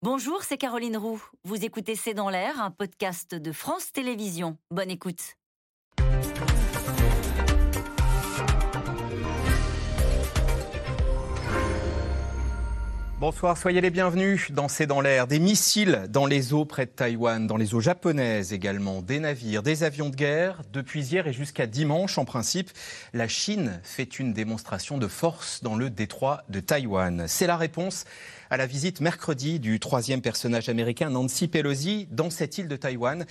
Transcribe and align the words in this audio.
Bonjour, 0.00 0.44
c'est 0.44 0.58
Caroline 0.58 0.96
Roux. 0.96 1.20
Vous 1.42 1.64
écoutez 1.64 1.96
C'est 1.96 2.14
dans 2.14 2.30
l'air, 2.30 2.62
un 2.62 2.70
podcast 2.70 3.34
de 3.34 3.50
France 3.50 3.90
Télévisions. 3.90 4.56
Bonne 4.70 4.92
écoute. 4.92 5.34
Bonsoir, 13.18 13.58
soyez 13.58 13.80
les 13.80 13.90
bienvenus 13.90 14.52
dans 14.52 14.68
C'est 14.68 14.86
dans 14.86 15.00
l'air. 15.00 15.26
Des 15.26 15.40
missiles 15.40 16.06
dans 16.08 16.26
les 16.26 16.54
eaux 16.54 16.64
près 16.64 16.86
de 16.86 16.92
Taïwan, 16.92 17.48
dans 17.48 17.56
les 17.56 17.74
eaux 17.74 17.80
japonaises 17.80 18.52
également, 18.52 19.02
des 19.02 19.18
navires, 19.18 19.64
des 19.64 19.82
avions 19.82 20.10
de 20.10 20.14
guerre. 20.14 20.62
Depuis 20.72 21.04
hier 21.04 21.26
et 21.26 21.32
jusqu'à 21.32 21.66
dimanche, 21.66 22.16
en 22.18 22.24
principe, 22.24 22.70
la 23.12 23.26
Chine 23.26 23.80
fait 23.82 24.20
une 24.20 24.32
démonstration 24.32 24.96
de 24.98 25.08
force 25.08 25.64
dans 25.64 25.74
le 25.74 25.90
détroit 25.90 26.44
de 26.48 26.60
Taïwan. 26.60 27.24
C'est 27.26 27.48
la 27.48 27.56
réponse 27.56 28.04
à 28.50 28.56
la 28.56 28.66
visite 28.66 29.00
mercredi 29.00 29.60
du 29.60 29.78
troisième 29.80 30.22
personnage 30.22 30.68
américain, 30.68 31.10
Nancy 31.10 31.48
Pelosi, 31.48 32.08
dans 32.10 32.30
cette 32.30 32.58
île 32.58 32.68
de 32.68 32.76
Taïwan, 32.76 33.26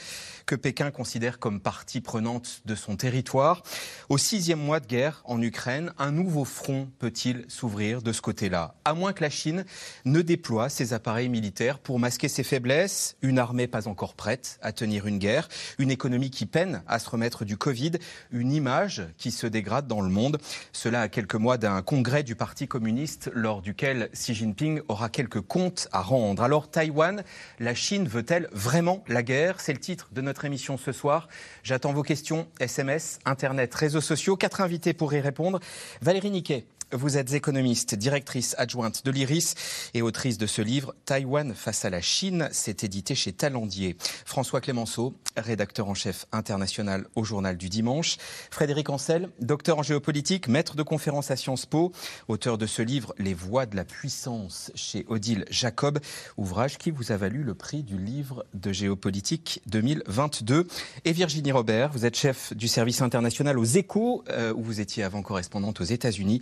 que 0.46 0.56
Pékin 0.56 0.92
considère 0.92 1.40
comme 1.40 1.60
partie 1.60 2.02
prenante 2.02 2.62
de 2.66 2.76
son 2.76 2.96
territoire. 2.96 3.64
Au 4.10 4.18
sixième 4.18 4.60
mois 4.60 4.80
de 4.80 4.86
guerre 4.86 5.22
en 5.26 5.42
Ukraine, 5.42 5.94
un 5.98 6.12
nouveau 6.12 6.46
front 6.46 6.90
peut-il 7.00 7.46
s'ouvrir 7.48 8.02
de 8.02 8.14
ce 8.14 8.22
côté-là? 8.22 8.76
À 8.86 8.94
moins 8.94 9.14
que 9.14 9.24
la 9.24 9.30
Chine 9.30 9.66
ne 10.06 10.22
déploie 10.22 10.70
ses 10.70 10.94
appareils 10.94 11.30
militaires 11.30 11.80
pour 11.80 12.00
masquer 12.00 12.28
ses 12.28 12.44
faiblesses, 12.44 13.18
une 13.22 13.40
armée 13.40 13.68
pas 13.68 13.88
encore 13.88 14.14
prête 14.14 14.60
à 14.62 14.72
tenir 14.72 15.08
une 15.08 15.18
guerre, 15.18 15.50
une 15.80 15.92
économie 15.92 16.30
qui 16.30 16.46
peine 16.46 16.84
à 16.88 17.00
se 17.00 17.10
remettre 17.10 17.46
du 17.46 17.58
Covid, 17.58 17.94
une 18.32 18.52
image 18.52 19.04
qui 19.18 19.32
se 19.32 19.48
dégrade 19.48 19.88
dans 19.88 20.02
le 20.02 20.10
monde. 20.10 20.38
Cela 20.72 21.02
à 21.02 21.08
quelques 21.08 21.36
mois 21.36 21.58
d'un 21.58 21.82
congrès 21.82 22.24
du 22.24 22.36
Parti 22.36 22.68
communiste 22.68 23.32
lors 23.34 23.62
duquel 23.62 24.10
Xi 24.14 24.36
Jinping 24.36 24.82
aura 24.88 25.07
quelques 25.10 25.42
comptes 25.42 25.88
à 25.92 26.02
rendre. 26.02 26.44
Alors 26.44 26.70
Taïwan, 26.70 27.24
la 27.60 27.76
Chine 27.76 28.08
veut-elle 28.08 28.48
vraiment 28.52 29.04
la 29.08 29.24
guerre? 29.24 29.60
C'est 29.60 29.74
le 29.74 29.80
titre 29.80 30.10
de 30.12 30.22
notre 30.22 30.46
émission 30.46 30.78
ce 30.78 30.92
soir. 30.92 31.28
J'attends 31.64 31.94
vos 31.94 32.04
questions, 32.04 32.48
SMS, 32.60 33.20
Internet, 33.26 33.74
réseaux 33.74 34.02
sociaux. 34.02 34.38
Quatre 34.38 34.62
invités 34.62 34.94
pour 34.94 35.14
y 35.14 35.20
répondre. 35.20 35.60
Valérie 36.02 36.32
Niquet, 36.32 36.66
vous 36.94 37.18
êtes 37.18 37.34
économiste, 37.34 37.96
directrice 37.96 38.56
adjointe 38.58 39.04
de 39.04 39.12
l'IRIS 39.12 39.56
et 39.94 40.02
autrice 40.02 40.38
de 40.38 40.48
ce 40.48 40.62
livre 40.62 40.96
Taïwan 41.06 41.54
face 41.54 41.84
à 41.84 41.90
la 41.90 42.00
Chine. 42.00 42.48
C'est 42.52 42.84
édité 42.84 43.14
chez 43.14 43.34
Talendier. 43.34 43.98
François 44.26 44.62
Clémenceau, 44.62 45.14
rédacteur 45.36 45.90
en 45.90 45.94
chef 45.94 46.26
international 46.32 47.06
au 47.16 47.26
Journal 47.26 47.58
du 47.58 47.68
Dimanche. 47.68 48.18
Frédéric 48.52 48.90
Ancel, 48.90 49.30
docteur 49.42 49.80
en 49.80 49.84
géopolitique, 49.84 50.48
maître 50.48 50.76
de 50.76 50.84
conférence 50.84 51.30
à 51.30 51.36
Sciences 51.36 51.66
Po, 51.66 51.92
auteur 52.30 52.58
de 52.58 52.66
ce 52.66 52.82
livre 52.82 53.14
Les 53.18 53.34
voies 53.34 53.66
de 53.66 53.76
la 53.76 53.84
puissance 53.84 54.72
chez 54.74 55.06
Odile 55.10 55.44
Jacob, 55.50 56.00
ouvrage 56.38 56.78
qui 56.78 56.92
vous 56.92 57.12
a 57.12 57.18
valu 57.18 57.44
le 57.44 57.54
prix 57.54 57.84
du 57.84 57.98
livre 57.98 58.46
de 58.54 58.72
géopolitique 58.72 59.62
2022. 59.68 60.68
Et 61.04 61.12
Virginie 61.12 61.52
Robert, 61.52 61.92
vous 61.92 62.06
êtes 62.06 62.16
chef 62.16 62.54
du 62.56 62.70
service 62.70 63.02
international 63.02 63.60
aux 63.60 63.66
échos, 63.66 64.24
euh, 64.30 64.54
où 64.54 64.64
vous 64.64 64.80
étiez 64.80 65.04
avant 65.04 65.22
correspondante 65.22 65.82
aux 65.82 65.86
États-Unis. 65.86 66.40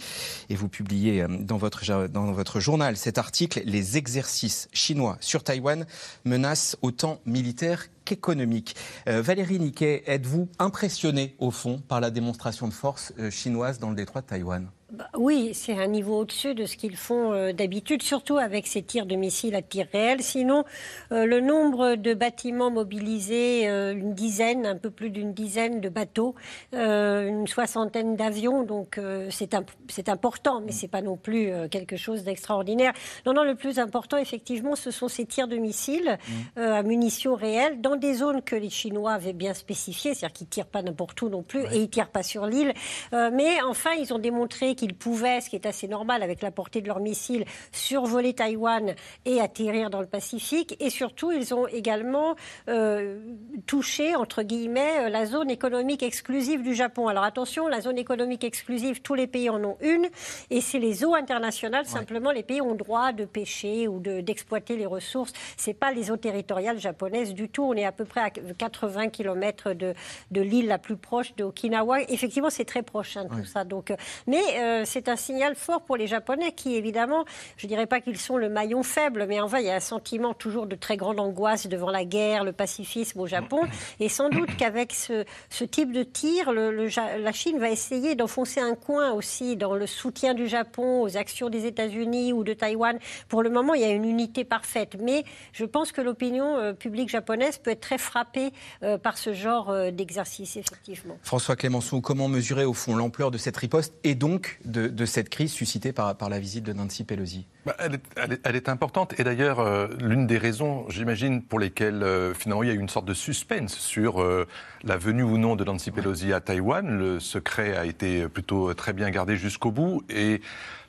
Et 0.50 0.56
vous 0.56 0.68
publiez 0.68 1.22
euh, 1.22 1.28
dans 1.28 1.58
votre, 1.58 2.60
journal 2.60 2.98
cet 2.98 3.18
article, 3.18 3.62
Les 3.66 3.98
exercices 3.98 4.68
chinois 4.74 5.18
sur 5.20 5.44
Taïwan 5.44 5.86
menacent 6.24 6.78
autant 6.82 7.20
militaires 7.26 7.88
qu'économiques. 8.06 8.76
Euh, 9.08 9.22
Valérie 9.22 9.60
Niquet, 9.60 10.04
êtes-vous 10.06 10.48
impressionné 10.60 11.36
au 11.40 11.52
fond 11.52 11.82
par 11.88 12.00
la 12.00 12.12
démonstration 12.12 12.68
de 12.68 12.74
force 12.74 13.14
euh, 13.20 13.30
chinoise 13.30 13.80
dans 13.80 13.90
le 13.90 13.96
détroit 13.96 14.22
de 14.22 14.28
Taïwan? 14.28 14.68
Bah 14.96 15.10
oui, 15.18 15.52
c'est 15.54 15.78
un 15.78 15.88
niveau 15.88 16.20
au-dessus 16.20 16.56
de 16.56 16.66
ce 16.66 16.78
qu'ils 16.78 16.96
font 16.96 17.34
euh, 17.34 17.52
d'habitude, 17.52 18.02
surtout 18.02 18.38
avec 18.38 18.66
ces 18.66 18.82
tirs 18.82 19.06
de 19.06 19.16
missiles 19.16 19.54
à 19.56 19.62
tir 19.62 19.88
réel. 19.92 20.22
Sinon, 20.22 20.64
euh, 21.12 21.26
le 21.26 21.42
nombre 21.42 21.96
de 21.96 22.14
bâtiments 22.14 22.72
mobilisés, 22.72 23.68
euh, 23.68 23.92
une 23.92 24.14
dizaine, 24.14 24.66
un 24.66 24.78
peu 24.78 24.90
plus 24.90 25.10
d'une 25.10 25.34
dizaine 25.34 25.82
de 25.82 25.90
bateaux, 25.90 26.36
une 26.72 27.48
soixantaine 27.48 28.16
d'avions, 28.16 28.64
donc 28.64 29.00
c'est 29.30 30.10
important, 30.10 30.62
mais 30.62 30.72
c'est 30.72 30.88
pas 30.88 31.02
non 31.02 31.18
plus 31.18 31.52
quelque 31.70 31.98
chose 31.98 32.24
d'extraordinaire. 32.24 32.94
Non, 33.26 33.34
non, 33.34 33.44
le 33.44 33.56
plus 33.56 33.80
important, 33.80 34.18
effectivement, 34.18 34.76
ce 34.76 34.92
sont 34.92 35.08
ces 35.08 35.26
tirs 35.26 35.48
de 35.48 35.58
missiles 35.58 36.18
mmh. 36.58 36.60
à 36.60 36.84
munitions 36.84 37.36
réelles 37.36 37.82
dans 37.82 37.96
des 37.96 38.16
zones 38.16 38.42
que 38.42 38.56
les 38.56 38.70
Chinois 38.70 39.14
avaient 39.14 39.34
bien 39.34 39.54
spécifiées, 39.54 40.14
c'est-à-dire 40.14 40.34
qu'ils 40.34 40.48
tirent 40.48 40.66
pas 40.68 40.82
n'importe 40.82 41.22
où 41.22 41.30
non 41.30 41.44
plus 41.44 41.64
et 41.72 41.78
ils 41.82 41.90
tirent 41.90 42.10
pas 42.10 42.24
sur 42.24 42.46
l'île. 42.46 42.74
mais 43.12 43.62
enfin, 43.62 43.92
ils 44.00 44.14
ont 44.14 44.20
démontré 44.20 44.76
qu'ils 44.76 44.85
pouvaient, 44.94 45.42
ce 45.42 45.50
qui 45.50 45.56
est 45.56 45.66
assez 45.66 45.88
normal 45.88 46.24
avec 46.24 46.42
la 46.42 46.52
portée 46.52 46.82
de 46.82 46.88
leurs 46.88 47.00
missiles, 47.00 47.46
survoler 47.72 48.34
Taïwan 48.34 48.96
et 49.26 49.42
atterrir 49.42 49.90
dans 49.90 50.02
le 50.02 50.08
Pacifique. 50.08 50.76
Et 50.80 50.90
surtout, 50.90 51.32
ils 51.32 51.54
ont 51.54 51.68
également 51.68 52.36
euh, 52.70 53.20
touché, 53.66 54.16
entre 54.16 54.44
guillemets, 54.44 55.06
euh, 55.06 55.10
la 55.10 55.26
zone 55.26 55.50
économique 55.50 56.04
exclusive 56.04 56.62
du 56.62 56.76
Japon. 56.76 57.08
Alors 57.08 57.24
attention, 57.24 57.68
la 57.68 57.82
zone 57.82 57.98
économique 57.98 58.44
exclusive, 58.44 59.02
tous 59.02 59.16
les 59.16 59.28
pays 59.28 59.50
en 59.50 59.64
ont 59.64 59.78
une, 59.82 60.08
et 60.50 60.62
c'est 60.62 60.80
les 60.80 61.04
eaux 61.04 61.16
internationales. 61.16 61.86
Simplement, 61.86 62.32
les 62.32 62.44
pays 62.44 62.62
ont 62.62 62.76
droit 62.76 63.12
de 63.12 63.26
pêcher 63.26 63.88
ou 63.88 64.00
d'exploiter 64.00 64.76
les 64.78 64.86
ressources. 64.86 65.34
C'est 65.58 65.74
pas 65.74 65.92
les 65.92 66.12
eaux 66.12 66.18
territoriales 66.18 66.80
japonaises 66.80 67.34
du 67.34 67.50
tout. 67.50 67.64
On 67.64 67.74
est 67.74 67.86
à 67.86 67.92
peu 67.92 68.06
près 68.06 68.22
à 68.22 68.30
80 68.30 69.10
km 69.10 69.74
de, 69.74 69.94
de 70.32 70.42
l'île 70.42 70.68
la 70.68 70.78
plus 70.78 70.98
proche 70.98 71.36
de 71.36 71.44
Okinawa. 71.44 72.02
Effectivement, 72.04 72.50
c'est 72.50 72.66
très 72.66 72.84
proche 72.84 73.18
hein, 73.18 73.28
tout 73.30 73.46
ça. 73.46 73.64
Donc, 73.64 73.92
euh, 73.92 73.96
mais 74.28 74.44
euh, 74.66 74.84
c'est 74.86 75.10
un 75.10 75.16
signal 75.16 75.56
fort 75.56 75.82
pour 75.82 75.96
les 75.96 76.08
Japonais 76.08 76.52
qui, 76.52 76.76
évidemment, 76.76 77.26
je 77.58 77.66
ne 77.66 77.70
dirais 77.70 77.86
pas 77.86 78.02
qu'ils 78.02 78.18
sont 78.18 78.38
le 78.38 78.50
maillon 78.50 78.84
faible, 78.84 79.26
mais 79.28 79.40
en 79.40 79.48
fait, 79.48 79.62
il 79.62 79.68
y 79.68 79.70
a 79.70 79.76
un 79.76 79.80
sentiment 79.80 80.34
toujours 80.34 80.66
de 80.66 80.76
très 80.76 80.98
grande 80.98 81.20
angoisse 81.20 81.68
devant 81.68 81.92
la 81.92 82.06
guerre, 82.06 82.44
le 82.44 82.52
pacifisme 82.52 83.20
au 83.20 83.28
Japon. 83.28 83.62
Et 84.00 84.10
sans 84.10 84.30
doute 84.30 84.50
qu'avec 84.58 84.94
ce, 84.94 85.24
type 85.66 85.92
de 85.92 86.04
tir, 86.04 86.52
la 86.52 87.32
Chine 87.32 87.60
va 87.60 87.70
essayer 87.70 88.16
d'enfoncer 88.16 88.60
un 88.60 88.76
coin 88.76 89.12
aussi 89.12 89.56
dans 89.56 89.76
le 89.76 89.88
soutien 89.88 90.34
du 90.34 90.48
Japon 90.48 91.02
aux 91.02 91.18
actions 91.18 91.50
des 91.50 91.66
États-Unis 91.66 92.34
ou 92.34 92.44
de 92.44 92.54
Taïwan. 92.54 92.98
Pour 93.30 93.44
le 93.44 93.50
moment, 93.50 93.74
il 93.74 93.82
y 93.82 93.86
a 93.86 93.92
une 93.92 94.06
unité 94.06 94.44
parfaite. 94.44 94.98
Mais 95.00 95.24
je 95.54 95.66
pense 95.66 95.92
que 95.92 96.02
l'opinion 96.02 96.58
euh, 96.58 96.74
publique 96.74 97.10
japonaise 97.10 97.58
peut 97.58 97.72
être 97.72 97.82
très 97.82 97.98
frappée 97.98 98.52
euh, 98.84 98.98
par 98.98 99.18
ce 99.18 99.34
genre 99.34 99.74
d'exercice, 99.92 100.58
effectivement. 100.58 101.18
François 101.22 101.56
Clémenceau, 101.56 102.02
comment 102.02 102.28
mesurer 102.28 102.66
au 102.66 102.74
fond 102.74 102.96
l'ampleur 102.96 103.32
de 103.32 103.38
cette 103.38 103.58
riposte 103.58 103.94
et 104.04 104.16
donc 104.16 104.55
de, 104.64 105.06
cette 105.06 105.30
crise 105.30 105.52
suscitée 105.52 105.92
par, 105.92 106.16
la 106.30 106.40
visite 106.40 106.64
de 106.64 106.74
Nancy 106.74 107.04
Pelosi? 107.04 107.46
Bah, 107.66 107.76
elle, 107.78 108.56
est, 108.56 108.70
importante. 108.70 109.20
Et 109.20 109.24
d'ailleurs, 109.24 109.60
euh, 109.60 109.88
l'une 110.00 110.28
des 110.28 110.38
raisons, 110.38 110.86
j'imagine, 110.90 111.42
pour 111.42 111.60
lesquelles 111.60 112.04
euh, 112.04 112.34
finalement 112.34 112.64
il 112.64 112.70
y 112.70 112.72
a 112.72 112.76
eu 112.76 112.80
une 112.80 112.90
sorte 112.90 113.06
de 113.06 113.14
suspense 113.14 113.76
sur 113.76 114.22
euh, 114.22 114.48
la 114.84 114.98
venue 114.98 115.24
ou 115.24 115.38
non 115.38 115.56
de 115.56 115.64
Nancy 115.64 115.92
Pelosi 115.92 116.34
à 116.34 116.40
Taïwan, 116.40 116.88
le 116.88 117.20
secret 117.20 117.76
a 117.76 117.86
été 117.86 118.28
plutôt 118.28 118.74
très 118.74 118.94
bien 118.94 119.10
gardé 119.10 119.36
jusqu'au 119.36 119.72
bout. 119.72 120.04
Et 120.10 120.42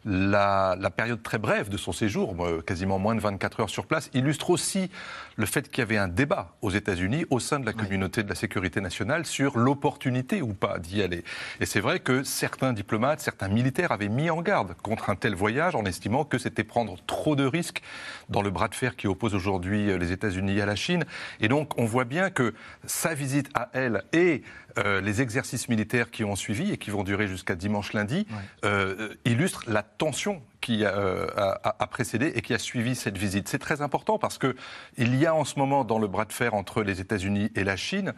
la, 0.04 0.76
période 0.94 1.22
très 1.22 1.38
brève 1.38 1.68
de 1.68 1.76
son 1.76 1.92
séjour, 1.92 2.36
quasiment 2.64 2.98
moins 2.98 3.14
de 3.14 3.20
24 3.20 3.60
heures 3.60 3.70
sur 3.70 3.86
place, 3.86 4.08
illustre 4.14 4.50
aussi 4.50 4.90
le 5.36 5.46
fait 5.46 5.68
qu'il 5.68 5.78
y 5.78 5.82
avait 5.82 5.96
un 5.96 6.08
débat 6.08 6.56
aux 6.62 6.70
États-Unis, 6.70 7.26
au 7.30 7.38
sein 7.38 7.60
de 7.60 7.66
la 7.66 7.72
communauté 7.72 8.22
de 8.22 8.28
la 8.28 8.34
sécurité 8.34 8.80
nationale, 8.80 9.26
sur 9.26 9.58
l'opportunité 9.58 10.42
ou 10.42 10.54
pas 10.54 10.78
d'y 10.78 11.02
aller. 11.02 11.24
Et 11.60 11.66
c'est 11.66 11.80
vrai 11.80 12.00
que 12.00 12.22
certains 12.22 12.72
diplomates, 12.72 13.20
certains 13.20 13.48
militaires 13.48 13.92
avaient 13.92 14.08
mis 14.08 14.30
en 14.30 14.42
garde 14.42 14.74
contre 14.82 15.10
un 15.10 15.16
tel 15.16 15.34
voyage 15.34 15.74
en 15.74 15.84
estimant 15.84 16.24
que 16.24 16.38
c'était 16.38 16.64
prendre 16.64 16.96
trop 17.06 17.36
de 17.36 17.44
risques 17.44 17.82
dans 18.28 18.42
le 18.42 18.50
bras 18.50 18.68
de 18.68 18.74
fer 18.74 18.96
qui 18.96 19.06
oppose 19.06 19.34
aujourd'hui 19.34 19.96
les 19.98 20.12
États-Unis 20.12 20.60
à 20.60 20.66
la 20.66 20.76
Chine. 20.76 21.04
Et 21.40 21.48
donc 21.48 21.78
on 21.78 21.84
voit 21.84 22.04
bien 22.04 22.30
que 22.30 22.54
sa 22.84 23.14
visite 23.14 23.50
à 23.54 23.68
elle 23.72 24.04
et 24.12 24.42
euh, 24.78 25.00
les 25.00 25.22
exercices 25.22 25.68
militaires 25.68 26.10
qui 26.10 26.22
ont 26.24 26.36
suivi 26.36 26.72
et 26.72 26.76
qui 26.76 26.90
vont 26.90 27.02
durer 27.02 27.28
jusqu'à 27.28 27.54
dimanche 27.54 27.92
lundi 27.94 28.26
euh, 28.64 29.14
illustrent 29.24 29.64
la 29.68 29.82
tension 29.82 30.42
qui 30.66 30.84
euh, 30.84 31.28
a, 31.36 31.86
précédé 31.86 32.32
et 32.34 32.42
qui 32.42 32.52
a 32.52 32.58
suivi 32.58 32.96
cette 32.96 33.16
visite. 33.16 33.46
C'est 33.46 33.60
très 33.60 33.82
important 33.82 34.18
parce 34.18 34.36
que 34.36 34.56
il 34.96 35.14
y 35.14 35.24
a 35.24 35.32
en 35.32 35.44
ce 35.44 35.60
moment 35.60 35.84
dans 35.84 36.00
le 36.00 36.08
bras 36.08 36.24
de 36.24 36.32
fer 36.32 36.54
entre 36.54 36.82
les 36.82 37.00
États-Unis 37.00 37.52
et 37.54 37.62
la 37.62 37.76
Chine 37.76 38.14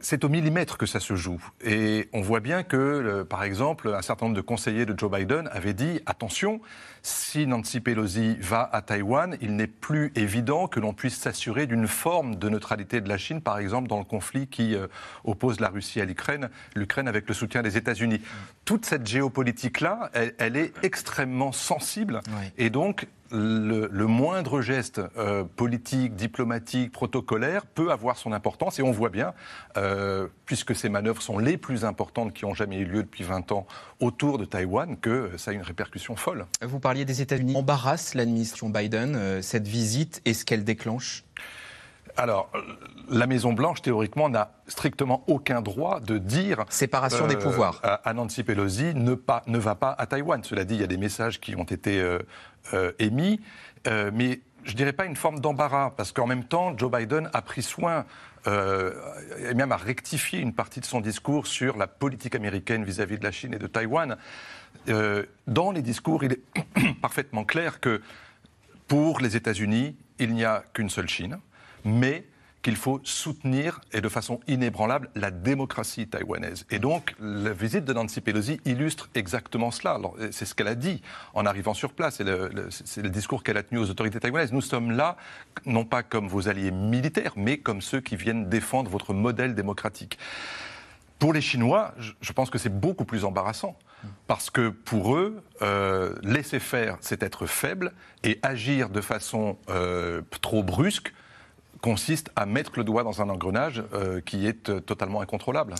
c'est 0.00 0.24
au 0.24 0.28
millimètre 0.28 0.78
que 0.78 0.86
ça 0.86 1.00
se 1.00 1.14
joue. 1.16 1.40
Et 1.64 2.08
on 2.12 2.20
voit 2.20 2.40
bien 2.40 2.62
que, 2.62 3.22
par 3.22 3.42
exemple, 3.42 3.94
un 3.94 4.02
certain 4.02 4.26
nombre 4.26 4.36
de 4.36 4.42
conseillers 4.42 4.86
de 4.86 4.98
Joe 4.98 5.10
Biden 5.10 5.48
avaient 5.52 5.74
dit 5.74 6.00
attention, 6.06 6.60
si 7.02 7.46
Nancy 7.46 7.80
Pelosi 7.80 8.36
va 8.40 8.68
à 8.72 8.82
Taïwan, 8.82 9.36
il 9.40 9.56
n'est 9.56 9.66
plus 9.66 10.12
évident 10.14 10.66
que 10.66 10.80
l'on 10.80 10.92
puisse 10.92 11.16
s'assurer 11.16 11.66
d'une 11.66 11.86
forme 11.86 12.36
de 12.36 12.48
neutralité 12.48 13.00
de 13.00 13.08
la 13.08 13.18
Chine, 13.18 13.40
par 13.40 13.58
exemple, 13.58 13.88
dans 13.88 13.98
le 13.98 14.04
conflit 14.04 14.46
qui 14.46 14.74
euh, 14.74 14.86
oppose 15.24 15.60
la 15.60 15.68
Russie 15.68 16.00
à 16.00 16.04
l'Ukraine, 16.04 16.50
l'Ukraine 16.74 17.08
avec 17.08 17.28
le 17.28 17.34
soutien 17.34 17.62
des 17.62 17.76
États-Unis. 17.76 18.20
Toute 18.64 18.84
cette 18.84 19.06
géopolitique-là, 19.06 20.10
elle, 20.38 20.56
est 20.56 20.72
extrêmement 20.82 21.52
sensible. 21.52 22.20
Et 22.58 22.70
donc, 22.70 23.06
le, 23.30 24.06
moindre 24.06 24.60
geste 24.60 25.00
euh, 25.16 25.44
politique, 25.44 26.14
diplomatique, 26.14 26.92
protocolaire 26.92 27.66
peut 27.66 27.90
avoir 27.90 28.16
son 28.16 28.32
importance. 28.32 28.78
Et 28.78 28.82
on 28.82 28.90
voit 28.90 29.10
bien, 29.10 29.34
euh, 29.76 30.28
puisque 30.46 30.74
ces 30.74 30.88
manœuvres 30.88 31.22
sont 31.22 31.38
les 31.38 31.56
plus 31.56 31.84
importantes 31.84 32.32
qui 32.32 32.44
ont 32.44 32.54
jamais 32.54 32.78
eu 32.78 32.84
lieu 32.84 33.02
depuis 33.02 33.24
20 33.24 33.52
ans 33.52 33.66
autour 34.00 34.38
de 34.38 34.44
Taïwan, 34.44 34.96
que 34.96 35.30
ça 35.36 35.50
a 35.50 35.54
une 35.54 35.62
répercussion 35.62 36.16
folle. 36.16 36.46
Vous 36.62 36.80
parliez 36.80 37.04
des 37.04 37.22
États-Unis. 37.22 37.56
Embarrasse 37.56 38.14
l'administration 38.14 38.70
Biden, 38.70 39.16
euh, 39.16 39.42
cette 39.42 39.68
visite, 39.68 40.22
et 40.24 40.34
ce 40.34 40.44
qu'elle 40.44 40.64
déclenche? 40.64 41.24
Alors, 42.18 42.50
la 43.08 43.28
Maison-Blanche, 43.28 43.80
théoriquement, 43.80 44.28
n'a 44.28 44.50
strictement 44.66 45.22
aucun 45.28 45.62
droit 45.62 46.00
de 46.00 46.18
dire. 46.18 46.64
Séparation 46.68 47.28
des 47.28 47.36
pouvoirs. 47.36 47.80
À, 47.82 48.12
Nancy 48.12 48.42
Pelosi 48.42 48.92
ne, 48.96 49.14
pas, 49.14 49.44
ne 49.46 49.56
va 49.56 49.76
pas 49.76 49.94
à 49.96 50.06
Taïwan. 50.06 50.42
Cela 50.42 50.64
dit, 50.64 50.74
il 50.74 50.80
y 50.80 50.84
a 50.84 50.88
des 50.88 50.96
messages 50.96 51.40
qui 51.40 51.54
ont 51.54 51.62
été 51.62 52.00
euh, 52.00 52.18
émis, 52.98 53.40
euh, 53.86 54.10
mais 54.12 54.40
je 54.64 54.74
dirais 54.74 54.92
pas 54.92 55.06
une 55.06 55.16
forme 55.16 55.40
d'embarras, 55.40 55.92
parce 55.96 56.12
qu'en 56.12 56.26
même 56.26 56.44
temps, 56.44 56.76
Joe 56.76 56.90
Biden 56.90 57.30
a 57.32 57.42
pris 57.42 57.62
soin 57.62 58.04
euh, 58.46 58.92
et 59.50 59.54
même 59.54 59.72
a 59.72 59.76
rectifié 59.76 60.40
une 60.40 60.52
partie 60.52 60.80
de 60.80 60.84
son 60.84 61.00
discours 61.00 61.46
sur 61.46 61.76
la 61.76 61.86
politique 61.86 62.34
américaine 62.34 62.84
vis-à-vis 62.84 63.18
de 63.18 63.24
la 63.24 63.32
Chine 63.32 63.54
et 63.54 63.58
de 63.58 63.66
Taïwan. 63.66 64.16
dans 65.46 65.72
les 65.72 65.82
discours, 65.82 66.24
il 66.24 66.32
est 66.32 66.94
parfaitement 67.02 67.44
clair 67.44 67.80
que 67.80 68.00
pour 68.86 69.20
les 69.20 69.36
États-Unis, 69.36 69.96
il 70.18 70.34
n'y 70.34 70.44
a 70.44 70.64
qu'une 70.72 70.90
seule 70.90 71.08
Chine, 71.08 71.38
mais 71.84 72.24
qu'il 72.62 72.76
faut 72.76 73.00
soutenir 73.04 73.80
et 73.92 74.00
de 74.00 74.08
façon 74.08 74.40
inébranlable 74.48 75.10
la 75.14 75.30
démocratie 75.30 76.08
taïwanaise. 76.08 76.66
Et 76.70 76.78
donc, 76.78 77.14
la 77.20 77.52
visite 77.52 77.84
de 77.84 77.92
Nancy 77.92 78.20
Pelosi 78.20 78.60
illustre 78.64 79.08
exactement 79.14 79.70
cela. 79.70 79.98
C'est 80.32 80.44
ce 80.44 80.54
qu'elle 80.54 80.68
a 80.68 80.74
dit 80.74 81.02
en 81.34 81.46
arrivant 81.46 81.74
sur 81.74 81.92
place. 81.92 82.16
C'est 82.16 83.02
le, 83.02 83.08
discours 83.10 83.42
qu'elle 83.42 83.56
a 83.56 83.62
tenu 83.62 83.80
aux 83.80 83.90
autorités 83.90 84.18
taïwanaises. 84.18 84.52
Nous 84.52 84.60
sommes 84.60 84.90
là, 84.90 85.16
non 85.66 85.84
pas 85.84 86.02
comme 86.02 86.28
vos 86.28 86.48
alliés 86.48 86.72
militaires, 86.72 87.32
mais 87.36 87.58
comme 87.58 87.80
ceux 87.80 88.00
qui 88.00 88.16
viennent 88.16 88.48
défendre 88.48 88.90
votre 88.90 89.14
modèle 89.14 89.54
démocratique. 89.54 90.18
Pour 91.18 91.32
les 91.32 91.40
Chinois, 91.40 91.94
je 92.20 92.32
pense 92.32 92.50
que 92.50 92.58
c'est 92.58 92.68
beaucoup 92.80 93.04
plus 93.04 93.24
embarrassant. 93.24 93.76
Parce 94.26 94.50
que 94.50 94.68
pour 94.68 95.16
eux, 95.16 95.42
euh, 95.62 96.14
laisser 96.22 96.60
faire, 96.60 96.98
c'est 97.00 97.22
être 97.22 97.46
faible, 97.46 97.92
et 98.22 98.38
agir 98.42 98.90
de 98.90 99.00
façon 99.00 99.58
euh, 99.68 100.22
trop 100.40 100.62
brusque, 100.62 101.12
consiste 101.80 102.30
à 102.36 102.46
mettre 102.46 102.72
le 102.76 102.84
doigt 102.84 103.04
dans 103.04 103.22
un 103.22 103.28
engrenage 103.28 103.82
euh, 103.92 104.20
qui 104.20 104.46
est 104.46 104.68
euh, 104.68 104.80
totalement 104.80 105.20
incontrôlable 105.20 105.74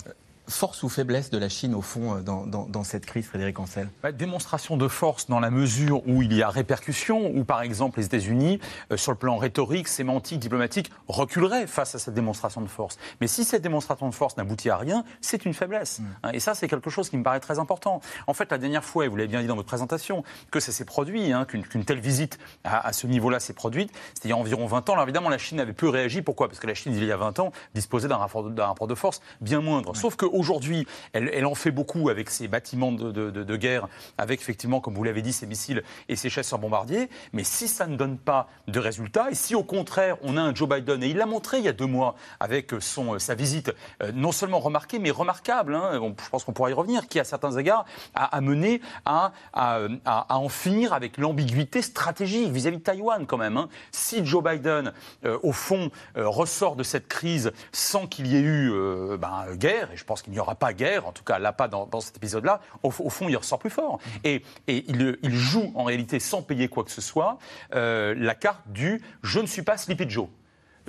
force 0.49 0.83
ou 0.83 0.89
faiblesse 0.89 1.29
de 1.29 1.37
la 1.37 1.49
Chine, 1.49 1.75
au 1.75 1.81
fond, 1.81 2.17
euh, 2.17 2.21
dans, 2.21 2.83
cette 2.83 3.05
crise, 3.05 3.25
Frédéric 3.25 3.59
Ancel? 3.59 3.89
Bah, 4.03 4.11
Démonstration 4.11 4.77
de 4.77 4.87
force 4.87 5.27
dans 5.27 5.39
la 5.39 5.49
mesure 5.49 6.07
où 6.07 6.21
il 6.21 6.33
y 6.33 6.41
a 6.41 6.49
répercussion, 6.49 7.31
où 7.35 7.43
par 7.43 7.61
exemple 7.61 7.99
les 7.99 8.05
États-Unis, 8.05 8.59
euh, 8.91 8.97
sur 8.97 9.11
le 9.11 9.17
plan 9.17 9.37
rhétorique, 9.37 9.87
sémantique, 9.87 10.39
diplomatique, 10.39 10.91
reculeraient 11.07 11.67
face 11.67 11.95
à 11.95 11.99
cette 11.99 12.13
démonstration 12.13 12.61
de 12.61 12.67
force. 12.67 12.97
Mais 13.21 13.27
si 13.27 13.43
cette 13.43 13.61
démonstration 13.61 14.09
de 14.09 14.13
force 14.13 14.37
n'aboutit 14.37 14.69
à 14.69 14.77
rien, 14.77 15.03
c'est 15.21 15.45
une 15.45 15.53
faiblesse. 15.53 15.99
Mm. 15.99 16.05
Hein, 16.23 16.29
et 16.33 16.39
ça, 16.39 16.55
c'est 16.55 16.67
quelque 16.67 16.89
chose 16.89 17.09
qui 17.09 17.17
me 17.17 17.23
paraît 17.23 17.39
très 17.39 17.59
important. 17.59 18.01
En 18.27 18.33
fait, 18.33 18.51
la 18.51 18.57
dernière 18.57 18.83
fois, 18.83 19.05
et 19.05 19.07
vous 19.07 19.15
l'avez 19.15 19.29
bien 19.29 19.41
dit 19.41 19.47
dans 19.47 19.55
votre 19.55 19.67
présentation, 19.67 20.23
que 20.51 20.59
ça 20.59 20.71
s'est 20.71 20.85
produit, 20.85 21.31
hein, 21.31 21.45
qu'une 21.45 21.85
telle 21.85 21.99
visite 21.99 22.39
à, 22.63 22.91
ce 22.93 23.07
niveau-là 23.07 23.39
s'est 23.39 23.53
produite, 23.53 23.91
c'était 24.13 24.29
il 24.29 24.31
y 24.31 24.33
a 24.33 24.37
environ 24.37 24.65
20 24.65 24.89
ans. 24.89 24.93
Alors 24.93 25.03
évidemment, 25.03 25.29
la 25.29 25.37
Chine 25.37 25.59
avait 25.59 25.73
peu 25.73 25.89
réagi. 25.89 26.21
Pourquoi? 26.21 26.47
Parce 26.47 26.59
que 26.59 26.67
la 26.67 26.73
Chine, 26.73 26.93
il 26.95 27.03
y 27.03 27.11
a 27.11 27.17
20 27.17 27.39
ans, 27.39 27.51
disposait 27.73 28.07
d'un 28.07 28.17
rapport, 28.17 28.45
rapport, 28.57 28.87
de 28.87 28.95
force 28.95 29.21
bien 29.41 29.61
moindre. 29.61 29.95
Sauf 29.95 30.15
que 30.15 30.25
Aujourd'hui, 30.39 30.87
elle, 31.11 31.45
en 31.45 31.53
fait 31.53 31.71
beaucoup 31.71 32.07
avec 32.07 32.29
ses 32.29 32.47
bâtiments 32.47 32.93
de, 32.93 33.55
guerre, 33.57 33.89
avec 34.17 34.39
effectivement, 34.39 34.79
comme 34.79 34.95
vous 34.95 35.03
l'avez 35.03 35.21
dit, 35.21 35.33
ses 35.33 35.45
missiles 35.45 35.83
et 36.07 36.15
ses 36.15 36.29
chasseurs 36.29 36.59
bombardiers. 36.59 37.09
Mais 37.33 37.43
si 37.43 37.67
ça 37.67 37.87
ne 37.87 37.97
donne 37.97 38.17
pas 38.17 38.47
de 38.69 38.79
résultats, 38.79 39.29
et 39.29 39.35
si 39.35 39.53
au 39.53 39.63
contraire 39.63 40.15
on 40.21 40.37
a 40.37 40.41
un 40.41 40.55
Joe 40.55 40.69
Biden, 40.69 41.03
et 41.03 41.07
il 41.07 41.17
l'a 41.17 41.25
montré 41.25 41.57
il 41.57 41.65
y 41.65 41.67
a 41.67 41.73
deux 41.73 41.87
mois 41.87 42.15
avec 42.39 42.71
son, 42.79 43.19
sa 43.19 43.35
visite, 43.35 43.73
euh, 44.01 44.13
non 44.13 44.31
seulement 44.31 44.59
remarquée, 44.59 44.97
mais 44.97 45.11
remarquable, 45.11 45.75
hein, 45.75 45.99
je 46.23 46.29
pense 46.29 46.45
qu'on 46.45 46.53
pourra 46.53 46.69
y 46.69 46.73
revenir, 46.73 47.09
qui 47.09 47.19
à 47.19 47.25
certains 47.25 47.57
égards 47.57 47.83
a 48.15 48.23
amené 48.37 48.79
à, 49.05 49.33
à, 49.53 50.37
en 50.37 50.47
finir 50.47 50.93
avec 50.93 51.17
l'ambiguïté 51.17 51.81
stratégique 51.81 52.49
vis-à-vis 52.49 52.77
de 52.77 52.83
Taïwan 52.83 53.25
quand 53.27 53.37
même. 53.37 53.57
Hein. 53.57 53.67
Si 53.91 54.25
Joe 54.25 54.41
Biden, 54.41 54.93
euh, 55.25 55.37
au 55.43 55.51
fond, 55.51 55.91
euh, 56.15 56.29
ressort 56.29 56.77
de 56.77 56.83
cette 56.83 57.09
crise 57.09 57.51
sans 57.73 58.07
qu'il 58.07 58.27
y 58.27 58.37
ait 58.37 58.41
eu 58.41 58.71
ben, 59.17 59.47
guerre, 59.55 59.91
et 59.91 59.97
je 59.97 60.05
pense 60.05 60.21
qu'il 60.21 60.28
n'y 60.29 60.39
aura 60.39 60.55
pas 60.55 60.73
guerre, 60.73 61.07
en 61.07 61.11
tout 61.11 61.23
cas 61.23 61.39
là 61.39 61.53
pas 61.53 61.67
dans, 61.67 62.01
cet 62.01 62.17
épisode-là, 62.17 62.61
au, 62.83 62.91
fond 62.91 63.27
il 63.29 63.35
ressort 63.35 63.59
plus 63.59 63.69
fort. 63.69 63.99
Et, 64.23 64.43
il, 64.67 65.17
joue 65.23 65.71
en 65.75 65.83
réalité 65.83 66.19
sans 66.19 66.41
payer 66.41 66.67
quoi 66.67 66.83
que 66.83 66.91
ce 66.91 67.01
soit 67.01 67.37
euh, 67.73 68.13
la 68.17 68.35
carte 68.35 68.61
du 68.67 69.01
je 69.23 69.39
ne 69.39 69.45
suis 69.45 69.61
pas 69.61 69.77
Sleepy 69.77 70.09
Joe. 70.09 70.27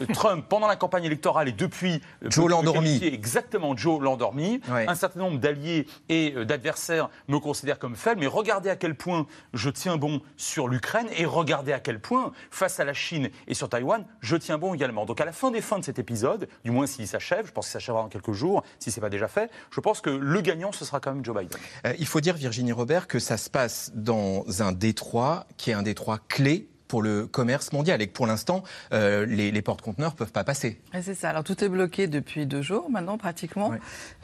Trump, 0.07 0.45
pendant 0.49 0.67
la 0.67 0.77
campagne 0.77 1.05
électorale 1.05 1.49
et 1.49 1.53
depuis. 1.53 2.01
Euh, 2.25 2.31
Joe 2.31 2.51
l'endormi. 2.51 3.01
Exactement, 3.03 3.77
Joe 3.77 4.01
l'endormi. 4.01 4.61
Un 4.69 4.95
certain 4.95 5.21
nombre 5.21 5.39
d'alliés 5.39 5.87
et 6.09 6.35
euh, 6.37 6.45
d'adversaires 6.45 7.11
me 7.29 7.39
considèrent 7.39 7.79
comme 7.79 7.97
faible, 7.97 8.21
mais 8.21 8.27
regardez 8.27 8.71
à 8.71 8.77
quel 8.77 8.95
point 8.95 9.27
je 9.55 9.71
tiens 9.71 9.97
bon 9.97 10.21
sur 10.37 10.69
l'Ukraine 10.69 11.09
et 11.17 11.25
regardez 11.25 11.73
à 11.73 11.81
quel 11.81 12.01
point, 12.01 12.33
face 12.51 12.81
à 12.81 12.85
la 12.85 12.95
Chine 12.95 13.31
et 13.47 13.55
sur 13.55 13.69
Taïwan, 13.69 14.05
je 14.21 14.37
tiens 14.37 14.59
bon 14.59 14.75
également. 14.75 15.07
Donc 15.07 15.21
à 15.21 15.25
la 15.25 15.33
fin 15.33 15.51
des 15.51 15.61
fins 15.61 15.79
de 15.79 15.85
cet 15.85 15.99
épisode, 15.99 16.49
du 16.65 16.71
moins 16.71 16.87
s'il 16.87 17.07
s'achève, 17.07 17.47
je 17.47 17.53
pense 17.53 17.67
qu'il 17.67 17.73
s'achèvera 17.73 18.03
dans 18.03 18.09
quelques 18.09 18.33
jours, 18.33 18.63
si 18.79 18.91
ce 18.91 18.99
n'est 18.99 19.03
pas 19.03 19.11
déjà 19.11 19.29
fait, 19.29 19.51
je 19.71 19.81
pense 19.81 20.01
que 20.01 20.11
le 20.11 20.41
gagnant, 20.41 20.73
ce 20.73 20.85
sera 20.85 21.01
quand 21.01 21.13
même 21.15 21.25
Joe 21.25 21.37
Biden. 21.37 21.59
Euh, 21.87 21.95
il 21.99 22.07
faut 22.07 22.21
dire, 22.21 22.35
Virginie 22.35 22.73
Robert, 22.73 23.07
que 23.07 23.19
ça 23.19 23.37
se 23.37 23.51
passe 23.51 23.93
dans 23.95 24.45
un 24.63 24.73
détroit 24.73 25.47
qui 25.57 25.71
est 25.71 25.75
un 25.75 25.83
détroit 25.83 26.19
clé 26.29 26.70
pour 26.91 27.03
le 27.03 27.29
commerce 27.29 27.73
mondial 27.73 28.03
et 28.03 28.09
que 28.09 28.13
pour 28.13 28.27
l'instant, 28.27 28.65
euh, 28.93 29.25
les, 29.25 29.53
les 29.53 29.63
porte-conteneurs 29.63 30.11
ne 30.11 30.17
peuvent 30.17 30.33
pas 30.33 30.43
passer. 30.43 30.81
C'est 31.01 31.15
ça. 31.15 31.31
Alors 31.31 31.45
tout 31.45 31.63
est 31.63 31.69
bloqué 31.69 32.09
depuis 32.09 32.47
deux 32.47 32.63
jours 32.63 32.91
maintenant, 32.91 33.17
pratiquement. 33.17 33.73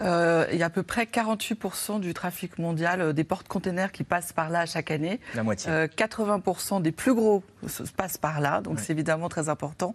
Euh, 0.03 0.47
il 0.51 0.59
y 0.59 0.65
a 0.65 0.67
à 0.67 0.71
peu 0.71 0.83
près 0.83 1.05
48% 1.05 2.01
du 2.01 2.13
trafic 2.13 2.59
mondial 2.59 3.01
euh, 3.01 3.13
des 3.13 3.23
porte-conteneurs 3.23 3.93
qui 3.93 4.03
passent 4.03 4.33
par 4.33 4.51
là 4.51 4.67
chaque 4.67 4.91
année. 4.91 5.21
La 5.37 5.45
moitié. 5.45 5.71
80% 5.71 6.83
des 6.83 6.91
plus 6.91 7.15
gros 7.15 7.45
passent 7.97 8.19
par 8.19 8.41
là, 8.41 8.61
donc 8.61 8.81
c'est 8.81 8.93
évidemment 8.93 9.29
très 9.29 9.49
important. 9.49 9.95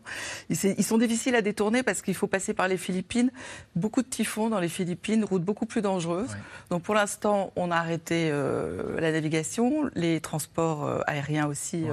Ils, 0.50 0.84
sont 0.86 0.98
difficiles 0.98 1.36
à 1.36 1.42
détourner 1.42 1.84
parce 1.84 2.02
qu'il 2.02 2.16
faut 2.16 2.28
passer 2.28 2.54
par 2.54 2.70
les 2.70 2.78
Philippines. 2.78 3.32
Beaucoup 3.76 4.02
de 4.02 4.08
typhons 4.08 4.50
dans 4.50 4.62
les 4.62 4.70
Philippines, 4.70 5.26
route 5.26 5.44
beaucoup 5.44 5.66
plus 5.66 5.82
dangereuse. 5.82 6.38
Donc 6.70 6.84
pour 6.84 6.96
l'instant, 6.96 7.52
on 7.58 7.70
a 7.70 7.76
arrêté 7.76 8.32
la 8.32 9.12
navigation, 9.12 9.90
les 9.94 10.22
transports 10.22 11.04
aériens 11.06 11.48
aussi 11.48 11.86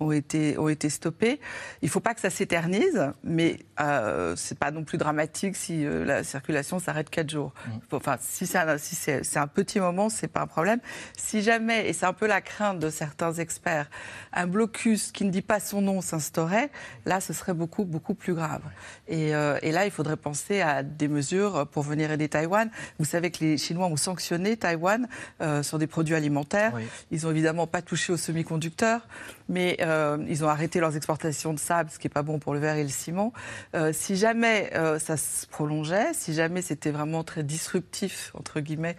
ont 0.00 0.12
été, 0.12 0.58
ont 0.58 0.68
été 0.68 0.90
stoppés. 0.90 1.40
Il 1.82 1.86
ne 1.86 1.90
faut 1.90 2.00
pas 2.00 2.14
que 2.14 2.20
ça 2.20 2.30
s'éternise, 2.30 3.10
mais 3.22 3.58
euh, 3.80 4.36
ce 4.36 4.54
n'est 4.54 4.58
pas 4.58 4.70
non 4.70 4.84
plus 4.84 4.98
dramatique 4.98 5.56
si 5.56 5.84
euh, 5.84 6.04
la 6.04 6.24
circulation 6.24 6.78
s'arrête 6.78 7.10
quatre 7.10 7.30
jours. 7.30 7.52
Mm. 7.66 7.94
Enfin, 7.96 8.16
si 8.20 8.46
c'est 8.46 8.58
un, 8.58 8.78
si 8.78 9.38
un, 9.38 9.46
petit 9.46 9.80
moment, 9.80 10.08
ce 10.08 10.22
n'est 10.22 10.28
pas 10.28 10.40
un 10.40 10.46
problème. 10.46 10.80
Si 11.16 11.42
jamais, 11.42 11.88
et 11.88 11.92
c'est 11.92 12.06
un 12.06 12.12
peu 12.12 12.26
la 12.26 12.40
crainte 12.40 12.78
de 12.78 12.90
certains 12.90 13.32
experts, 13.34 13.90
un 14.32 14.46
blocus 14.46 15.12
qui 15.12 15.24
ne 15.24 15.30
dit 15.30 15.42
pas 15.42 15.60
son 15.60 15.80
nom 15.80 16.00
s'instaurait, 16.00 16.70
là, 17.06 17.20
ce 17.20 17.32
serait 17.32 17.54
beaucoup, 17.54 17.84
beaucoup 17.84 18.14
plus 18.14 18.34
grave. 18.34 18.62
Et, 19.06 19.34
euh, 19.34 19.58
et, 19.62 19.72
là, 19.72 19.84
il 19.84 19.90
faudrait 19.90 20.16
penser 20.16 20.60
à 20.60 20.82
des 20.82 21.08
mesures 21.08 21.66
pour 21.68 21.82
venir 21.82 22.10
aider 22.10 22.28
Taïwan. 22.28 22.70
Vous 22.98 23.04
savez 23.04 23.30
que 23.30 23.44
les 23.44 23.58
Chinois 23.58 23.86
ont 23.86 23.96
sanctionné 23.96 24.56
Taïwan 24.56 25.08
euh, 25.40 25.62
sur 25.62 25.78
des 25.78 25.86
produits 25.86 26.14
alimentaires. 26.14 26.72
Ils 27.10 27.22
n'ont 27.22 27.30
évidemment 27.30 27.66
pas 27.66 27.82
touché 27.82 28.12
aux 28.12 28.16
semi-conducteurs, 28.16 29.06
mais 29.48 29.76
euh, 29.88 30.18
ils 30.28 30.44
ont 30.44 30.48
arrêté 30.48 30.80
leurs 30.80 30.96
exportations 30.96 31.54
de 31.54 31.58
sable, 31.58 31.90
ce 31.90 31.98
qui 31.98 32.06
n'est 32.06 32.12
pas 32.12 32.22
bon 32.22 32.38
pour 32.38 32.54
le 32.54 32.60
verre 32.60 32.76
et 32.76 32.82
le 32.82 32.88
ciment. 32.88 33.32
Euh, 33.74 33.92
si 33.92 34.16
jamais 34.16 34.70
euh, 34.74 34.98
ça 34.98 35.16
se 35.16 35.46
prolongeait, 35.46 36.12
si 36.12 36.34
jamais 36.34 36.62
c'était 36.62 36.90
vraiment 36.90 37.24
très 37.24 37.42
disruptif, 37.42 38.32
entre 38.34 38.60
guillemets, 38.60 38.96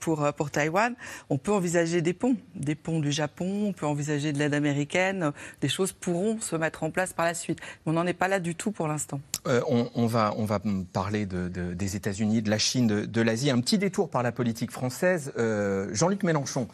pour, 0.00 0.32
pour 0.34 0.50
Taïwan, 0.50 0.94
on 1.30 1.38
peut 1.38 1.52
envisager 1.52 2.02
des 2.02 2.12
ponts, 2.12 2.36
des 2.54 2.74
ponts 2.74 3.00
du 3.00 3.12
Japon, 3.12 3.66
on 3.68 3.72
peut 3.72 3.86
envisager 3.86 4.32
de 4.32 4.38
l'aide 4.38 4.54
américaine, 4.54 5.32
des 5.60 5.68
choses 5.68 5.92
pourront 5.92 6.40
se 6.40 6.56
mettre 6.56 6.82
en 6.82 6.90
place 6.90 7.12
par 7.12 7.24
la 7.24 7.34
suite. 7.34 7.58
Mais 7.84 7.92
on 7.92 7.94
n'en 7.94 8.06
est 8.06 8.12
pas 8.12 8.28
là 8.28 8.40
du 8.40 8.54
tout 8.54 8.70
pour 8.70 8.88
l'instant. 8.88 9.20
On, 9.46 10.06
va, 10.06 10.34
on 10.36 10.44
va 10.44 10.60
parler 10.92 11.24
de, 11.24 11.48
des 11.48 11.96
États-Unis, 11.96 12.42
de 12.42 12.50
la 12.50 12.58
Chine, 12.58 12.86
de, 12.86 13.04
de 13.06 13.20
l'Asie. 13.22 13.50
Un 13.50 13.60
petit 13.60 13.78
détour 13.78 14.10
par 14.10 14.22
la 14.22 14.32
politique 14.32 14.70
française. 14.70 15.32
Jean-Luc 15.92 16.22
Mélenchon 16.22 16.68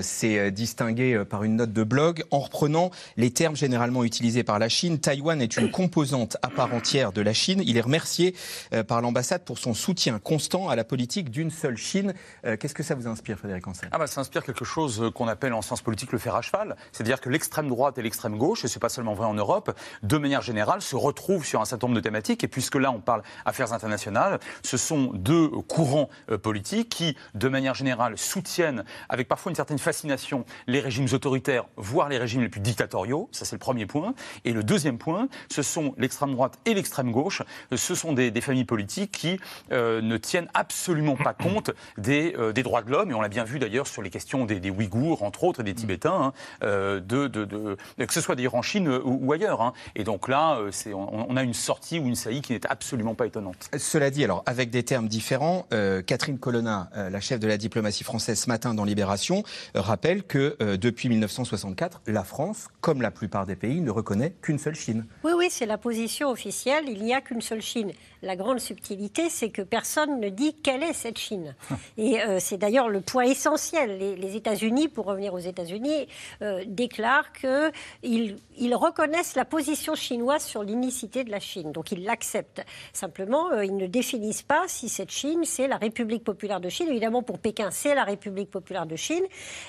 s'est 0.00 0.50
distingué 0.50 1.22
par 1.28 1.44
une 1.44 1.56
note 1.56 1.72
de 1.72 1.82
blog 1.82 2.24
en 2.30 2.38
reprenant 2.38 2.77
les 3.16 3.30
termes 3.30 3.56
généralement 3.56 4.04
utilisés 4.04 4.44
par 4.44 4.58
la 4.58 4.68
Chine. 4.68 4.98
Taïwan 4.98 5.40
est 5.42 5.56
une 5.56 5.70
composante 5.70 6.36
à 6.42 6.48
part 6.48 6.74
entière 6.74 7.12
de 7.12 7.20
la 7.20 7.32
Chine. 7.32 7.62
Il 7.64 7.76
est 7.76 7.82
remercié 7.82 8.34
euh, 8.72 8.82
par 8.82 9.00
l'ambassade 9.00 9.44
pour 9.44 9.58
son 9.58 9.74
soutien 9.74 10.18
constant 10.18 10.68
à 10.68 10.76
la 10.76 10.84
politique 10.84 11.30
d'une 11.30 11.50
seule 11.50 11.76
Chine. 11.76 12.14
Euh, 12.44 12.56
qu'est-ce 12.56 12.74
que 12.74 12.82
ça 12.82 12.94
vous 12.94 13.06
inspire, 13.06 13.38
Frédéric 13.38 13.66
Ancel 13.66 13.88
ah 13.92 13.98
bah, 13.98 14.06
Ça 14.06 14.20
inspire 14.20 14.42
quelque 14.44 14.64
chose 14.64 15.02
euh, 15.02 15.10
qu'on 15.10 15.28
appelle 15.28 15.52
en 15.52 15.62
sciences 15.62 15.82
politiques 15.82 16.12
le 16.12 16.18
fer 16.18 16.34
à 16.34 16.42
cheval. 16.42 16.76
C'est-à-dire 16.92 17.20
que 17.20 17.28
l'extrême 17.28 17.68
droite 17.68 17.98
et 17.98 18.02
l'extrême 18.02 18.36
gauche, 18.36 18.64
et 18.64 18.68
ce 18.68 18.78
n'est 18.78 18.80
pas 18.80 18.88
seulement 18.88 19.14
vrai 19.14 19.26
en 19.26 19.34
Europe, 19.34 19.76
de 20.02 20.18
manière 20.18 20.42
générale, 20.42 20.82
se 20.82 20.96
retrouvent 20.96 21.44
sur 21.44 21.60
un 21.60 21.64
certain 21.64 21.86
nombre 21.86 21.96
de 21.96 22.04
thématiques. 22.04 22.44
Et 22.44 22.48
puisque 22.48 22.76
là, 22.76 22.90
on 22.90 23.00
parle 23.00 23.22
affaires 23.44 23.72
internationales, 23.72 24.38
ce 24.62 24.76
sont 24.76 25.10
deux 25.14 25.48
courants 25.48 26.08
politiques 26.42 26.88
qui, 26.88 27.16
de 27.34 27.48
manière 27.48 27.74
générale, 27.74 28.18
soutiennent, 28.18 28.84
avec 29.08 29.28
parfois 29.28 29.50
une 29.50 29.56
certaine 29.56 29.78
fascination, 29.78 30.44
les 30.66 30.80
régimes 30.80 31.08
autoritaires, 31.12 31.66
voire 31.76 32.08
les 32.08 32.18
régimes 32.18 32.42
les 32.42 32.48
plus 32.48 32.60
dictatoriaux. 32.68 33.28
Ça, 33.32 33.44
c'est 33.44 33.56
le 33.56 33.60
premier 33.60 33.86
point. 33.86 34.14
Et 34.44 34.52
le 34.52 34.62
deuxième 34.62 34.98
point, 34.98 35.28
ce 35.50 35.62
sont 35.62 35.94
l'extrême 35.98 36.32
droite 36.32 36.58
et 36.66 36.74
l'extrême 36.74 37.10
gauche. 37.10 37.42
Ce 37.74 37.94
sont 37.94 38.12
des, 38.12 38.38
familles 38.40 38.64
politiques 38.64 39.10
qui 39.12 39.40
euh, 39.72 40.00
ne 40.00 40.16
tiennent 40.16 40.48
absolument 40.54 41.16
pas 41.16 41.34
compte 41.42 41.70
des, 41.96 42.34
euh, 42.38 42.52
des 42.52 42.62
droits 42.62 42.82
de 42.82 42.90
l'homme. 42.90 43.10
Et 43.10 43.14
on 43.14 43.20
l'a 43.20 43.28
bien 43.28 43.44
vu 43.44 43.58
d'ailleurs 43.58 43.86
sur 43.86 44.02
les 44.02 44.10
questions 44.10 44.44
des, 44.44 44.60
des, 44.60 44.70
Ouïghours, 44.70 45.22
entre 45.22 45.44
autres, 45.44 45.60
et 45.60 45.64
des 45.64 45.74
Tibétains, 45.74 46.32
hein, 46.32 46.32
de, 46.62 47.00
de, 47.00 47.26
de, 47.26 47.76
que 47.98 48.12
ce 48.12 48.20
soit 48.20 48.34
d'ailleurs 48.34 48.54
en 48.54 48.62
Chine 48.62 48.88
ou, 48.88 49.32
ailleurs. 49.32 49.60
Hein. 49.60 49.72
Et 49.96 50.04
donc 50.04 50.28
là, 50.28 50.60
on, 50.86 51.26
on, 51.28 51.36
a 51.36 51.42
une 51.42 51.54
sortie 51.54 51.98
ou 51.98 52.06
une 52.06 52.14
saillie 52.14 52.42
qui 52.42 52.52
n'est 52.52 52.66
absolument 52.66 53.14
pas 53.14 53.26
étonnante. 53.26 53.70
Cela 53.76 54.10
dit, 54.10 54.24
alors 54.24 54.42
avec 54.46 54.70
des 54.70 54.82
termes 54.82 55.08
différents, 55.08 55.66
Catherine 56.06 56.38
Colonna, 56.38 56.90
la 56.94 57.20
chef 57.20 57.40
de 57.40 57.48
la 57.48 57.56
diplomatie 57.56 58.04
française 58.04 58.40
ce 58.40 58.48
matin 58.48 58.74
dans 58.74 58.84
Libération, 58.84 59.42
rappelle 59.74 60.22
que 60.22 60.56
depuis 60.76 61.08
1964, 61.08 62.02
la 62.06 62.24
France, 62.24 62.57
comme 62.80 63.02
la 63.02 63.10
plupart 63.10 63.46
des 63.46 63.56
pays, 63.56 63.80
ne 63.80 63.90
reconnaît 63.90 64.34
qu'une 64.42 64.58
seule 64.58 64.74
Chine. 64.74 65.04
Oui, 65.24 65.32
oui, 65.36 65.48
c'est 65.50 65.66
la 65.66 65.78
position 65.78 66.30
officielle. 66.30 66.84
Il 66.88 67.02
n'y 67.02 67.14
a 67.14 67.20
qu'une 67.20 67.40
seule 67.40 67.62
Chine. 67.62 67.92
La 68.22 68.34
grande 68.34 68.58
subtilité, 68.58 69.28
c'est 69.28 69.50
que 69.50 69.62
personne 69.62 70.20
ne 70.20 70.28
dit 70.28 70.54
quelle 70.54 70.82
est 70.82 70.92
cette 70.92 71.18
Chine. 71.18 71.54
Et 71.96 72.20
euh, 72.20 72.38
c'est 72.40 72.58
d'ailleurs 72.58 72.88
le 72.88 73.00
point 73.00 73.24
essentiel. 73.24 73.98
Les, 73.98 74.36
États-Unis, 74.36 74.88
pour 74.88 75.06
revenir 75.06 75.34
aux 75.34 75.38
États-Unis, 75.38 76.08
euh, 76.42 76.64
déclarent 76.66 77.32
qu'ils 77.32 78.36
ils 78.56 78.74
reconnaissent 78.74 79.36
la 79.36 79.44
position 79.44 79.94
chinoise 79.94 80.44
sur 80.44 80.62
l'unicité 80.62 81.24
de 81.24 81.30
la 81.30 81.40
Chine. 81.40 81.72
Donc 81.72 81.92
ils 81.92 82.04
l'acceptent. 82.04 82.64
Simplement, 82.92 83.50
euh, 83.52 83.64
ils 83.64 83.76
ne 83.76 83.86
définissent 83.86 84.42
pas 84.42 84.64
si 84.66 84.88
cette 84.88 85.10
Chine, 85.10 85.44
c'est 85.44 85.68
la 85.68 85.76
République 85.76 86.24
populaire 86.24 86.60
de 86.60 86.68
Chine. 86.68 86.88
Évidemment, 86.88 87.22
pour 87.22 87.38
Pékin, 87.38 87.70
c'est 87.70 87.94
la 87.94 88.04
République 88.04 88.50
populaire 88.50 88.86
de 88.86 88.96
Chine. 88.96 89.24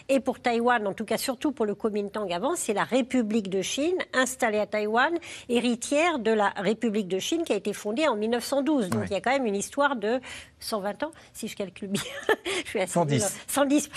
Et 0.08 0.20
pour 0.20 0.40
Taïwan, 0.40 0.86
en 0.88 0.94
tout 0.94 1.06
cas 1.06 1.18
surtout 1.18 1.52
pour 1.52 1.66
le 1.66 1.76
Kuomintang 1.76 2.32
avant, 2.32 2.56
c'est 2.56 2.74
la 2.80 2.86
République 2.86 3.50
de 3.50 3.62
Chine, 3.62 3.98
installée 4.14 4.58
à 4.58 4.66
Taïwan, 4.66 5.14
héritière 5.50 6.18
de 6.18 6.32
la 6.32 6.54
République 6.56 7.10
de 7.10 7.20
Chine 7.20 7.44
qui 7.44 7.52
a 7.52 7.58
été 7.58 7.74
fondée 7.74 8.08
en 8.08 8.16
1912. 8.16 8.88
Donc 8.88 9.04
il 9.08 9.12
y 9.12 9.16
a 9.18 9.20
quand 9.20 9.32
même 9.32 9.46
une 9.46 9.58
histoire 9.58 9.98
de 9.98 10.22
120 10.60 11.04
ans, 11.04 11.12
si 11.34 11.50
je 11.50 11.58
calcule 11.58 11.90
bien. 11.90 12.02
je 12.64 12.70
suis 12.70 12.80
à 12.80 12.88
110. 12.88 13.36
110, 13.48 13.90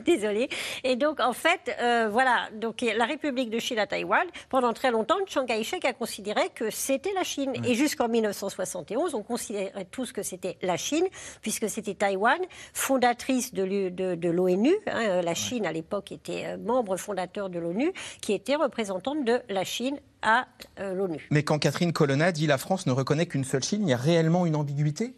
Désolée. 0.04 0.48
Et 0.84 0.96
donc, 0.96 1.20
en 1.20 1.32
fait, 1.32 1.74
euh, 1.80 2.08
voilà. 2.10 2.48
Donc, 2.54 2.80
la 2.82 3.04
République 3.04 3.50
de 3.50 3.58
Chine 3.58 3.78
à 3.78 3.86
Taïwan, 3.86 4.26
pendant 4.48 4.72
très 4.72 4.90
longtemps, 4.90 5.16
Chiang 5.26 5.46
Kai-shek 5.46 5.84
a 5.84 5.92
considéré 5.92 6.42
que 6.54 6.70
c'était 6.70 7.12
la 7.12 7.24
Chine. 7.24 7.52
Et 7.64 7.74
jusqu'en 7.74 8.08
1971, 8.08 9.14
on 9.14 9.22
considérait 9.22 9.86
tous 9.90 10.12
que 10.12 10.22
c'était 10.22 10.56
la 10.62 10.76
Chine, 10.76 11.06
puisque 11.42 11.68
c'était 11.68 11.94
Taïwan, 11.94 12.38
fondatrice 12.72 13.54
de, 13.54 14.30
l'ONU. 14.30 14.74
Hein. 14.86 15.22
la 15.22 15.34
Chine, 15.34 15.66
à 15.66 15.72
l'époque, 15.72 16.12
était 16.12 16.46
euh, 16.46 16.56
membre 16.56 16.96
fondateur 16.96 17.50
de 17.50 17.58
l'ONU, 17.58 17.92
qui 18.20 18.32
était 18.32 18.56
représentante 18.56 19.24
de 19.24 19.40
la 19.48 19.64
Chine 19.64 19.98
à 20.22 20.46
euh, 20.80 20.94
l'ONU. 20.94 21.26
Mais 21.30 21.42
quand 21.42 21.58
Catherine 21.58 21.92
Colonna 21.92 22.32
dit 22.32 22.46
la 22.46 22.58
France 22.58 22.86
ne 22.86 22.92
reconnaît 22.92 23.26
qu'une 23.26 23.44
seule 23.44 23.62
Chine, 23.62 23.82
il 23.82 23.90
y 23.90 23.94
a 23.94 23.96
réellement 23.96 24.46
une 24.46 24.56
ambiguïté? 24.56 25.14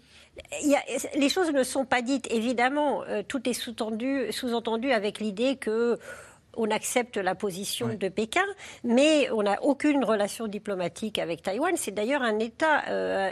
Les 1.14 1.28
choses 1.28 1.52
ne 1.52 1.62
sont 1.62 1.85
pas 1.85 2.02
dites. 2.02 2.30
Évidemment, 2.30 3.02
euh, 3.09 3.23
tout 3.26 3.49
est 3.49 3.52
sous-entendu 3.52 4.33
sous 4.33 4.92
avec 4.92 5.21
l'idée 5.21 5.57
que 5.57 5.99
on 6.59 6.71
accepte 6.71 7.17
la 7.17 7.35
position 7.35 7.88
de 7.88 8.09
Pékin, 8.09 8.45
mais 8.85 9.31
on 9.31 9.45
n'a 9.45 9.62
aucune 9.62 10.05
relation 10.05 10.49
diplomatique 10.49 11.19
avec 11.19 11.43
Taïwan. 11.43 11.75
C'est 11.77 11.93
d'ailleurs 11.93 12.23
un 12.23 12.38
État, 12.41 12.83
euh, 12.88 13.31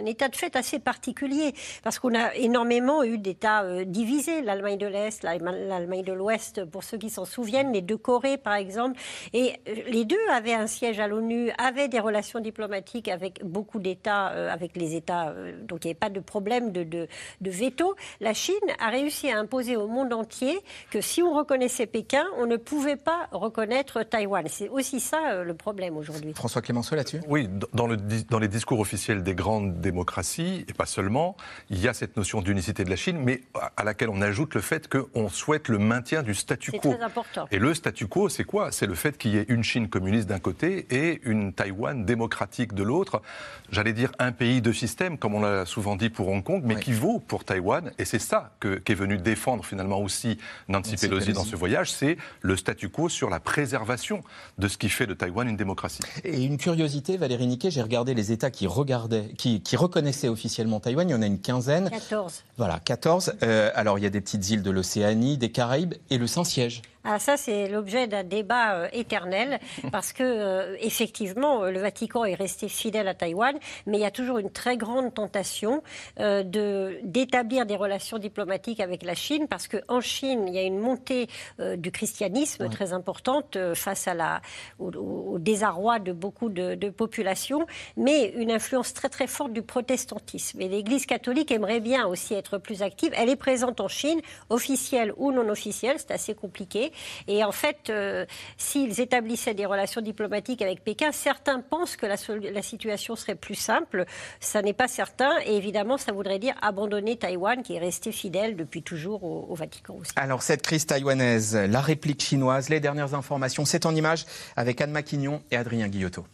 un, 0.00 0.04
État 0.04 0.28
de 0.28 0.36
fait 0.36 0.54
assez 0.54 0.78
particulier, 0.78 1.54
parce 1.82 1.98
qu'on 1.98 2.14
a 2.14 2.34
énormément 2.34 3.02
eu 3.02 3.18
d'États 3.18 3.62
euh, 3.62 3.84
divisés, 3.84 4.42
l'Allemagne 4.42 4.78
de 4.78 4.86
l'Est, 4.86 5.22
l'Allemagne 5.22 6.04
de 6.04 6.12
l'Ouest, 6.12 6.64
pour 6.66 6.84
ceux 6.84 6.98
qui 6.98 7.10
s'en 7.10 7.24
souviennent, 7.24 7.72
les 7.72 7.80
deux 7.80 7.96
Corées 7.96 8.36
par 8.36 8.54
exemple, 8.54 9.00
et 9.32 9.54
euh, 9.68 9.74
les 9.88 10.04
deux 10.04 10.16
avaient 10.30 10.54
un 10.54 10.66
siège 10.66 11.00
à 11.00 11.08
l'ONU, 11.08 11.50
avaient 11.58 11.88
des 11.88 12.00
relations 12.00 12.40
diplomatiques 12.40 13.08
avec 13.08 13.44
beaucoup 13.44 13.78
d'États, 13.78 14.26
avec 14.26 14.76
les 14.76 14.94
États, 14.94 15.34
donc 15.62 15.84
il 15.84 15.88
n'y 15.88 15.90
avait 15.92 15.98
pas 15.98 16.10
de 16.10 16.20
problème 16.20 16.70
de, 16.70 16.84
de, 16.84 17.08
de 17.40 17.50
veto. 17.50 17.94
La 18.20 18.34
Chine 18.34 18.54
a 18.78 18.90
réussi 18.90 19.30
à 19.30 19.38
imposer 19.38 19.76
au 19.76 19.86
monde 19.86 20.12
entier 20.12 20.58
que 20.90 21.00
si 21.00 21.22
on 21.22 21.32
reconnaissait 21.32 21.86
Pékin, 21.86 22.24
on 22.36 22.46
ne 22.46 22.57
pouvait 22.58 22.96
pas 22.96 23.28
reconnaître 23.32 24.02
Taïwan. 24.02 24.46
C'est 24.48 24.68
aussi 24.68 25.00
ça 25.00 25.18
euh, 25.30 25.44
le 25.44 25.54
problème 25.54 25.96
aujourd'hui. 25.96 26.32
François 26.34 26.62
Clémenceau 26.62 26.94
là-dessus? 26.94 27.20
Oui, 27.28 27.48
dans, 27.72 27.86
le, 27.86 27.96
dans, 27.96 28.38
les 28.38 28.48
discours 28.48 28.80
officiels 28.80 29.22
des 29.22 29.34
grandes 29.34 29.80
démocraties, 29.80 30.64
et 30.68 30.72
pas 30.72 30.86
seulement, 30.86 31.36
il 31.70 31.80
y 31.80 31.88
a 31.88 31.94
cette 31.94 32.16
notion 32.16 32.42
d'unicité 32.42 32.84
de 32.84 32.90
la 32.90 32.96
Chine, 32.96 33.18
mais 33.22 33.42
à 33.76 33.84
laquelle 33.84 34.08
on 34.08 34.20
ajoute 34.20 34.54
le 34.54 34.60
fait 34.60 34.88
qu'on 34.88 35.28
souhaite 35.28 35.68
le 35.68 35.78
maintien 35.78 36.22
du 36.22 36.34
statu 36.34 36.72
quo. 36.72 36.78
C'est 36.82 36.96
très 36.96 37.02
important. 37.04 37.46
Et 37.50 37.58
le 37.58 37.74
statu 37.74 38.06
quo, 38.06 38.28
c'est 38.28 38.44
quoi? 38.44 38.72
C'est 38.72 38.86
le 38.86 38.94
fait 38.94 39.16
qu'il 39.18 39.34
y 39.34 39.38
ait 39.38 39.46
une 39.48 39.62
Chine 39.62 39.88
communiste 39.88 40.28
d'un 40.28 40.38
côté 40.38 40.86
et 40.90 41.20
une 41.24 41.52
Taïwan 41.52 42.04
démocratique 42.04 42.74
de 42.74 42.82
l'autre. 42.82 43.22
J'allais 43.70 43.92
dire 43.92 44.12
un 44.18 44.32
pays, 44.32 44.62
deux 44.62 44.72
systèmes, 44.72 45.18
comme 45.18 45.34
on 45.34 45.40
l'a 45.40 45.66
souvent 45.66 45.96
dit 45.96 46.10
pour 46.10 46.28
Hong 46.28 46.42
Kong, 46.42 46.62
mais 46.64 46.76
qui 46.76 46.92
vaut 46.92 47.18
pour 47.18 47.44
Taïwan. 47.44 47.92
Et 47.98 48.04
c'est 48.04 48.18
ça 48.18 48.52
qu'est 48.60 48.94
venu 48.94 49.18
défendre 49.18 49.64
finalement 49.64 50.00
aussi 50.00 50.38
Nancy, 50.68 50.96
Pelosi, 50.96 51.32
dans 51.32 51.44
ce 51.44 51.56
voyage, 51.56 51.90
c'est 51.90 52.16
le 52.48 52.56
statu 52.56 52.88
quo 52.88 53.08
sur 53.08 53.28
la 53.28 53.40
préservation 53.40 54.22
de 54.56 54.68
ce 54.68 54.78
qui 54.78 54.88
fait 54.88 55.06
de 55.06 55.12
Taïwan 55.12 55.46
une 55.48 55.56
démocratie. 55.56 56.00
Et 56.24 56.42
une 56.42 56.56
curiosité, 56.56 57.18
Valérie 57.18 57.46
Niquet, 57.46 57.70
j'ai 57.70 57.82
regardé 57.82 58.14
les 58.14 58.32
États 58.32 58.50
qui 58.50 58.66
regardaient, 58.66 59.28
qui, 59.36 59.76
reconnaissaient 59.76 60.28
officiellement 60.28 60.80
Taïwan. 60.80 61.08
Il 61.08 61.12
y 61.12 61.14
en 61.14 61.22
a 61.22 61.26
une 61.26 61.40
quinzaine. 61.40 61.90
14. 61.90 62.44
Voilà, 62.56 62.80
14. 62.80 63.34
Euh, 63.42 63.70
alors 63.74 63.98
il 63.98 64.02
y 64.02 64.06
a 64.06 64.10
des 64.10 64.22
petites 64.22 64.48
îles 64.50 64.62
de 64.62 64.70
l'Océanie, 64.70 65.36
des 65.36 65.52
Caraïbes 65.52 65.94
et 66.10 66.16
le 66.16 66.26
Saint-Siège. 66.26 66.82
Ah, 67.10 67.18
ça, 67.18 67.38
c'est 67.38 67.68
l'objet 67.68 68.06
d'un 68.06 68.22
débat 68.22 68.74
euh, 68.74 68.88
éternel, 68.92 69.60
parce 69.92 70.12
que, 70.12 70.22
euh, 70.22 70.76
effectivement, 70.82 71.64
euh, 71.64 71.70
le 71.70 71.80
Vatican 71.80 72.26
est 72.26 72.34
resté 72.34 72.68
fidèle 72.68 73.08
à 73.08 73.14
Taïwan, 73.14 73.56
mais 73.86 73.96
il 73.96 74.02
y 74.02 74.04
a 74.04 74.10
toujours 74.10 74.36
une 74.36 74.50
très 74.50 74.76
grande 74.76 75.14
tentation 75.14 75.82
de, 76.18 77.00
d'établir 77.02 77.64
des 77.64 77.76
relations 77.76 78.18
diplomatiques 78.18 78.80
avec 78.80 79.04
la 79.04 79.14
Chine, 79.14 79.46
parce 79.48 79.68
qu'en 79.68 80.02
Chine, 80.02 80.46
il 80.48 80.54
y 80.54 80.58
a 80.58 80.62
une 80.62 80.78
montée 80.78 81.28
du 81.58 81.90
christianisme 81.90 82.68
très 82.68 82.92
importante 82.92 83.56
face 83.74 84.06
à 84.06 84.14
la, 84.14 84.42
au, 84.78 85.38
désarroi 85.38 85.98
de 86.00 86.12
beaucoup 86.12 86.50
de, 86.50 86.74
de, 86.74 86.90
populations, 86.90 87.66
mais 87.96 88.32
une 88.36 88.50
influence 88.50 88.92
très 88.92 89.08
très 89.08 89.26
forte 89.26 89.52
du 89.52 89.62
protestantisme. 89.62 90.60
Et 90.60 90.68
l'Église 90.68 91.06
catholique 91.06 91.50
aimerait 91.52 91.80
bien 91.80 92.06
aussi 92.06 92.34
être 92.34 92.58
plus 92.58 92.82
active. 92.82 93.12
Elle 93.16 93.30
est 93.30 93.36
présente 93.36 93.80
en 93.80 93.88
Chine, 93.88 94.20
officielle 94.50 95.12
ou 95.16 95.32
non 95.32 95.48
officielle, 95.48 95.96
c'est 95.98 96.10
assez 96.10 96.34
compliqué. 96.34 96.92
Et 97.26 97.44
en 97.44 97.52
fait, 97.52 97.90
euh, 97.90 98.26
s'ils 98.56 99.00
établissaient 99.00 99.54
des 99.54 99.66
relations 99.66 100.00
diplomatiques 100.00 100.62
avec 100.62 100.82
Pékin, 100.82 101.12
certains 101.12 101.60
pensent 101.60 101.96
que 101.96 102.06
la, 102.06 102.16
la 102.50 102.62
situation 102.62 103.16
serait 103.16 103.34
plus 103.34 103.54
simple. 103.54 104.04
Ça 104.40 104.62
n'est 104.62 104.72
pas 104.72 104.88
certain. 104.88 105.30
Et 105.46 105.56
évidemment, 105.56 105.98
ça 105.98 106.12
voudrait 106.12 106.38
dire 106.38 106.54
abandonner 106.62 107.16
Taïwan, 107.16 107.62
qui 107.62 107.74
est 107.74 107.78
resté 107.78 108.12
fidèle 108.12 108.56
depuis 108.56 108.82
toujours 108.82 109.24
au, 109.24 109.54
Vatican 109.54 109.96
aussi. 110.00 110.12
Alors, 110.16 110.42
cette 110.42 110.62
crise 110.62 110.86
taïwanaise, 110.86 111.56
la 111.56 111.80
réplique 111.80 112.22
chinoise, 112.22 112.68
les 112.68 112.80
dernières 112.80 113.14
informations, 113.14 113.64
c'est 113.64 113.86
en 113.86 113.94
image 113.94 114.26
avec 114.56 114.80
Anne 114.80 114.92
Maquignon 114.92 115.42
et 115.50 115.56
Adrien 115.56 115.88
Guillotot. 115.88 116.26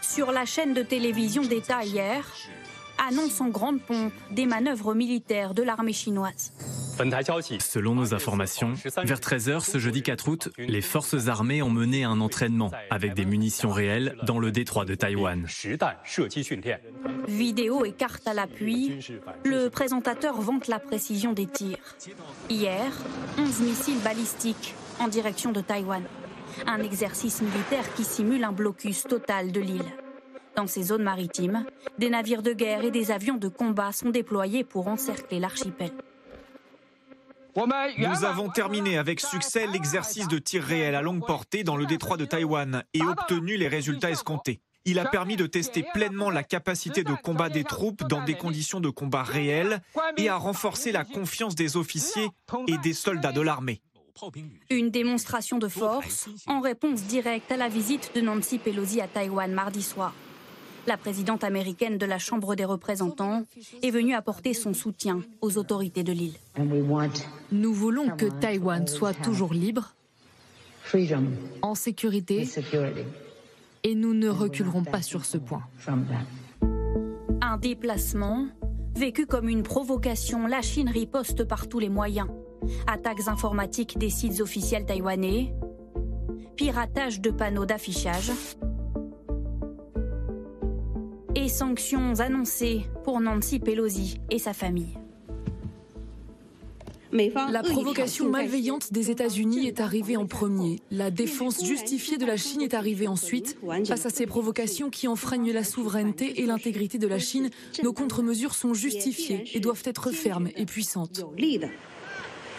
Sur 0.00 0.32
la 0.32 0.44
chaîne 0.46 0.74
de 0.74 0.82
télévision 0.82 1.42
d'État 1.42 1.84
hier, 1.84 2.24
annonce 3.06 3.40
en 3.40 3.48
grande 3.48 3.80
pompe 3.80 4.12
des 4.30 4.46
manœuvres 4.46 4.94
militaires 4.94 5.54
de 5.54 5.62
l'armée 5.62 5.92
chinoise. 5.92 6.52
Selon 7.60 7.94
nos 7.94 8.12
informations, 8.12 8.74
vers 9.04 9.20
13h 9.20 9.60
ce 9.60 9.78
jeudi 9.78 10.02
4 10.02 10.28
août, 10.28 10.48
les 10.58 10.80
forces 10.80 11.28
armées 11.28 11.62
ont 11.62 11.70
mené 11.70 12.04
un 12.04 12.20
entraînement 12.20 12.72
avec 12.90 13.14
des 13.14 13.24
munitions 13.24 13.70
réelles 13.70 14.16
dans 14.24 14.38
le 14.38 14.50
détroit 14.50 14.84
de 14.84 14.94
Taïwan. 14.94 15.46
Vidéo 17.28 17.84
et 17.84 17.92
carte 17.92 18.26
à 18.26 18.34
l'appui, 18.34 18.98
le 19.44 19.68
présentateur 19.68 20.40
vante 20.40 20.66
la 20.66 20.80
précision 20.80 21.32
des 21.32 21.46
tirs. 21.46 21.78
Hier, 22.50 22.90
11 23.38 23.60
missiles 23.60 24.00
balistiques 24.02 24.74
en 24.98 25.08
direction 25.08 25.52
de 25.52 25.60
Taïwan. 25.60 26.02
Un 26.66 26.82
exercice 26.82 27.40
militaire 27.42 27.94
qui 27.94 28.04
simule 28.04 28.42
un 28.42 28.52
blocus 28.52 29.04
total 29.04 29.52
de 29.52 29.60
l'île. 29.60 29.84
Dans 30.58 30.66
ces 30.66 30.82
zones 30.82 31.04
maritimes, 31.04 31.64
des 31.98 32.10
navires 32.10 32.42
de 32.42 32.52
guerre 32.52 32.82
et 32.82 32.90
des 32.90 33.12
avions 33.12 33.36
de 33.36 33.46
combat 33.46 33.92
sont 33.92 34.10
déployés 34.10 34.64
pour 34.64 34.88
encercler 34.88 35.38
l'archipel. 35.38 35.92
Nous 37.54 38.24
avons 38.24 38.48
terminé 38.48 38.98
avec 38.98 39.20
succès 39.20 39.68
l'exercice 39.68 40.26
de 40.26 40.36
tir 40.40 40.64
réel 40.64 40.96
à 40.96 41.00
longue 41.00 41.24
portée 41.24 41.62
dans 41.62 41.76
le 41.76 41.86
détroit 41.86 42.16
de 42.16 42.24
Taïwan 42.24 42.82
et 42.92 43.02
obtenu 43.02 43.56
les 43.56 43.68
résultats 43.68 44.10
escomptés. 44.10 44.58
Il 44.84 44.98
a 44.98 45.04
permis 45.04 45.36
de 45.36 45.46
tester 45.46 45.84
pleinement 45.94 46.28
la 46.28 46.42
capacité 46.42 47.04
de 47.04 47.14
combat 47.14 47.50
des 47.50 47.62
troupes 47.62 48.08
dans 48.08 48.24
des 48.24 48.34
conditions 48.34 48.80
de 48.80 48.90
combat 48.90 49.22
réelles 49.22 49.80
et 50.16 50.28
à 50.28 50.34
renforcer 50.34 50.90
la 50.90 51.04
confiance 51.04 51.54
des 51.54 51.76
officiers 51.76 52.30
et 52.66 52.78
des 52.78 52.94
soldats 52.94 53.30
de 53.30 53.42
l'armée. 53.42 53.80
Une 54.70 54.90
démonstration 54.90 55.58
de 55.58 55.68
force 55.68 56.28
en 56.48 56.58
réponse 56.58 57.02
directe 57.04 57.52
à 57.52 57.56
la 57.56 57.68
visite 57.68 58.10
de 58.16 58.20
Nancy 58.20 58.58
Pelosi 58.58 59.00
à 59.00 59.06
Taïwan 59.06 59.52
mardi 59.52 59.84
soir. 59.84 60.12
La 60.88 60.96
présidente 60.96 61.44
américaine 61.44 61.98
de 61.98 62.06
la 62.06 62.18
Chambre 62.18 62.54
des 62.54 62.64
représentants 62.64 63.42
est 63.82 63.90
venue 63.90 64.14
apporter 64.14 64.54
son 64.54 64.72
soutien 64.72 65.20
aux 65.42 65.58
autorités 65.58 66.02
de 66.02 66.12
l'île. 66.12 66.32
Nous 67.52 67.74
voulons 67.74 68.16
que 68.16 68.24
Taïwan 68.24 68.86
soit 68.86 69.12
toujours 69.12 69.52
libre, 69.52 69.94
en 71.60 71.74
sécurité, 71.74 72.48
et 73.84 73.94
nous 73.94 74.14
ne 74.14 74.30
reculerons 74.30 74.82
pas 74.82 75.02
sur 75.02 75.26
ce 75.26 75.36
point. 75.36 75.60
Un 77.42 77.58
déplacement 77.58 78.46
vécu 78.96 79.26
comme 79.26 79.50
une 79.50 79.64
provocation, 79.64 80.46
la 80.46 80.62
Chine 80.62 80.88
riposte 80.88 81.44
par 81.44 81.68
tous 81.68 81.80
les 81.80 81.90
moyens. 81.90 82.28
Attaques 82.86 83.28
informatiques 83.28 83.98
des 83.98 84.08
sites 84.08 84.40
officiels 84.40 84.86
taïwanais, 84.86 85.52
piratage 86.56 87.20
de 87.20 87.30
panneaux 87.30 87.66
d'affichage 87.66 88.32
et 91.38 91.48
sanctions 91.48 92.18
annoncées 92.18 92.82
pour 93.04 93.20
Nancy 93.20 93.60
Pelosi 93.60 94.18
et 94.28 94.40
sa 94.40 94.52
famille. 94.52 94.98
La 97.12 97.62
provocation 97.62 98.28
malveillante 98.28 98.92
des 98.92 99.10
États-Unis 99.12 99.68
est 99.68 99.80
arrivée 99.80 100.16
en 100.16 100.26
premier. 100.26 100.80
La 100.90 101.10
défense 101.12 101.64
justifiée 101.64 102.18
de 102.18 102.26
la 102.26 102.36
Chine 102.36 102.60
est 102.60 102.74
arrivée 102.74 103.06
ensuite. 103.06 103.56
Face 103.86 104.04
à 104.04 104.10
ces 104.10 104.26
provocations 104.26 104.90
qui 104.90 105.06
enfreignent 105.06 105.52
la 105.52 105.62
souveraineté 105.62 106.42
et 106.42 106.46
l'intégrité 106.46 106.98
de 106.98 107.06
la 107.06 107.20
Chine, 107.20 107.50
nos 107.84 107.92
contre-mesures 107.92 108.54
sont 108.54 108.74
justifiées 108.74 109.44
et 109.54 109.60
doivent 109.60 109.84
être 109.84 110.10
fermes 110.10 110.48
et 110.56 110.66
puissantes. 110.66 111.24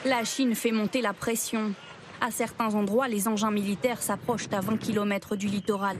La 0.06 0.24
Chine 0.24 0.56
fait 0.56 0.72
monter 0.72 1.02
la 1.02 1.14
pression. 1.14 1.74
À 2.22 2.32
certains 2.32 2.74
endroits, 2.76 3.10
les 3.10 3.28
engins 3.28 3.52
militaires 3.52 4.02
s'approchent 4.02 4.48
à 4.52 4.62
20 4.62 4.78
km 4.78 5.36
du 5.36 5.48
littoral. 5.48 5.98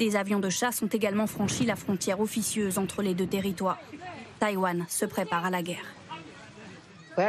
Des 0.00 0.16
avions 0.16 0.40
de 0.40 0.48
chasse 0.48 0.80
ont 0.80 0.86
également 0.86 1.26
franchi 1.26 1.66
la 1.66 1.76
frontière 1.76 2.20
officieuse 2.20 2.78
entre 2.78 3.02
les 3.02 3.12
deux 3.12 3.26
territoires. 3.26 3.78
Taïwan 4.38 4.86
se 4.88 5.04
prépare 5.04 5.44
à 5.44 5.50
la 5.50 5.62
guerre. 5.62 5.84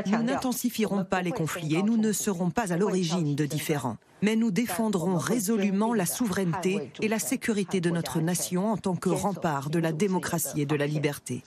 Nous 0.05 0.23
n'intensifierons 0.23 1.03
pas 1.03 1.21
les 1.21 1.33
conflits 1.33 1.75
et 1.75 1.83
nous 1.83 1.97
ne 1.97 2.13
serons 2.13 2.49
pas 2.49 2.71
à 2.71 2.77
l'origine 2.77 3.35
de 3.35 3.45
différends. 3.45 3.97
Mais 4.21 4.37
nous 4.37 4.51
défendrons 4.51 5.17
résolument 5.17 5.93
la 5.93 6.05
souveraineté 6.05 6.93
et 7.01 7.09
la 7.09 7.19
sécurité 7.19 7.81
de 7.81 7.89
notre 7.89 8.21
nation 8.21 8.71
en 8.71 8.77
tant 8.77 8.95
que 8.95 9.09
rempart 9.09 9.69
de 9.69 9.79
la 9.79 9.91
démocratie 9.91 10.61
et 10.61 10.65
de 10.65 10.75
la 10.77 10.87
liberté. 10.87 11.43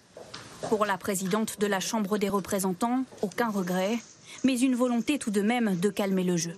Pour 0.69 0.85
la 0.85 0.99
présidente 0.99 1.59
de 1.59 1.66
la 1.66 1.81
Chambre 1.81 2.19
des 2.19 2.28
représentants, 2.28 3.04
aucun 3.23 3.49
regret, 3.49 3.97
mais 4.45 4.61
une 4.61 4.75
volonté 4.75 5.19
tout 5.19 5.31
de 5.31 5.40
même 5.40 5.75
de 5.81 5.88
calmer 5.88 6.25
le 6.25 6.37
jeu. 6.37 6.54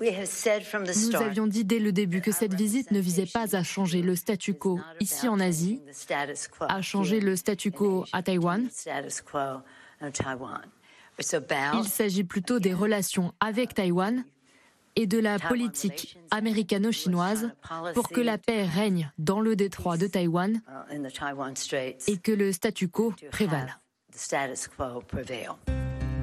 Nous 0.00 1.16
avions 1.16 1.46
dit 1.46 1.64
dès 1.64 1.78
le 1.78 1.92
début 1.92 2.20
que 2.20 2.32
cette 2.32 2.54
visite 2.54 2.90
ne 2.90 3.00
visait 3.00 3.26
pas 3.26 3.56
à 3.56 3.62
changer 3.62 4.02
le 4.02 4.16
statu 4.16 4.54
quo 4.54 4.80
ici 5.00 5.28
en 5.28 5.40
Asie, 5.40 5.80
à 6.60 6.82
changer 6.82 7.20
le 7.20 7.36
statu 7.36 7.70
quo 7.70 8.04
à 8.12 8.22
Taïwan. 8.22 8.68
Il 11.18 11.84
s'agit 11.84 12.24
plutôt 12.24 12.58
des 12.58 12.74
relations 12.74 13.32
avec 13.40 13.74
Taïwan 13.74 14.24
et 14.96 15.06
de 15.06 15.18
la 15.18 15.38
politique 15.38 16.18
américano-chinoise 16.30 17.50
pour 17.94 18.08
que 18.08 18.20
la 18.20 18.38
paix 18.38 18.64
règne 18.64 19.10
dans 19.18 19.40
le 19.40 19.56
détroit 19.56 19.96
de 19.96 20.06
Taïwan 20.06 20.60
et 22.06 22.18
que 22.18 22.32
le 22.32 22.52
statu 22.52 22.88
quo 22.88 23.12
prévale. 23.30 23.78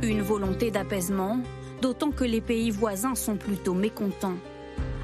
Une 0.03 0.21
volonté 0.21 0.71
d'apaisement, 0.71 1.39
d'autant 1.81 2.09
que 2.09 2.23
les 2.23 2.41
pays 2.41 2.71
voisins 2.71 3.13
sont 3.13 3.35
plutôt 3.35 3.75
mécontents. 3.75 4.37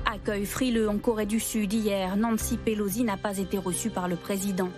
Accueil 0.06 0.46
frileux 0.46 0.90
en 0.90 0.98
Corée 0.98 1.28
du 1.28 1.40
Sud 1.40 1.72
hier, 1.72 2.18
Nancy 2.18 2.58
Pelosi 2.58 3.04
n'a 3.04 3.18
pas 3.18 3.38
été 3.38 3.60
reçue 3.60 3.92
par 3.92 4.08
le 4.08 4.16
président. 4.16 4.70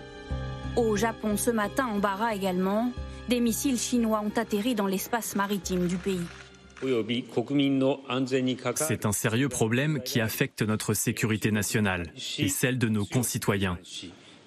Au 0.76 0.94
Japon 0.96 1.38
ce 1.38 1.50
matin, 1.50 1.86
embarras 1.86 2.34
également, 2.34 2.92
des 3.30 3.40
missiles 3.40 3.78
chinois 3.78 4.22
ont 4.24 4.38
atterri 4.38 4.74
dans 4.74 4.86
l'espace 4.86 5.36
maritime 5.36 5.86
du 5.86 5.96
pays. 5.96 6.20
C'est 8.76 9.06
un 9.06 9.12
sérieux 9.12 9.48
problème 9.48 10.00
qui 10.02 10.20
affecte 10.20 10.62
notre 10.62 10.94
sécurité 10.94 11.50
nationale 11.50 12.12
et 12.38 12.48
celle 12.48 12.78
de 12.78 12.88
nos 12.88 13.06
concitoyens. 13.06 13.78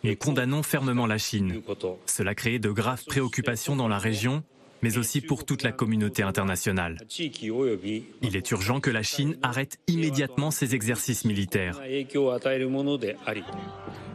Nous 0.03 0.15
condamnons 0.17 0.63
fermement 0.63 1.07
la 1.07 1.17
Chine. 1.17 1.61
Cela 2.05 2.35
crée 2.35 2.59
de 2.59 2.69
graves 2.69 3.05
préoccupations 3.05 3.75
dans 3.75 3.87
la 3.87 3.97
région 3.97 4.43
mais 4.83 4.97
aussi 4.97 5.21
pour 5.21 5.45
toute 5.45 5.63
la 5.63 5.71
communauté 5.71 6.21
internationale. 6.21 6.97
Il 7.17 8.35
est 8.35 8.51
urgent 8.51 8.79
que 8.81 8.91
la 8.91 9.01
Chine 9.01 9.37
arrête 9.41 9.79
immédiatement 9.87 10.51
ses 10.51 10.75
exercices 10.75 11.25
militaires. 11.25 11.79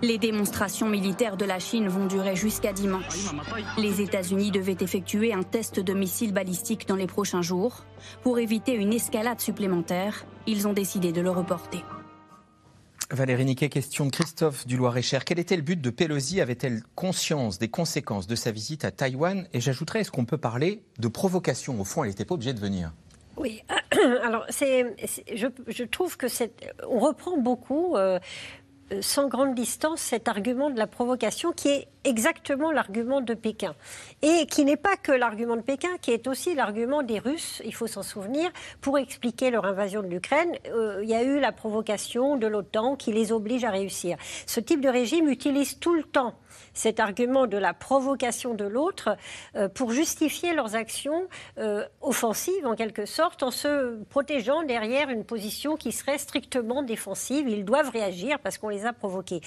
Les 0.02 0.18
démonstrations 0.18 0.88
militaires 0.88 1.36
de 1.36 1.44
la 1.44 1.58
Chine 1.58 1.88
vont 1.88 2.06
durer 2.06 2.36
jusqu'à 2.36 2.72
dimanche. 2.72 3.32
Les 3.78 4.00
États-Unis 4.02 4.50
devaient 4.50 4.76
effectuer 4.80 5.32
un 5.32 5.42
test 5.42 5.80
de 5.80 5.94
missiles 5.94 6.32
balistiques 6.32 6.86
dans 6.86 6.96
les 6.96 7.06
prochains 7.06 7.42
jours. 7.42 7.84
Pour 8.22 8.38
éviter 8.38 8.74
une 8.74 8.92
escalade 8.92 9.40
supplémentaire, 9.40 10.26
ils 10.46 10.68
ont 10.68 10.74
décidé 10.74 11.12
de 11.12 11.20
le 11.22 11.30
reporter. 11.30 11.97
Valérie 13.10 13.46
Niquet, 13.46 13.70
question 13.70 14.04
de 14.04 14.10
Christophe 14.10 14.66
du 14.66 14.76
Loir-et-Cher. 14.76 15.24
Quel 15.24 15.38
était 15.38 15.56
le 15.56 15.62
but 15.62 15.80
de 15.80 15.88
Pelosi? 15.88 16.42
Avait-elle 16.42 16.82
conscience 16.94 17.58
des 17.58 17.68
conséquences 17.68 18.26
de 18.26 18.34
sa 18.34 18.50
visite 18.50 18.84
à 18.84 18.90
Taïwan? 18.90 19.48
Et 19.54 19.62
j'ajouterais, 19.62 20.00
est-ce 20.00 20.10
qu'on 20.10 20.26
peut 20.26 20.36
parler 20.36 20.82
de 20.98 21.08
provocation? 21.08 21.80
Au 21.80 21.84
fond, 21.84 22.04
elle 22.04 22.10
n'était 22.10 22.26
pas 22.26 22.34
obligée 22.34 22.52
de 22.52 22.60
venir. 22.60 22.92
Oui, 23.38 23.62
alors 24.22 24.44
je, 24.50 25.84
trouve 25.84 26.18
que 26.18 26.28
c'est, 26.28 26.52
on 26.86 26.98
reprend 26.98 27.38
beaucoup. 27.38 27.96
Euh, 27.96 28.18
sans 29.00 29.28
grande 29.28 29.54
distance 29.54 30.00
cet 30.00 30.28
argument 30.28 30.70
de 30.70 30.78
la 30.78 30.86
provocation 30.86 31.52
qui 31.52 31.68
est 31.68 31.88
exactement 32.04 32.72
l'argument 32.72 33.20
de 33.20 33.34
Pékin. 33.34 33.74
Et 34.22 34.46
qui 34.46 34.64
n'est 34.64 34.76
pas 34.76 34.96
que 34.96 35.12
l'argument 35.12 35.56
de 35.56 35.62
Pékin, 35.62 35.88
qui 36.00 36.10
est 36.12 36.26
aussi 36.26 36.54
l'argument 36.54 37.02
des 37.02 37.18
Russes, 37.18 37.60
il 37.64 37.74
faut 37.74 37.86
s'en 37.86 38.02
souvenir, 38.02 38.50
pour 38.80 38.98
expliquer 38.98 39.50
leur 39.50 39.66
invasion 39.66 40.02
de 40.02 40.08
l'Ukraine. 40.08 40.52
Euh, 40.66 41.00
il 41.02 41.08
y 41.08 41.14
a 41.14 41.22
eu 41.22 41.38
la 41.38 41.52
provocation 41.52 42.36
de 42.36 42.46
l'OTAN 42.46 42.96
qui 42.96 43.12
les 43.12 43.32
oblige 43.32 43.64
à 43.64 43.70
réussir. 43.70 44.16
Ce 44.46 44.60
type 44.60 44.80
de 44.80 44.88
régime 44.88 45.28
utilise 45.28 45.78
tout 45.78 45.94
le 45.94 46.04
temps 46.04 46.34
cet 46.78 47.00
argument 47.00 47.48
de 47.48 47.58
la 47.58 47.74
provocation 47.74 48.54
de 48.54 48.64
l'autre 48.64 49.16
euh, 49.56 49.68
pour 49.68 49.90
justifier 49.90 50.54
leurs 50.54 50.76
actions 50.76 51.26
euh, 51.58 51.84
offensives 52.00 52.64
en 52.66 52.76
quelque 52.76 53.04
sorte 53.04 53.42
en 53.42 53.50
se 53.50 54.00
protégeant 54.04 54.62
derrière 54.62 55.10
une 55.10 55.24
position 55.24 55.76
qui 55.76 55.90
serait 55.90 56.18
strictement 56.18 56.84
défensive. 56.84 57.48
Ils 57.48 57.64
doivent 57.64 57.90
réagir 57.90 58.38
parce 58.38 58.58
qu'on 58.58 58.68
les 58.68 58.86
a 58.86 58.92
provoqués. 58.92 59.40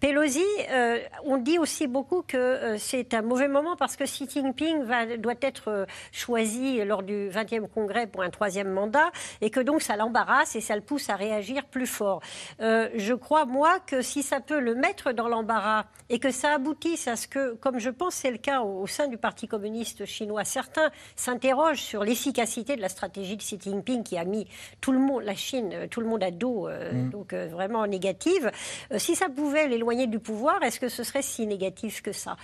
Pelosi, 0.00 0.44
euh, 0.70 0.98
on 1.24 1.38
dit 1.38 1.58
aussi 1.58 1.86
beaucoup 1.86 2.20
que 2.20 2.76
c'est 2.78 3.14
un 3.14 3.22
mauvais 3.22 3.48
moment 3.48 3.76
parce 3.76 3.96
que 3.96 4.04
Xi 4.04 4.28
Jinping 4.28 4.82
va, 4.82 5.16
doit 5.16 5.40
être 5.40 5.86
choisi 6.12 6.84
lors 6.84 7.02
du 7.02 7.30
20e 7.30 7.66
congrès 7.66 8.06
pour 8.06 8.20
un 8.22 8.30
troisième 8.30 8.70
mandat 8.70 9.10
et 9.40 9.48
que 9.48 9.60
donc 9.60 9.80
ça 9.80 9.96
l'embarrasse 9.96 10.54
et 10.54 10.60
ça 10.60 10.76
le 10.76 10.82
pousse 10.82 11.08
à 11.08 11.16
réagir 11.16 11.64
plus 11.64 11.86
fort. 11.86 12.20
je 12.60 13.14
crois, 13.14 13.46
moi, 13.46 13.80
que 13.86 14.02
si 14.02 14.22
ça 14.22 14.40
peut 14.40 14.60
le 14.60 14.74
mettre 14.74 15.12
dans 15.12 15.28
l'embarras 15.28 15.86
et 16.10 16.18
que 16.18 16.30
ça 16.30 16.58
aboutisse 16.74 17.08
à 17.08 17.16
ce 17.16 17.28
que, 17.28 17.54
comme 17.54 17.78
je 17.78 17.90
pense 17.90 18.14
c'est 18.14 18.30
le 18.30 18.38
cas 18.38 18.62
au, 18.62 18.86
sein 18.86 19.06
du 19.06 19.16
Parti 19.16 19.46
communiste 19.46 20.04
chinois, 20.06 20.44
certains 20.44 20.90
s'interrogent 21.16 21.80
sur 21.80 22.04
l'efficacité 22.04 22.76
de 22.76 22.80
la 22.80 22.88
stratégie 22.88 23.36
de 23.36 23.42
Xi 23.42 23.58
Jinping 23.60 24.02
qui 24.02 24.18
a 24.18 24.24
mis 24.24 24.46
tout 24.80 24.92
le 24.92 24.98
monde, 24.98 25.22
la 25.22 25.34
Chine, 25.34 25.70
euh, 25.72 25.86
tout 25.86 26.00
le 26.00 26.06
monde 26.06 26.22
à 26.22 26.30
dos, 26.30 26.68
euh, 26.68 26.92
mm. 26.92 27.10
donc 27.10 27.32
euh, 27.32 27.46
vraiment 27.46 27.86
négative. 27.86 28.50
si 28.96 29.14
ça 29.14 29.28
pouvait 29.28 29.68
l'éloigner 29.68 30.06
du 30.06 30.18
pouvoir, 30.18 30.62
est-ce 30.62 30.80
que 30.80 30.88
ce 30.88 31.04
serait 31.04 31.22
si 31.22 31.46
négatif 31.46 32.02
que 32.02 32.12
ça? 32.12 32.36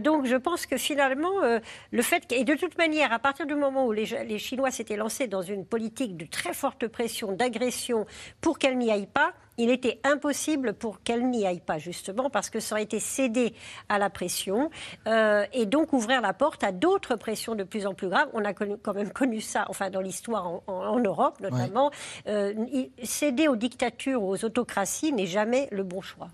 Donc 0.00 0.26
je 0.26 0.36
pense 0.36 0.66
que 0.66 0.76
finalement, 0.76 1.32
le 1.90 2.02
fait 2.02 2.24
et 2.32 2.44
de 2.44 2.54
toute 2.54 2.76
manière, 2.78 3.12
à 3.12 3.18
partir 3.18 3.46
du 3.46 3.54
moment 3.54 3.86
où 3.86 3.92
les, 3.92 4.06
les 4.24 4.38
Chinois 4.38 4.70
s'étaient 4.70 4.96
lancés 4.96 5.26
dans 5.26 5.42
une 5.42 5.64
politique 5.64 6.16
de 6.16 6.26
très 6.26 6.54
forte 6.54 6.88
pression, 6.88 7.32
d'agression, 7.32 8.06
pour 8.40 8.58
qu'elle 8.58 8.78
n'y 8.78 8.90
aille 8.90 9.06
pas, 9.06 9.32
il 9.58 9.70
était 9.70 10.00
impossible 10.04 10.72
pour 10.72 11.02
qu'elle 11.02 11.28
n'y 11.28 11.46
aille 11.46 11.60
pas, 11.60 11.78
justement, 11.78 12.30
parce 12.30 12.48
que 12.48 12.60
ça 12.60 12.74
aurait 12.74 12.84
été 12.84 13.00
cédé 13.00 13.54
à 13.88 13.98
la 13.98 14.08
pression 14.08 14.70
euh, 15.06 15.44
et 15.52 15.66
donc 15.66 15.92
ouvrir 15.92 16.20
la 16.20 16.32
porte 16.32 16.64
à 16.64 16.72
d'autres 16.72 17.16
pressions 17.16 17.54
de 17.54 17.64
plus 17.64 17.86
en 17.86 17.94
plus 17.94 18.08
graves. 18.08 18.28
On 18.32 18.44
a 18.44 18.54
quand 18.54 18.94
même 18.94 19.10
connu 19.10 19.40
ça, 19.40 19.66
enfin, 19.68 19.90
dans 19.90 20.00
l'histoire 20.00 20.60
en, 20.66 20.98
Europe 20.98 21.40
notamment. 21.40 21.90
Euh, 22.26 22.54
céder 23.02 23.48
aux 23.48 23.56
dictatures 23.56 24.22
ou 24.22 24.30
aux 24.30 24.44
autocraties 24.44 25.12
n'est 25.12 25.26
jamais 25.26 25.68
le 25.70 25.82
bon 25.82 26.00
choix. 26.00 26.28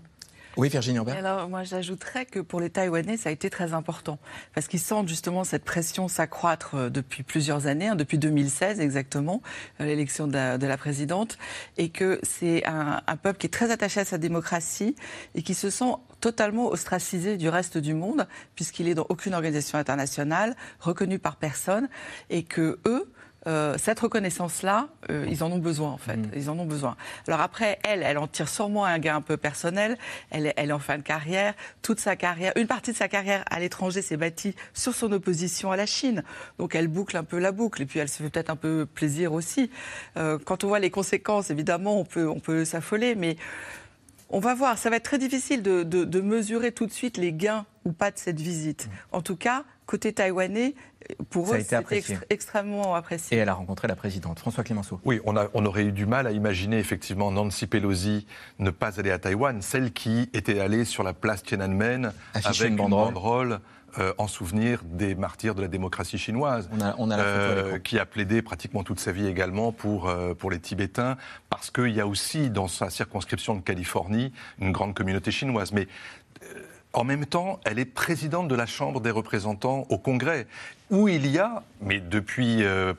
Oui, 0.57 0.69
Virginie 0.69 0.99
Aubert. 0.99 1.17
Alors, 1.17 1.49
moi, 1.49 1.63
j'ajouterais 1.63 2.25
que 2.25 2.39
pour 2.39 2.61
les 2.61 2.69
Taïwanais, 2.69 3.17
ça 3.17 3.29
a 3.29 3.31
été 3.31 3.49
très 3.49 3.73
important. 3.73 4.19
Parce 4.53 4.67
qu'ils 4.67 4.79
sentent 4.79 5.09
justement 5.09 5.43
cette 5.43 5.65
pression 5.65 6.07
s'accroître 6.07 6.75
euh, 6.75 6.89
depuis 6.89 7.23
plusieurs 7.23 7.67
années, 7.67 7.89
hein, 7.89 7.95
depuis 7.95 8.17
2016 8.17 8.79
exactement, 8.79 9.41
euh, 9.81 9.85
l'élection 9.85 10.27
de, 10.27 10.65
la 10.65 10.77
présidente. 10.77 11.37
Et 11.77 11.89
que 11.89 12.19
c'est 12.23 12.65
un, 12.65 13.01
peuple 13.21 13.39
qui 13.39 13.47
est 13.47 13.49
très 13.49 13.71
attaché 13.71 13.99
à 13.99 14.05
sa 14.05 14.17
démocratie 14.17 14.95
et 15.35 15.41
qui 15.41 15.53
se 15.53 15.69
sent 15.69 15.93
totalement 16.21 16.67
ostracisé 16.67 17.35
du 17.35 17.49
reste 17.49 17.77
du 17.77 17.93
monde, 17.93 18.27
puisqu'il 18.55 18.87
est 18.87 18.95
dans 18.95 19.05
aucune 19.09 19.33
organisation 19.33 19.77
internationale, 19.77 20.55
reconnu 20.79 21.19
par 21.19 21.35
personne. 21.35 21.89
Et 22.29 22.43
que 22.43 22.79
eux, 22.85 23.11
euh, 23.47 23.75
cette 23.77 23.99
reconnaissance-là, 23.99 24.87
euh, 25.09 25.25
ils 25.29 25.43
en 25.43 25.51
ont 25.51 25.59
besoin 25.59 25.91
en 25.91 25.97
fait. 25.97 26.17
Mm. 26.17 26.31
Ils 26.35 26.49
en 26.49 26.57
ont 26.57 26.65
besoin. 26.65 26.95
Alors 27.27 27.41
après, 27.41 27.79
elle, 27.83 28.01
elle 28.01 28.17
en 28.17 28.27
tire 28.27 28.49
sûrement 28.49 28.85
un 28.85 28.97
gain 28.97 29.17
un 29.17 29.21
peu 29.21 29.37
personnel. 29.37 29.97
Elle, 30.31 30.53
elle 30.55 30.69
est 30.69 30.73
en 30.73 30.79
fin 30.79 30.97
de 30.97 31.03
carrière. 31.03 31.53
Toute 31.81 31.99
sa 31.99 32.15
carrière, 32.15 32.53
une 32.55 32.67
partie 32.67 32.91
de 32.91 32.97
sa 32.97 33.07
carrière 33.07 33.43
à 33.49 33.59
l'étranger 33.59 34.01
s'est 34.01 34.17
bâtie 34.17 34.55
sur 34.73 34.95
son 34.95 35.11
opposition 35.11 35.71
à 35.71 35.77
la 35.77 35.85
Chine. 35.85 36.23
Donc 36.57 36.75
elle 36.75 36.87
boucle 36.87 37.17
un 37.17 37.23
peu 37.23 37.37
la 37.37 37.51
boucle 37.51 37.81
et 37.81 37.85
puis 37.85 37.99
elle 37.99 38.09
se 38.09 38.23
fait 38.23 38.29
peut-être 38.29 38.49
un 38.49 38.55
peu 38.55 38.87
plaisir 38.91 39.33
aussi. 39.33 39.69
Euh, 40.17 40.39
quand 40.43 40.63
on 40.63 40.67
voit 40.67 40.79
les 40.79 40.91
conséquences, 40.91 41.51
évidemment, 41.51 41.99
on 41.99 42.05
peut, 42.05 42.27
on 42.27 42.39
peut 42.39 42.65
s'affoler, 42.65 43.15
mais 43.15 43.37
on 44.29 44.39
va 44.39 44.55
voir. 44.55 44.77
Ça 44.77 44.89
va 44.89 44.95
être 44.95 45.03
très 45.03 45.19
difficile 45.19 45.61
de, 45.61 45.83
de 45.83 46.21
mesurer 46.21 46.71
tout 46.71 46.87
de 46.87 46.91
suite 46.91 47.17
les 47.17 47.31
gains 47.31 47.65
ou 47.85 47.91
pas 47.91 48.09
de 48.09 48.17
cette 48.17 48.39
visite. 48.39 48.89
En 49.11 49.21
tout 49.21 49.35
cas, 49.35 49.63
côté 49.85 50.13
taïwanais, 50.13 50.75
pour 51.29 51.53
eux, 51.53 51.59
c'était 51.59 52.03
extrêmement 52.29 52.95
apprécié. 52.95 53.37
Et 53.37 53.39
elle 53.41 53.49
a 53.49 53.53
rencontré 53.53 53.87
la 53.87 53.95
présidente, 53.95 54.39
François 54.39 54.63
Clémenceau. 54.63 54.99
Oui, 55.05 55.19
on, 55.25 55.37
a, 55.37 55.47
on, 55.53 55.65
aurait 55.65 55.85
eu 55.85 55.91
du 55.91 56.05
mal 56.05 56.27
à 56.27 56.31
imaginer 56.31 56.79
effectivement 56.79 57.31
Nancy 57.31 57.67
Pelosi 57.67 58.25
ne 58.59 58.71
pas 58.71 58.99
aller 58.99 59.11
à 59.11 59.19
Taïwan, 59.19 59.61
celle 59.61 59.91
qui 59.91 60.29
était 60.33 60.59
allée 60.59 60.85
sur 60.85 61.03
la 61.03 61.13
place 61.13 61.43
Tiananmen 61.43 62.11
avec 62.33 62.61
une 62.61 62.75
banderole. 62.75 63.59
Euh, 63.97 64.11
en 64.17 64.27
souvenir 64.27 64.81
des 64.83 65.15
martyrs 65.15 65.55
de 65.55 65.61
la 65.61 65.69
démocratie 65.69 66.17
chinoise, 66.17 66.69
on 66.97 67.11
a, 67.11 67.17
euh, 67.17 67.79
qui 67.79 67.97
a 67.97 68.05
plaidé 68.05 68.41
pratiquement 68.41 68.83
toute 68.83 68.99
sa 68.99 69.13
vie 69.13 69.25
également 69.25 69.71
pour, 69.71 70.09
euh, 70.09 70.33
pour 70.33 70.51
les 70.51 70.59
Tibétains, 70.59 71.15
parce 71.49 71.71
qu'il 71.71 71.95
y 71.95 72.01
a 72.01 72.07
aussi 72.07 72.49
dans 72.49 72.67
sa 72.67 72.89
circonscription 72.89 73.55
de 73.55 73.61
Californie 73.61 74.33
une 74.59 74.73
grande 74.73 74.95
communauté 74.95 75.31
chinoise. 75.31 75.71
Mais 75.71 75.87
en 76.95 77.03
même 77.03 77.25
temps, 77.25 77.59
elle 77.65 77.77
est 77.77 77.85
présidente 77.85 78.47
de 78.47 78.55
la 78.55 78.65
Chambre 78.65 79.01
des 79.01 79.11
représentants 79.11 79.85
au 79.89 79.97
Congrès, 79.97 80.47
où 80.89 81.07
il 81.07 81.27
y 81.27 81.37
a, 81.37 81.63
mais 81.81 81.99
depuis 81.99 82.63
euh, 82.63 82.93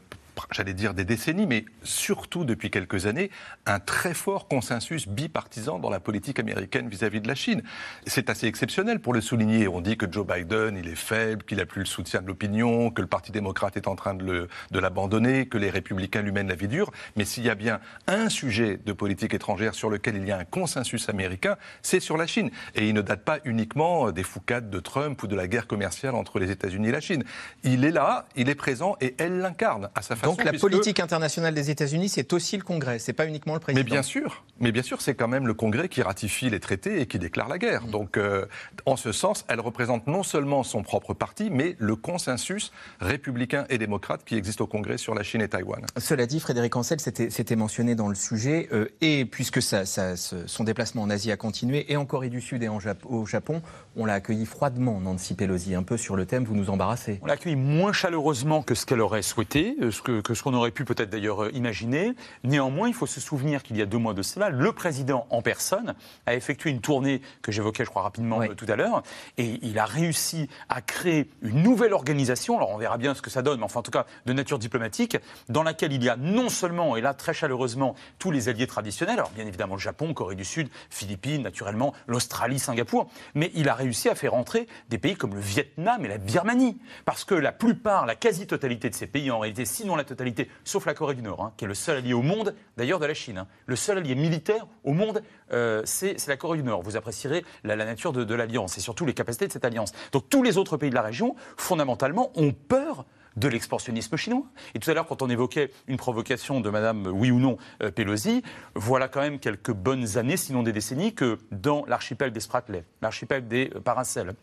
j'allais 0.50 0.74
dire 0.74 0.94
des 0.94 1.04
décennies, 1.04 1.46
mais 1.46 1.64
surtout 1.82 2.44
depuis 2.44 2.70
quelques 2.70 3.06
années, 3.06 3.30
un 3.66 3.80
très 3.80 4.14
fort 4.14 4.48
consensus 4.48 5.08
bipartisan 5.08 5.78
dans 5.78 5.90
la 5.90 6.00
politique 6.00 6.38
américaine 6.38 6.88
vis-à-vis 6.88 7.20
de 7.20 7.28
la 7.28 7.34
Chine. 7.34 7.62
C'est 8.06 8.30
assez 8.30 8.46
exceptionnel 8.46 9.00
pour 9.00 9.12
le 9.12 9.20
souligner. 9.20 9.68
On 9.68 9.80
dit 9.80 9.96
que 9.96 10.10
Joe 10.10 10.26
Biden, 10.26 10.76
il 10.76 10.88
est 10.88 10.94
faible, 10.94 11.44
qu'il 11.44 11.58
n'a 11.58 11.66
plus 11.66 11.80
le 11.80 11.86
soutien 11.86 12.22
de 12.22 12.26
l'opinion, 12.26 12.90
que 12.90 13.00
le 13.00 13.06
Parti 13.06 13.32
démocrate 13.32 13.76
est 13.76 13.88
en 13.88 13.96
train 13.96 14.14
de 14.14 14.48
l'abandonner, 14.72 15.46
que 15.46 15.58
les 15.58 15.70
républicains 15.70 16.22
lui 16.22 16.32
mènent 16.32 16.48
la 16.48 16.54
vie 16.54 16.68
dure. 16.68 16.90
Mais 17.16 17.24
s'il 17.24 17.44
y 17.44 17.50
a 17.50 17.54
bien 17.54 17.80
un 18.06 18.28
sujet 18.28 18.78
de 18.84 18.92
politique 18.92 19.34
étrangère 19.34 19.74
sur 19.74 19.90
lequel 19.90 20.16
il 20.16 20.26
y 20.26 20.32
a 20.32 20.38
un 20.38 20.44
consensus 20.44 21.08
américain, 21.08 21.56
c'est 21.82 22.00
sur 22.00 22.16
la 22.16 22.26
Chine. 22.26 22.50
Et 22.74 22.88
il 22.88 22.94
ne 22.94 23.02
date 23.02 23.24
pas 23.24 23.38
uniquement 23.44 24.12
des 24.12 24.22
foucades 24.22 24.70
de 24.70 24.80
Trump 24.80 25.22
ou 25.22 25.26
de 25.26 25.36
la 25.36 25.48
guerre 25.48 25.66
commerciale 25.66 26.14
entre 26.14 26.38
les 26.38 26.50
États-Unis 26.50 26.88
et 26.88 26.92
la 26.92 27.00
Chine. 27.00 27.24
Il 27.64 27.84
est 27.84 27.90
là, 27.90 28.26
il 28.36 28.48
est 28.48 28.54
présent 28.54 28.96
et 29.00 29.14
elle 29.18 29.38
l'incarne 29.38 29.88
à 29.94 30.02
sa 30.02 30.16
façon. 30.16 30.25
Donc 30.26 30.44
la 30.44 30.52
politique 30.52 31.00
internationale 31.00 31.54
des 31.54 31.70
États-Unis, 31.70 32.08
c'est 32.08 32.32
aussi 32.32 32.56
le 32.56 32.62
Congrès, 32.62 32.98
c'est 32.98 33.12
pas 33.12 33.26
uniquement 33.26 33.54
le 33.54 33.60
président. 33.60 33.84
Mais 33.84 33.88
bien 33.88 34.02
sûr, 34.02 34.44
mais 34.60 34.72
bien 34.72 34.82
sûr, 34.82 35.00
c'est 35.00 35.14
quand 35.14 35.28
même 35.28 35.46
le 35.46 35.54
Congrès 35.54 35.88
qui 35.88 36.02
ratifie 36.02 36.50
les 36.50 36.60
traités 36.60 37.00
et 37.00 37.06
qui 37.06 37.18
déclare 37.18 37.48
la 37.48 37.58
guerre. 37.58 37.86
Mm. 37.86 37.90
Donc, 37.90 38.16
euh, 38.16 38.46
en 38.86 38.96
ce 38.96 39.12
sens, 39.12 39.44
elle 39.48 39.60
représente 39.60 40.06
non 40.06 40.22
seulement 40.22 40.62
son 40.62 40.82
propre 40.82 41.14
parti, 41.14 41.50
mais 41.50 41.76
le 41.78 41.96
consensus 41.96 42.72
républicain 43.00 43.66
et 43.68 43.78
démocrate 43.78 44.24
qui 44.24 44.36
existe 44.36 44.60
au 44.60 44.66
Congrès 44.66 44.98
sur 44.98 45.14
la 45.14 45.22
Chine 45.22 45.42
et 45.42 45.48
Taïwan. 45.48 45.82
Cela 45.98 46.26
dit, 46.26 46.40
Frédéric 46.40 46.74
Ancel, 46.76 47.00
c'était 47.00 47.56
mentionné 47.56 47.94
dans 47.94 48.08
le 48.08 48.14
sujet, 48.14 48.68
euh, 48.72 48.88
et 49.00 49.24
puisque 49.24 49.62
ça, 49.62 49.84
son 50.16 50.64
déplacement 50.64 51.02
en 51.02 51.10
Asie 51.10 51.30
a 51.30 51.36
continué, 51.36 51.90
et 51.92 51.96
en 51.96 52.04
Corée 52.04 52.30
du 52.30 52.40
Sud 52.40 52.62
et 52.62 52.68
en 52.68 52.78
au 53.08 53.26
Japon, 53.26 53.62
on 53.96 54.04
l'a 54.04 54.14
accueilli 54.14 54.46
froidement, 54.46 55.00
Nancy 55.00 55.34
Pelosi, 55.34 55.74
un 55.74 55.82
peu 55.82 55.96
sur 55.96 56.16
le 56.16 56.26
thème, 56.26 56.44
vous 56.44 56.54
nous 56.54 56.70
embarrassez. 56.70 57.18
On 57.22 57.26
l'a 57.26 57.34
accueilli 57.34 57.56
moins 57.56 57.92
chaleureusement 57.92 58.62
que 58.62 58.74
ce 58.74 58.86
qu'elle 58.86 59.00
aurait 59.00 59.22
souhaité, 59.22 59.76
euh, 59.80 59.90
ce 59.90 60.02
que, 60.02 60.15
que 60.20 60.34
ce 60.34 60.42
qu'on 60.42 60.54
aurait 60.54 60.70
pu 60.70 60.84
peut-être 60.84 61.10
d'ailleurs 61.10 61.44
euh, 61.44 61.50
imaginer. 61.52 62.14
Néanmoins, 62.44 62.88
il 62.88 62.94
faut 62.94 63.06
se 63.06 63.20
souvenir 63.20 63.62
qu'il 63.62 63.76
y 63.76 63.82
a 63.82 63.86
deux 63.86 63.98
mois 63.98 64.14
de 64.14 64.22
cela, 64.22 64.50
le 64.50 64.72
président 64.72 65.26
en 65.30 65.42
personne 65.42 65.94
a 66.26 66.34
effectué 66.34 66.70
une 66.70 66.80
tournée 66.80 67.20
que 67.42 67.52
j'évoquais, 67.52 67.84
je 67.84 67.90
crois, 67.90 68.02
rapidement 68.02 68.42
euh, 68.42 68.54
tout 68.54 68.66
à 68.68 68.76
l'heure, 68.76 69.02
et 69.38 69.58
il 69.62 69.78
a 69.78 69.84
réussi 69.84 70.48
à 70.68 70.80
créer 70.80 71.30
une 71.42 71.62
nouvelle 71.62 71.92
organisation, 71.92 72.56
alors 72.56 72.70
on 72.70 72.78
verra 72.78 72.98
bien 72.98 73.14
ce 73.14 73.22
que 73.22 73.30
ça 73.30 73.42
donne, 73.42 73.58
mais 73.58 73.64
enfin 73.64 73.80
en 73.80 73.82
tout 73.82 73.90
cas 73.90 74.06
de 74.26 74.32
nature 74.32 74.58
diplomatique, 74.58 75.16
dans 75.48 75.62
laquelle 75.62 75.92
il 75.92 76.02
y 76.02 76.08
a 76.08 76.16
non 76.16 76.48
seulement, 76.48 76.96
et 76.96 77.00
là 77.00 77.14
très 77.14 77.34
chaleureusement, 77.34 77.94
tous 78.18 78.30
les 78.30 78.48
alliés 78.48 78.66
traditionnels, 78.66 79.18
alors 79.18 79.30
bien 79.30 79.46
évidemment 79.46 79.74
le 79.74 79.80
Japon, 79.80 80.14
Corée 80.14 80.36
du 80.36 80.44
Sud, 80.44 80.68
Philippines, 80.90 81.42
naturellement, 81.42 81.92
l'Australie, 82.06 82.58
Singapour, 82.58 83.08
mais 83.34 83.50
il 83.54 83.68
a 83.68 83.74
réussi 83.74 84.08
à 84.08 84.14
faire 84.14 84.34
entrer 84.34 84.66
des 84.88 84.98
pays 84.98 85.14
comme 85.14 85.34
le 85.34 85.40
Vietnam 85.40 86.04
et 86.04 86.08
la 86.08 86.18
Birmanie, 86.18 86.78
parce 87.04 87.24
que 87.24 87.34
la 87.34 87.52
plupart, 87.52 88.06
la 88.06 88.14
quasi-totalité 88.14 88.90
de 88.90 88.94
ces 88.94 89.06
pays, 89.06 89.30
en 89.30 89.38
réalité, 89.38 89.64
sinon 89.64 89.96
la 89.96 90.04
totalité, 90.06 90.48
sauf 90.64 90.86
la 90.86 90.94
Corée 90.94 91.14
du 91.14 91.22
Nord, 91.22 91.42
hein, 91.42 91.52
qui 91.56 91.64
est 91.64 91.68
le 91.68 91.74
seul 91.74 91.98
allié 91.98 92.14
au 92.14 92.22
monde, 92.22 92.54
d'ailleurs 92.76 92.98
de 92.98 93.06
la 93.06 93.14
Chine. 93.14 93.38
Hein. 93.38 93.46
Le 93.66 93.76
seul 93.76 93.98
allié 93.98 94.14
militaire 94.14 94.66
au 94.84 94.92
monde, 94.92 95.22
euh, 95.52 95.82
c'est 95.84 96.26
la 96.26 96.36
Corée 96.36 96.58
du 96.58 96.64
Nord. 96.64 96.82
Vous 96.82 96.96
apprécierez 96.96 97.44
la, 97.64 97.76
nature 97.76 98.12
de, 98.12 98.34
l'alliance 98.34 98.78
et 98.78 98.80
surtout 98.80 99.06
les 99.06 99.14
capacités 99.14 99.46
de 99.46 99.52
cette 99.52 99.64
alliance. 99.64 99.92
Donc 100.12 100.28
tous 100.28 100.42
les 100.42 100.58
autres 100.58 100.76
pays 100.76 100.90
de 100.90 100.94
la 100.94 101.02
région, 101.02 101.36
fondamentalement, 101.56 102.32
ont 102.36 102.52
peur 102.52 103.04
de 103.36 103.48
l'expansionnisme 103.48 104.16
chinois. 104.16 104.44
Et 104.74 104.78
tout 104.78 104.90
à 104.90 104.94
l'heure, 104.94 105.06
quand 105.06 105.22
on 105.22 105.28
évoquait 105.28 105.70
une 105.88 105.96
provocation 105.98 106.60
de 106.60 106.70
Madame, 106.70 107.06
oui 107.06 107.30
ou 107.30 107.38
non, 107.38 107.58
euh, 107.82 107.90
Pelosi, 107.90 108.42
voilà 108.74 109.08
quand 109.08 109.20
même 109.20 109.38
quelques 109.38 109.72
bonnes 109.72 110.16
années, 110.16 110.36
sinon 110.38 110.62
des 110.62 110.72
décennies, 110.72 111.14
que 111.14 111.38
dans 111.50 111.84
l'archipel 111.86 112.32
des 112.32 112.40
Spratly, 112.40 112.82
l'archipel 113.02 113.46
des 113.46 113.70
euh, 113.74 113.80
Paracels, 113.80 114.34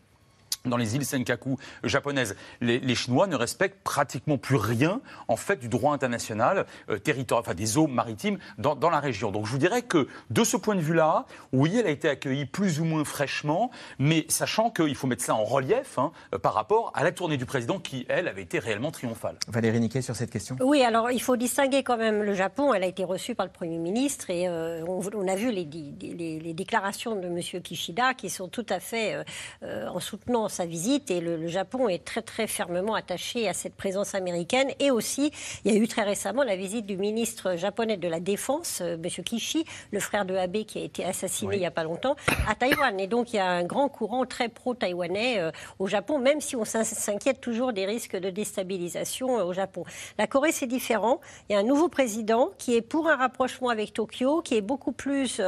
dans 0.66 0.78
les 0.78 0.96
îles 0.96 1.06
Senkaku 1.06 1.58
japonaises. 1.84 2.36
Les, 2.62 2.96
Chinois 2.96 3.28
ne 3.28 3.36
respectent 3.36 3.84
pratiquement 3.84 4.38
plus 4.38 4.56
rien, 4.56 5.02
en 5.28 5.36
fait, 5.36 5.60
du 5.60 5.68
droit 5.68 5.94
international, 5.94 6.66
euh, 6.90 7.00
enfin 7.32 7.54
des 7.54 7.78
eaux 7.78 7.88
maritimes 7.88 8.38
dans, 8.58 8.90
la 8.90 9.00
région. 9.00 9.32
Donc 9.32 9.46
je 9.46 9.52
vous 9.52 9.58
dirais 9.58 9.82
que 9.82 10.08
de 10.30 10.44
ce 10.44 10.58
point 10.58 10.76
de 10.76 10.82
vue-là, 10.82 11.26
oui, 11.52 11.76
elle 11.80 11.88
a 11.88 11.90
été 11.90 12.08
accueillie 12.08 12.46
plus 12.46 12.80
ou 12.80 12.86
moins 12.86 13.04
fraîchement, 13.04 13.72
mais 13.98 14.26
sachant 14.30 14.70
qu'il 14.70 14.96
faut 14.96 15.08
mettre 15.08 15.24
ça 15.24 15.34
en 15.36 15.44
relief 15.44 15.98
hein, 15.98 16.12
euh, 16.34 16.38
par 16.38 16.54
rapport 16.54 16.92
à 16.94 17.04
la 17.04 17.12
tournée 17.12 17.38
du 17.38 17.46
président 17.46 17.80
qui, 17.80 18.06
elle, 18.08 18.28
avait 18.28 18.44
été 18.44 18.60
réellement 18.60 18.92
triomphale. 18.92 19.38
Valérie 19.48 19.80
Niquet 19.80 20.02
sur 20.02 20.16
cette 20.16 20.32
question 20.32 20.56
Oui, 20.62 20.84
alors 20.84 21.12
il 21.12 21.22
faut 21.22 21.36
distinguer 21.36 21.84
quand 21.84 21.98
même 21.98 22.22
le 22.22 22.34
Japon. 22.34 22.74
Elle 22.74 22.84
a 22.84 22.88
été 22.88 23.04
reçue 23.04 23.36
par 23.36 23.46
le 23.46 23.52
Premier 23.52 23.80
ministre 23.80 24.30
et 24.30 24.48
euh, 24.48 24.86
on, 24.86 25.28
a 25.28 25.36
vu 25.36 25.52
les, 25.52 25.66
les, 25.66 26.54
déclarations 26.54 27.16
de 27.16 27.28
M. 27.28 27.62
Kishida 27.62 28.14
qui 28.14 28.30
sont 28.30 28.48
tout 28.48 28.66
à 28.70 28.80
fait 28.80 29.24
en 29.62 30.00
soutenant 30.00 30.50
sa 30.54 30.66
visite 30.66 31.12
et 31.12 31.20
le, 31.20 31.48
Japon 31.48 31.90
est 31.90 32.06
très 32.06 32.22
très 32.22 32.48
fermement 32.48 32.96
attaché 32.96 33.50
à 33.50 33.54
cette 33.54 33.76
présence 33.76 34.16
américaine. 34.16 34.70
Et 34.80 34.92
aussi, 34.92 35.32
il 35.66 35.74
y 35.74 35.76
a 35.76 35.80
eu 35.80 35.88
très 35.88 36.04
récemment 36.04 36.44
la 36.44 36.56
visite 36.56 36.86
du 36.86 36.96
ministre 36.96 37.56
japonais 37.58 37.98
de 37.98 38.08
la 38.08 38.20
Défense, 38.20 38.82
euh, 38.82 38.96
M. 38.96 39.24
Kishi, 39.24 39.66
le 39.92 40.00
frère 40.00 40.26
de 40.26 40.36
Abe 40.36 40.64
qui 40.64 40.80
a 40.80 40.84
été 40.84 41.04
assassiné 41.04 41.56
il 41.56 41.60
n'y 41.60 41.66
a 41.66 41.72
pas 41.72 41.84
longtemps, 41.84 42.16
à 42.48 42.56
Taïwan. 42.56 43.00
Et 43.00 43.08
donc 43.08 43.34
il 43.34 43.38
y 43.38 43.40
a 43.40 43.50
un 43.50 43.64
grand 43.64 43.90
courant 43.90 44.26
très 44.26 44.48
pro-taïwanais 44.48 45.40
euh, 45.40 45.52
au 45.80 45.88
Japon, 45.88 46.20
même 46.20 46.40
si 46.40 46.56
on 46.56 46.66
s'inquiète 46.66 47.42
toujours 47.42 47.74
des 47.74 47.86
risques 47.86 48.16
de 48.16 48.30
déstabilisation 48.30 49.40
euh, 49.40 49.44
au 49.44 49.54
Japon. 49.54 49.84
La 50.18 50.28
Corée, 50.28 50.52
c'est 50.52 50.68
différent. 50.68 51.20
Il 51.50 51.54
y 51.54 51.56
a 51.56 51.60
un 51.60 51.64
nouveau 51.64 51.90
président 51.90 52.52
qui 52.60 52.76
est 52.76 52.82
pour 52.82 53.10
un 53.10 53.16
rapprochement 53.16 53.70
avec 53.70 53.94
Tokyo, 53.94 54.42
qui 54.42 54.56
est 54.56 54.62
beaucoup 54.62 54.92
plus, 54.92 55.42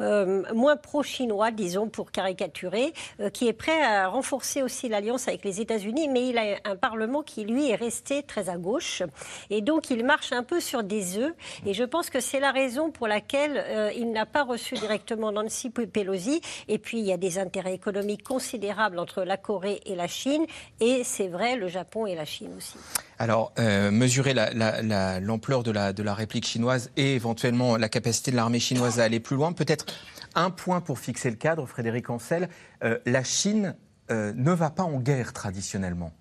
moins 0.00 0.76
pro-chinois, 0.76 1.50
disons, 1.50 1.88
pour 1.88 2.10
caricaturer, 2.12 2.92
qui 3.32 3.48
est 3.48 3.52
prêt 3.52 3.82
à 3.82 4.08
renforcer 4.08 4.43
aussi 4.62 4.88
l'alliance 4.88 5.28
avec 5.28 5.44
les 5.44 5.60
États-Unis, 5.60 6.08
mais 6.08 6.28
il 6.28 6.38
a 6.38 6.58
un 6.64 6.76
Parlement 6.76 7.22
qui, 7.22 7.44
lui, 7.44 7.70
est 7.70 7.74
resté 7.74 8.22
très 8.22 8.48
à 8.48 8.56
gauche. 8.56 9.02
Et 9.50 9.60
donc, 9.60 9.90
il 9.90 10.04
marche 10.04 10.32
un 10.32 10.42
peu 10.42 10.60
sur 10.60 10.82
des 10.82 11.18
œufs. 11.18 11.34
Et 11.66 11.74
je 11.74 11.84
pense 11.84 12.10
que 12.10 12.20
c'est 12.20 12.40
la 12.40 12.52
raison 12.52 12.90
pour 12.90 13.08
laquelle 13.08 13.56
euh, 13.56 13.90
il 13.96 14.12
n'a 14.12 14.26
pas 14.26 14.44
reçu 14.44 14.74
directement 14.74 15.32
Nancy 15.32 15.70
Pelosi. 15.70 16.40
Et 16.68 16.78
puis, 16.78 16.98
il 16.98 17.06
y 17.06 17.12
a 17.12 17.16
des 17.16 17.38
intérêts 17.38 17.74
économiques 17.74 18.22
considérables 18.22 18.98
entre 18.98 19.22
la 19.22 19.36
Corée 19.36 19.80
et 19.86 19.94
la 19.94 20.06
Chine. 20.06 20.46
Et 20.80 21.02
c'est 21.04 21.28
vrai, 21.28 21.56
le 21.56 21.68
Japon 21.68 22.06
et 22.06 22.14
la 22.14 22.24
Chine 22.24 22.50
aussi. 22.56 22.76
Alors, 23.18 23.52
euh, 23.58 23.90
mesurer 23.90 24.34
l'ampleur 24.34 25.62
de, 25.62 25.70
la, 25.70 25.92
de 25.92 26.02
la 26.02 26.14
réplique 26.14 26.46
chinoise 26.46 26.90
et 26.96 27.14
éventuellement 27.14 27.76
la 27.76 27.88
capacité 27.88 28.30
de 28.30 28.36
l'armée 28.36 28.60
chinoise 28.60 29.00
à 29.00 29.04
aller 29.04 29.20
plus 29.20 29.36
loin, 29.36 29.52
peut-être 29.52 29.86
un 30.34 30.50
point 30.50 30.80
pour 30.80 30.98
fixer 30.98 31.30
le 31.30 31.36
cadre, 31.36 31.66
Frédéric 31.66 32.10
Ancel. 32.10 32.48
Euh, 32.82 32.98
la 33.06 33.22
Chine 33.22 33.76
euh, 34.10 34.32
ne 34.34 34.52
va 34.52 34.70
pas 34.70 34.82
en 34.82 35.00
guerre 35.00 35.32
traditionnellement. 35.32 36.12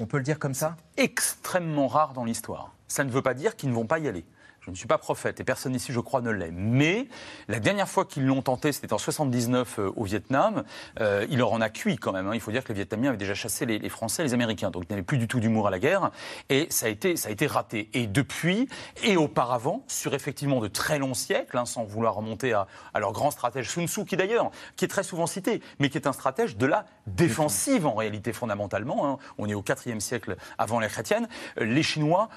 On 0.00 0.06
peut 0.06 0.16
le 0.16 0.22
dire 0.22 0.38
comme 0.38 0.54
ça? 0.54 0.76
Extrêmement 0.96 1.86
rare 1.86 2.12
dans 2.12 2.24
l'histoire. 2.24 2.72
Ça 2.88 3.04
ne 3.04 3.10
veut 3.10 3.22
pas 3.22 3.34
dire 3.34 3.56
qu'ils 3.56 3.70
ne 3.70 3.74
vont 3.74 3.86
pas 3.86 3.98
y 3.98 4.08
aller. 4.08 4.24
Je 4.64 4.70
ne 4.70 4.76
suis 4.76 4.86
pas 4.86 4.98
prophète 4.98 5.40
et 5.40 5.44
personne 5.44 5.74
ici, 5.74 5.92
je 5.92 5.98
crois, 5.98 6.20
ne 6.20 6.30
l'est. 6.30 6.52
Mais 6.52 7.08
la 7.48 7.58
dernière 7.58 7.88
fois 7.88 8.04
qu'ils 8.04 8.24
l'ont 8.24 8.42
tenté, 8.42 8.70
c'était 8.70 8.92
en 8.92 8.98
79 8.98 9.80
euh, 9.80 9.90
au 9.96 10.04
Vietnam. 10.04 10.62
Euh, 11.00 11.26
il 11.28 11.38
leur 11.38 11.52
en 11.52 11.60
a 11.60 11.68
cuit 11.68 11.96
quand 11.96 12.12
même. 12.12 12.28
Hein. 12.28 12.34
Il 12.34 12.40
faut 12.40 12.52
dire 12.52 12.62
que 12.62 12.68
les 12.68 12.76
Vietnamiens 12.76 13.08
avaient 13.08 13.18
déjà 13.18 13.34
chassé 13.34 13.66
les, 13.66 13.88
Français 13.88 14.22
et 14.22 14.26
les 14.26 14.34
Américains. 14.34 14.70
Donc 14.70 14.84
ils 14.88 14.92
n'avaient 14.92 15.02
plus 15.02 15.18
du 15.18 15.26
tout 15.26 15.40
d'humour 15.40 15.66
à 15.66 15.70
la 15.72 15.80
guerre. 15.80 16.12
Et 16.48 16.68
ça 16.70 16.86
a, 16.86 16.90
été, 16.90 17.16
ça 17.16 17.28
a 17.28 17.32
été 17.32 17.48
raté. 17.48 17.90
Et 17.92 18.06
depuis, 18.06 18.68
et 19.02 19.16
auparavant, 19.16 19.82
sur 19.88 20.14
effectivement 20.14 20.60
de 20.60 20.68
très 20.68 21.00
longs 21.00 21.14
siècles, 21.14 21.58
hein, 21.58 21.66
sans 21.66 21.82
vouloir 21.82 22.14
remonter 22.14 22.52
à, 22.52 22.68
leur 23.00 23.10
grand 23.10 23.32
stratège 23.32 23.68
Sun 23.68 23.88
Tzu, 23.88 24.04
qui 24.04 24.16
d'ailleurs, 24.16 24.52
qui 24.76 24.84
est 24.84 24.88
très 24.88 25.02
souvent 25.02 25.26
cité, 25.26 25.60
mais 25.80 25.88
qui 25.88 25.98
est 25.98 26.06
un 26.06 26.12
stratège 26.12 26.56
de 26.56 26.66
la 26.66 26.86
défensive 27.08 27.84
en 27.84 27.94
réalité 27.94 28.32
fondamentalement. 28.32 29.08
Hein. 29.08 29.18
On 29.38 29.48
est 29.48 29.54
au 29.54 29.64
IVe 29.64 29.98
siècle 29.98 30.36
avant 30.56 30.78
l'ère 30.78 30.90
chrétienne. 30.90 31.26
Les 31.56 31.82
Chinois 31.82 32.28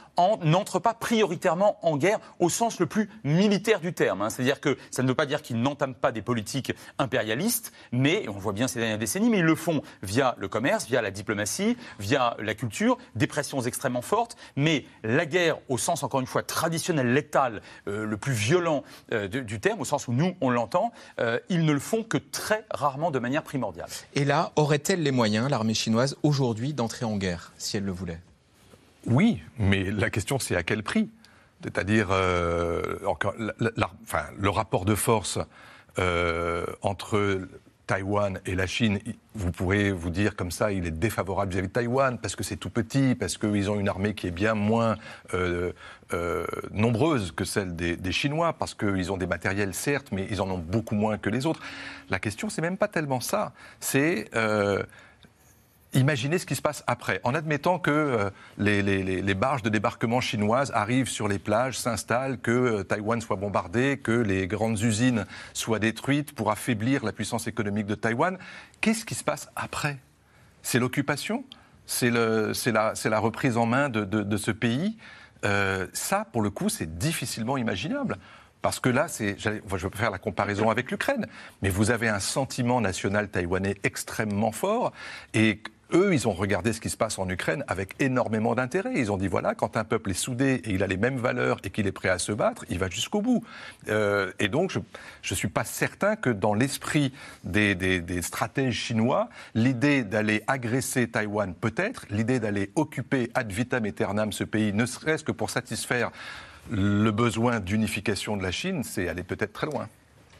n'entrent 0.41 0.79
pas 0.79 0.95
prioritairement 0.95 1.77
en 1.85 1.97
guerre 1.97 2.14
au 2.39 2.49
sens 2.49 2.79
le 2.79 2.85
plus 2.85 3.09
militaire 3.23 3.79
du 3.79 3.93
terme. 3.93 4.21
Hein. 4.21 4.29
C'est-à-dire 4.29 4.59
que 4.59 4.77
ça 4.91 5.03
ne 5.03 5.07
veut 5.07 5.15
pas 5.15 5.25
dire 5.25 5.41
qu'ils 5.41 5.61
n'entament 5.61 5.95
pas 5.95 6.11
des 6.11 6.21
politiques 6.21 6.73
impérialistes, 6.97 7.71
mais 7.91 8.27
on 8.29 8.33
voit 8.33 8.53
bien 8.53 8.67
ces 8.67 8.79
dernières 8.79 8.97
décennies, 8.97 9.29
mais 9.29 9.39
ils 9.39 9.45
le 9.45 9.55
font 9.55 9.81
via 10.03 10.35
le 10.37 10.47
commerce, 10.47 10.85
via 10.87 11.01
la 11.01 11.11
diplomatie, 11.11 11.77
via 11.99 12.35
la 12.39 12.55
culture, 12.55 12.97
des 13.15 13.27
pressions 13.27 13.61
extrêmement 13.61 14.01
fortes. 14.01 14.37
Mais 14.55 14.85
la 15.03 15.25
guerre, 15.25 15.57
au 15.69 15.77
sens 15.77 16.03
encore 16.03 16.19
une 16.19 16.27
fois 16.27 16.43
traditionnel, 16.43 17.13
létal, 17.13 17.61
euh, 17.87 18.05
le 18.05 18.17
plus 18.17 18.33
violent 18.33 18.83
euh, 19.11 19.27
du, 19.27 19.59
terme, 19.59 19.81
au 19.81 19.85
sens 19.85 20.07
où 20.07 20.13
nous 20.13 20.35
on 20.41 20.49
l'entend, 20.49 20.91
euh, 21.19 21.39
ils 21.49 21.65
ne 21.65 21.73
le 21.73 21.79
font 21.79 22.03
que 22.03 22.17
très 22.17 22.65
rarement 22.71 23.11
de 23.11 23.19
manière 23.19 23.43
primordiale. 23.43 23.89
Et 24.13 24.25
là, 24.25 24.51
aurait-elle 24.55 25.03
les 25.03 25.11
moyens, 25.11 25.49
l'armée 25.49 25.73
chinoise, 25.73 26.17
aujourd'hui, 26.23 26.73
d'entrer 26.73 27.05
en 27.05 27.17
guerre, 27.17 27.53
si 27.57 27.77
elle 27.77 27.83
le 27.83 27.91
voulait? 27.91 28.19
Oui, 29.05 29.41
mais 29.59 29.91
la 29.91 30.09
question 30.09 30.39
c'est 30.39 30.55
à 30.55 30.63
quel 30.63 30.81
prix? 30.81 31.09
C'est-à-dire, 31.65 32.09
le 32.11 32.93
rapport 34.49 34.85
de 34.85 34.95
force 34.95 35.39
entre 36.81 37.47
Taïwan 37.87 38.39
et 38.45 38.55
la 38.55 38.67
Chine, 38.67 38.99
vous 39.33 39.51
pourrez 39.51 39.91
vous 39.91 40.09
dire 40.09 40.35
comme 40.35 40.51
ça, 40.51 40.71
il 40.71 40.85
est 40.85 40.91
défavorable 40.91 41.51
vis-à-vis 41.51 41.67
de 41.67 41.73
Taïwan 41.73 42.17
parce 42.17 42.35
que 42.35 42.43
c'est 42.43 42.55
tout 42.55 42.69
petit, 42.69 43.15
parce 43.15 43.37
qu'ils 43.37 43.69
ont 43.69 43.79
une 43.79 43.89
armée 43.89 44.13
qui 44.13 44.27
est 44.27 44.31
bien 44.31 44.55
moins 44.55 44.97
euh, 45.33 45.71
euh, 46.13 46.45
nombreuse 46.71 47.31
que 47.31 47.45
celle 47.45 47.75
des, 47.75 48.11
Chinois, 48.11 48.53
parce 48.53 48.73
qu'ils 48.73 49.11
ont 49.11 49.17
des 49.17 49.27
matériels 49.27 49.73
certes, 49.73 50.07
mais 50.11 50.27
ils 50.29 50.41
en 50.41 50.49
ont 50.49 50.57
beaucoup 50.57 50.95
moins 50.95 51.17
que 51.17 51.29
les 51.29 51.45
autres. 51.45 51.61
La 52.09 52.19
question, 52.19 52.49
c'est 52.49 52.61
même 52.61 52.77
pas 52.77 52.87
tellement 52.87 53.19
ça. 53.19 53.53
C'est 53.79 54.29
euh, 54.35 54.81
Imaginez 55.95 56.39
ce 56.39 56.45
qui 56.45 56.55
se 56.55 56.61
passe 56.61 56.83
après. 56.87 57.21
En 57.23 57.33
admettant 57.33 57.79
que 57.79 57.89
euh, 57.89 58.29
les, 58.57 59.33
barges 59.33 59.63
de 59.63 59.69
débarquement 59.69 60.19
chinoises 60.19 60.71
arrivent 60.75 61.07
sur 61.07 61.29
les 61.29 61.39
plages, 61.39 61.79
s'installent, 61.79 62.37
que 62.37 62.51
euh, 62.51 62.83
Taïwan 62.83 63.21
soit 63.21 63.37
bombardé, 63.37 63.97
que 63.97 64.11
les 64.11 64.45
grandes 64.45 64.79
usines 64.81 65.25
soient 65.53 65.79
détruites 65.79 66.33
pour 66.33 66.51
affaiblir 66.51 67.05
la 67.05 67.13
puissance 67.13 67.47
économique 67.47 67.85
de 67.85 67.95
Taïwan, 67.95 68.37
qu'est-ce 68.81 69.05
qui 69.05 69.15
se 69.15 69.23
passe 69.23 69.49
après? 69.55 69.97
C'est 70.63 70.79
l'occupation? 70.79 71.45
C'est 71.85 72.11
la, 72.11 73.19
reprise 73.19 73.55
en 73.55 73.65
main 73.65 73.87
de, 73.87 74.37
ce 74.37 74.51
pays? 74.51 74.97
Euh, 75.45 75.87
Ça, 75.93 76.27
pour 76.33 76.41
le 76.41 76.49
coup, 76.49 76.67
c'est 76.67 76.97
difficilement 76.97 77.55
imaginable. 77.55 78.17
Parce 78.61 78.79
que 78.79 78.89
là, 78.89 79.07
c'est, 79.07 79.37
je 79.37 79.49
vais 79.51 79.89
faire 79.95 80.09
la 80.09 80.17
comparaison 80.17 80.71
avec 80.71 80.89
l'Ukraine, 80.89 81.27
mais 81.61 81.69
vous 81.69 81.91
avez 81.91 82.09
un 82.09 82.19
sentiment 82.19 82.81
national 82.81 83.29
taïwanais 83.29 83.75
extrêmement 83.83 84.51
fort, 84.51 84.91
et 85.35 85.61
eux, 85.93 86.13
ils 86.13 86.27
ont 86.27 86.33
regardé 86.33 86.73
ce 86.73 86.81
qui 86.81 86.89
se 86.89 86.97
passe 86.97 87.19
en 87.19 87.29
Ukraine 87.29 87.63
avec 87.67 87.95
énormément 87.99 88.55
d'intérêt. 88.55 88.93
Ils 88.95 89.11
ont 89.11 89.17
dit 89.17 89.27
voilà, 89.27 89.55
quand 89.55 89.77
un 89.77 89.83
peuple 89.83 90.11
est 90.11 90.15
soudé 90.15 90.61
et 90.63 90.71
il 90.71 90.83
a 90.83 90.87
les 90.87 90.97
mêmes 90.97 91.17
valeurs 91.17 91.59
et 91.63 91.69
qu'il 91.69 91.87
est 91.87 91.91
prêt 91.91 92.09
à 92.09 92.17
se 92.17 92.31
battre, 92.31 92.65
il 92.69 92.79
va 92.79 92.89
jusqu'au 92.89 93.21
bout. 93.21 93.43
Euh, 93.89 94.31
et 94.39 94.47
donc, 94.47 94.71
je 94.71 94.79
ne 94.79 95.35
suis 95.35 95.47
pas 95.47 95.63
certain 95.63 96.15
que 96.15 96.29
dans 96.29 96.53
l'esprit 96.53 97.13
des, 97.43 97.75
des, 97.75 98.21
stratèges 98.21 98.75
chinois, 98.75 99.29
l'idée 99.53 100.03
d'aller 100.03 100.43
agresser 100.47 101.07
Taïwan, 101.07 101.53
peut-être, 101.53 102.05
l'idée 102.09 102.39
d'aller 102.39 102.71
occuper 102.75 103.29
ad 103.33 103.51
vitam 103.51 103.85
aeternam 103.85 104.31
ce 104.31 104.43
pays, 104.43 104.73
ne 104.73 104.85
serait-ce 104.85 105.23
que 105.23 105.31
pour 105.31 105.49
satisfaire 105.49 106.11
le 106.71 107.11
besoin 107.11 107.59
d'unification 107.59 108.37
de 108.37 108.43
la 108.43 108.51
Chine, 108.51 108.83
c'est 108.83 109.07
aller 109.07 109.23
peut-être 109.23 109.53
très 109.53 109.67
loin. 109.67 109.87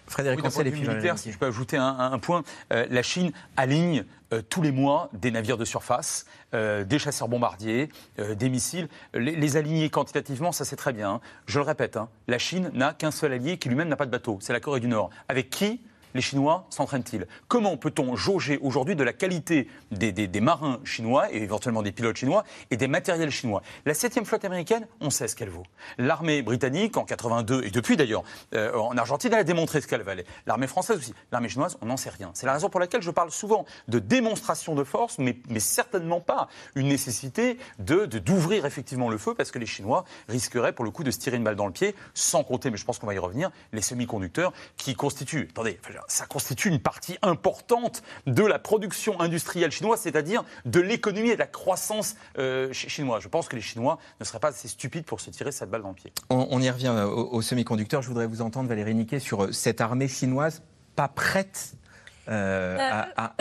Frédéric 0.08 0.40
oui, 0.40 0.48
Ancel, 0.48 0.72
militaire, 0.72 1.18
si 1.18 1.32
je 1.32 1.38
peux 1.38 1.48
ajouter 1.48 1.78
un, 1.78 2.20
point, 2.20 2.44
euh, 2.72 2.86
la 2.90 3.02
Chine 3.02 3.32
aligne 3.58 4.06
euh, 4.34 4.42
tous 4.48 4.62
les 4.62 4.72
mois 4.72 5.10
des 5.14 5.32
navires 5.32 5.58
de 5.58 5.66
surface, 5.66 6.26
euh, 6.54 6.84
des 6.84 7.00
chasseurs 7.00 7.28
bombardiers, 7.28 7.90
des 8.18 8.50
missiles. 8.50 8.88
Les, 9.14 9.58
aligner 9.58 9.90
quantitativement, 9.90 10.52
ça 10.52 10.66
c'est 10.66 10.76
très 10.76 10.94
bien. 10.94 11.10
Hein. 11.14 11.22
Je 11.48 11.60
le 11.60 11.66
répète, 11.66 11.98
hein, 11.98 12.10
la 12.28 12.38
Chine 12.38 12.72
n'a 12.74 12.94
qu'un 12.94 13.12
seul 13.12 13.34
allié 13.34 13.58
qui 13.58 13.70
lui-même 13.70 13.88
n'a 13.88 13.96
pas 13.96 14.06
de 14.06 14.12
bateau, 14.12 14.38
c'est 14.42 14.54
la 14.54 14.60
Corée 14.60 14.80
du 14.80 14.88
Nord. 14.88 15.10
Avec 15.28 15.50
qui? 15.50 15.82
Les 16.16 16.22
Chinois 16.22 16.66
s'entraînent-ils? 16.70 17.28
Comment 17.48 17.78
peut-on 17.78 18.16
jauger 18.16 18.58
aujourd'hui 18.62 18.96
de 18.96 19.04
la 19.04 19.14
qualité 19.14 19.68
des, 19.92 20.28
marins 20.40 20.80
chinois 20.84 21.32
et 21.32 21.44
éventuellement 21.44 21.84
des 21.84 21.92
pilotes 21.92 22.16
chinois 22.16 22.44
et 22.72 22.78
des 22.78 22.88
matériels 22.88 23.32
chinois? 23.32 23.62
La 23.86 23.94
7 23.94 24.24
flotte 24.24 24.46
américaine, 24.46 24.88
on 25.02 25.10
sait 25.10 25.28
ce 25.28 25.36
qu'elle 25.36 25.50
vaut. 25.50 25.66
L'armée 25.98 26.42
britannique, 26.42 26.96
en 26.96 27.04
82, 27.04 27.66
et 27.66 27.70
depuis 27.70 27.98
d'ailleurs, 27.98 28.24
euh, 28.54 28.74
en 28.76 28.98
Argentine, 28.98 29.34
elle 29.34 29.40
a 29.40 29.44
démontré 29.44 29.82
ce 29.82 29.88
qu'elle 29.88 30.04
valait. 30.04 30.26
L'armée 30.48 30.68
française 30.68 30.98
aussi. 30.98 31.14
L'armée 31.34 31.50
chinoise, 31.50 31.78
on 31.82 31.88
n'en 31.88 31.98
sait 31.98 32.10
rien. 32.10 32.32
C'est 32.34 32.46
la 32.46 32.54
raison 32.54 32.70
pour 32.70 32.80
laquelle 32.80 33.02
je 33.02 33.12
parle 33.12 33.30
souvent 33.30 33.66
de 33.90 34.00
démonstration 34.00 34.74
de 34.74 34.84
force, 34.84 35.20
mais, 35.20 35.36
certainement 35.60 36.22
pas 36.22 36.48
une 36.76 36.88
nécessité 36.88 37.58
d'ouvrir 37.80 38.08
de, 38.08 38.20
d'ouvrir 38.20 38.66
effectivement 38.66 39.10
le 39.10 39.18
feu, 39.18 39.34
parce 39.34 39.52
que 39.52 39.60
les 39.60 39.66
Chinois 39.66 40.06
risqueraient 40.30 40.74
pour 40.74 40.86
le 40.86 40.92
coup 40.92 41.04
de 41.04 41.12
se 41.12 41.18
tirer 41.18 41.36
une 41.38 41.44
balle 41.44 41.56
dans 41.56 41.66
le 41.66 41.74
pied, 41.74 41.96
sans 42.14 42.44
compter, 42.44 42.70
mais 42.70 42.78
je 42.78 42.86
pense 42.86 43.00
qu'on 43.00 43.08
va 43.08 43.16
y 43.16 43.20
revenir, 43.20 43.52
les 43.74 43.82
semi-conducteurs 43.82 44.54
qui 44.78 44.96
constituent, 44.96 45.48
attendez, 45.50 45.80
ça 46.08 46.26
constitue 46.26 46.70
une 46.70 46.80
partie 46.80 47.18
importante 47.22 48.04
de 48.28 48.44
la 48.44 48.60
production 48.60 49.20
industrielle 49.20 49.72
chinoise, 49.72 50.02
c'est-à-dire 50.02 50.44
de 50.66 50.80
l'économie 50.80 51.30
et 51.30 51.34
de 51.34 51.40
la 51.40 51.48
croissance 51.48 52.16
euh, 52.38 52.72
chinoise. 52.74 53.22
Je 53.24 53.28
pense 53.28 53.48
que 53.48 53.56
les 53.56 53.62
Chinois 53.62 53.98
ne 54.20 54.26
seraient 54.26 54.40
pas 54.40 54.50
assez 54.50 54.68
stupides 54.68 55.06
pour 55.06 55.20
se 55.20 55.30
tirer 55.30 55.52
cette 55.52 55.70
balle 55.70 55.82
dans 55.82 55.90
le 55.90 55.96
pied. 55.96 56.12
On, 56.30 56.62
y 56.62 56.70
revient 56.70 56.94
euh, 56.96 57.08
aux, 57.08 57.42
semi-conducteurs. 57.42 58.02
Je 58.02 58.08
voudrais 58.08 58.28
vous 58.28 58.42
entendre, 58.42 58.70
Valérie 58.70 58.96
Niquet, 58.96 59.20
sur 59.20 59.46
euh, 59.46 59.52
cette 59.52 59.82
armée 59.82 60.08
chinoise 60.08 60.62
pas 60.96 61.08
prête 61.08 61.74
euh, 62.28 62.78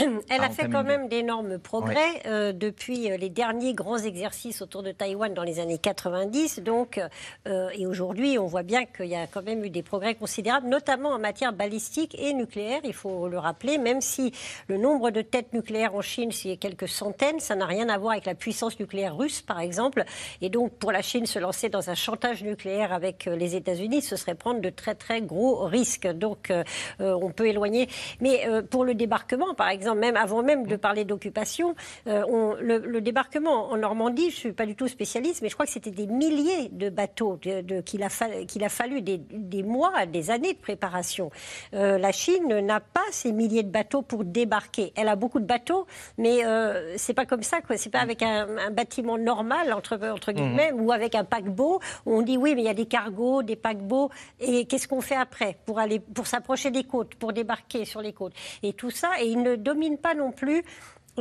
euh, 0.00 0.20
elle 0.28 0.42
a 0.42 0.50
fait 0.50 0.68
quand 0.68 0.84
même 0.84 1.08
d'énormes 1.08 1.58
progrès 1.58 2.22
euh, 2.26 2.52
depuis 2.52 3.08
les 3.16 3.30
derniers 3.30 3.74
grands 3.74 3.98
exercices 3.98 4.62
autour 4.62 4.82
de 4.82 4.92
Taïwan 4.92 5.32
dans 5.32 5.42
les 5.42 5.60
années 5.60 5.78
90. 5.78 6.60
Donc, 6.60 7.00
et 7.46 7.86
aujourd'hui, 7.86 8.38
on 8.38 8.46
voit 8.46 8.62
bien 8.62 8.84
qu'il 8.84 9.06
y 9.06 9.14
a 9.14 9.26
quand 9.26 9.42
même 9.42 9.64
eu 9.64 9.70
des 9.70 9.82
progrès 9.82 10.14
considérables, 10.14 10.68
notamment 10.68 11.10
en 11.10 11.18
matière 11.18 11.52
balistique 11.52 12.16
et 12.18 12.32
nucléaire. 12.32 12.80
Il 12.84 12.92
faut 12.92 13.28
le 13.28 13.38
rappeler, 13.38 13.78
même 13.78 14.00
si 14.00 14.32
le 14.68 14.76
nombre 14.76 15.10
de 15.10 15.22
têtes 15.22 15.52
nucléaires 15.52 15.94
en 15.94 16.02
Chine, 16.02 16.32
c'est 16.32 16.56
quelques 16.56 16.88
centaines, 16.88 17.40
ça 17.40 17.54
n'a 17.54 17.66
rien 17.66 17.88
à 17.88 17.98
voir 17.98 18.12
avec 18.12 18.26
la 18.26 18.34
puissance 18.34 18.78
nucléaire 18.78 19.16
russe, 19.16 19.42
par 19.42 19.60
exemple. 19.60 20.04
Et 20.40 20.48
donc, 20.48 20.72
pour 20.72 20.92
la 20.92 21.02
Chine, 21.02 21.26
se 21.26 21.38
lancer 21.38 21.68
dans 21.68 21.90
un 21.90 21.94
chantage 21.94 22.42
nucléaire 22.42 22.92
avec 22.92 23.26
les 23.26 23.56
États-Unis, 23.56 24.02
ce 24.02 24.16
serait 24.16 24.34
prendre 24.34 24.60
de 24.60 24.70
très 24.70 24.94
très 24.94 25.20
gros 25.20 25.64
risques. 25.64 26.06
Donc, 26.06 26.52
on 26.98 27.30
peut 27.30 27.46
éloigner. 27.46 27.88
Mais 28.20 28.46
pour 28.74 28.84
le 28.84 28.96
débarquement, 28.96 29.54
par 29.54 29.68
exemple, 29.68 30.00
même 30.00 30.16
avant 30.16 30.42
même 30.42 30.66
de 30.66 30.74
parler 30.74 31.04
d'occupation, 31.04 31.76
euh, 32.08 32.56
le, 32.60 33.00
débarquement 33.00 33.70
en 33.70 33.76
Normandie, 33.76 34.30
je 34.30 34.34
ne 34.34 34.40
suis 34.40 34.52
pas 34.52 34.66
du 34.66 34.74
tout 34.74 34.88
spécialiste, 34.88 35.42
mais 35.42 35.48
je 35.48 35.54
crois 35.54 35.64
que 35.64 35.70
c'était 35.70 35.92
des 35.92 36.08
milliers 36.08 36.70
de 36.72 36.88
bateaux 36.88 37.38
de, 37.40 37.80
qu'il 37.82 38.02
a, 38.02 38.08
fallu 38.08 39.00
des, 39.00 39.62
mois, 39.62 40.06
des 40.06 40.32
années 40.32 40.54
de 40.54 40.58
préparation. 40.58 41.30
Euh, 41.72 41.98
la 41.98 42.10
Chine 42.10 42.48
n'a 42.48 42.80
pas 42.80 43.04
ces 43.12 43.30
milliers 43.30 43.62
de 43.62 43.70
bateaux 43.70 44.02
pour 44.02 44.24
débarquer. 44.24 44.92
Elle 44.96 45.06
a 45.06 45.14
beaucoup 45.14 45.38
de 45.38 45.46
bateaux, 45.46 45.86
mais 46.18 46.44
euh, 46.44 46.94
c'est 46.96 47.14
pas 47.14 47.26
comme 47.26 47.44
ça. 47.44 47.60
Quoi. 47.60 47.76
C'est 47.76 47.90
pas 47.90 48.00
avec 48.00 48.24
un, 48.24 48.72
bâtiment 48.72 49.18
normal 49.18 49.72
entre, 49.72 49.94
entre 50.08 50.32
mmh. 50.32 50.34
guillemets 50.34 50.72
ou 50.72 50.90
avec 50.90 51.14
un 51.14 51.22
paquebot. 51.22 51.78
Où 52.06 52.12
on 52.12 52.22
dit 52.22 52.36
oui, 52.36 52.56
mais 52.56 52.62
il 52.62 52.66
y 52.66 52.68
a 52.68 52.74
des 52.74 52.86
cargos, 52.86 53.44
des 53.44 53.54
paquebots, 53.54 54.10
et 54.40 54.64
qu'est-ce 54.64 54.88
qu'on 54.88 55.00
fait 55.00 55.14
après 55.14 55.58
pour 55.64 55.78
aller 55.78 56.00
pour 56.00 56.26
s'approcher 56.26 56.72
des 56.72 56.82
côtes, 56.82 57.14
pour 57.14 57.32
débarquer 57.32 57.84
sur 57.84 58.00
les 58.00 58.12
côtes? 58.12 58.32
Et 58.64 58.72
tout 58.72 58.90
ça. 58.90 59.10
Et 59.20 59.26
il 59.26 59.42
ne 59.42 59.56
domine 59.56 59.98
pas 59.98 60.14
non 60.14 60.32
plus 60.32 60.64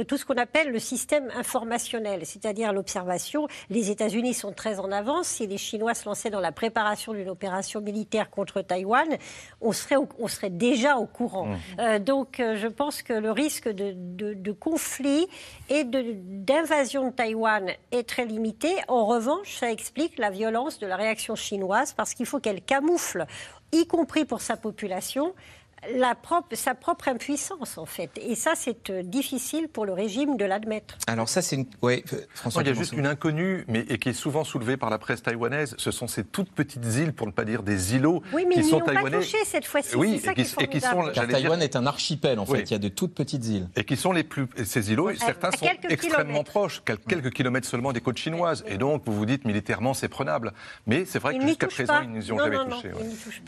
tout 0.07 0.17
ce 0.17 0.25
qu'on 0.25 0.37
appelle 0.37 0.71
le 0.71 0.79
système 0.79 1.29
informationnel, 1.35 2.25
c'est-à-dire 2.25 2.73
l'observation. 2.73 3.47
Les 3.69 3.91
États-Unis 3.91 4.33
sont 4.33 4.51
très 4.51 4.79
en 4.79 4.91
avance. 4.91 5.27
Si 5.27 5.45
les 5.45 5.57
Chinois 5.59 5.93
se 5.93 6.05
lançaient 6.05 6.31
dans 6.31 6.39
la 6.39 6.51
préparation 6.51 7.13
d'une 7.13 7.29
opération 7.29 7.79
militaire 7.79 8.29
contre 8.31 8.61
Taïwan, 8.61 9.07
on 9.61 9.71
serait, 9.71 9.97
on 10.17 10.27
serait 10.27 10.49
déjà 10.49 10.97
au 10.97 11.05
courant. 11.05 11.45
Mmh. 11.45 11.57
Euh, 11.79 11.99
donc 11.99 12.39
euh, 12.39 12.55
je 12.57 12.67
pense 12.67 13.03
que 13.03 13.13
le 13.13 13.31
risque 13.31 13.69
de, 13.69 13.93
de 13.95 14.51
conflit 14.51 15.27
et 15.69 15.83
d'invasion 15.83 17.05
de, 17.05 17.09
de 17.11 17.15
Taïwan 17.15 17.71
est 17.91 18.07
très 18.07 18.25
limité. 18.25 18.73
En 18.87 19.05
revanche, 19.05 19.57
ça 19.59 19.71
explique 19.71 20.17
la 20.17 20.31
violence 20.31 20.79
de 20.79 20.87
la 20.87 20.95
réaction 20.95 21.35
chinoise 21.35 21.93
parce 21.93 22.15
qu'il 22.15 22.25
faut 22.25 22.39
qu'elle 22.39 22.61
camoufle, 22.61 23.27
y 23.71 23.85
compris 23.85 24.25
pour 24.25 24.41
sa 24.41 24.57
population, 24.57 25.35
la 25.95 26.15
propre, 26.15 26.55
sa 26.55 26.75
propre 26.75 27.07
impuissance, 27.07 27.77
en 27.77 27.85
fait. 27.85 28.11
Et 28.17 28.35
ça, 28.35 28.53
c'est 28.55 28.89
euh, 28.89 29.03
difficile 29.03 29.67
pour 29.67 29.85
le 29.85 29.93
régime 29.93 30.37
de 30.37 30.45
l'admettre. 30.45 30.97
Alors 31.07 31.29
ça, 31.29 31.41
c'est 31.41 31.55
une... 31.55 31.65
Ouais, 31.81 32.03
François 32.33 32.61
il 32.63 32.67
y 32.67 32.71
a 32.71 32.73
juste 32.73 32.93
une 32.93 33.05
inconnue, 33.05 33.65
mais 33.67 33.85
et 33.89 33.97
qui 33.97 34.09
est 34.09 34.13
souvent 34.13 34.43
soulevée 34.43 34.77
par 34.77 34.89
la 34.89 34.97
presse 34.97 35.21
taïwanaise. 35.23 35.75
Ce 35.77 35.91
sont 35.91 36.07
ces 36.07 36.23
toutes 36.23 36.51
petites 36.51 36.85
îles, 36.85 37.13
pour 37.13 37.27
ne 37.27 37.31
pas 37.31 37.45
dire 37.45 37.63
des 37.63 37.95
îlots, 37.95 38.23
oui, 38.33 38.45
mais 38.47 38.55
qui 38.55 38.61
ils 38.61 38.65
sont 38.65 38.79
taïwanais. 38.79 39.17
Pas 39.17 39.23
touché 39.23 39.37
cette 39.45 39.65
fois-ci. 39.65 39.95
Oui, 39.95 40.21
et 40.23 40.33
qui, 40.33 40.41
et 40.59 40.67
qui, 40.67 40.81
sont. 40.81 41.11
Car 41.13 41.27
Taïwan 41.27 41.61
est 41.61 41.75
un 41.75 41.85
archipel, 41.85 42.39
en 42.39 42.45
fait. 42.45 42.61
Il 42.61 42.71
y 42.71 42.75
a 42.75 42.79
de 42.79 42.87
toutes 42.87 43.13
petites 43.13 43.45
îles. 43.45 43.67
Et 43.75 43.83
qui 43.83 43.97
sont 43.97 44.11
les 44.11 44.23
plus. 44.23 44.47
Ces 44.63 44.91
îlots, 44.91 45.13
certains 45.15 45.51
sont 45.51 45.67
extrêmement 45.89 46.43
proches, 46.43 46.81
quelques 46.85 47.31
kilomètres 47.31 47.67
seulement 47.67 47.93
des 47.93 48.01
côtes 48.01 48.17
chinoises. 48.17 48.63
Et 48.67 48.77
donc, 48.77 49.03
vous 49.05 49.13
vous 49.13 49.25
dites 49.25 49.45
militairement, 49.45 49.93
c'est 49.93 50.07
prenable. 50.07 50.53
Mais 50.87 51.05
c'est 51.05 51.19
vrai 51.19 51.37
que 51.37 51.45
jusqu'à 51.45 51.67
présent, 51.67 52.01
ils 52.03 52.09
n'y 52.09 52.31
ont 52.31 52.37
jamais 52.37 52.57
touché. 52.69 52.91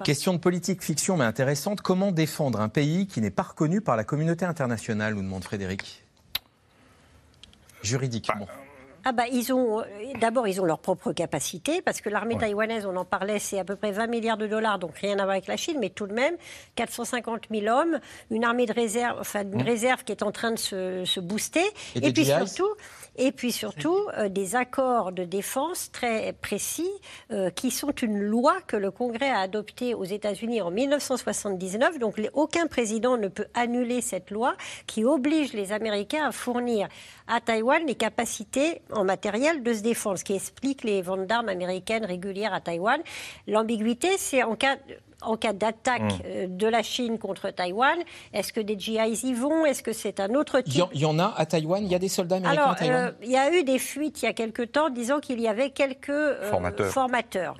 Question 0.03 0.33
de 0.33 0.39
politique 0.39 0.83
fiction, 0.83 1.17
mais 1.17 1.25
intéressante. 1.25 1.81
Comment 1.81 2.11
défendre 2.25 2.59
un 2.59 2.69
pays 2.69 3.05
qui 3.05 3.21
n'est 3.21 3.29
pas 3.29 3.43
reconnu 3.43 3.81
par 3.81 3.95
la 3.95 4.03
communauté 4.03 4.45
internationale, 4.45 5.13
nous 5.13 5.21
demande 5.21 5.43
Frédéric. 5.43 6.03
Juridiquement 7.83 8.47
ah 9.07 9.11
bah, 9.11 9.25
ils 9.31 9.53
ont 9.53 9.83
d'abord 10.19 10.47
ils 10.47 10.59
ont 10.59 10.65
leur 10.65 10.79
propre 10.79 11.13
capacité 11.13 11.83
parce 11.83 12.01
que 12.01 12.09
l'armée 12.09 12.39
taïwanaise, 12.39 12.87
on 12.87 12.95
en 12.95 13.05
parlait, 13.05 13.37
c'est 13.37 13.59
à 13.59 13.63
peu 13.63 13.75
près 13.75 13.91
20 13.91 14.07
milliards 14.07 14.37
de 14.37 14.47
dollars, 14.47 14.79
donc 14.79 14.97
rien 14.97 15.19
à 15.19 15.25
voir 15.25 15.29
avec 15.29 15.45
la 15.45 15.57
Chine, 15.57 15.77
mais 15.79 15.91
tout 15.91 16.07
de 16.07 16.13
même 16.13 16.35
450 16.73 17.41
000 17.51 17.67
hommes, 17.67 17.99
une 18.31 18.43
armée 18.43 18.65
de 18.65 18.73
réserve, 18.73 19.19
enfin 19.19 19.43
une 19.43 19.61
mmh. 19.61 19.61
réserve 19.61 20.03
qui 20.05 20.11
est 20.11 20.23
en 20.23 20.31
train 20.31 20.49
de 20.49 20.57
se, 20.57 21.05
se 21.05 21.19
booster, 21.19 21.61
et, 21.93 22.07
et 22.07 22.11
puis 22.11 22.25
surtout 22.25 22.73
et 23.17 23.31
puis 23.31 23.51
surtout 23.51 23.97
euh, 24.17 24.29
des 24.29 24.55
accords 24.55 25.11
de 25.11 25.23
défense 25.23 25.91
très 25.91 26.33
précis 26.33 26.89
euh, 27.31 27.49
qui 27.49 27.71
sont 27.71 27.91
une 27.91 28.19
loi 28.19 28.57
que 28.67 28.75
le 28.75 28.91
Congrès 28.91 29.29
a 29.29 29.39
adoptée 29.39 29.93
aux 29.93 30.03
États-Unis 30.03 30.61
en 30.61 30.71
1979. 30.71 31.99
Donc 31.99 32.19
aucun 32.33 32.67
président 32.67 33.17
ne 33.17 33.27
peut 33.27 33.47
annuler 33.53 34.01
cette 34.01 34.31
loi 34.31 34.55
qui 34.87 35.03
oblige 35.03 35.53
les 35.53 35.71
Américains 35.71 36.27
à 36.27 36.31
fournir 36.31 36.87
à 37.27 37.41
Taïwan 37.41 37.85
les 37.85 37.95
capacités 37.95 38.81
en 38.91 39.03
matériel 39.03 39.63
de 39.63 39.73
se 39.73 39.81
défendre, 39.81 40.17
ce 40.17 40.23
qui 40.23 40.35
explique 40.35 40.83
les 40.83 41.01
ventes 41.01 41.27
d'armes 41.27 41.49
américaines 41.49 42.05
régulières 42.05 42.53
à 42.53 42.61
Taïwan. 42.61 43.01
L'ambiguïté, 43.47 44.09
c'est 44.17 44.43
en 44.43 44.55
cas 44.55 44.77
en 45.25 45.37
cas 45.37 45.53
d'attaque 45.53 46.01
hmm. 46.01 46.21
euh, 46.25 46.47
de 46.47 46.67
la 46.67 46.83
Chine 46.83 47.17
contre 47.17 47.49
Taïwan 47.49 47.97
Est-ce 48.33 48.53
que 48.53 48.59
des 48.59 48.77
GIs 48.79 49.21
y 49.23 49.33
vont? 49.33 49.65
Est-ce 49.65 49.83
que 49.83 49.93
c'est 49.93 50.19
un 50.19 50.33
autre 50.35 50.61
type? 50.61 50.83
Il 50.93 51.01
y, 51.01 51.05
en 51.05 51.19
a 51.19 51.33
à 51.35 51.45
Taïwan 51.45 51.83
Il 51.83 51.91
y 51.91 51.95
a 51.95 51.99
des 51.99 52.07
soldats 52.07 52.37
américains 52.37 52.61
Alors, 52.61 52.73
à 52.73 52.75
Taïwan 52.75 53.03
euh, 53.05 53.11
Il 53.23 53.31
y 53.31 53.37
a 53.37 53.53
eu 53.53 53.63
des 53.63 53.79
fuites 53.79 54.21
il 54.21 54.25
y 54.25 54.27
a 54.27 54.33
quelque 54.33 54.61
temps 54.61 54.89
disant 54.89 55.19
qu'il 55.19 55.39
y 55.39 55.47
avait 55.47 55.69
quelques 55.69 56.09
euh, 56.09 56.51
formateurs. 56.89 57.55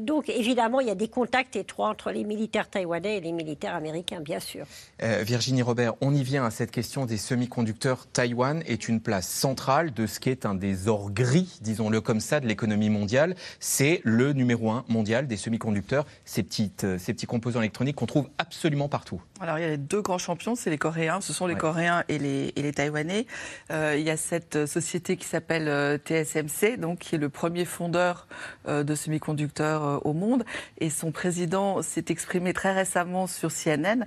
donc, 0.00 0.28
évidemment, 0.28 0.80
il 0.80 0.88
y 0.88 0.90
a 0.90 0.94
des 0.94 1.08
contacts 1.08 1.56
étroits 1.56 1.88
entre 1.88 2.10
les 2.10 2.24
militaires 2.24 2.68
taïwanais 2.68 3.18
et 3.18 3.20
les 3.20 3.32
militaires 3.32 3.74
américains, 3.74 4.20
bien 4.20 4.40
sûr. 4.40 4.66
Virginie 5.00 5.62
Robert, 5.62 5.94
on 6.00 6.14
y 6.14 6.22
vient 6.22 6.44
à 6.44 6.50
cette 6.50 6.70
question 6.70 7.06
des 7.06 7.16
semi-conducteurs. 7.16 8.06
Taïwan 8.12 8.62
est 8.66 8.88
une 8.88 9.00
place 9.00 9.28
centrale 9.28 9.92
de 9.92 10.06
ce 10.06 10.20
qui 10.20 10.30
est 10.30 10.46
un 10.46 10.54
des 10.54 10.88
ors 10.88 11.10
gris, 11.10 11.58
disons-le 11.60 12.00
comme 12.00 12.20
ça, 12.20 12.40
de 12.40 12.46
l'économie 12.46 12.90
mondiale. 12.90 13.34
C'est 13.60 14.00
le 14.04 14.32
numéro 14.32 14.70
un 14.70 14.84
mondial 14.88 15.26
des 15.26 15.36
semi-conducteurs, 15.36 16.06
ces 16.24 16.42
petites 16.42 16.93
ces 16.98 17.12
petits 17.14 17.26
composants 17.26 17.60
électroniques 17.60 17.96
qu'on 17.96 18.06
trouve 18.06 18.28
absolument 18.38 18.88
partout 18.88 19.20
Alors 19.40 19.58
il 19.58 19.62
y 19.62 19.64
a 19.64 19.70
les 19.70 19.76
deux 19.76 20.02
grands 20.02 20.18
champions, 20.18 20.54
c'est 20.54 20.70
les 20.70 20.78
Coréens, 20.78 21.20
ce 21.20 21.32
sont 21.32 21.46
les 21.46 21.54
Coréens 21.54 22.04
et 22.08 22.18
les, 22.18 22.52
et 22.56 22.62
les 22.62 22.72
Taïwanais. 22.72 23.26
Euh, 23.70 23.96
il 23.98 24.04
y 24.04 24.10
a 24.10 24.16
cette 24.16 24.66
société 24.66 25.16
qui 25.16 25.26
s'appelle 25.26 25.68
euh, 25.68 25.98
TSMC, 25.98 26.78
donc 26.78 27.00
qui 27.00 27.14
est 27.14 27.18
le 27.18 27.28
premier 27.28 27.64
fondeur 27.64 28.26
euh, 28.68 28.82
de 28.82 28.94
semi-conducteurs 28.94 30.04
au 30.06 30.12
monde, 30.12 30.44
et 30.78 30.90
son 30.90 31.12
président 31.12 31.82
s'est 31.82 32.06
exprimé 32.08 32.52
très 32.52 32.72
récemment 32.72 33.26
sur 33.26 33.50
CNN 33.52 34.06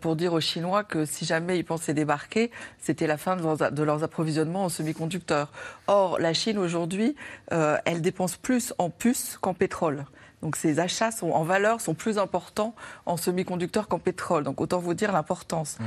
pour 0.00 0.16
dire 0.16 0.32
aux 0.32 0.40
Chinois 0.40 0.84
que 0.84 1.04
si 1.04 1.24
jamais 1.24 1.58
ils 1.58 1.64
pensaient 1.64 1.94
débarquer, 1.94 2.50
c'était 2.78 3.06
la 3.06 3.16
fin 3.16 3.36
de 3.36 3.42
leurs, 3.42 3.72
de 3.72 3.82
leurs 3.82 4.02
approvisionnements 4.04 4.64
en 4.64 4.68
semi-conducteurs. 4.68 5.50
Or, 5.86 6.18
la 6.18 6.32
Chine 6.32 6.58
aujourd'hui, 6.58 7.14
elle 7.50 8.00
dépense 8.00 8.36
plus 8.36 8.74
en 8.78 8.90
puces 8.90 9.38
qu'en 9.40 9.54
pétrole. 9.54 10.04
Donc 10.42 10.56
ces 10.56 10.80
achats 10.80 11.10
en 11.22 11.42
valeur 11.42 11.80
sont 11.80 11.94
plus 11.94 12.18
importants 12.18 12.74
en 13.06 13.16
semi-conducteurs 13.16 13.88
qu'en 13.88 13.98
pétrole. 13.98 14.44
Donc 14.44 14.60
autant 14.60 14.78
vous 14.78 14.94
dire 14.94 15.12
l'importance 15.12 15.78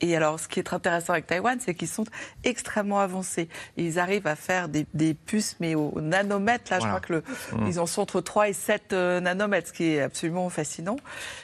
et 0.00 0.14
alors, 0.14 0.38
ce 0.38 0.46
qui 0.46 0.60
est 0.60 0.62
très 0.62 0.76
intéressant 0.76 1.14
avec 1.14 1.26
Taïwan, 1.26 1.58
c'est 1.60 1.74
qu'ils 1.74 1.88
sont 1.88 2.04
extrêmement 2.44 3.00
avancés. 3.00 3.48
Ils 3.76 3.98
arrivent 3.98 4.26
à 4.26 4.36
faire 4.36 4.68
des, 4.68 4.84
puces, 5.14 5.56
mais 5.60 5.74
au 5.74 6.00
nanomètre. 6.00 6.70
Là, 6.70 6.80
je 6.80 6.86
crois 6.86 7.00
que 7.00 7.14
le, 7.14 7.20
mmh. 7.20 7.66
ils 7.66 7.80
en 7.80 7.86
sont 7.86 8.02
entre 8.02 8.20
3 8.20 8.50
et 8.50 8.52
7 8.52 8.92
euh, 8.92 9.20
nanomètres, 9.20 9.68
ce 9.68 9.72
qui 9.72 9.84
est 9.84 10.02
absolument 10.02 10.48
fascinant. 10.50 10.96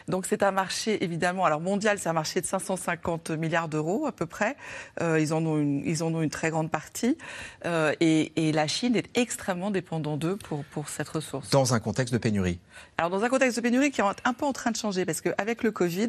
Donc, 0.08 0.26
c'est 0.26 0.42
un 0.42 0.50
marché, 0.50 1.02
évidemment, 1.02 1.44
alors 1.44 1.60
mondial, 1.60 1.98
c'est 1.98 2.08
un 2.08 2.14
marché 2.14 2.40
de 2.40 2.46
550 2.46 3.30
milliards 3.30 3.68
d'euros 3.68 4.06
à 4.06 4.12
peu 4.12 4.26
près. 4.26 4.56
Euh, 5.00 5.18
ils, 5.18 5.32
en 5.32 5.44
ont 5.46 5.58
une, 5.58 5.82
ils 5.86 6.02
en 6.02 6.14
ont 6.14 6.22
une 6.22 6.30
très 6.30 6.50
grande 6.50 6.70
partie. 6.70 7.16
Euh, 7.64 7.94
et, 8.00 8.32
et, 8.36 8.52
la 8.52 8.66
Chine 8.66 8.96
est 8.96 9.16
extrêmement 9.16 9.70
dépendante 9.70 10.20
d'eux 10.20 10.36
pour, 10.36 10.64
pour 10.64 10.88
cette 10.88 11.08
ressource. 11.08 11.50
Dans 11.50 11.74
un 11.74 11.80
contexte 11.80 12.12
de 12.12 12.18
pénurie 12.18 12.60
Alors, 12.98 13.10
dans 13.10 13.24
un 13.24 13.28
contexte 13.28 13.56
de 13.56 13.62
pénurie 13.62 13.90
qui 13.90 14.00
est 14.02 14.04
un 14.04 14.34
peu 14.34 14.44
en 14.44 14.52
train 14.52 14.70
de 14.70 14.76
changer, 14.76 15.04
parce 15.06 15.20
qu'avec 15.20 15.62
le 15.62 15.70
Covid, 15.70 16.08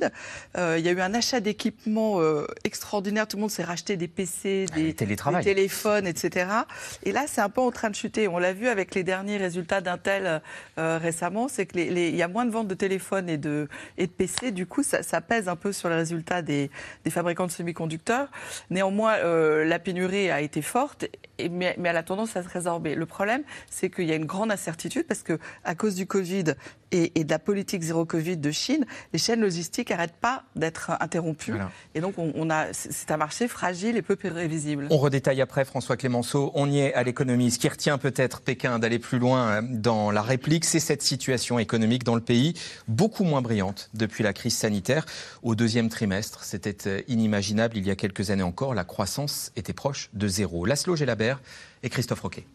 il 0.58 0.80
y 0.80 0.90
a 0.90 0.92
eu 0.92 1.02
un 1.02 1.14
achat 1.14 1.40
d'équipements 1.40 1.85
euh, 1.88 2.48
extraordinaire. 2.64 3.28
Tout 3.28 3.38
le 3.38 3.42
monde 3.42 3.52
s'est 3.52 3.64
racheté 3.64 3.98
des 3.98 4.08
PC, 4.08 4.66
des, 4.76 4.94
téléphones, 4.94 6.08
etc. 6.08 6.48
Et 7.04 7.12
là, 7.12 7.26
c'est 7.28 7.42
un 7.42 7.50
peu 7.50 7.62
en 7.62 7.72
train 7.72 7.90
de 7.90 7.96
chuter. 7.96 8.28
On 8.28 8.38
l'a 8.38 8.54
vu 8.54 8.68
avec 8.68 8.96
les 8.96 9.04
derniers 9.04 9.38
résultats 9.38 9.82
d'Intel 9.82 10.42
euh, 10.78 10.98
récemment, 11.02 11.48
c'est 11.48 11.66
qu'il 11.66 11.98
y 11.98 12.22
a 12.22 12.28
moins 12.28 12.46
de 12.46 12.52
ventes 12.52 12.68
de 12.68 12.76
téléphones 12.76 13.30
et 13.30 13.38
de, 13.38 13.68
et 13.98 14.08
de 14.08 14.12
PC. 14.12 14.52
Du 14.52 14.66
coup, 14.66 14.84
ça, 14.84 15.22
pèse 15.22 15.48
un 15.48 15.56
peu 15.56 15.72
sur 15.72 15.90
les 15.90 15.96
résultats 15.96 16.42
des, 16.42 16.70
fabricants 17.10 17.48
de 17.48 17.52
semi-conducteurs. 17.52 18.30
Néanmoins, 18.70 19.16
euh, 19.16 19.66
la 19.66 19.80
pénurie 19.80 20.30
a 20.30 20.42
été 20.42 20.62
forte, 20.62 21.06
mais, 21.40 21.76
mais 21.78 21.90
elle 21.90 21.98
a 21.98 22.04
tendance 22.04 22.36
à 22.36 22.44
se 22.44 22.50
résorber. 22.50 22.96
Le 22.96 23.06
problème, 23.06 23.44
c'est 23.70 23.90
qu'il 23.90 24.06
y 24.06 24.12
a 24.12 24.16
une 24.16 24.26
grande 24.26 24.52
incertitude 24.52 25.06
parce 25.08 25.24
que 25.24 25.40
à 25.64 25.76
cause 25.76 25.96
du 25.96 26.08
Covid 26.08 26.56
et, 26.96 27.24
de 27.24 27.30
la 27.30 27.40
politique 27.40 27.82
zéro 27.82 28.06
Covid 28.06 28.38
de 28.38 28.52
Chine, 28.52 28.86
les 29.14 29.20
chaînes 29.20 29.42
logistiques 29.42 29.90
n'arrêtent 29.90 30.16
pas 30.20 30.44
d'être 30.56 30.92
interrompues. 31.00 31.54
Et 31.94 32.02
donc, 32.02 32.16
on, 32.18 32.50
a, 32.50 32.72
c'est 32.74 33.12
un 33.12 33.18
marché 33.18 33.48
fragile 33.48 33.98
et 33.98 34.02
peu 34.02 34.16
prévisible. 34.16 34.88
On 34.90 34.98
redétaille 34.98 35.42
après, 35.42 35.66
François 35.66 35.98
Clémenceau. 35.98 36.52
On 36.56 36.70
y 36.70 36.80
est 36.80 36.94
à 36.94 37.04
l'économie. 37.04 37.52
Ce 37.52 37.60
qui 37.60 37.68
retient 37.68 37.98
peut-être 37.98 38.42
Pékin 38.42 38.80
d'aller 38.80 39.00
plus 39.00 39.20
loin 39.20 39.48
euh, 39.48 39.62
dans 39.64 40.12
la 40.12 40.22
réplique, 40.22 40.66
c'est 40.66 40.80
cette 40.80 41.02
situation 41.02 41.60
économique 41.60 42.04
dans 42.04 42.16
le 42.16 42.22
pays, 42.22 42.54
beaucoup 42.88 43.24
moins 43.24 43.42
brillante 43.42 43.90
depuis 43.94 44.24
la 44.24 44.34
crise 44.34 44.56
sanitaire. 44.56 45.06
Au 45.44 45.56
deuxième 45.56 45.90
trimestre, 45.90 46.44
c'était 46.44 46.88
euh, 46.88 47.02
inimaginable 47.08 47.78
il 47.78 47.86
y 47.86 47.92
a 47.92 47.96
quelques 47.96 48.30
années 48.30 48.44
encore. 48.44 48.74
La 48.74 48.84
croissance 48.84 49.52
était 49.56 49.74
proche 49.74 50.10
de 50.14 50.28
zéro. 50.28 50.66
Laszlo 50.66 50.96
Gelabert 50.96 51.42
et 51.84 51.90
Christophe 51.90 52.22
Roquet. 52.22 52.46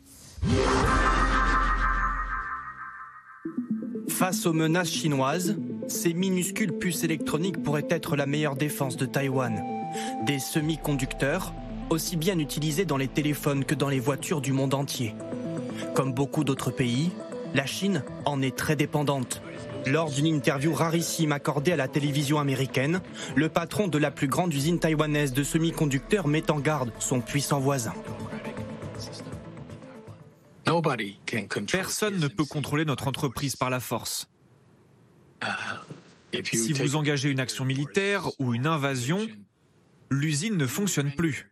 Face 4.10 4.44
aux 4.44 4.52
menaces 4.52 4.90
chinoises, 4.90 5.56
ces 5.86 6.12
minuscules 6.12 6.72
puces 6.72 7.04
électroniques 7.04 7.62
pourraient 7.62 7.86
être 7.88 8.16
la 8.16 8.26
meilleure 8.26 8.56
défense 8.56 8.96
de 8.96 9.06
Taïwan. 9.06 9.62
Des 10.26 10.38
semi-conducteurs, 10.38 11.54
aussi 11.88 12.16
bien 12.16 12.38
utilisés 12.38 12.84
dans 12.84 12.98
les 12.98 13.08
téléphones 13.08 13.64
que 13.64 13.74
dans 13.74 13.88
les 13.88 14.00
voitures 14.00 14.42
du 14.42 14.52
monde 14.52 14.74
entier. 14.74 15.14
Comme 15.94 16.12
beaucoup 16.12 16.44
d'autres 16.44 16.70
pays, 16.70 17.10
la 17.54 17.64
Chine 17.64 18.02
en 18.26 18.42
est 18.42 18.54
très 18.54 18.76
dépendante. 18.76 19.42
Lors 19.86 20.10
d'une 20.10 20.26
interview 20.26 20.74
rarissime 20.74 21.32
accordée 21.32 21.72
à 21.72 21.76
la 21.76 21.88
télévision 21.88 22.38
américaine, 22.38 23.00
le 23.36 23.48
patron 23.48 23.88
de 23.88 23.96
la 23.96 24.10
plus 24.10 24.28
grande 24.28 24.52
usine 24.52 24.78
taïwanaise 24.78 25.32
de 25.32 25.44
semi-conducteurs 25.44 26.28
met 26.28 26.50
en 26.50 26.58
garde 26.58 26.92
son 26.98 27.20
puissant 27.20 27.60
voisin. 27.60 27.94
Personne 31.70 32.18
ne 32.18 32.28
peut 32.28 32.44
contrôler 32.44 32.84
notre 32.84 33.08
entreprise 33.08 33.56
par 33.56 33.70
la 33.70 33.80
force. 33.80 34.28
Si 36.44 36.72
vous 36.72 36.96
engagez 36.96 37.30
une 37.30 37.40
action 37.40 37.64
militaire 37.64 38.28
ou 38.38 38.54
une 38.54 38.66
invasion, 38.66 39.26
l'usine 40.10 40.56
ne 40.56 40.66
fonctionne 40.66 41.12
plus. 41.12 41.50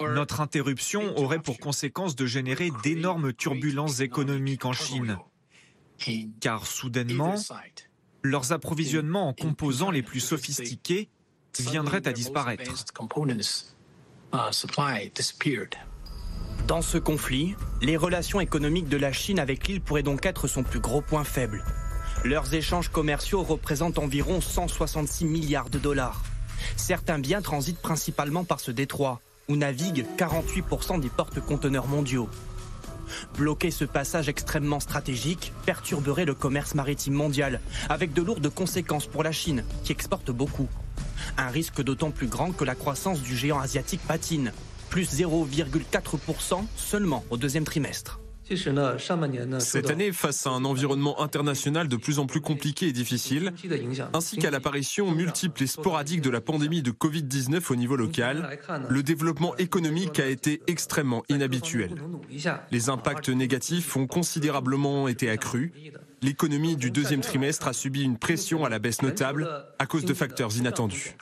Notre 0.00 0.40
interruption 0.40 1.16
aurait 1.18 1.38
pour 1.38 1.58
conséquence 1.58 2.16
de 2.16 2.26
générer 2.26 2.70
d'énormes 2.82 3.32
turbulences 3.32 4.00
économiques 4.00 4.64
en 4.64 4.72
Chine, 4.72 5.18
car 6.40 6.66
soudainement, 6.66 7.34
leurs 8.22 8.52
approvisionnements 8.52 9.28
en 9.28 9.32
composants 9.34 9.90
les 9.90 10.02
plus 10.02 10.20
sophistiqués 10.20 11.08
viendraient 11.58 12.06
à 12.08 12.12
disparaître. 12.12 12.72
Dans 16.66 16.82
ce 16.82 16.98
conflit, 16.98 17.54
les 17.80 17.96
relations 17.96 18.40
économiques 18.40 18.88
de 18.88 18.98
la 18.98 19.10
Chine 19.10 19.38
avec 19.38 19.66
l'île 19.66 19.80
pourraient 19.80 20.02
donc 20.02 20.26
être 20.26 20.48
son 20.48 20.62
plus 20.62 20.80
gros 20.80 21.00
point 21.00 21.24
faible. 21.24 21.64
Leurs 22.24 22.52
échanges 22.52 22.90
commerciaux 22.90 23.42
représentent 23.42 23.98
environ 23.98 24.42
166 24.42 25.24
milliards 25.24 25.70
de 25.70 25.78
dollars. 25.78 26.22
Certains 26.76 27.18
biens 27.18 27.40
transitent 27.40 27.80
principalement 27.80 28.44
par 28.44 28.60
ce 28.60 28.70
détroit, 28.70 29.22
où 29.48 29.56
naviguent 29.56 30.04
48% 30.18 31.00
des 31.00 31.08
porte-conteneurs 31.08 31.86
mondiaux. 31.86 32.28
Bloquer 33.38 33.70
ce 33.70 33.86
passage 33.86 34.28
extrêmement 34.28 34.80
stratégique 34.80 35.54
perturberait 35.64 36.26
le 36.26 36.34
commerce 36.34 36.74
maritime 36.74 37.14
mondial, 37.14 37.62
avec 37.88 38.12
de 38.12 38.20
lourdes 38.20 38.50
conséquences 38.50 39.06
pour 39.06 39.22
la 39.22 39.32
Chine, 39.32 39.64
qui 39.84 39.92
exporte 39.92 40.30
beaucoup. 40.30 40.68
Un 41.36 41.48
risque 41.48 41.82
d'autant 41.82 42.10
plus 42.10 42.26
grand 42.26 42.52
que 42.52 42.64
la 42.64 42.74
croissance 42.74 43.22
du 43.22 43.36
géant 43.36 43.58
asiatique 43.58 44.00
patine, 44.06 44.52
plus 44.90 45.12
0,4% 45.14 46.64
seulement 46.76 47.24
au 47.30 47.36
deuxième 47.36 47.64
trimestre. 47.64 48.20
Cette 49.58 49.90
année, 49.90 50.12
face 50.12 50.46
à 50.46 50.50
un 50.50 50.64
environnement 50.64 51.20
international 51.20 51.88
de 51.88 51.96
plus 51.96 52.18
en 52.18 52.26
plus 52.26 52.40
compliqué 52.40 52.86
et 52.88 52.92
difficile, 52.92 53.52
ainsi 54.14 54.38
qu'à 54.38 54.50
l'apparition 54.50 55.10
multiple 55.10 55.62
et 55.62 55.66
sporadique 55.66 56.22
de 56.22 56.30
la 56.30 56.40
pandémie 56.40 56.82
de 56.82 56.90
Covid-19 56.90 57.70
au 57.70 57.76
niveau 57.76 57.96
local, 57.96 58.58
le 58.88 59.02
développement 59.02 59.54
économique 59.56 60.18
a 60.18 60.26
été 60.26 60.62
extrêmement 60.66 61.24
inhabituel. 61.28 61.94
Les 62.70 62.88
impacts 62.88 63.28
négatifs 63.28 63.96
ont 63.96 64.06
considérablement 64.06 65.08
été 65.08 65.28
accrus 65.28 65.72
l'économie 66.22 66.76
du 66.76 66.90
deuxième 66.90 67.20
trimestre 67.20 67.68
a 67.68 67.72
subi 67.72 68.02
une 68.02 68.18
pression 68.18 68.64
à 68.64 68.68
la 68.68 68.78
baisse 68.78 69.02
notable 69.02 69.48
à 69.78 69.86
cause 69.86 70.04
de 70.04 70.14
facteurs 70.14 70.56
inattendus. 70.56 71.14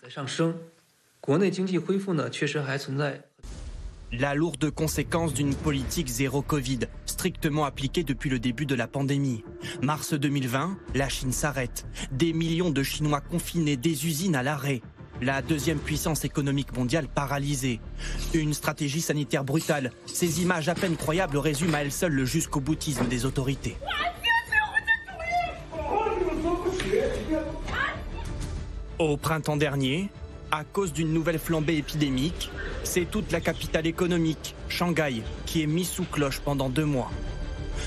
La 4.13 4.35
lourde 4.35 4.71
conséquence 4.71 5.35
d'une 5.35 5.55
politique 5.55 6.09
zéro 6.09 6.41
Covid, 6.41 6.81
strictement 7.07 7.65
appliquée 7.65 8.05
depuis 8.05 8.31
le 8.31 8.39
début 8.39 8.65
de 8.65 8.75
la 8.77 8.87
pandémie. 8.87 9.43
Mars 9.83 10.15
2020, 10.15 10.79
la 10.95 11.09
Chine 11.09 11.33
s'arrête. 11.33 11.87
Des 12.13 12.33
millions 12.33 12.71
de 12.71 12.83
Chinois 12.83 13.21
confinés, 13.21 13.77
des 13.77 14.07
usines 14.07 14.37
à 14.37 14.45
l'arrêt. 14.45 14.81
La 15.21 15.43
deuxième 15.43 15.79
puissance 15.79 16.25
économique 16.25 16.77
mondiale 16.77 17.09
paralysée. 17.09 17.81
Une 18.35 18.55
stratégie 18.55 19.01
sanitaire 19.01 19.45
brutale. 19.45 19.91
Ces 20.07 20.43
images 20.43 20.69
à 20.69 20.75
peine 20.75 20.97
croyables 20.97 21.39
résument 21.39 21.75
à 21.75 21.81
elles 21.81 21.93
seules 21.93 22.13
le 22.13 22.25
jusqu'au 22.27 22.61
boutisme 22.61 23.09
des 23.09 23.25
autorités. 23.25 23.77
Au 28.99 29.19
printemps 29.19 29.59
dernier, 29.59 30.09
à 30.51 30.65
cause 30.65 30.95
d'une 30.95 31.13
nouvelle 31.13 31.39
flambée 31.39 31.77
épidémique, 31.77 32.51
c'est 32.83 33.05
toute 33.05 33.31
la 33.31 33.43
capitale 33.43 33.87
économique, 33.87 34.55
Shanghai, 34.71 35.23
qui 35.45 35.63
est 35.63 35.67
mise 35.67 35.91
sous 35.91 36.05
cloche 36.05 36.41
pendant 36.41 36.71
deux 36.71 36.87
mois. 36.87 37.11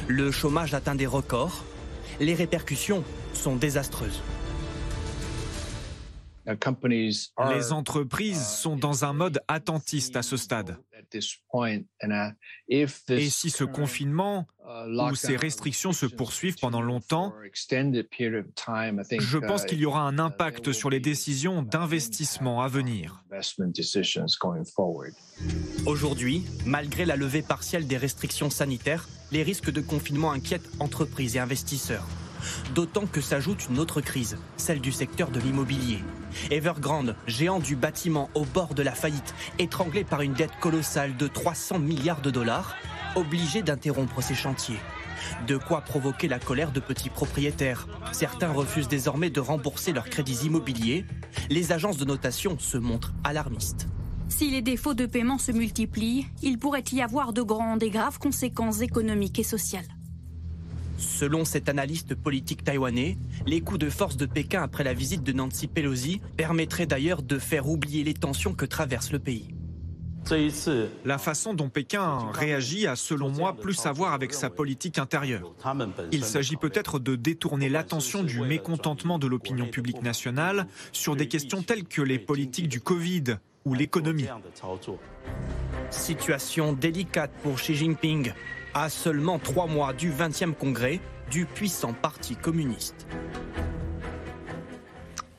Le 0.07 0.29
chômage 0.29 0.75
atteint 0.75 0.93
des 0.93 1.07
records. 1.07 1.63
Les 2.19 2.35
répercussions 2.35 3.03
sont 3.33 3.55
désastreuses. 3.55 4.21
Les 7.49 7.71
entreprises 7.71 8.45
sont 8.45 8.75
dans 8.75 9.05
un 9.05 9.13
mode 9.13 9.39
attentiste 9.47 10.15
à 10.15 10.21
ce 10.23 10.37
stade. 10.37 10.77
Et 12.69 13.29
si 13.29 13.49
ce 13.49 13.63
confinement 13.63 14.47
ou 14.87 15.15
ces 15.15 15.35
restrictions 15.35 15.93
se 15.93 16.05
poursuivent 16.05 16.57
pendant 16.59 16.81
longtemps, 16.81 17.33
je 19.19 19.37
pense 19.37 19.65
qu'il 19.65 19.79
y 19.79 19.85
aura 19.85 20.01
un 20.01 20.19
impact 20.19 20.71
sur 20.71 20.89
les 20.89 20.99
décisions 20.99 21.63
d'investissement 21.63 22.61
à 22.61 22.67
venir. 22.67 23.23
Aujourd'hui, 25.85 26.43
malgré 26.65 27.05
la 27.05 27.15
levée 27.15 27.41
partielle 27.41 27.87
des 27.87 27.97
restrictions 27.97 28.49
sanitaires, 28.49 29.07
les 29.31 29.43
risques 29.43 29.71
de 29.71 29.81
confinement 29.81 30.31
inquiètent 30.31 30.69
entreprises 30.79 31.35
et 31.35 31.39
investisseurs. 31.39 32.07
D'autant 32.75 33.05
que 33.05 33.21
s'ajoute 33.21 33.67
une 33.69 33.79
autre 33.79 34.01
crise, 34.01 34.37
celle 34.57 34.81
du 34.81 34.91
secteur 34.91 35.29
de 35.29 35.39
l'immobilier. 35.39 36.03
Evergrande, 36.51 37.15
géant 37.27 37.59
du 37.59 37.75
bâtiment 37.75 38.29
au 38.35 38.45
bord 38.45 38.73
de 38.73 38.83
la 38.83 38.93
faillite, 38.93 39.33
étranglé 39.57 40.03
par 40.03 40.21
une 40.21 40.33
dette 40.33 40.57
colossale 40.59 41.17
de 41.17 41.27
300 41.27 41.79
milliards 41.79 42.21
de 42.21 42.31
dollars, 42.31 42.75
obligé 43.15 43.61
d'interrompre 43.61 44.21
ses 44.21 44.35
chantiers. 44.35 44.79
De 45.47 45.57
quoi 45.57 45.81
provoquer 45.81 46.27
la 46.27 46.39
colère 46.39 46.71
de 46.71 46.79
petits 46.79 47.09
propriétaires. 47.09 47.87
Certains 48.11 48.51
refusent 48.51 48.87
désormais 48.87 49.29
de 49.29 49.39
rembourser 49.39 49.91
leurs 49.91 50.09
crédits 50.09 50.45
immobiliers. 50.45 51.05
Les 51.49 51.71
agences 51.71 51.97
de 51.97 52.05
notation 52.05 52.57
se 52.59 52.77
montrent 52.77 53.13
alarmistes. 53.23 53.87
Si 54.29 54.49
les 54.51 54.61
défauts 54.61 54.93
de 54.93 55.05
paiement 55.05 55.39
se 55.39 55.51
multiplient, 55.51 56.27
il 56.41 56.59
pourrait 56.59 56.83
y 56.91 57.01
avoir 57.01 57.33
de 57.33 57.41
grandes 57.41 57.83
et 57.83 57.89
graves 57.89 58.19
conséquences 58.19 58.81
économiques 58.81 59.39
et 59.39 59.43
sociales. 59.43 59.87
Selon 60.99 61.45
cet 61.45 61.69
analyste 61.69 62.13
politique 62.13 62.65
taïwanais, 62.65 63.17
les 63.47 63.61
coups 63.61 63.79
de 63.79 63.89
force 63.89 64.17
de 64.17 64.25
Pékin 64.25 64.61
après 64.61 64.83
la 64.83 64.93
visite 64.93 65.23
de 65.23 65.31
Nancy 65.31 65.67
Pelosi 65.67 66.21
permettraient 66.35 66.85
d'ailleurs 66.85 67.23
de 67.23 67.39
faire 67.39 67.69
oublier 67.69 68.03
les 68.03 68.13
tensions 68.13 68.53
que 68.53 68.65
traverse 68.65 69.13
le 69.13 69.19
pays. 69.19 69.47
La 71.05 71.17
façon 71.17 71.53
dont 71.53 71.69
Pékin 71.69 72.29
réagit 72.33 72.85
a, 72.85 72.97
selon 72.97 73.29
moi, 73.29 73.55
plus 73.55 73.85
à 73.85 73.93
voir 73.93 74.13
avec 74.13 74.33
sa 74.33 74.49
politique 74.49 74.99
intérieure. 74.99 75.55
Il 76.11 76.25
s'agit 76.25 76.57
peut-être 76.57 76.99
de 76.99 77.15
détourner 77.15 77.69
l'attention 77.69 78.21
du 78.21 78.41
mécontentement 78.41 79.17
de 79.17 79.25
l'opinion 79.25 79.67
publique 79.67 80.03
nationale 80.03 80.67
sur 80.91 81.15
des 81.15 81.29
questions 81.29 81.63
telles 81.63 81.85
que 81.85 82.01
les 82.01 82.19
politiques 82.19 82.67
du 82.67 82.81
Covid 82.81 83.37
ou 83.63 83.73
l'économie. 83.73 84.27
Situation 85.89 86.73
délicate 86.73 87.31
pour 87.41 87.55
Xi 87.55 87.73
Jinping, 87.73 88.33
à 88.73 88.89
seulement 88.89 89.39
trois 89.39 89.67
mois 89.67 89.93
du 89.93 90.11
20e 90.11 90.53
congrès 90.53 90.99
du 91.31 91.45
puissant 91.45 91.93
parti 91.93 92.35
communiste. 92.35 93.07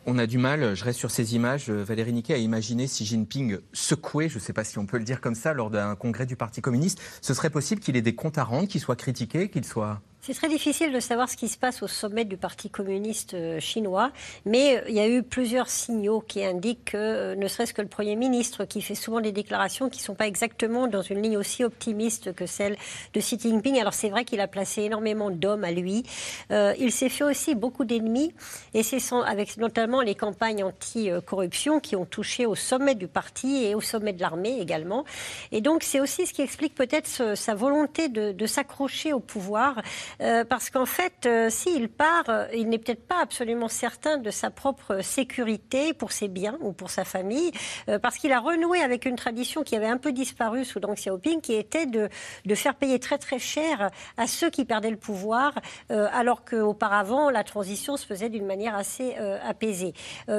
On 0.07 0.19
a 0.19 0.27
du 0.27 0.39
mal, 0.39 0.75
je 0.75 0.83
reste 0.83 0.99
sur 0.99 1.11
ces 1.11 1.35
images, 1.35 1.71
Valérie 1.71 2.13
Niquet 2.13 2.35
a 2.35 2.39
imaginé 2.39 2.87
si 2.87 3.05
Jinping 3.05 3.59
secouait, 3.73 4.29
je 4.29 4.37
ne 4.37 4.41
sais 4.41 4.53
pas 4.53 4.65
si 4.65 4.79
on 4.79 4.87
peut 4.87 4.99
le 4.99 5.05
dire 5.05 5.21
comme 5.21 5.35
ça, 5.35 5.53
lors 5.53 5.71
d'un 5.71 5.95
congrès 5.95 6.27
du 6.27 6.37
Parti 6.37 6.61
communiste, 6.61 7.01
ce 7.21 7.35
serait 7.35 7.51
possible 7.51 7.81
qu'il 7.81 7.97
ait 7.97 8.03
des 8.03 8.15
comptes 8.15 8.39
à 8.39 8.45
rendre, 8.45 8.67
qu'il 8.67 8.81
soit 8.81 8.97
critiqué, 8.97 9.49
qu'il 9.49 9.65
soit... 9.65 10.01
C'est 10.23 10.35
très 10.35 10.51
difficile 10.51 10.93
de 10.93 11.01
savoir 11.01 11.31
ce 11.31 11.37
qui 11.37 11.49
se 11.49 11.57
passe 11.57 11.83
au 11.83 11.87
sommet 11.87 12.27
du 12.27 12.37
Parti 12.37 12.69
communiste 12.69 13.33
euh, 13.33 13.59
chinois, 13.59 14.11
mais 14.45 14.77
euh, 14.77 14.83
il 14.91 14.95
y 14.95 15.01
a 15.01 15.09
eu 15.09 15.23
plusieurs 15.23 15.71
signaux 15.71 16.21
qui 16.21 16.45
indiquent 16.45 16.91
que, 16.91 16.99
euh, 16.99 17.35
ne 17.37 17.49
serait-ce 17.49 17.73
que 17.73 17.81
le 17.81 17.89
Premier 17.89 18.17
ministre, 18.17 18.67
qui 18.67 18.83
fait 18.83 18.95
souvent 18.95 19.23
des 19.23 19.33
déclarations 19.33 19.89
qui 19.89 20.01
ne 20.01 20.05
sont 20.05 20.15
pas 20.15 20.27
exactement 20.27 20.89
dans 20.89 21.01
une 21.01 21.23
ligne 21.23 21.39
aussi 21.39 21.65
optimiste 21.65 22.35
que 22.35 22.45
celle 22.45 22.77
de 23.15 23.21
Xi 23.21 23.39
Jinping. 23.41 23.81
Alors 23.81 23.95
c'est 23.95 24.11
vrai 24.11 24.27
qu'il 24.27 24.41
a 24.41 24.47
placé 24.47 24.83
énormément 24.83 25.31
d'hommes 25.31 25.65
à 25.65 25.71
lui. 25.71 26.05
il 26.51 26.93
s'est 26.93 27.09
fait 27.09 27.25
aussi 27.25 27.55
beaucoup 27.55 27.87
d'ennemis, 27.87 28.35
et 28.75 28.83
c'est 28.83 29.01
avec 29.25 29.57
notamment 29.57 30.03
les 30.03 30.15
campagnes 30.15 30.65
anti-corruption 30.65 31.81
qui 31.81 31.97
ont 31.97 32.05
touché 32.05 32.45
au 32.45 32.55
sommet 32.55 32.95
du 32.95 33.09
parti 33.09 33.65
et 33.65 33.75
au 33.75 33.81
sommet 33.81 34.13
de 34.13 34.21
l'armée 34.21 34.61
également. 34.61 35.07
Et 35.51 35.63
donc 35.63 35.83
c'est 35.83 36.01
aussi 36.01 36.27
ce 36.27 36.35
qui 36.35 36.43
explique 36.43 36.75
peut-être 36.75 37.35
sa 37.35 37.55
volonté 37.55 38.11
de, 38.11 38.33
de 38.33 38.47
s'accrocher 38.47 39.15
au 39.15 39.21
pouvoir. 39.21 39.81
Euh, 40.21 40.45
parce 40.45 40.71
qu'en 40.71 40.87
fait, 40.87 41.27
euh, 41.27 41.51
s'il 41.51 41.89
part, 41.89 42.25
euh, 42.29 42.47
il 42.55 42.69
n'est 42.69 42.79
peut-être 42.79 43.07
pas 43.07 43.21
absolument 43.21 43.69
certain 43.69 44.19
de 44.19 44.31
sa 44.31 44.51
propre 44.51 45.03
sécurité 45.03 45.93
pour 45.95 46.13
ses 46.13 46.29
biens 46.29 46.59
ou 46.61 46.73
pour 46.73 46.91
sa 46.91 47.05
famille, 47.05 47.53
parce 48.03 48.19
qu'il 48.19 48.33
a 48.33 48.41
renoué 48.41 48.81
avec 48.81 49.05
une 49.05 49.17
tradition 49.17 49.63
qui 49.63 49.77
avait 49.77 49.87
un 49.87 49.99
peu 49.99 50.13
disparu 50.13 50.65
sous 50.65 50.81
Deng 50.81 50.95
Xiaoping, 50.95 51.41
qui 51.41 51.55
était 51.55 51.87
de, 51.87 52.09
de 52.45 52.55
faire 52.55 52.75
payer 52.75 52.99
très 52.99 53.19
très 53.19 53.39
cher 53.39 53.91
à 54.17 54.27
ceux 54.27 54.51
qui 54.51 54.65
perdaient 54.65 54.91
le 54.91 54.97
pouvoir, 54.97 55.55
alors 55.89 56.45
qu'auparavant, 56.45 57.31
la 57.31 57.45
transition 57.45 57.97
se 57.97 58.07
faisait 58.07 58.29
d'une 58.29 58.47
manière 58.47 58.75
assez 58.75 59.17
apaisée. 59.45 59.93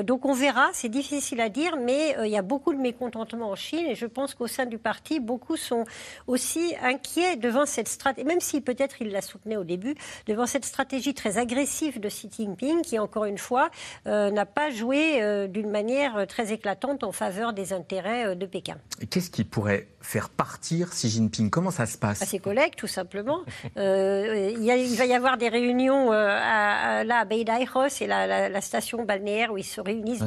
donc 0.03 0.26
on 0.26 0.34
verra, 0.34 0.69
c'est 0.74 0.89
difficile 0.89 1.41
à 1.41 1.49
dire, 1.49 1.78
mais 1.78 2.15
il 2.24 2.32
y 2.32 2.38
a 2.38 2.41
beaucoup 2.41 2.74
de 2.74 2.80
mécontentement 2.80 3.49
en 3.49 3.55
Chine, 3.55 3.86
et 3.88 3.95
je 3.95 4.05
pense 4.05 4.34
qu'au 4.34 4.47
sein 4.47 4.65
du 4.65 4.78
parti, 4.78 5.19
beaucoup 5.19 5.57
sont 5.57 5.86
aussi 6.28 6.76
inquiets 6.82 7.36
devant 7.36 7.65
cette 7.65 7.88
stratégie, 7.88 8.28
même 8.28 8.41
si 8.41 8.61
peut-être 8.61 9.01
il 9.01 9.11
la 9.11 9.22
soutenait 9.22 9.57
au 9.62 9.64
début, 9.64 9.95
devant 10.28 10.45
cette 10.45 10.66
stratégie 10.66 11.14
très 11.14 11.38
agressive 11.38 11.99
de 11.99 12.09
Xi 12.09 12.30
Jinping, 12.30 12.82
qui, 12.82 12.99
encore 12.99 13.26
une 13.26 13.38
fois, 13.38 13.70
euh, 14.07 14.32
n'a 14.32 14.45
pas 14.45 14.70
joué 14.70 15.22
euh, 15.22 15.47
d'une 15.47 15.70
manière 15.70 16.26
très 16.28 16.51
éclatante 16.51 17.03
en 17.03 17.12
faveur 17.12 17.53
des 17.53 17.74
intérêts 17.74 18.28
euh, 18.28 18.36
de 18.36 18.45
Pékin. 18.45 18.78
Qu'est-ce 19.09 19.30
qui 19.30 19.43
pourrait 19.43 19.88
faire 20.01 20.30
partir 20.30 20.89
Xi 20.89 21.09
Jinping? 21.09 21.49
Comment 21.49 21.72
ça 21.72 21.86
se 21.86 21.97
passe? 21.97 22.22
À 22.22 22.26
ses 22.26 22.39
collègues, 22.39 22.76
tout 22.76 22.88
simplement. 22.88 23.41
il, 23.76 24.95
va 24.97 25.05
y 25.05 25.14
avoir 25.14 25.38
des 25.38 25.49
réunions 25.49 26.12
à, 26.12 27.03
là, 27.03 27.20
à 27.20 27.26
Beidairos, 27.26 27.89
c'est 27.89 28.07
la, 28.07 28.62
station 28.62 29.03
balnéaire 29.03 29.51
où 29.51 29.57
ils 29.57 29.64
se 29.64 29.82
réunissent 29.82 30.24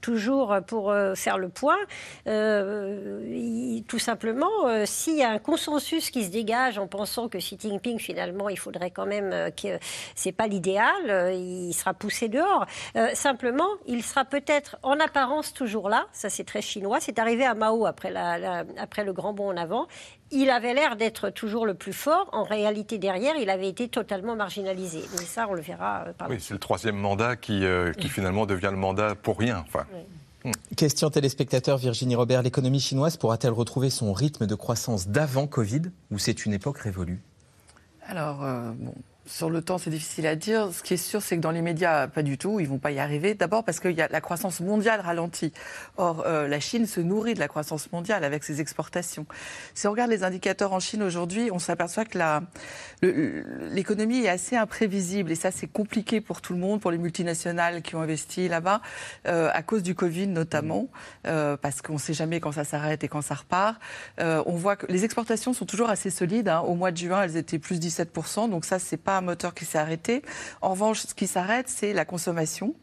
toujours 0.00 0.56
pour 0.66 0.94
faire 1.14 1.38
le 1.38 1.48
point. 1.48 1.78
tout 3.86 3.98
simplement, 3.98 4.50
s'il 4.84 5.16
y 5.16 5.22
a 5.22 5.30
un 5.30 5.38
consensus 5.38 6.10
qui 6.10 6.24
se 6.24 6.30
dégage 6.30 6.78
en 6.78 6.86
pensant 6.86 7.28
que 7.28 7.38
Xi 7.38 7.56
Jinping, 7.60 7.98
finalement, 7.98 8.48
il 8.56 8.58
faudrait 8.58 8.90
quand 8.90 9.06
même 9.06 9.30
euh, 9.32 9.50
que 9.50 9.78
c'est 10.14 10.32
pas 10.32 10.46
l'idéal. 10.46 11.10
Euh, 11.10 11.32
il 11.32 11.74
sera 11.74 11.92
poussé 11.92 12.28
dehors. 12.28 12.66
Euh, 12.96 13.10
simplement, 13.14 13.68
il 13.86 14.02
sera 14.02 14.24
peut-être 14.24 14.78
en 14.82 14.98
apparence 14.98 15.52
toujours 15.52 15.90
là. 15.90 16.06
Ça, 16.12 16.30
c'est 16.30 16.44
très 16.44 16.62
chinois. 16.62 16.98
C'est 17.00 17.18
arrivé 17.18 17.44
à 17.44 17.54
Mao 17.54 17.84
après, 17.84 18.10
la, 18.10 18.64
après 18.78 19.04
le 19.04 19.12
grand 19.12 19.34
bond 19.34 19.50
en 19.50 19.56
avant. 19.56 19.86
Il 20.30 20.48
avait 20.50 20.72
l'air 20.72 20.96
d'être 20.96 21.28
toujours 21.30 21.66
le 21.66 21.74
plus 21.74 21.92
fort. 21.92 22.28
En 22.32 22.44
réalité, 22.44 22.96
derrière, 22.98 23.36
il 23.36 23.50
avait 23.50 23.68
été 23.68 23.88
totalement 23.88 24.34
marginalisé. 24.34 25.02
Mais 25.12 25.24
ça, 25.24 25.46
on 25.48 25.54
le 25.54 25.60
verra. 25.60 26.06
oui, 26.28 26.36
c'est 26.40 26.54
le 26.54 26.60
troisième 26.60 26.96
mandat 26.96 27.36
qui, 27.36 27.64
qui 27.98 28.08
finalement 28.16 28.46
devient 28.46 28.70
le 28.72 28.78
mandat 28.78 29.14
pour 29.14 29.38
rien. 29.38 29.62
Enfin. 29.66 29.84
Hmm. 30.44 30.52
Question 30.76 31.10
téléspectateur 31.10 31.76
Virginie 31.76 32.14
Robert, 32.14 32.42
l'économie 32.42 32.78
chinoise 32.78 33.16
pourra-t-elle 33.16 33.52
retrouver 33.52 33.90
son 33.90 34.12
rythme 34.12 34.46
de 34.46 34.54
croissance 34.54 35.08
d'avant 35.08 35.48
Covid 35.48 35.82
ou 36.10 36.18
c'est 36.18 36.46
une 36.46 36.52
époque 36.52 36.78
révolue? 36.78 37.20
Alors, 38.08 38.42
euh, 38.44 38.72
bon, 38.72 38.94
sur 39.26 39.50
le 39.50 39.60
temps, 39.60 39.78
c'est 39.78 39.90
difficile 39.90 40.26
à 40.26 40.36
dire. 40.36 40.72
Ce 40.72 40.82
qui 40.82 40.94
est 40.94 40.96
sûr, 40.96 41.20
c'est 41.20 41.36
que 41.36 41.40
dans 41.40 41.50
les 41.50 41.62
médias, 41.62 42.06
pas 42.06 42.22
du 42.22 42.38
tout. 42.38 42.60
Ils 42.60 42.68
vont 42.68 42.78
pas 42.78 42.92
y 42.92 43.00
arriver. 43.00 43.34
D'abord 43.34 43.64
parce 43.64 43.80
que 43.80 43.88
y 43.88 44.00
a 44.00 44.08
la 44.08 44.20
croissance 44.20 44.60
mondiale 44.60 45.00
ralentie. 45.00 45.52
Or, 45.96 46.24
euh, 46.26 46.46
la 46.46 46.60
Chine 46.60 46.86
se 46.86 47.00
nourrit 47.00 47.34
de 47.34 47.40
la 47.40 47.48
croissance 47.48 47.90
mondiale 47.92 48.24
avec 48.24 48.44
ses 48.44 48.60
exportations. 48.60 49.26
Si 49.74 49.88
on 49.88 49.90
regarde 49.90 50.10
les 50.10 50.22
indicateurs 50.22 50.72
en 50.72 50.80
Chine 50.80 51.02
aujourd'hui, 51.02 51.50
on 51.52 51.58
s'aperçoit 51.58 52.04
que 52.04 52.18
l'économie 53.02 54.24
est 54.24 54.28
assez 54.28 54.56
imprévisible. 54.56 55.32
Et 55.32 55.34
ça, 55.34 55.50
c'est 55.50 55.66
compliqué 55.66 56.20
pour 56.20 56.40
tout 56.40 56.52
le 56.52 56.60
monde, 56.60 56.80
pour 56.80 56.92
les 56.92 56.98
multinationales 56.98 57.82
qui 57.82 57.96
ont 57.96 58.02
investi 58.02 58.48
là-bas, 58.48 58.80
euh, 59.26 59.50
à 59.52 59.62
cause 59.62 59.82
du 59.82 59.94
Covid 59.94 60.28
notamment, 60.28 60.88
euh, 61.26 61.56
parce 61.56 61.82
qu'on 61.82 61.94
ne 61.94 61.98
sait 61.98 62.14
jamais 62.14 62.38
quand 62.38 62.52
ça 62.52 62.64
s'arrête 62.64 63.02
et 63.02 63.08
quand 63.08 63.22
ça 63.22 63.34
repart. 63.34 63.76
on 64.18 64.54
voit 64.54 64.76
que 64.76 64.86
les 64.86 65.04
exportations 65.04 65.52
sont 65.52 65.66
toujours 65.66 65.90
assez 65.90 66.10
solides. 66.10 66.48
Hein. 66.48 66.60
Au 66.60 66.74
mois 66.74 66.92
de 66.92 66.96
juin, 66.96 67.22
elles 67.22 67.36
étaient 67.36 67.58
plus 67.58 67.80
17%. 67.80 68.48
Donc 68.50 68.64
ça, 68.64 68.78
c'est 68.78 68.96
pas 68.96 69.15
un 69.16 69.22
moteur 69.22 69.54
qui 69.54 69.64
s'est 69.64 69.78
arrêté. 69.78 70.22
En 70.60 70.70
revanche, 70.70 71.00
ce 71.00 71.14
qui 71.14 71.26
s'arrête, 71.26 71.68
c'est 71.68 71.92
la 71.92 72.04
consommation. 72.04 72.74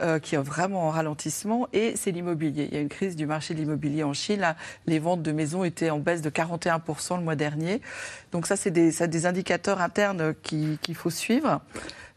Euh, 0.00 0.18
qui 0.18 0.34
est 0.34 0.38
vraiment 0.38 0.88
en 0.88 0.90
ralentissement, 0.90 1.68
et 1.72 1.94
c'est 1.94 2.10
l'immobilier. 2.10 2.66
Il 2.68 2.74
y 2.74 2.76
a 2.76 2.80
une 2.80 2.88
crise 2.88 3.14
du 3.14 3.26
marché 3.26 3.54
de 3.54 3.60
l'immobilier 3.60 4.02
en 4.02 4.12
Chine. 4.12 4.40
Là, 4.40 4.56
les 4.86 4.98
ventes 4.98 5.22
de 5.22 5.30
maisons 5.30 5.62
étaient 5.62 5.90
en 5.90 6.00
baisse 6.00 6.20
de 6.20 6.30
41% 6.30 7.18
le 7.18 7.22
mois 7.22 7.36
dernier. 7.36 7.80
Donc 8.32 8.48
ça, 8.48 8.56
c'est 8.56 8.72
des, 8.72 8.90
des, 8.90 9.26
indicateurs 9.26 9.80
internes 9.80 10.34
qu'il 10.42 10.78
faut 10.96 11.10
suivre. 11.10 11.60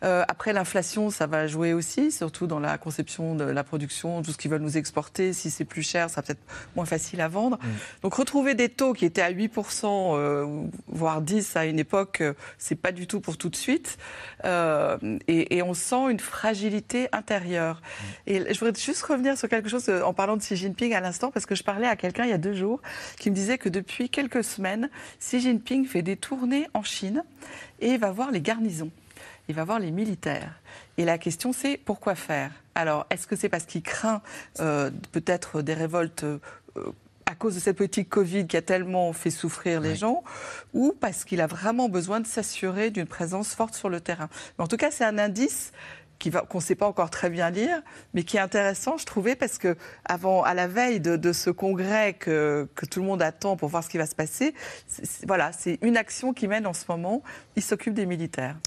Euh, 0.03 0.23
après, 0.27 0.53
l'inflation, 0.53 1.09
ça 1.09 1.27
va 1.27 1.47
jouer 1.47 1.73
aussi, 1.73 2.11
surtout 2.11 2.47
dans 2.47 2.59
la 2.59 2.77
conception 2.77 3.35
de 3.35 3.43
la 3.43 3.63
production, 3.63 4.21
tout 4.21 4.31
ce 4.31 4.37
qu'ils 4.37 4.49
veulent 4.49 4.61
nous 4.61 4.77
exporter. 4.77 5.33
Si 5.33 5.49
c'est 5.49 5.65
plus 5.65 5.81
cher, 5.81 6.09
ça 6.09 6.15
sera 6.15 6.21
peut-être 6.23 6.41
moins 6.75 6.85
facile 6.85 7.21
à 7.21 7.27
vendre. 7.27 7.57
Mm. 7.57 7.67
Donc, 8.03 8.13
retrouver 8.13 8.53
des 8.53 8.69
taux 8.69 8.93
qui 8.93 9.05
étaient 9.05 9.21
à 9.21 9.31
8%, 9.31 10.15
euh, 10.15 10.63
voire 10.87 11.21
10% 11.21 11.57
à 11.57 11.65
une 11.65 11.79
époque, 11.79 12.23
c'est 12.57 12.75
pas 12.75 12.91
du 12.91 13.07
tout 13.07 13.21
pour 13.21 13.37
tout 13.37 13.49
de 13.49 13.55
suite. 13.55 13.97
Et, 14.43 15.57
et, 15.57 15.61
on 15.61 15.73
sent 15.73 16.09
une 16.09 16.19
fragilité 16.19 17.09
intérieure. 17.11 17.66
Et 18.25 18.53
je 18.53 18.59
voudrais 18.59 18.79
juste 18.79 19.03
revenir 19.03 19.37
sur 19.37 19.49
quelque 19.49 19.69
chose 19.69 19.89
en 19.89 20.13
parlant 20.13 20.37
de 20.37 20.41
Xi 20.41 20.55
Jinping 20.55 20.93
à 20.93 21.01
l'instant, 21.01 21.31
parce 21.31 21.45
que 21.45 21.55
je 21.55 21.63
parlais 21.63 21.87
à 21.87 21.95
quelqu'un 21.95 22.25
il 22.25 22.29
y 22.29 22.33
a 22.33 22.37
deux 22.37 22.53
jours 22.53 22.81
qui 23.19 23.29
me 23.29 23.35
disait 23.35 23.57
que 23.57 23.69
depuis 23.69 24.09
quelques 24.09 24.43
semaines, 24.43 24.89
Xi 25.19 25.39
Jinping 25.39 25.85
fait 25.85 26.01
des 26.01 26.17
tournées 26.17 26.67
en 26.73 26.83
Chine 26.83 27.23
et 27.79 27.97
va 27.97 28.11
voir 28.11 28.31
les 28.31 28.41
garnisons 28.41 28.91
il 29.47 29.55
va 29.55 29.63
voir 29.63 29.79
les 29.79 29.91
militaires. 29.91 30.59
Et 30.97 31.05
la 31.05 31.17
question, 31.17 31.53
c'est 31.53 31.77
pourquoi 31.77 32.15
faire? 32.15 32.51
Alors, 32.75 33.05
est-ce 33.09 33.27
que 33.27 33.35
c'est 33.35 33.49
parce 33.49 33.65
qu'il 33.65 33.81
craint 33.81 34.21
euh, 34.59 34.91
peut-être 35.11 35.61
des 35.61 35.73
révoltes 35.73 36.23
euh, 36.23 36.39
à 37.25 37.35
cause 37.35 37.55
de 37.55 37.59
cette 37.59 37.77
politique 37.77 38.09
Covid 38.09 38.47
qui 38.47 38.55
a 38.57 38.61
tellement 38.61 39.11
fait 39.13 39.29
souffrir 39.29 39.81
les 39.81 39.95
gens, 39.95 40.23
ou 40.73 40.93
parce 40.99 41.25
qu'il 41.25 41.41
a 41.41 41.47
vraiment 41.47 41.89
besoin 41.89 42.19
de 42.19 42.27
s'assurer 42.27 42.89
d'une 42.89 43.05
présence 43.05 43.53
forte 43.53 43.73
sur 43.73 43.89
le 43.89 43.99
terrain? 43.99 44.29
Mais 44.57 44.63
en 44.63 44.67
tout 44.67 44.77
cas, 44.77 44.91
c'est 44.91 45.03
un 45.03 45.17
indice 45.17 45.71
qu'on 46.49 46.57
ne 46.57 46.63
sait 46.63 46.75
pas 46.75 46.87
encore 46.87 47.09
très 47.09 47.29
bien 47.29 47.49
lire, 47.49 47.81
mais 48.13 48.23
qui 48.23 48.37
est 48.37 48.39
intéressant, 48.39 48.97
je 48.97 49.05
trouvais, 49.05 49.35
parce 49.35 49.57
que 49.57 49.75
avant, 50.05 50.43
à 50.43 50.53
la 50.53 50.67
veille 50.67 50.99
de, 50.99 51.33
ce 51.33 51.49
congrès 51.49 52.13
que, 52.13 52.67
tout 52.89 52.99
le 52.99 53.05
monde 53.05 53.21
attend 53.21 53.57
pour 53.57 53.69
voir 53.69 53.83
ce 53.83 53.89
qui 53.89 53.97
va 53.97 54.05
se 54.05 54.15
passer, 54.15 54.53
voilà, 55.25 55.51
c'est 55.51 55.79
une 55.81 55.97
action 55.97 56.33
qui 56.33 56.47
mène 56.47 56.67
en 56.67 56.73
ce 56.73 56.85
moment. 56.89 57.23
Il 57.55 57.63
s'occupe 57.63 57.93
des 57.93 58.05
militaires. 58.05 58.57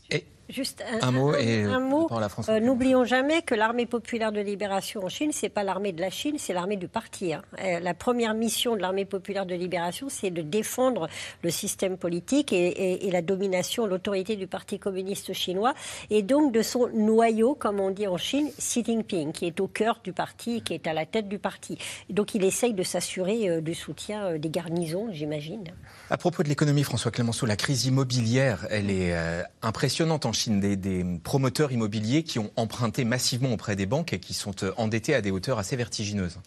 Juste 0.51 0.83
un, 1.01 1.13
mot 1.13 1.35
et 1.35 1.63
un 1.63 1.79
mot. 1.79 2.09
Euh, 2.49 2.59
n'oublions 2.59 3.05
jamais 3.05 3.43
que 3.43 3.55
l'armée 3.55 3.87
populaire 3.87 4.33
de 4.33 4.41
libération 4.41 5.05
en 5.05 5.09
Chine, 5.09 5.31
c'est 5.33 5.49
pas 5.49 5.63
l'armée 5.63 5.93
de 5.93 6.01
la 6.01 6.11
Chine, 6.11 6.37
c'est 6.39 6.53
l'armée 6.53 6.77
du 6.77 6.89
parti. 6.89 7.33
Hein. 7.33 7.43
Euh, 7.63 7.79
la 7.79 7.95
première 7.95 8.35
mission 8.35 8.75
de 8.75 8.81
l'armée 8.81 9.05
populaire 9.05 9.47
de 9.47 9.55
libération, 9.55 10.09
c'est 10.09 10.31
de 10.31 10.43
défendre 10.43 11.09
le 11.45 11.51
système 11.51 11.97
politique 11.97 12.53
et, 12.53 13.09
la 13.13 13.23
domination, 13.23 13.87
l'autorité 13.87 14.37
du 14.37 14.47
Parti 14.47 14.79
communiste 14.79 15.33
chinois, 15.33 15.75
et 16.11 16.23
donc 16.23 16.53
de 16.53 16.63
son 16.63 16.89
noyau, 16.89 17.55
comme 17.55 17.81
on 17.81 17.91
dit 17.91 18.07
en 18.07 18.17
Chine, 18.17 18.51
Xi 18.59 18.85
Jinping, 18.85 19.33
qui 19.33 19.47
est 19.47 19.61
au 19.61 19.69
cœur 19.69 20.01
du 20.03 20.13
parti, 20.13 20.63
qui 20.63 20.75
est 20.75 20.87
à 20.87 20.93
la 20.93 21.07
tête 21.07 21.29
du 21.29 21.39
parti. 21.39 21.79
donc 22.09 22.35
il 22.35 22.45
essaye 22.45 22.75
de 22.75 22.83
s'assurer 22.83 23.49
euh, 23.49 23.61
du 23.61 23.75
soutien 23.75 24.37
des 24.39 24.51
garnisons, 24.51 25.09
j'imagine. 25.13 25.65
À 26.09 26.17
propos 26.17 26.43
de 26.43 26.49
l'économie, 26.49 26.83
François 26.83 27.11
Clémenceau, 27.11 27.47
la 27.47 27.57
crise 27.57 27.87
immobilière, 27.87 28.67
elle 28.71 28.91
est 28.91 29.15
impressionnante 29.63 30.27
en 30.27 30.33
Chine 30.33 30.40
des, 30.49 31.05
promoteurs 31.23 31.73
immobiliers 31.73 32.23
qui 32.23 32.39
ont 32.39 32.51
emprunté 32.57 33.05
massivement 33.05 33.53
auprès 33.53 33.77
des 33.77 33.87
banques 33.87 34.13
et 34.13 34.21
qui 34.21 34.35
sont 34.35 34.55
euh, 34.63 34.73
endettés 34.77 35.15
à 35.15 35.21
des 35.21 35.31
hauteurs 35.31 35.59
assez 35.59 35.77
vertigineuses. 35.77 36.39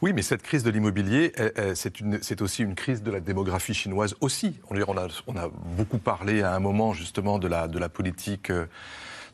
Oui, 0.00 0.12
mais 0.12 0.22
cette 0.22 0.42
crise 0.42 0.62
de 0.62 0.70
l'immobilier, 0.70 1.32
c'est 1.74 2.40
aussi 2.40 2.62
une 2.62 2.76
crise 2.76 3.02
de 3.02 3.10
la 3.10 3.18
démographie 3.18 3.74
chinoise 3.74 4.14
aussi. 4.20 4.54
On, 4.70 4.96
a, 4.96 5.48
beaucoup 5.76 5.98
parlé 5.98 6.42
à 6.42 6.54
un 6.54 6.60
moment 6.60 6.92
justement 6.92 7.40
de 7.40 7.48
la, 7.48 7.88
politique 7.88 8.50
euh, 8.50 8.66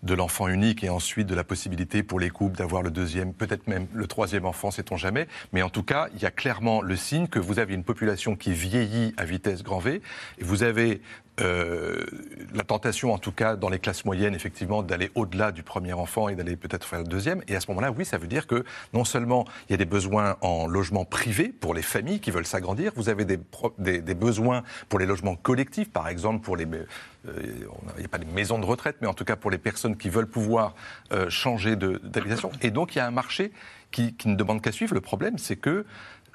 de 0.05 0.15
l'enfant 0.15 0.49
unique 0.49 0.85
et 0.85 0.89
ensuite 0.89 1.27
de 1.27 1.35
la 1.35 1.45
possibilité 1.45 2.03
pour 2.03 2.21
les 2.21 2.31
couples 2.31 2.57
d'avoir 2.57 2.83
le 2.83 2.91
deuxième, 2.91 3.33
peut-être 3.33 3.67
même 3.67 3.87
le 3.93 4.07
troisième 4.07 4.45
enfant, 4.45 4.71
sait-on 4.71 4.97
jamais. 4.97 5.27
Mais 5.53 5.63
en 5.63 5.71
tout 5.71 5.83
cas, 5.83 6.09
il 6.15 6.23
y 6.23 6.27
a 6.27 6.31
clairement 6.31 6.83
le 6.83 6.95
signe 6.95 7.27
que 7.27 7.39
vous 7.39 7.59
avez 7.59 7.75
une 7.75 7.85
population 7.85 8.37
qui 8.37 8.53
vieillit 8.53 9.15
à 9.17 9.25
vitesse 9.25 9.63
grand 9.63 9.79
V 9.79 10.03
et 10.39 10.45
vous 10.45 10.63
avez 10.63 11.01
euh, 11.41 12.05
la 12.55 12.63
tentation, 12.63 13.13
en 13.13 13.19
tout 13.19 13.33
cas 13.33 13.57
dans 13.57 13.69
les 13.69 13.81
classes 13.81 14.05
moyennes, 14.05 14.35
effectivement, 14.35 14.85
d'aller 14.85 15.11
au-delà 15.17 15.51
du 15.51 15.65
premier 15.65 15.93
enfant 15.93 16.29
et 16.29 16.37
d'aller 16.37 16.55
peut-être 16.55 16.87
faire 16.87 17.01
le 17.01 17.07
deuxième. 17.07 17.43
Et 17.49 17.57
à 17.57 17.61
ce 17.61 17.67
moment-là, 17.69 17.91
oui, 17.91 18.05
ça 18.05 18.19
veut 18.19 18.29
dire 18.29 18.47
que 18.47 18.65
non 18.93 19.05
seulement 19.05 19.45
il 19.69 19.73
y 19.73 19.75
a 19.75 19.79
des 19.79 19.85
besoins 19.85 20.37
en 20.43 20.69
logement 20.69 21.05
privé 21.05 21.49
pour 21.49 21.75
les 21.75 21.83
familles 21.83 22.21
qui 22.21 22.31
veulent 22.31 22.47
s'agrandir, 22.47 22.93
vous 22.95 23.09
avez 23.09 23.25
des, 23.25 24.15
besoins 24.15 24.63
pour 24.89 25.01
les 25.01 25.07
logements 25.07 25.35
collectifs, 25.35 25.91
par 25.91 26.09
exemple 26.09 26.45
pour 26.45 26.57
les... 26.57 26.67
Euh, 27.27 27.67
il 27.97 28.01
n'y 28.01 28.05
a 28.05 28.09
pas 28.09 28.19
des 28.19 28.27
maisons 28.27 28.59
de 28.59 28.65
retraite, 28.65 28.97
mais 29.01 29.07
en 29.07 29.15
tout 29.15 29.25
cas 29.25 29.37
pour 29.37 29.51
les 29.51 29.59
personnes 29.59 29.97
qui 29.97 30.09
veulent 30.09 30.29
pouvoir 30.29 30.75
euh, 31.13 31.31
changer 31.31 31.77
d'habitation. 31.77 32.51
Et 32.63 32.71
donc 32.71 32.95
il 32.95 32.99
y 32.99 33.01
a 33.01 33.07
un 33.07 33.13
marché 33.13 33.53
qui 33.91 34.15
ne 34.25 34.35
demande 34.35 34.61
qu'à 34.61 34.73
suivre. 34.73 34.95
Le 34.95 35.01
problème, 35.01 35.39
c'est 35.39 35.57
que 35.57 35.87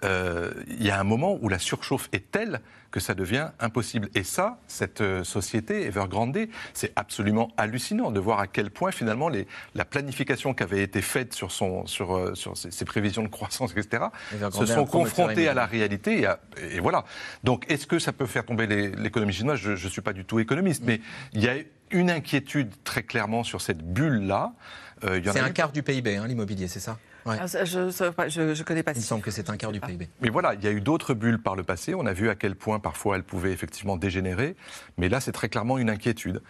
euh, 0.03 0.51
il 0.67 0.85
y 0.85 0.91
a 0.91 0.99
un 0.99 1.03
moment 1.03 1.37
où 1.41 1.49
la 1.49 1.59
surchauffe 1.59 2.09
est 2.13 2.31
telle 2.31 2.61
que 2.91 2.99
ça 2.99 3.13
devient 3.13 3.49
impossible. 3.59 4.09
Et 4.15 4.23
ça, 4.23 4.59
cette 4.67 5.01
euh, 5.01 5.23
société, 5.23 5.85
Evergrande, 5.85 6.47
c'est 6.73 6.91
absolument 6.95 7.51
hallucinant 7.57 8.09
de 8.09 8.19
voir 8.19 8.39
à 8.39 8.47
quel 8.47 8.71
point 8.71 8.91
finalement 8.91 9.29
les, 9.29 9.45
la 9.75 9.85
planification 9.85 10.53
qui 10.53 10.63
avait 10.63 10.81
été 10.81 11.01
faite 11.01 11.33
sur, 11.33 11.51
son, 11.51 11.85
sur, 11.85 12.15
euh, 12.15 12.33
sur 12.33 12.57
ses, 12.57 12.85
prévisions 12.85 13.21
de 13.21 13.27
croissance, 13.27 13.73
etc., 13.73 14.05
se 14.51 14.65
sont 14.65 14.85
confrontés 14.85 15.47
à 15.47 15.53
la 15.53 15.65
réalité. 15.65 16.23
Et, 16.23 16.75
et, 16.75 16.79
voilà. 16.79 17.05
Donc 17.43 17.69
est-ce 17.69 17.85
que 17.85 17.99
ça 17.99 18.13
peut 18.13 18.25
faire 18.25 18.45
tomber 18.45 18.65
l'économie 18.67 19.33
chinoise? 19.33 19.59
Je 19.59 19.71
ne 19.71 19.89
suis 19.89 20.01
pas 20.01 20.13
du 20.13 20.25
tout 20.25 20.39
économiste, 20.39 20.83
mais 20.85 21.01
il 21.33 21.43
y 21.43 21.47
a 21.47 21.55
une 21.91 22.09
inquiétude 22.09 22.73
très 22.83 23.03
clairement 23.03 23.43
sur 23.43 23.61
cette 23.61 23.83
bulle-là. 23.83 24.53
c'est 25.01 25.39
un 25.39 25.51
quart 25.51 25.71
du 25.71 25.83
PIB, 25.83 26.15
hein, 26.15 26.27
l'immobilier, 26.27 26.67
c'est 26.67 26.79
ça? 26.79 26.97
Ah, 27.29 27.65
je 27.65 27.79
ne 27.79 28.63
connais 28.63 28.83
pas. 28.83 28.91
Il 28.93 28.97
me 28.97 29.03
semble 29.03 29.21
que 29.21 29.31
c'est 29.31 29.49
un 29.49 29.57
quart 29.57 29.71
du 29.71 29.79
PIB. 29.79 30.07
Mais 30.21 30.29
voilà, 30.29 30.53
il 30.53 30.63
y 30.63 30.67
a 30.67 30.71
eu 30.71 30.81
d'autres 30.81 31.13
bulles 31.13 31.41
par 31.41 31.55
le 31.55 31.63
passé. 31.63 31.93
On 31.93 32.05
a 32.05 32.13
vu 32.13 32.29
à 32.29 32.35
quel 32.35 32.55
point 32.55 32.79
parfois 32.79 33.15
elles 33.15 33.23
pouvaient 33.23 33.51
effectivement 33.51 33.97
dégénérer. 33.97 34.55
Mais 34.97 35.09
là, 35.09 35.19
c'est 35.19 35.31
très 35.31 35.49
clairement 35.49 35.77
une 35.77 35.89
inquiétude. 35.89 36.41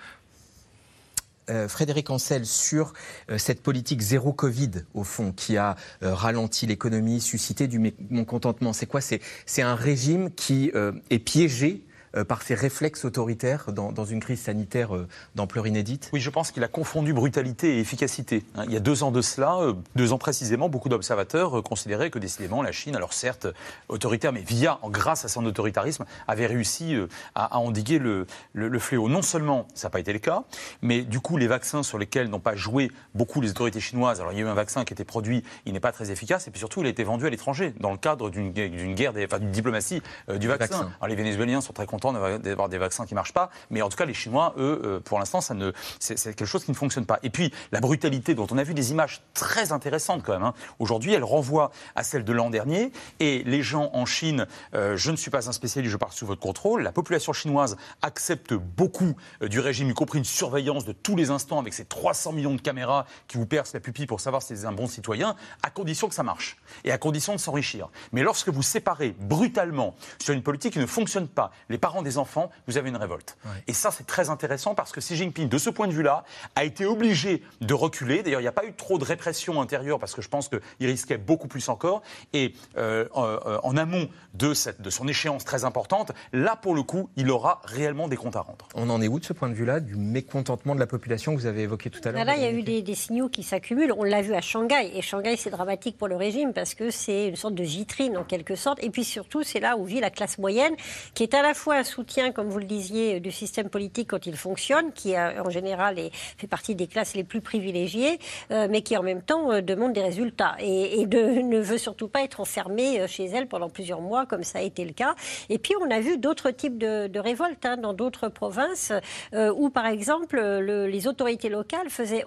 Euh, 1.49 1.67
Frédéric 1.67 2.09
Ancel, 2.09 2.45
sur 2.45 2.93
euh, 3.29 3.37
cette 3.37 3.63
politique 3.63 4.01
zéro 4.01 4.33
Covid, 4.33 4.71
au 4.93 5.03
fond, 5.03 5.31
qui 5.31 5.57
a 5.57 5.75
euh, 6.03 6.13
ralenti 6.13 6.67
l'économie, 6.67 7.21
suscité 7.21 7.67
du 7.67 7.79
mécontentement. 7.79 8.73
C'est 8.73 8.85
quoi? 8.85 9.01
C'est 9.01 9.61
un 9.61 9.75
régime 9.75 10.31
qui 10.31 10.71
est 11.09 11.19
piégé 11.19 11.83
par 12.23 12.41
ses 12.41 12.55
réflexes 12.55 13.05
autoritaires 13.05 13.71
dans, 13.71 14.05
une 14.05 14.19
crise 14.19 14.41
sanitaire 14.41 14.95
euh, 14.95 15.07
d'ampleur 15.35 15.67
inédite? 15.67 16.09
Oui, 16.13 16.19
je 16.19 16.29
pense 16.29 16.51
qu'il 16.51 16.63
a 16.63 16.67
confondu 16.67 17.13
brutalité 17.13 17.77
et 17.77 17.79
efficacité. 17.79 18.43
Hein, 18.55 18.63
il 18.65 18.73
y 18.73 18.77
a 18.77 18.79
deux 18.79 19.03
ans 19.03 19.11
de 19.11 19.21
cela, 19.21 19.57
euh, 19.59 19.73
deux 19.95 20.13
ans 20.13 20.17
précisément, 20.17 20.69
beaucoup 20.69 20.89
d'observateurs 20.89 21.61
considéraient 21.63 22.09
que 22.09 22.19
décidément 22.19 22.61
la 22.61 22.71
Chine, 22.71 22.95
alors 22.95 23.13
certes 23.13 23.47
autoritaire, 23.89 24.33
mais 24.33 24.41
via, 24.41 24.79
grâce 24.85 25.25
à 25.25 25.27
son 25.27 25.45
autoritarisme, 25.45 26.05
avait 26.27 26.47
réussi 26.47 26.95
à, 27.35 27.59
endiguer 27.59 27.99
le, 27.99 28.25
le, 28.53 28.79
fléau. 28.79 29.09
Non 29.09 29.21
seulement 29.21 29.67
ça 29.73 29.87
n'a 29.87 29.91
pas 29.91 29.99
été 29.99 30.13
le 30.13 30.19
cas, 30.19 30.43
mais 30.81 31.01
du 31.01 31.19
coup 31.19 31.37
les 31.37 31.47
vaccins 31.47 31.83
sur 31.83 31.97
lesquels 31.97 32.29
n'ont 32.29 32.39
pas 32.39 32.55
joué 32.55 32.91
beaucoup 33.13 33.41
les 33.41 33.51
autorités 33.51 33.79
chinoises, 33.79 34.19
alors 34.19 34.33
il 34.33 34.39
y 34.39 34.41
a 34.41 34.45
eu 34.45 34.47
un 34.47 34.53
vaccin 34.53 34.85
qui 34.85 34.93
a 34.93 34.95
été 34.95 35.03
produit, 35.03 35.43
il 35.65 35.73
n'est 35.73 35.79
pas 35.79 35.91
très 35.91 36.11
efficace, 36.11 36.47
et 36.47 36.51
puis 36.51 36.59
surtout 36.59 36.81
il 36.81 36.87
a 36.87 36.89
été 36.89 37.03
vendu 37.03 37.25
à 37.25 37.29
l'étranger 37.29 37.73
dans 37.79 37.91
le 37.91 37.97
cadre 37.97 38.29
d'une 38.29 38.51
guerre, 38.51 39.13
d'une 39.13 39.51
diplomatie 39.51 40.01
du 40.39 40.47
vaccin. 40.47 40.91
Alors, 40.99 41.09
les 41.09 41.15
Vénézuéliens 41.15 41.61
sont 41.61 41.73
très 41.73 41.85
contents 41.85 41.98
d'avoir 41.99 42.69
des 42.69 42.77
vaccins 42.77 43.05
qui 43.05 43.13
ne 43.13 43.19
marchent 43.19 43.33
pas. 43.33 43.49
Mais 43.69 43.81
en 43.81 43.89
tout 43.89 43.97
cas, 43.97 44.05
les 44.05 44.13
Chinois, 44.13 44.53
eux, 44.57 44.81
euh, 44.83 44.99
pour 44.99 45.19
l'instant, 45.19 45.41
c'est, 45.41 46.15
quelque 46.15 46.45
chose 46.45 46.63
qui 46.63 46.71
ne 46.71 46.75
fonctionne 46.75 47.05
pas. 47.05 47.19
Et 47.23 47.29
puis, 47.29 47.53
la 47.71 47.79
brutalité 47.79 48.35
dont 48.35 48.47
on 48.51 48.57
a 48.57 48.63
vu 48.63 48.73
des 48.73 48.91
images 48.91 49.21
très 49.33 49.71
intéressantes 49.71 50.23
quand 50.23 50.33
même. 50.33 50.43
Hein. 50.43 50.53
Aujourd'hui, 50.79 51.13
elle 51.13 51.23
renvoie 51.23 51.71
à 51.95 52.03
celle 52.03 52.23
de 52.23 52.33
l'an 52.33 52.49
dernier. 52.49 52.91
Et 53.19 53.43
les 53.43 53.61
gens 53.61 53.89
en 53.93 54.05
Chine, 54.05 54.47
euh, 54.73 54.97
je 54.97 55.11
ne 55.11 55.15
suis 55.15 55.31
pas 55.31 55.47
un 55.49 55.51
spécialiste, 55.51 55.91
je 55.91 55.97
parle 55.97 56.11
sous 56.11 56.25
votre 56.25 56.41
contrôle. 56.41 56.83
La 56.83 56.91
population 56.91 57.33
chinoise 57.33 57.77
accepte 58.01 58.53
beaucoup 58.53 59.15
euh, 59.41 59.47
du 59.47 59.59
régime, 59.59 59.89
y 59.89 59.93
compris 59.93 60.19
une 60.19 60.25
surveillance 60.25 60.85
de 60.85 60.91
tous 60.91 61.15
les 61.15 61.29
instants 61.29 61.59
avec 61.59 61.73
ces 61.73 61.85
300 61.85 62.33
millions 62.33 62.55
de 62.55 62.61
caméras 62.61 63.05
qui 63.27 63.37
vous 63.37 63.45
percent 63.45 63.73
la 63.73 63.79
pupille 63.79 64.05
pour 64.05 64.19
savoir 64.19 64.41
si 64.41 64.55
c'est 64.55 64.65
un 64.65 64.71
bon 64.71 64.87
citoyen, 64.87 65.35
à 65.63 65.69
condition 65.69 66.07
que 66.07 66.15
ça 66.15 66.23
marche 66.23 66.57
et 66.83 66.91
à 66.91 66.97
condition 66.97 67.33
de 67.33 67.39
s'enrichir. 67.39 67.89
Mais 68.11 68.23
lorsque 68.23 68.49
vous 68.49 68.63
séparez 68.63 69.15
brutalement 69.19 69.95
sur 70.19 70.33
une 70.33 70.43
politique 70.43 70.73
qui 70.73 70.79
ne 70.79 70.85
fonctionne 70.85 71.27
pas, 71.27 71.51
les 71.69 71.77
parents 71.89 72.03
des 72.03 72.19
enfants, 72.19 72.51
vous 72.67 72.77
avez 72.77 72.89
une 72.89 72.97
révolte. 72.97 73.35
Et 73.65 73.73
ça, 73.73 73.89
c'est 73.89 74.05
très 74.05 74.29
intéressant 74.29 74.75
parce 74.75 74.91
que 74.91 74.99
Xi 74.99 75.15
Jinping, 75.15 75.49
de 75.49 75.57
ce 75.57 75.71
point 75.71 75.87
de 75.87 75.91
vue-là, 75.91 76.23
a 76.55 76.63
été 76.63 76.85
obligé 76.85 77.41
de 77.61 77.73
reculer. 77.73 78.21
D'ailleurs, 78.21 78.41
il 78.41 78.43
n'y 78.43 78.47
a 78.47 78.51
pas 78.51 78.65
eu 78.65 78.73
trop 78.73 78.99
de 78.99 79.03
répression 79.03 79.59
intérieure 79.59 79.97
parce 79.97 80.13
que 80.13 80.21
je 80.21 80.29
pense 80.29 80.49
qu'il 80.49 80.87
risquait 80.87 81.17
beaucoup 81.17 81.47
plus 81.47 81.67
encore. 81.67 82.03
Et 82.33 82.53
euh, 82.77 83.05
euh, 83.17 83.57
en 83.63 83.75
amont 83.75 84.07
de, 84.35 84.53
cette, 84.53 84.83
de 84.83 84.91
son 84.91 85.07
échéance 85.07 85.45
très 85.45 85.65
importante, 85.65 86.11
là, 86.31 86.55
pour 86.55 86.75
le 86.75 86.83
coup, 86.83 87.09
il 87.15 87.31
aura 87.31 87.59
réellement 87.63 88.07
des 88.07 88.17
comptes 88.17 88.35
à 88.35 88.41
rendre. 88.41 88.67
On 88.75 88.91
en 88.91 89.01
est 89.01 89.07
où 89.07 89.19
de 89.19 89.25
ce 89.25 89.33
point 89.33 89.49
de 89.49 89.55
vue-là, 89.55 89.79
du 89.79 89.95
mécontentement 89.95 90.75
de 90.75 90.79
la 90.79 90.85
population 90.85 91.33
que 91.33 91.41
vous 91.41 91.47
avez 91.47 91.63
évoqué 91.63 91.89
tout 91.89 92.01
à 92.03 92.11
l'heure 92.11 92.23
Là, 92.23 92.35
il 92.35 92.43
y 92.43 92.45
a 92.45 92.51
eu 92.51 92.61
des, 92.61 92.93
signaux 92.93 93.29
qui 93.29 93.41
s'accumulent. 93.41 93.93
On 93.97 94.03
l'a 94.03 94.21
vu 94.21 94.35
à 94.35 94.41
Shanghai. 94.41 94.91
Et 94.93 95.01
Shanghai, 95.01 95.37
c'est 95.37 95.49
dramatique 95.49 95.97
pour 95.97 96.07
le 96.07 96.17
régime 96.17 96.53
parce 96.53 96.75
que 96.75 96.91
c'est 96.91 97.29
une 97.29 97.35
sorte 97.35 97.55
de 97.55 97.63
vitrine, 97.63 98.15
en 98.15 98.23
quelque 98.23 98.53
sorte. 98.53 98.77
Et 98.83 98.91
puis 98.91 99.03
surtout, 99.03 99.41
c'est 99.41 99.59
là 99.59 99.75
où 99.75 99.85
vit 99.85 99.99
la 99.99 100.11
classe 100.11 100.37
moyenne, 100.37 100.75
qui 101.15 101.23
est 101.23 101.33
à 101.33 101.41
la 101.41 101.55
fois 101.55 101.78
un 101.79 101.83
soutien, 101.83 102.31
comme 102.31 102.49
vous 102.49 102.59
le 102.59 102.65
disiez, 102.65 103.19
du 103.19 103.31
système 103.31 103.69
politique 103.69 104.09
quand 104.09 104.25
il 104.25 104.35
fonctionne, 104.35 104.91
qui 104.91 105.17
en 105.17 105.49
général 105.49 105.97
est, 105.97 106.11
fait 106.13 106.47
partie 106.47 106.75
des 106.75 106.87
classes 106.87 107.15
les 107.15 107.23
plus 107.23 107.41
privilégiées, 107.41 108.19
mais 108.49 108.81
qui 108.81 108.97
en 108.97 109.03
même 109.03 109.21
temps 109.21 109.61
demande 109.61 109.93
des 109.93 110.01
résultats 110.01 110.55
et, 110.59 111.05
ne 111.09 111.59
veut 111.59 111.77
surtout 111.77 112.07
pas 112.07 112.23
être 112.23 112.41
enfermée 112.41 113.07
chez 113.07 113.25
elle 113.25 113.47
pendant 113.47 113.69
plusieurs 113.69 114.01
mois, 114.01 114.25
comme 114.25 114.43
ça 114.43 114.59
a 114.59 114.61
été 114.61 114.83
le 114.83 114.93
cas. 114.93 115.15
Et 115.49 115.57
puis 115.57 115.73
on 115.81 115.89
a 115.89 115.99
vu 115.99 116.17
d'autres 116.17 116.51
types 116.51 116.77
de, 116.77 117.19
révoltes 117.19 117.65
hein, 117.65 117.77
dans 117.77 117.93
d'autres 117.93 118.27
provinces, 118.27 118.91
où 119.33 119.69
par 119.69 119.85
exemple 119.85 120.39
les 120.39 121.07
autorités 121.07 121.49
locales 121.49 121.89
faisaient 121.89 122.25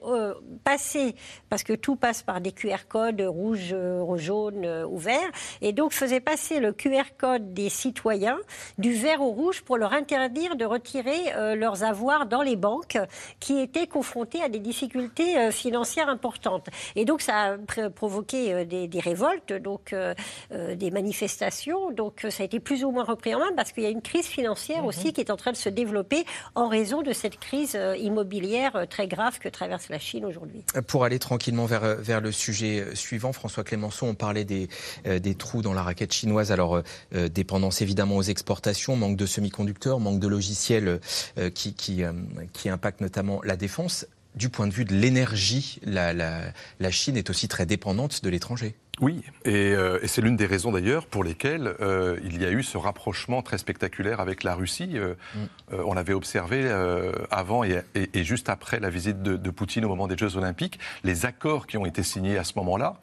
passer, 0.65 1.15
parce 1.51 1.63
que 1.63 1.75
tout 1.75 1.97
passe 1.97 2.23
par 2.23 2.41
des 2.41 2.53
QR 2.53 2.87
codes 2.89 3.21
rouge, 3.21 3.75
jaune 4.17 4.87
ou 4.89 4.97
vert, 4.97 5.31
et 5.61 5.73
donc 5.73 5.93
faisaient 5.93 6.21
passer 6.21 6.59
le 6.59 6.73
QR 6.73 7.13
code 7.19 7.53
des 7.53 7.69
citoyens 7.69 8.39
du 8.79 8.93
vert 8.93 9.21
au 9.21 9.31
rouge 9.31 9.42
pour 9.65 9.77
leur 9.77 9.93
interdire 9.93 10.57
de 10.57 10.65
retirer 10.65 11.35
euh, 11.35 11.55
leurs 11.55 11.83
avoirs 11.83 12.27
dans 12.27 12.43
les 12.43 12.57
banques 12.57 12.99
qui 13.41 13.59
étaient 13.59 13.87
confrontés 13.87 14.43
à 14.43 14.49
des 14.49 14.61
difficultés 14.61 15.37
euh, 15.37 15.51
financières 15.51 16.09
importantes. 16.09 16.69
Et 16.97 17.05
donc 17.05 17.21
ça 17.21 17.57
a 17.57 17.91
provoqué 17.91 18.53
euh, 18.53 18.65
des, 18.65 19.01
révoltes, 19.01 19.53
donc 19.53 19.95
des 20.53 20.91
manifestations. 20.91 21.91
Donc 21.91 22.27
ça 22.31 22.43
a 22.43 22.47
été 22.47 22.61
plus 22.61 22.85
ou 22.85 22.91
moins 22.91 23.05
repris 23.05 23.35
en 23.35 23.41
main 23.41 23.53
parce 23.57 23.73
qu'il 23.73 23.83
y 23.83 23.87
a 23.87 23.91
une 23.91 24.03
crise 24.03 24.27
financière 24.27 24.85
aussi 24.85 25.09
mhm. 25.09 25.13
qui 25.13 25.21
est 25.21 25.31
en 25.31 25.37
train 25.37 25.53
de 25.53 25.57
se 25.57 25.69
développer 25.69 26.25
en 26.55 26.69
raison 26.69 27.03
de 27.03 27.13
cette 27.13 27.39
crise 27.39 27.79
immobilière 27.99 28.87
très 28.89 29.09
grave 29.09 29.39
que 29.39 29.49
traverse 29.49 29.89
la 29.89 29.99
Chine 29.99 30.25
aujourd'hui. 30.25 30.65
Pour 30.87 31.05
aller 31.05 31.19
tranquillement 31.19 31.67
vers, 31.67 31.97
vers 31.97 32.21
le 32.21 32.31
sujet 32.31 32.95
suivant, 32.95 33.33
François 33.33 33.65
Clémenceau, 33.65 34.07
on 34.07 34.15
parlait 34.15 34.45
des, 34.45 34.69
des 35.05 35.35
trous 35.35 35.63
dans 35.63 35.73
la 35.73 35.83
raquette 35.83 36.13
chinoise. 36.13 36.53
Alors, 36.53 36.83
dépendance 37.13 37.83
évidemment 37.83 38.17
aux 38.17 38.23
exportations, 38.23 38.97
manque 38.97 39.17
de 39.17 39.27
semi-conducteurs, 39.33 40.01
manque 40.01 40.21
de 40.21 40.29
logiciels 40.29 41.01
euh, 41.39 41.51
qui, 41.51 41.75
qui, 41.75 42.05
euh, 42.05 42.13
impactent 42.67 43.01
notamment 43.01 43.41
la 43.43 43.57
défense. 43.57 44.07
Du 44.35 44.49
point 44.49 44.67
de 44.67 44.73
vue 44.73 44.85
de 44.85 44.95
l'énergie, 44.95 45.79
la, 45.85 46.53
Chine 46.91 47.17
est 47.17 47.29
aussi 47.29 47.49
très 47.49 47.67
dépendante 47.67 48.23
de 48.25 48.31
l'étranger. 48.31 48.75
Oui, 49.01 49.23
et, 49.45 49.75
euh, 49.75 49.99
et 50.03 50.07
c'est 50.07 50.21
l'une 50.21 50.37
des 50.37 50.47
raisons 50.47 50.71
d'ailleurs 50.71 51.07
pour 51.07 51.25
lesquelles 51.25 51.75
il 52.25 52.41
y 52.41 52.45
a 52.45 52.51
eu 52.51 52.63
ce 52.63 52.77
rapprochement 52.77 53.43
très 53.43 53.59
spectaculaire 53.59 54.21
avec 54.21 54.43
la 54.43 54.55
Russie. 54.55 54.97
Mm. 54.97 55.77
on 55.85 55.95
l'avait 55.95 56.13
observé 56.13 56.71
avant 57.31 57.65
et, 57.65 57.83
et, 57.95 58.25
juste 58.25 58.49
après 58.49 58.81
la 58.81 58.91
visite 58.91 59.23
de, 59.23 59.37
de, 59.37 59.51
Poutine 59.51 59.85
au 59.85 59.89
moment 59.89 60.09
des 60.09 60.17
Jeux 60.17 60.37
Olympiques. 60.37 60.79
Les 61.05 61.27
accords 61.27 61.67
qui 61.67 61.79
ont 61.79 61.87
été 61.87 62.03
signés 62.03 62.39
à 62.39 62.45
ce 62.45 62.53
moment-là 62.57 63.01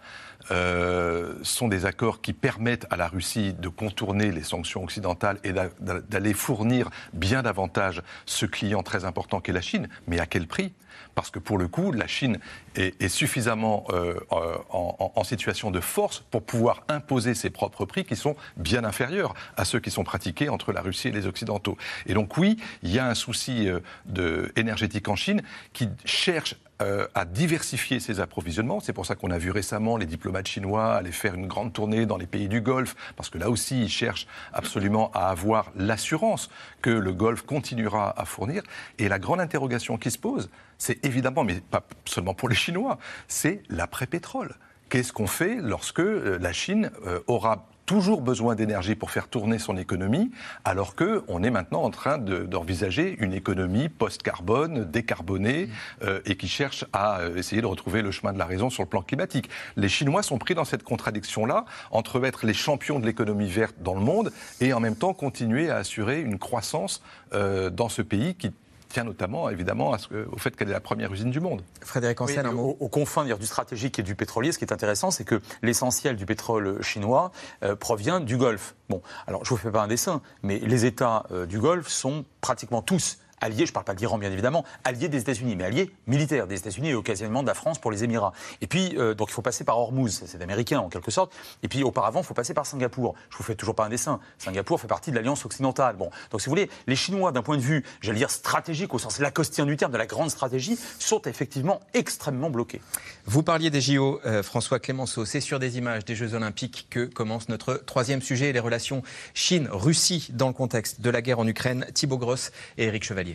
euh, 0.52 1.36
sont 1.44 1.68
des 1.68 1.86
accords 1.86 2.22
qui 2.22 2.34
permettent 2.34 2.88
à 2.90 2.96
la 2.96 3.08
Russie 3.08 3.54
de 3.54 3.68
contourner 3.68 4.32
les 4.32 4.42
sanctions 4.42 4.84
occidentales 4.84 5.38
et 5.44 5.54
d'aller 5.80 6.34
fournir 6.34 6.90
bien 7.14 7.44
davantage 7.44 8.02
ce 8.26 8.46
client 8.46 8.82
très 8.82 9.06
important 9.06 9.42
qu'est 9.42 9.54
la 9.54 9.62
Chine. 9.62 9.90
Mais 10.08 10.20
à 10.20 10.26
quel 10.26 10.48
prix? 10.48 10.74
Parce 11.20 11.32
que 11.32 11.40
pour 11.40 11.58
le 11.58 11.68
coup, 11.68 11.92
la 11.92 12.08
Chine 12.08 12.40
est, 12.76 13.10
suffisamment 13.10 13.84
euh, 13.90 14.18
en, 14.32 15.12
en, 15.14 15.24
situation 15.26 15.70
de 15.70 15.82
force 15.82 16.24
pour 16.32 16.44
pouvoir 16.44 16.84
imposer 16.88 17.34
ses 17.34 17.50
propres 17.50 17.84
prix 17.84 18.06
qui 18.06 18.16
sont 18.16 18.38
bien 18.56 18.86
inférieurs 18.86 19.34
à 19.58 19.66
ceux 19.66 19.82
qui 19.82 19.92
sont 19.92 20.06
pratiqués 20.06 20.48
entre 20.48 20.72
la 20.72 20.80
Russie 20.80 21.10
et 21.10 21.12
les 21.12 21.28
Occidentaux. 21.28 21.78
Et 22.06 22.14
donc 22.14 22.38
oui, 22.38 22.56
il 22.84 22.92
y 22.92 23.00
a 23.00 23.06
un 23.06 23.16
souci 23.16 23.68
euh, 23.68 23.82
de, 24.06 24.54
énergétique 24.56 25.10
en 25.10 25.18
Chine 25.18 25.42
qui 25.74 25.90
cherche 26.06 26.56
euh, 26.82 27.08
à 27.14 27.26
diversifier 27.26 28.00
ses 28.00 28.20
approvisionnements. 28.20 28.80
C'est 28.80 28.94
pour 28.94 29.06
ça 29.06 29.16
qu'on 29.16 29.32
a 29.32 29.38
vu 29.38 29.52
récemment 29.52 29.98
les 29.98 30.06
diplomates 30.06 30.48
chinois 30.48 30.94
aller 30.96 31.12
faire 31.12 31.36
une 31.36 31.48
grande 31.48 31.74
tournée 31.74 32.06
dans 32.06 32.18
les 32.18 32.28
pays 32.28 32.48
du 32.48 32.62
Golfe, 32.62 32.96
parce 33.16 33.30
que 33.30 33.38
là 33.38 33.50
aussi, 33.50 33.84
ils 33.84 33.90
cherchent 33.90 34.28
absolument 34.54 35.12
à 35.14 35.30
avoir 35.30 35.72
l'assurance 35.76 36.50
que 36.82 36.90
le 36.90 37.12
Golfe 37.12 37.42
continuera 37.42 38.20
à 38.20 38.26
fournir. 38.26 38.64
Et 38.98 39.10
la 39.10 39.20
grande 39.20 39.42
interrogation 39.42 39.98
qui 39.98 40.10
se 40.10 40.18
pose, 40.18 40.50
c'est 40.78 41.06
évidemment, 41.06 41.44
mais 41.44 41.60
pas 41.60 41.86
seulement 42.06 42.34
pour 42.34 42.50
les 42.50 42.56
Chinois, 42.56 42.98
c'est 43.28 43.62
l'après-pétrole. 43.70 44.56
Qu'est-ce 44.90 45.14
qu'on 45.14 45.28
fait 45.28 45.58
lorsque 45.62 46.00
euh, 46.00 46.40
la 46.40 46.52
Chine 46.52 46.92
euh, 47.06 47.20
aura 47.28 47.68
toujours 47.90 48.22
besoin 48.22 48.54
d'énergie 48.54 48.94
pour 48.94 49.10
faire 49.10 49.28
tourner 49.28 49.58
son 49.58 49.76
économie, 49.76 50.30
alors 50.64 50.96
qu'on 50.96 51.42
est 51.42 51.50
maintenant 51.50 51.82
en 51.82 51.90
train 51.90 52.20
d'envisager 52.20 53.18
une 53.18 53.34
économie 53.34 53.90
post-carbone, 53.90 54.86
décarbonée, 54.86 55.66
mmh. 55.66 56.04
euh, 56.04 56.20
et 56.28 56.38
qui 56.38 56.48
cherche 56.48 56.86
à 56.94 57.22
euh, 57.22 57.36
essayer 57.36 57.64
de 57.64 57.66
retrouver 57.66 58.04
le 58.04 58.12
chemin 58.12 58.32
de 58.32 58.38
la 58.38 58.46
raison 58.46 58.70
sur 58.70 58.84
le 58.84 58.90
plan 58.90 59.02
climatique. 59.02 59.50
Les 59.76 59.90
Chinois 59.90 60.22
sont 60.22 60.38
pris 60.38 60.54
dans 60.54 60.66
cette 60.66 60.84
contradiction-là, 60.84 61.66
entre 61.90 62.24
être 62.24 62.46
les 62.46 62.54
champions 62.54 63.00
de 63.00 63.08
l'économie 63.08 63.50
verte 63.50 63.78
dans 63.82 63.96
le 63.96 64.02
monde 64.02 64.32
et 64.62 64.72
en 64.72 64.80
même 64.80 64.96
temps 64.96 65.16
continuer 65.16 65.72
à 65.72 65.78
assurer 65.78 66.22
une 66.22 66.38
croissance 66.38 67.02
euh, 67.34 67.72
dans 67.72 67.90
ce 67.90 68.04
pays 68.04 68.36
qui 68.36 68.52
tient 68.90 69.04
notamment 69.04 69.50
évidemment 69.50 69.94
à 69.94 69.98
ce 69.98 70.08
au 70.32 70.38
fait 70.38 70.56
qu'elle 70.56 70.70
est 70.70 70.74
la 70.74 70.80
première 70.80 71.14
usine 71.14 71.32
du 71.32 71.40
monde. 71.40 71.62
Frédéric 71.82 72.20
Ancel, 72.22 72.46
un 72.46 72.52
mot. 72.52 72.76
Aux, 72.80 72.90
confins 72.90 73.26
du 73.26 73.46
stratégique 73.46 74.00
et 74.00 74.04
du 74.04 74.16
pétrolier, 74.16 74.52
ce 74.52 74.58
qui 74.58 74.66
est 74.66 74.74
intéressant, 74.74 75.12
c'est 75.12 75.24
que 75.24 75.42
l'essentiel 75.62 76.16
du 76.16 76.26
pétrole 76.26 76.82
chinois 76.82 77.32
euh, 77.64 77.76
provient 77.76 78.20
du 78.20 78.38
Golfe. 78.38 78.76
Bon, 78.90 79.02
alors 79.28 79.46
je 79.46 79.54
ne 79.54 79.58
vous 79.58 79.64
fais 79.64 79.72
pas 79.72 79.84
un 79.84 79.88
dessin, 79.88 80.22
mais 80.42 80.60
les 80.60 80.86
États 80.86 81.26
euh, 81.32 81.46
du 81.46 81.60
Golfe 81.60 81.88
sont 81.88 82.26
pratiquement 82.42 82.82
tous 82.82 83.20
alliés, 83.42 83.66
je 83.66 83.72
ne 83.72 83.74
parle 83.74 83.86
pas 83.86 83.94
de 83.94 84.00
l'Iran 84.00 84.18
bien 84.18 84.32
évidemment, 84.32 84.66
alliés 84.84 85.10
des 85.10 85.20
États-Unis, 85.20 85.56
mais 85.56 85.66
alliés 85.66 85.92
militaires 86.08 86.48
des 86.48 86.56
États-Unis 86.56 86.90
et 86.90 86.96
occasionnellement 86.96 87.42
de 87.42 87.48
la 87.48 87.54
France 87.54 87.80
pour 87.80 87.92
les 87.92 88.04
Émirats. 88.04 88.34
Et 88.62 88.68
puis, 88.68 88.96
euh, 88.98 89.14
donc 89.14 89.30
il 89.30 89.34
faut 89.34 89.42
passer 89.42 89.64
par 89.64 89.78
Hormuz, 89.78 90.24
c'est 90.26 90.42
américain 90.42 90.80
en 90.80 90.90
quelque 90.90 91.12
sorte. 91.12 91.34
Et 91.64 91.68
puis 91.68 91.84
auparavant, 91.84 92.22
il 92.22 92.26
faut 92.26 92.34
passer 92.34 92.54
par 92.54 92.66
Singapour. 92.66 93.16
Je 93.30 93.38
vous 93.38 93.44
fais 93.44 93.56
toujours 93.56 93.76
pas 93.76 93.86
un 93.86 93.90
dessin. 93.90 94.20
Singapour 94.38 94.80
fait 94.80 94.88
partie 94.88 95.12
de 95.12 95.16
l'Alliance 95.16 95.46
occidentale. 95.46 95.96
Bon, 95.96 96.10
donc 96.32 96.42
si 96.42 96.46
vous 96.46 96.52
voulez, 96.52 96.70
les 96.88 96.96
Chinois, 96.96 97.32
d'un 97.32 97.42
point 97.42 97.58
de 97.58 97.62
vue, 97.62 97.84
j'allais 98.02 98.20
dire 98.20 98.32
stratégique 98.32 98.94
au 98.94 99.00
sens 99.00 99.20
lacostien 99.20 99.66
du 99.66 99.78
terme, 99.78 99.92
de 99.92 99.98
la 99.98 100.06
grande 100.06 100.30
stratégie, 100.30 100.78
sont 101.00 101.22
effectivement 101.24 101.80
extrêmement 101.94 102.50
bloqués. 102.50 102.82
Vous 103.26 103.44
parliez 103.44 103.70
des 103.70 103.82
JO, 103.82 104.20
euh, 104.26 104.44
François 104.44 104.80
Clémenceau. 104.80 105.26
C'est 105.26 105.42
sur 105.42 105.60
des 105.60 105.78
images 105.78 106.06
des 106.06 106.16
Jeux 106.16 106.34
Olympiques 106.34 106.88
que 106.90 107.06
commence 107.06 107.50
notre 107.50 107.76
troisième 107.76 108.22
sujet, 108.22 108.52
les 108.52 108.60
relations 108.60 109.04
Chine-Russie 109.34 110.30
dans 110.34 110.48
le 110.48 110.54
contexte 110.54 111.02
de 111.02 111.10
la 111.10 111.22
guerre 111.22 111.40
en 111.40 111.48
Ukraine. 111.48 111.86
Thibaut 111.94 112.18
Gross 112.18 112.52
et 112.78 112.86
Éric 112.86 113.04
Chevalier. 113.04 113.29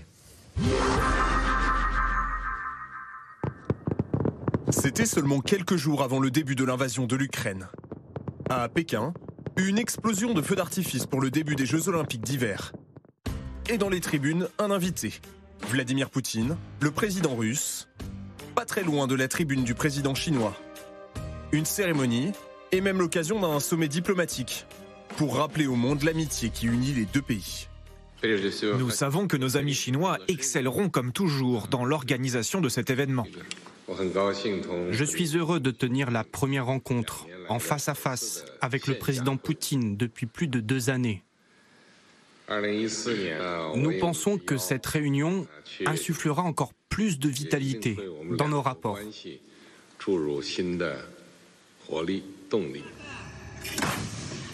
C'était 4.70 5.06
seulement 5.06 5.40
quelques 5.40 5.76
jours 5.76 6.02
avant 6.02 6.20
le 6.20 6.30
début 6.30 6.54
de 6.54 6.64
l'invasion 6.64 7.06
de 7.06 7.16
l'Ukraine. 7.16 7.68
À 8.50 8.68
Pékin, 8.68 9.14
une 9.56 9.78
explosion 9.78 10.34
de 10.34 10.42
feux 10.42 10.56
d'artifice 10.56 11.06
pour 11.06 11.20
le 11.20 11.30
début 11.30 11.54
des 11.54 11.64
Jeux 11.64 11.88
olympiques 11.88 12.22
d'hiver. 12.22 12.72
Et 13.70 13.78
dans 13.78 13.88
les 13.88 14.00
tribunes, 14.00 14.48
un 14.58 14.70
invité, 14.70 15.20
Vladimir 15.68 16.10
Poutine, 16.10 16.56
le 16.80 16.90
président 16.90 17.34
russe, 17.34 17.88
pas 18.54 18.64
très 18.64 18.82
loin 18.82 19.06
de 19.06 19.14
la 19.14 19.28
tribune 19.28 19.64
du 19.64 19.74
président 19.74 20.14
chinois. 20.14 20.54
Une 21.52 21.64
cérémonie 21.64 22.32
et 22.72 22.80
même 22.80 22.98
l'occasion 22.98 23.40
d'un 23.40 23.60
sommet 23.60 23.88
diplomatique 23.88 24.66
pour 25.16 25.36
rappeler 25.36 25.66
au 25.66 25.76
monde 25.76 26.02
l'amitié 26.02 26.50
qui 26.50 26.66
unit 26.66 26.92
les 26.92 27.06
deux 27.06 27.22
pays. 27.22 27.68
Nous 28.78 28.90
savons 28.90 29.26
que 29.26 29.36
nos 29.36 29.56
amis 29.56 29.74
chinois 29.74 30.18
excelleront 30.28 30.88
comme 30.88 31.12
toujours 31.12 31.68
dans 31.68 31.84
l'organisation 31.84 32.60
de 32.60 32.68
cet 32.68 32.90
événement. 32.90 33.26
Je 34.90 35.04
suis 35.04 35.36
heureux 35.36 35.60
de 35.60 35.70
tenir 35.70 36.10
la 36.10 36.24
première 36.24 36.66
rencontre 36.66 37.26
en 37.48 37.58
face 37.58 37.88
à 37.88 37.94
face 37.94 38.44
avec 38.60 38.86
le 38.86 38.94
président 38.94 39.36
Poutine 39.36 39.96
depuis 39.96 40.26
plus 40.26 40.48
de 40.48 40.60
deux 40.60 40.90
années. 40.90 41.22
Nous 42.48 43.98
pensons 44.00 44.38
que 44.38 44.56
cette 44.56 44.86
réunion 44.86 45.46
insufflera 45.86 46.42
encore 46.42 46.72
plus 46.88 47.18
de 47.18 47.28
vitalité 47.28 47.96
dans 48.36 48.48
nos 48.48 48.62
rapports. 48.62 48.98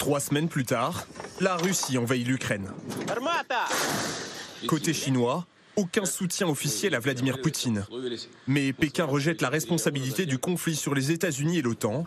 Trois 0.01 0.19
semaines 0.19 0.49
plus 0.49 0.65
tard, 0.65 1.07
la 1.41 1.57
Russie 1.57 1.99
envahit 1.99 2.27
l'Ukraine. 2.27 2.73
Côté 4.67 4.95
chinois, 4.95 5.47
aucun 5.77 6.07
soutien 6.07 6.49
officiel 6.49 6.95
à 6.95 7.01
Vladimir 7.01 7.43
Poutine. 7.43 7.85
Mais 8.47 8.73
Pékin 8.73 9.05
rejette 9.05 9.43
la 9.43 9.51
responsabilité 9.51 10.25
du 10.25 10.39
conflit 10.39 10.75
sur 10.75 10.95
les 10.95 11.13
États-Unis 11.13 11.59
et 11.59 11.63
l'OTAN 11.63 12.07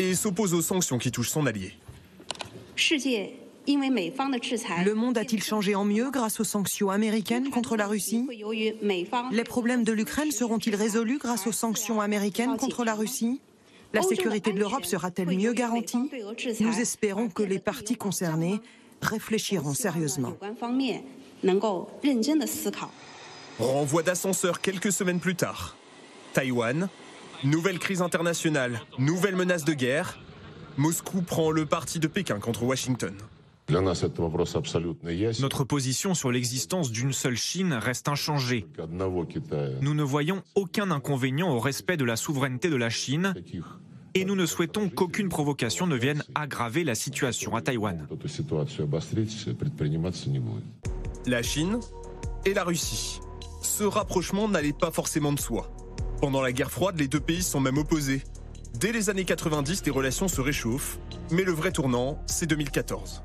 et 0.00 0.16
s'oppose 0.16 0.54
aux 0.54 0.60
sanctions 0.60 0.98
qui 0.98 1.12
touchent 1.12 1.30
son 1.30 1.46
allié. 1.46 1.74
Le 4.84 4.92
monde 4.94 5.16
a-t-il 5.16 5.40
changé 5.40 5.76
en 5.76 5.84
mieux 5.84 6.10
grâce 6.10 6.40
aux 6.40 6.44
sanctions 6.44 6.90
américaines 6.90 7.50
contre 7.50 7.76
la 7.76 7.86
Russie? 7.86 8.26
Les 9.30 9.44
problèmes 9.44 9.84
de 9.84 9.92
l'Ukraine 9.92 10.32
seront-ils 10.32 10.74
résolus 10.74 11.18
grâce 11.18 11.46
aux 11.46 11.52
sanctions 11.52 12.00
américaines 12.00 12.56
contre 12.56 12.84
la 12.84 12.96
Russie? 12.96 13.40
La 13.92 14.02
sécurité 14.02 14.52
de 14.52 14.58
l'Europe 14.58 14.84
sera-t-elle 14.84 15.28
mieux 15.28 15.52
garantie 15.52 16.10
Nous 16.60 16.80
espérons 16.80 17.28
que 17.28 17.42
les 17.42 17.58
partis 17.58 17.96
concernés 17.96 18.60
réfléchiront 19.02 19.74
sérieusement. 19.74 20.34
Renvoi 23.58 24.02
d'ascenseur 24.02 24.60
quelques 24.60 24.92
semaines 24.92 25.20
plus 25.20 25.34
tard. 25.34 25.76
Taïwan, 26.32 26.88
nouvelle 27.44 27.78
crise 27.78 28.02
internationale, 28.02 28.80
nouvelle 28.98 29.36
menace 29.36 29.64
de 29.64 29.72
guerre. 29.72 30.18
Moscou 30.76 31.22
prend 31.22 31.50
le 31.50 31.66
parti 31.66 31.98
de 31.98 32.06
Pékin 32.06 32.38
contre 32.38 32.62
Washington. 32.62 33.14
Notre 35.40 35.64
position 35.64 36.14
sur 36.14 36.32
l'existence 36.32 36.90
d'une 36.90 37.12
seule 37.12 37.36
Chine 37.36 37.72
reste 37.72 38.08
inchangée. 38.08 38.66
Nous 39.80 39.94
ne 39.94 40.02
voyons 40.02 40.42
aucun 40.54 40.90
inconvénient 40.90 41.50
au 41.50 41.58
respect 41.58 41.96
de 41.96 42.04
la 42.04 42.16
souveraineté 42.16 42.68
de 42.68 42.76
la 42.76 42.90
Chine 42.90 43.34
et 44.14 44.24
nous 44.24 44.34
ne 44.34 44.46
souhaitons 44.46 44.88
qu'aucune 44.88 45.28
provocation 45.28 45.86
ne 45.86 45.96
vienne 45.96 46.24
aggraver 46.34 46.84
la 46.84 46.94
situation 46.94 47.54
à 47.54 47.60
Taïwan. 47.60 48.06
La 51.26 51.42
Chine 51.42 51.78
et 52.44 52.54
la 52.54 52.64
Russie. 52.64 53.20
Ce 53.62 53.84
rapprochement 53.84 54.48
n'allait 54.48 54.72
pas 54.72 54.90
forcément 54.90 55.32
de 55.32 55.38
soi. 55.40 55.70
Pendant 56.20 56.42
la 56.42 56.52
guerre 56.52 56.70
froide, 56.70 56.98
les 56.98 57.08
deux 57.08 57.20
pays 57.20 57.42
sont 57.42 57.60
même 57.60 57.78
opposés. 57.78 58.22
Dès 58.78 58.92
les 58.92 59.10
années 59.10 59.24
90, 59.24 59.84
les 59.84 59.90
relations 59.90 60.28
se 60.28 60.40
réchauffent, 60.40 60.98
mais 61.30 61.44
le 61.44 61.52
vrai 61.52 61.72
tournant, 61.72 62.22
c'est 62.26 62.46
2014. 62.46 63.22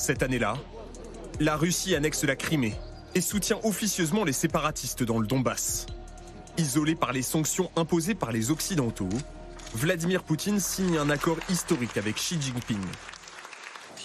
Cette 0.00 0.22
année-là, 0.22 0.56
la 1.40 1.58
Russie 1.58 1.94
annexe 1.94 2.24
la 2.24 2.34
Crimée 2.34 2.74
et 3.14 3.20
soutient 3.20 3.58
officieusement 3.64 4.24
les 4.24 4.32
séparatistes 4.32 5.02
dans 5.02 5.18
le 5.18 5.26
Donbass. 5.26 5.84
Isolé 6.56 6.94
par 6.94 7.12
les 7.12 7.20
sanctions 7.20 7.70
imposées 7.76 8.14
par 8.14 8.32
les 8.32 8.50
Occidentaux, 8.50 9.10
Vladimir 9.74 10.22
Poutine 10.22 10.58
signe 10.58 10.96
un 10.96 11.10
accord 11.10 11.36
historique 11.50 11.98
avec 11.98 12.16
Xi 12.16 12.40
Jinping. 12.40 12.80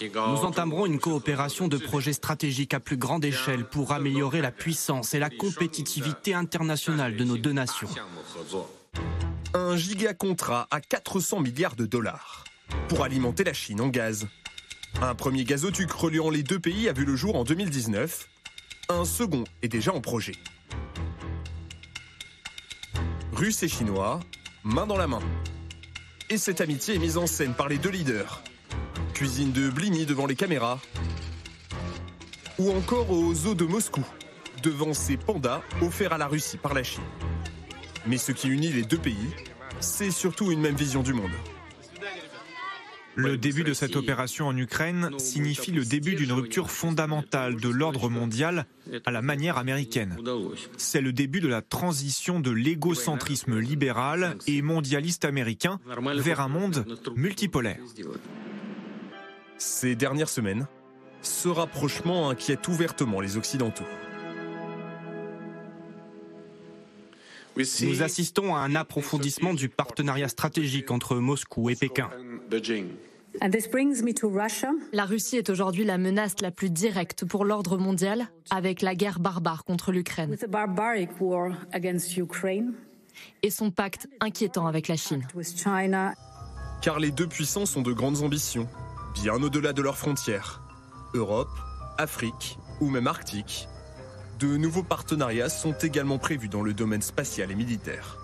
Nous 0.01 0.43
entamerons 0.43 0.85
une 0.85 0.99
coopération 0.99 1.69
de 1.69 1.77
projets 1.77 2.11
stratégiques 2.11 2.73
à 2.73 2.81
plus 2.81 2.97
grande 2.97 3.23
échelle 3.23 3.63
pour 3.63 3.93
améliorer 3.93 4.41
la 4.41 4.51
puissance 4.51 5.13
et 5.13 5.19
la 5.19 5.29
compétitivité 5.29 6.33
internationale 6.33 7.15
de 7.15 7.23
nos 7.23 7.37
deux 7.37 7.53
nations. 7.53 7.89
Un 9.53 9.77
giga-contrat 9.77 10.67
à 10.71 10.81
400 10.81 11.39
milliards 11.39 11.77
de 11.77 11.85
dollars 11.85 12.43
pour 12.89 13.05
alimenter 13.05 13.45
la 13.45 13.53
Chine 13.53 13.79
en 13.79 13.87
gaz. 13.87 14.27
Un 15.01 15.13
premier 15.13 15.43
gazoduc 15.43 15.91
reliant 15.91 16.29
les 16.29 16.41
deux 16.41 16.59
pays 16.59 16.87
a 16.87 16.93
vu 16.93 17.03
le 17.03 17.15
jour 17.15 17.35
en 17.35 17.43
2019. 17.43 18.29
Un 18.87 19.03
second 19.03 19.43
est 19.61 19.67
déjà 19.67 19.93
en 19.93 19.99
projet. 19.99 20.35
Russes 23.33 23.61
et 23.63 23.67
Chinois, 23.67 24.21
main 24.63 24.87
dans 24.87 24.95
la 24.95 25.07
main. 25.07 25.19
Et 26.29 26.37
cette 26.37 26.61
amitié 26.61 26.95
est 26.95 26.99
mise 26.99 27.17
en 27.17 27.27
scène 27.27 27.53
par 27.53 27.67
les 27.67 27.77
deux 27.77 27.89
leaders. 27.89 28.41
Cuisine 29.13 29.51
de 29.51 29.69
Blini 29.69 30.05
devant 30.05 30.25
les 30.25 30.35
caméras. 30.35 30.79
Ou 32.57 32.71
encore 32.71 33.11
aux 33.11 33.33
zoo 33.33 33.53
de 33.53 33.65
Moscou, 33.65 34.05
devant 34.63 34.93
ces 34.93 35.17
pandas 35.17 35.61
offerts 35.81 36.13
à 36.13 36.17
la 36.17 36.27
Russie 36.27 36.57
par 36.57 36.73
la 36.73 36.83
Chine. 36.83 37.03
Mais 38.07 38.17
ce 38.17 38.31
qui 38.31 38.47
unit 38.47 38.71
les 38.71 38.83
deux 38.83 38.97
pays, 38.97 39.35
c'est 39.81 40.11
surtout 40.11 40.51
une 40.51 40.61
même 40.61 40.75
vision 40.75 41.03
du 41.03 41.13
monde. 41.13 41.31
Le 43.15 43.37
début 43.37 43.63
de 43.63 43.73
cette 43.73 43.95
opération 43.95 44.47
en 44.47 44.57
Ukraine 44.57 45.11
signifie 45.17 45.71
le 45.71 45.85
début 45.85 46.15
d'une 46.15 46.31
rupture 46.31 46.69
fondamentale 46.69 47.55
de 47.55 47.69
l'ordre 47.69 48.09
mondial 48.09 48.65
à 49.05 49.11
la 49.11 49.21
manière 49.21 49.57
américaine. 49.57 50.17
C'est 50.77 51.01
le 51.01 51.13
début 51.13 51.39
de 51.39 51.47
la 51.47 51.61
transition 51.61 52.39
de 52.39 52.51
l'égocentrisme 52.51 53.59
libéral 53.59 54.37
et 54.47 54.61
mondialiste 54.61 55.25
américain 55.25 55.79
vers 56.17 56.41
un 56.41 56.49
monde 56.49 56.85
multipolaire. 57.15 57.79
Ces 59.57 59.95
dernières 59.95 60.29
semaines, 60.29 60.67
ce 61.21 61.47
rapprochement 61.47 62.29
inquiète 62.29 62.67
ouvertement 62.67 63.21
les 63.21 63.37
Occidentaux. 63.37 63.85
Nous 67.57 68.03
assistons 68.03 68.53
à 68.55 68.59
un 68.59 68.75
approfondissement 68.75 69.53
du 69.53 69.69
partenariat 69.69 70.27
stratégique 70.27 70.91
entre 70.91 71.15
Moscou 71.15 71.69
et 71.69 71.75
Pékin. 71.75 72.09
La 74.93 75.05
Russie 75.05 75.37
est 75.37 75.49
aujourd'hui 75.49 75.85
la 75.85 75.97
menace 75.97 76.35
la 76.41 76.51
plus 76.51 76.69
directe 76.69 77.25
pour 77.25 77.45
l'ordre 77.45 77.77
mondial 77.77 78.27
avec 78.49 78.81
la 78.81 78.95
guerre 78.95 79.19
barbare 79.19 79.63
contre 79.63 79.91
l'Ukraine 79.91 80.35
et 83.43 83.49
son 83.49 83.71
pacte 83.71 84.07
inquiétant 84.19 84.67
avec 84.67 84.87
la 84.87 84.95
Chine. 84.95 85.25
Car 86.81 86.99
les 86.99 87.11
deux 87.11 87.27
puissances 87.27 87.75
ont 87.75 87.81
de 87.81 87.93
grandes 87.93 88.21
ambitions, 88.21 88.67
bien 89.13 89.41
au-delà 89.41 89.73
de 89.73 89.81
leurs 89.81 89.97
frontières. 89.97 90.61
Europe, 91.13 91.49
Afrique 91.97 92.57
ou 92.81 92.89
même 92.89 93.07
Arctique. 93.07 93.67
De 94.39 94.57
nouveaux 94.57 94.83
partenariats 94.83 95.49
sont 95.49 95.73
également 95.81 96.17
prévus 96.17 96.49
dans 96.49 96.61
le 96.61 96.73
domaine 96.73 97.01
spatial 97.01 97.51
et 97.51 97.55
militaire. 97.55 98.17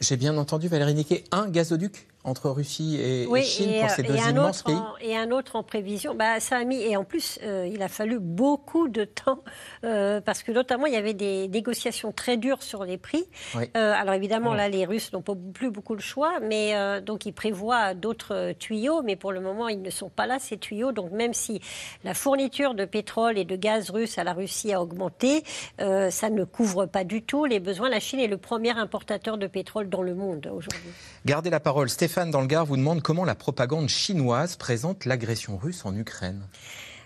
J'ai 0.00 0.16
bien 0.16 0.36
entendu 0.36 0.68
Valérie 0.68 0.94
Niquet, 0.94 1.24
un 1.30 1.48
gazoduc 1.48 2.09
entre 2.24 2.50
Russie 2.50 2.98
et, 3.00 3.42
Chine 3.42 3.80
pour 3.80 3.90
ces 3.90 4.02
deux 4.02 4.14
et 4.14 4.28
immenses 4.28 4.62
pays 4.62 4.76
Et 5.00 5.16
un 5.16 5.30
autre 5.30 5.56
en 5.56 5.62
prévision. 5.62 6.14
Bah, 6.14 6.38
ça 6.38 6.58
a 6.58 6.64
mis, 6.64 6.80
et 6.82 6.96
en 6.96 7.04
plus, 7.04 7.38
euh, 7.42 7.68
il 7.72 7.82
a 7.82 7.88
fallu 7.88 8.18
beaucoup 8.20 8.88
de 8.88 9.04
temps, 9.04 9.42
euh, 9.84 10.20
parce 10.20 10.42
que 10.42 10.52
notamment, 10.52 10.86
il 10.86 10.92
y 10.92 10.96
avait 10.96 11.14
des 11.14 11.48
négociations 11.48 12.12
très 12.12 12.36
dures 12.36 12.62
sur 12.62 12.84
les 12.84 12.98
prix. 12.98 13.24
Euh, 13.56 13.68
alors 13.74 14.14
évidemment, 14.14 14.52
là, 14.52 14.68
les 14.68 14.84
Russes 14.84 15.12
n'ont 15.12 15.22
plus 15.22 15.70
beaucoup 15.70 15.94
le 15.94 16.00
choix, 16.00 16.40
mais 16.40 17.00
donc 17.00 17.24
ils 17.24 17.32
prévoient 17.32 17.94
d'autres 17.94 18.52
tuyaux, 18.58 19.02
mais 19.02 19.16
pour 19.16 19.32
le 19.32 19.40
moment, 19.40 19.68
ils 19.68 19.80
ne 19.80 19.90
sont 19.90 20.10
pas 20.10 20.26
là, 20.26 20.38
ces 20.38 20.58
tuyaux. 20.58 20.92
Donc 20.92 21.12
même 21.12 21.32
si 21.32 21.60
la 22.04 22.14
fourniture 22.14 22.74
de 22.74 22.84
pétrole 22.84 23.38
et 23.38 23.44
de 23.44 23.56
gaz 23.56 23.90
russe 23.90 24.18
à 24.18 24.24
la 24.24 24.34
Russie 24.34 24.72
a 24.72 24.82
augmenté, 24.82 25.42
ça 25.78 26.30
ne 26.30 26.44
couvre 26.44 26.86
pas 26.86 27.04
du 27.04 27.22
tout 27.22 27.46
les 27.46 27.60
besoins. 27.60 27.88
La 27.88 28.00
Chine 28.00 28.20
est 28.20 28.28
le 28.28 28.36
premier 28.36 28.70
importateur 28.70 29.38
de 29.38 29.46
pétrole 29.46 29.88
dans 29.88 30.02
le 30.02 30.14
monde 30.14 30.50
aujourd'hui. 30.52 30.90
Gardez 31.24 31.50
la 31.50 31.60
parole, 31.60 31.88
Stéphane. 31.88 32.09
Stéphane 32.10 32.32
dans 32.32 32.40
le 32.40 32.48
Gard 32.48 32.66
vous 32.66 32.76
demande 32.76 33.02
comment 33.02 33.24
la 33.24 33.36
propagande 33.36 33.88
chinoise 33.88 34.56
présente 34.56 35.04
l'agression 35.04 35.56
russe 35.56 35.84
en 35.84 35.94
Ukraine. 35.94 36.42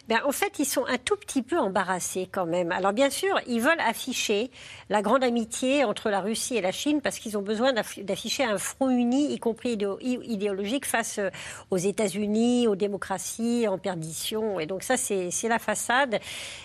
Ben, 0.08 0.18
en 0.26 0.32
fait, 0.32 0.58
ils 0.58 0.66
sont 0.66 0.84
un 0.84 0.98
tout 0.98 1.16
petit 1.16 1.40
peu 1.40 1.58
embarrassés 1.58 2.28
quand 2.30 2.44
même. 2.44 2.72
Alors 2.72 2.92
bien 2.92 3.08
sûr, 3.08 3.40
ils 3.46 3.60
veulent 3.60 3.80
afficher 3.80 4.50
la 4.90 5.00
grande 5.00 5.24
amitié 5.24 5.82
entre 5.84 6.10
la 6.10 6.20
Russie 6.20 6.56
et 6.56 6.60
la 6.60 6.72
Chine 6.72 7.00
parce 7.00 7.18
qu'ils 7.18 7.38
ont 7.38 7.42
besoin 7.42 7.72
d'afficher 7.72 8.44
un 8.44 8.58
front 8.58 8.90
uni, 8.90 9.32
y 9.32 9.38
compris 9.38 9.78
idéologique, 10.02 10.84
face 10.84 11.18
euh, 11.18 11.30
aux 11.70 11.78
États-Unis, 11.78 12.68
aux 12.68 12.76
démocraties 12.76 13.66
en 13.66 13.78
perdition. 13.78 14.60
Et 14.60 14.66
donc 14.66 14.82
ça, 14.82 14.98
c'est 14.98 15.48
la 15.48 15.58
façade. 15.58 16.20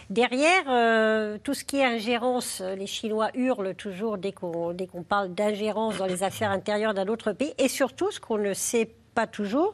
Derrière, 0.10 0.64
euh, 0.68 1.38
tout 1.42 1.54
ce 1.54 1.64
qui 1.64 1.78
est 1.78 1.86
ingérence, 1.86 2.62
les 2.62 2.88
Chinois 2.88 3.30
hurlent 3.36 3.74
toujours 3.74 4.18
dès 4.18 4.34
qu'on 4.34 5.04
parle 5.08 5.34
d'ingérence 5.34 5.98
dans 5.98 6.08
les 6.08 6.24
affaires 6.24 6.52
intérieures 6.52 6.94
d'un 6.94 7.08
autre 7.08 7.32
pays. 7.32 7.54
Et 7.58 7.70
surtout, 7.70 8.12
ce 8.12 8.20
qu'on 8.20 8.38
ne 8.38 8.54
sait 8.54 8.92
pas 9.16 9.28
toujours, 9.28 9.74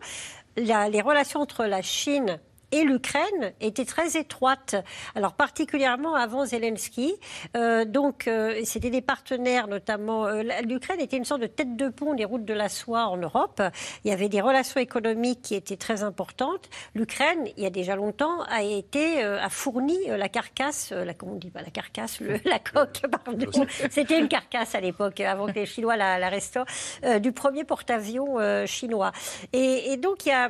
les 0.56 1.02
relations 1.02 1.42
entre 1.42 1.66
la 1.66 1.82
Chine 1.82 2.40
et 2.76 2.84
l'Ukraine 2.84 3.54
était 3.62 3.86
très 3.86 4.18
étroite. 4.18 4.76
Alors 5.16 5.34
particulièrement 5.34 6.16
avant 6.16 6.46
Zelensky. 6.46 7.16
Euh, 7.56 7.86
donc 7.86 8.28
euh, 8.28 8.60
c'était 8.66 8.90
des 8.90 9.02
partenaires, 9.02 9.68
notamment 9.68 10.26
euh, 10.26 10.44
l'Ukraine 10.64 11.00
était 11.00 11.16
une 11.16 11.24
sorte 11.24 11.42
de 11.42 11.48
tête 11.48 11.78
de 11.78 11.88
pont 11.88 12.16
des 12.16 12.26
routes 12.26 12.44
de 12.44 12.54
la 12.54 12.68
soie 12.68 13.06
en 13.06 13.16
Europe. 13.16 13.62
Il 14.04 14.10
y 14.10 14.14
avait 14.14 14.28
des 14.28 14.42
relations 14.42 14.82
économiques 14.82 15.42
qui 15.42 15.56
étaient 15.56 15.78
très 15.78 16.04
importantes. 16.04 16.70
L'Ukraine, 16.96 17.48
il 17.56 17.64
y 17.64 17.66
a 17.66 17.70
déjà 17.70 17.96
longtemps, 17.96 18.42
a 18.50 18.62
été 18.62 19.24
a 19.24 19.50
fourni 19.50 19.98
la 20.08 20.28
carcasse, 20.28 20.92
la 20.92 21.14
comment 21.14 21.34
on 21.34 21.36
dit 21.36 21.52
pas 21.52 21.62
la 21.62 21.70
carcasse, 21.70 22.20
la 22.44 22.60
coque, 22.60 23.02
pardon. 23.10 23.66
C'était 23.90 24.20
une 24.20 24.28
carcasse 24.28 24.76
à 24.76 24.82
l'époque 24.82 25.22
avant 25.22 25.48
que 25.48 25.54
les 25.54 25.66
Chinois 25.66 25.96
la, 25.96 26.20
la 26.20 26.30
restaurent, 26.30 26.66
du 27.22 27.32
premier 27.32 27.64
porte-avions 27.64 28.66
chinois. 28.66 29.12
Et, 29.54 29.94
et 29.94 29.98
donc 29.98 30.26
il 30.26 30.30
y 30.30 30.32
a 30.34 30.50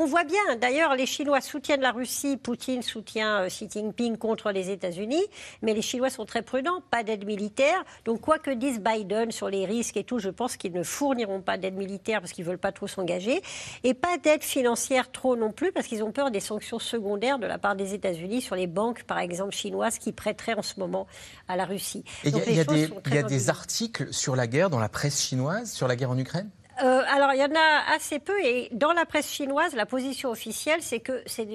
on 0.00 0.06
voit 0.06 0.24
bien, 0.24 0.56
d'ailleurs, 0.60 0.94
les 0.94 1.06
Chinois 1.06 1.40
soutiennent 1.40 1.80
la 1.80 1.90
Russie, 1.90 2.36
Poutine 2.36 2.82
soutient 2.82 3.42
euh, 3.42 3.48
Xi 3.48 3.68
Jinping 3.68 4.16
contre 4.16 4.52
les 4.52 4.70
États-Unis, 4.70 5.24
mais 5.62 5.74
les 5.74 5.82
Chinois 5.82 6.10
sont 6.10 6.24
très 6.24 6.42
prudents, 6.42 6.82
pas 6.90 7.02
d'aide 7.02 7.26
militaire. 7.26 7.82
Donc, 8.04 8.20
quoi 8.20 8.38
que 8.38 8.50
dise 8.50 8.80
Biden 8.80 9.32
sur 9.32 9.48
les 9.48 9.66
risques 9.66 9.96
et 9.96 10.04
tout, 10.04 10.20
je 10.20 10.30
pense 10.30 10.56
qu'ils 10.56 10.72
ne 10.72 10.84
fourniront 10.84 11.40
pas 11.40 11.58
d'aide 11.58 11.74
militaire 11.74 12.20
parce 12.20 12.32
qu'ils 12.32 12.44
ne 12.44 12.50
veulent 12.50 12.58
pas 12.58 12.70
trop 12.70 12.86
s'engager, 12.86 13.42
et 13.82 13.94
pas 13.94 14.18
d'aide 14.18 14.42
financière 14.42 15.10
trop 15.10 15.36
non 15.36 15.50
plus 15.50 15.72
parce 15.72 15.86
qu'ils 15.86 16.04
ont 16.04 16.12
peur 16.12 16.30
des 16.30 16.40
sanctions 16.40 16.78
secondaires 16.78 17.38
de 17.38 17.46
la 17.46 17.58
part 17.58 17.74
des 17.74 17.94
États-Unis 17.94 18.40
sur 18.40 18.54
les 18.54 18.68
banques, 18.68 19.02
par 19.02 19.18
exemple, 19.18 19.54
chinoises 19.54 19.98
qui 19.98 20.12
prêteraient 20.12 20.54
en 20.54 20.62
ce 20.62 20.78
moment 20.78 21.08
à 21.48 21.56
la 21.56 21.64
Russie. 21.64 22.04
Il 22.24 22.36
y 22.36 23.18
a, 23.18 23.22
des 23.22 23.50
articles 23.50 24.12
sur 24.12 24.36
la 24.36 24.46
guerre 24.46 24.70
dans 24.70 24.78
la 24.78 24.88
presse 24.88 25.20
chinoise, 25.20 25.72
sur 25.72 25.88
la 25.88 25.96
guerre 25.96 26.10
en 26.10 26.18
Ukraine? 26.18 26.50
Euh, 26.82 27.02
alors, 27.08 27.32
il 27.32 27.40
y 27.40 27.44
en 27.44 27.54
a 27.56 27.94
assez 27.94 28.18
peu. 28.18 28.38
Et 28.44 28.68
dans 28.72 28.92
la 28.92 29.04
presse 29.04 29.28
chinoise, 29.28 29.74
la 29.74 29.86
position 29.86 30.30
officielle, 30.30 30.80
c'est 30.80 31.00
que 31.00 31.22
c'est 31.26 31.46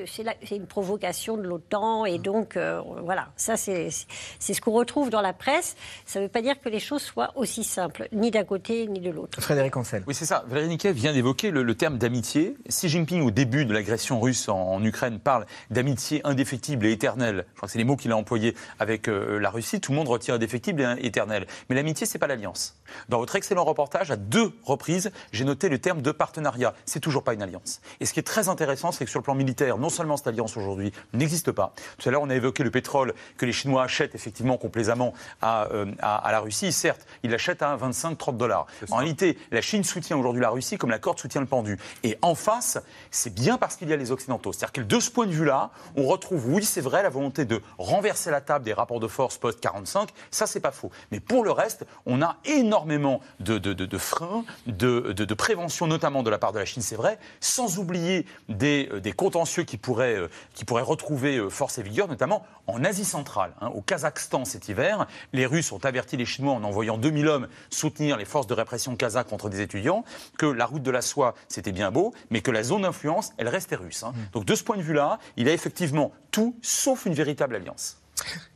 une 0.52 0.68
provocation 0.68 1.38
de 1.38 1.44
l'OTAN. 1.44 2.06
Et 2.06 2.20
donc, 2.20 2.58
euh, 2.58 2.82
voilà, 3.04 3.30
ça, 3.38 3.56
c'est 3.56 3.90
ce 3.90 4.62
qu'on 4.62 4.72
retrouve 4.72 5.10
dans 5.10 5.22
la 5.22 5.34
presse. 5.34 5.76
Ça 6.06 6.20
ne 6.20 6.26
veut 6.26 6.30
pas 6.30 6.42
dire 6.42 6.60
que 6.60 6.68
les 6.68 6.80
choses 6.80 7.02
soient 7.02 7.32
aussi 7.36 7.64
simples, 7.64 8.08
ni 8.12 8.32
d'un 8.32 8.44
côté, 8.44 8.88
ni 8.88 9.00
de 9.00 9.10
l'autre. 9.10 9.42
Frédéric 9.42 9.78
Ancel. 9.78 10.04
Oui, 10.08 10.14
c'est 10.14 10.26
ça. 10.26 10.44
Valérie 10.48 10.68
Niquet 10.68 10.92
vient 10.92 11.14
d'évoquer 11.14 11.52
le, 11.52 11.74
terme 11.76 11.98
d'amitié. 11.98 12.58
Xi 12.68 12.90
Jinping, 12.90 13.22
au 13.22 13.32
début 13.32 13.66
de 13.66 13.74
l'agression 13.74 14.20
russe 14.20 14.50
en, 14.50 14.84
Ukraine, 14.84 15.20
parle 15.20 15.46
d'amitié 15.70 16.22
indéfectible 16.26 16.86
et 16.86 16.92
éternelle. 16.92 17.46
Je 17.54 17.58
crois 17.58 17.68
que 17.68 17.72
c'est 17.72 17.80
les 17.80 17.86
mots 17.86 17.96
qu'il 17.96 18.12
a 18.12 18.18
employés 18.18 18.56
avec 18.80 19.08
euh, 19.08 19.40
la 19.40 19.50
Russie. 19.50 19.80
Tout 19.80 19.92
le 19.92 19.98
monde 19.98 20.10
retire 20.10 20.36
indéfectible 20.36 20.82
et 20.82 21.06
éternel. 21.06 21.48
Mais 21.70 21.76
l'amitié, 21.76 22.06
c'est 22.06 22.20
pas 22.20 22.28
l'alliance. 22.28 22.76
Dans 23.08 23.20
votre 23.20 23.36
excellent 23.36 23.64
reportage, 23.64 24.12
à 24.12 24.18
deux 24.18 24.52
reprises, 24.64 25.12
j'ai 25.32 25.46
noté 25.46 25.70
le 25.70 25.80
terme 25.80 26.02
de 26.02 26.12
partenariat. 26.12 26.74
C'est 26.86 27.00
toujours 27.00 27.24
pas 27.24 27.34
une 27.34 27.42
alliance. 27.42 27.82
Et 28.00 28.06
ce 28.06 28.14
qui 28.14 28.20
est 28.20 28.24
très 28.24 28.50
intéressant, 28.50 28.92
c'est 28.92 29.06
que 29.06 29.12
sur 29.12 29.20
le 29.20 29.24
plan 29.24 29.36
militaire, 29.36 29.78
non 29.78 29.90
seulement 29.90 30.18
cette 30.18 30.28
alliance 30.28 30.58
aujourd'hui 30.58 30.92
n'existe 31.14 31.52
pas. 31.52 31.74
Tout 31.98 32.10
à 32.10 32.12
l'heure, 32.12 32.22
on 32.22 32.30
a 32.30 32.36
évoqué 32.36 32.64
le 32.64 32.72
pétrole 32.72 33.14
que 33.38 33.46
les 33.46 33.52
Chinois 33.52 33.84
achètent 33.84 34.16
effectivement 34.16 34.58
complaisamment 34.58 35.14
à, 35.42 35.68
euh, 35.72 35.92
à, 36.00 36.32
la 36.32 36.40
Russie. 36.40 36.72
Certes, 36.72 37.06
ils 37.24 37.32
l'achètent 37.32 37.62
à 37.62 37.76
25-30 37.78 38.38
dollars. 38.38 38.68
En 38.92 38.98
réalité, 38.98 39.38
la 39.52 39.62
Chine 39.62 39.84
soutient 39.84 40.18
aujourd'hui 40.18 40.42
la 40.42 40.50
Russie 40.50 40.78
comme 40.78 40.90
la 40.90 41.00
corde 41.00 41.20
soutient 41.20 41.42
le 41.42 41.48
pendu. 41.48 41.78
Et 42.04 42.18
en 42.22 42.36
face, 42.36 42.80
c'est 43.12 43.34
bien 43.34 43.58
parce 43.58 43.76
qu'il 43.76 43.90
y 43.90 43.94
a 43.94 43.98
les 43.98 44.12
Occidentaux. 44.12 44.54
C'est-à-dire 44.54 44.74
que 44.74 44.82
de 44.82 45.00
ce 45.00 45.10
point 45.10 45.26
de 45.26 45.32
vue-là, 45.32 45.72
on 45.96 46.06
retrouve, 46.06 46.48
oui, 46.50 46.64
c'est 46.64 46.82
vrai, 46.82 47.04
la 47.04 47.10
volonté 47.10 47.46
de 47.46 47.62
renverser 47.78 48.32
la 48.32 48.42
table 48.42 48.66
des 48.66 48.74
rapports 48.74 49.00
de 49.00 49.08
force 49.08 49.38
post-45. 49.38 50.10
Ça, 50.32 50.48
c'est 50.48 50.60
pas 50.60 50.72
faux. 50.72 50.92
Mais 51.12 51.20
pour 51.20 51.44
le 51.44 51.52
reste, 51.52 51.86
on 52.06 52.22
a 52.22 52.38
énormément 52.46 53.22
de, 53.40 53.58
de, 53.58 53.74
de, 53.74 53.86
de 53.86 53.98
freins, 53.98 54.46
de, 54.68 55.03
prévention, 55.44 55.88
notamment 55.88 56.24
de 56.24 56.30
la 56.30 56.38
part 56.38 56.54
de 56.54 56.60
la 56.60 56.66
Chine, 56.66 56.82
c'est 56.82 56.96
vrai, 56.96 57.20
sans 57.42 57.80
oublier 57.80 58.26
des, 58.48 58.88
euh, 58.92 59.00
des 59.02 59.12
contentieux 59.12 59.64
qui 59.64 59.78
pourraient, 59.78 60.16
euh, 60.16 60.30
qui 60.54 60.64
pourraient 60.64 60.82
retrouver 60.82 61.38
euh, 61.38 61.50
force 61.50 61.78
et 61.78 61.84
vigueur, 61.84 62.08
notamment 62.08 62.46
en 62.68 62.84
Asie 62.86 63.04
centrale. 63.04 63.52
Hein. 63.60 63.68
Au 63.76 63.82
Kazakhstan 63.82 64.46
cet 64.46 64.70
hiver, 64.70 65.06
les 65.34 65.46
Russes 65.46 65.72
ont 65.74 65.84
averti 65.84 66.16
les 66.16 66.26
Chinois 66.26 66.54
en 66.54 66.64
envoyant 66.64 66.98
2000 66.98 67.28
hommes 67.28 67.48
soutenir 67.70 68.18
les 68.18 68.26
forces 68.26 68.48
de 68.48 68.54
répression 68.54 68.96
kazakhs 68.96 69.28
contre 69.28 69.50
des 69.50 69.62
étudiants 69.62 70.06
que 70.38 70.46
la 70.46 70.66
route 70.66 70.84
de 70.84 70.92
la 70.92 71.02
soie, 71.02 71.36
c'était 71.50 71.74
bien 71.74 71.92
beau, 71.92 72.14
mais 72.30 72.42
que 72.42 72.52
la 72.52 72.64
zone 72.64 72.84
d'influence, 72.84 73.34
elle 73.38 73.50
restait 73.50 73.76
russe. 73.76 74.04
Hein. 74.04 74.14
Mmh. 74.16 74.32
Donc 74.32 74.46
de 74.46 74.56
ce 74.56 74.64
point 74.64 74.78
de 74.78 74.82
vue-là, 74.82 75.20
il 75.36 75.50
a 75.50 75.54
effectivement 75.54 76.14
tout 76.32 76.56
sauf 76.62 77.06
une 77.06 77.14
véritable 77.14 77.56
alliance. 77.56 78.03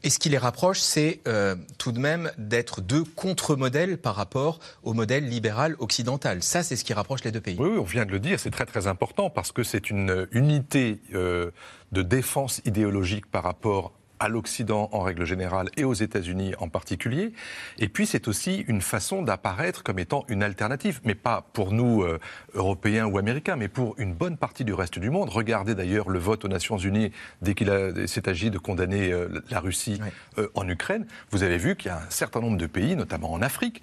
Et 0.03 0.09
ce 0.09 0.19
qui 0.19 0.29
les 0.29 0.37
rapproche, 0.37 0.79
c'est 0.79 1.19
euh, 1.27 1.55
tout 1.77 1.91
de 1.91 1.99
même 1.99 2.31
d'être 2.37 2.81
deux 2.81 3.03
contre-modèles 3.03 3.97
par 3.97 4.15
rapport 4.15 4.59
au 4.83 4.93
modèle 4.93 5.27
libéral 5.27 5.75
occidental. 5.79 6.43
Ça, 6.43 6.63
c'est 6.63 6.75
ce 6.75 6.83
qui 6.83 6.93
rapproche 6.93 7.23
les 7.23 7.31
deux 7.31 7.41
pays. 7.41 7.57
Oui, 7.59 7.77
on 7.77 7.83
vient 7.83 8.05
de 8.05 8.11
le 8.11 8.19
dire, 8.19 8.39
c'est 8.39 8.51
très 8.51 8.65
très 8.65 8.87
important 8.87 9.29
parce 9.29 9.51
que 9.51 9.63
c'est 9.63 9.89
une 9.89 10.27
unité 10.31 10.99
euh, 11.13 11.51
de 11.91 12.01
défense 12.01 12.61
idéologique 12.65 13.25
par 13.25 13.43
rapport 13.43 13.93
à 14.19 14.29
l'Occident 14.29 14.89
en 14.91 15.01
règle 15.01 15.25
générale 15.25 15.69
et 15.77 15.83
aux 15.83 15.93
États-Unis 15.93 16.53
en 16.59 16.69
particulier. 16.69 17.33
Et 17.79 17.89
puis 17.89 18.05
c'est 18.05 18.27
aussi 18.27 18.65
une 18.67 18.81
façon 18.81 19.21
d'apparaître 19.21 19.83
comme 19.83 19.99
étant 19.99 20.25
une 20.27 20.43
alternative, 20.43 21.01
mais 21.03 21.15
pas 21.15 21.45
pour 21.53 21.71
nous 21.71 22.03
euh, 22.03 22.19
Européens 22.53 23.05
ou 23.05 23.17
Américains, 23.17 23.55
mais 23.55 23.67
pour 23.67 23.95
une 23.97 24.13
bonne 24.13 24.37
partie 24.37 24.63
du 24.63 24.73
reste 24.73 24.99
du 24.99 25.09
monde. 25.09 25.29
Regardez 25.29 25.75
d'ailleurs 25.75 26.09
le 26.09 26.19
vote 26.19 26.45
aux 26.45 26.47
Nations 26.47 26.77
Unies 26.77 27.11
dès 27.41 27.53
qu'il 27.53 27.71
s'est 28.07 28.29
agi 28.29 28.49
de 28.51 28.57
condamner 28.57 29.11
euh, 29.11 29.27
la 29.49 29.59
Russie 29.59 29.99
euh, 30.37 30.47
en 30.55 30.67
Ukraine. 30.67 31.05
Vous 31.31 31.43
avez 31.43 31.57
vu 31.57 31.75
qu'il 31.75 31.89
y 31.89 31.93
a 31.93 31.97
un 31.97 32.09
certain 32.09 32.39
nombre 32.39 32.57
de 32.57 32.67
pays, 32.67 32.95
notamment 32.95 33.31
en 33.31 33.41
Afrique, 33.41 33.81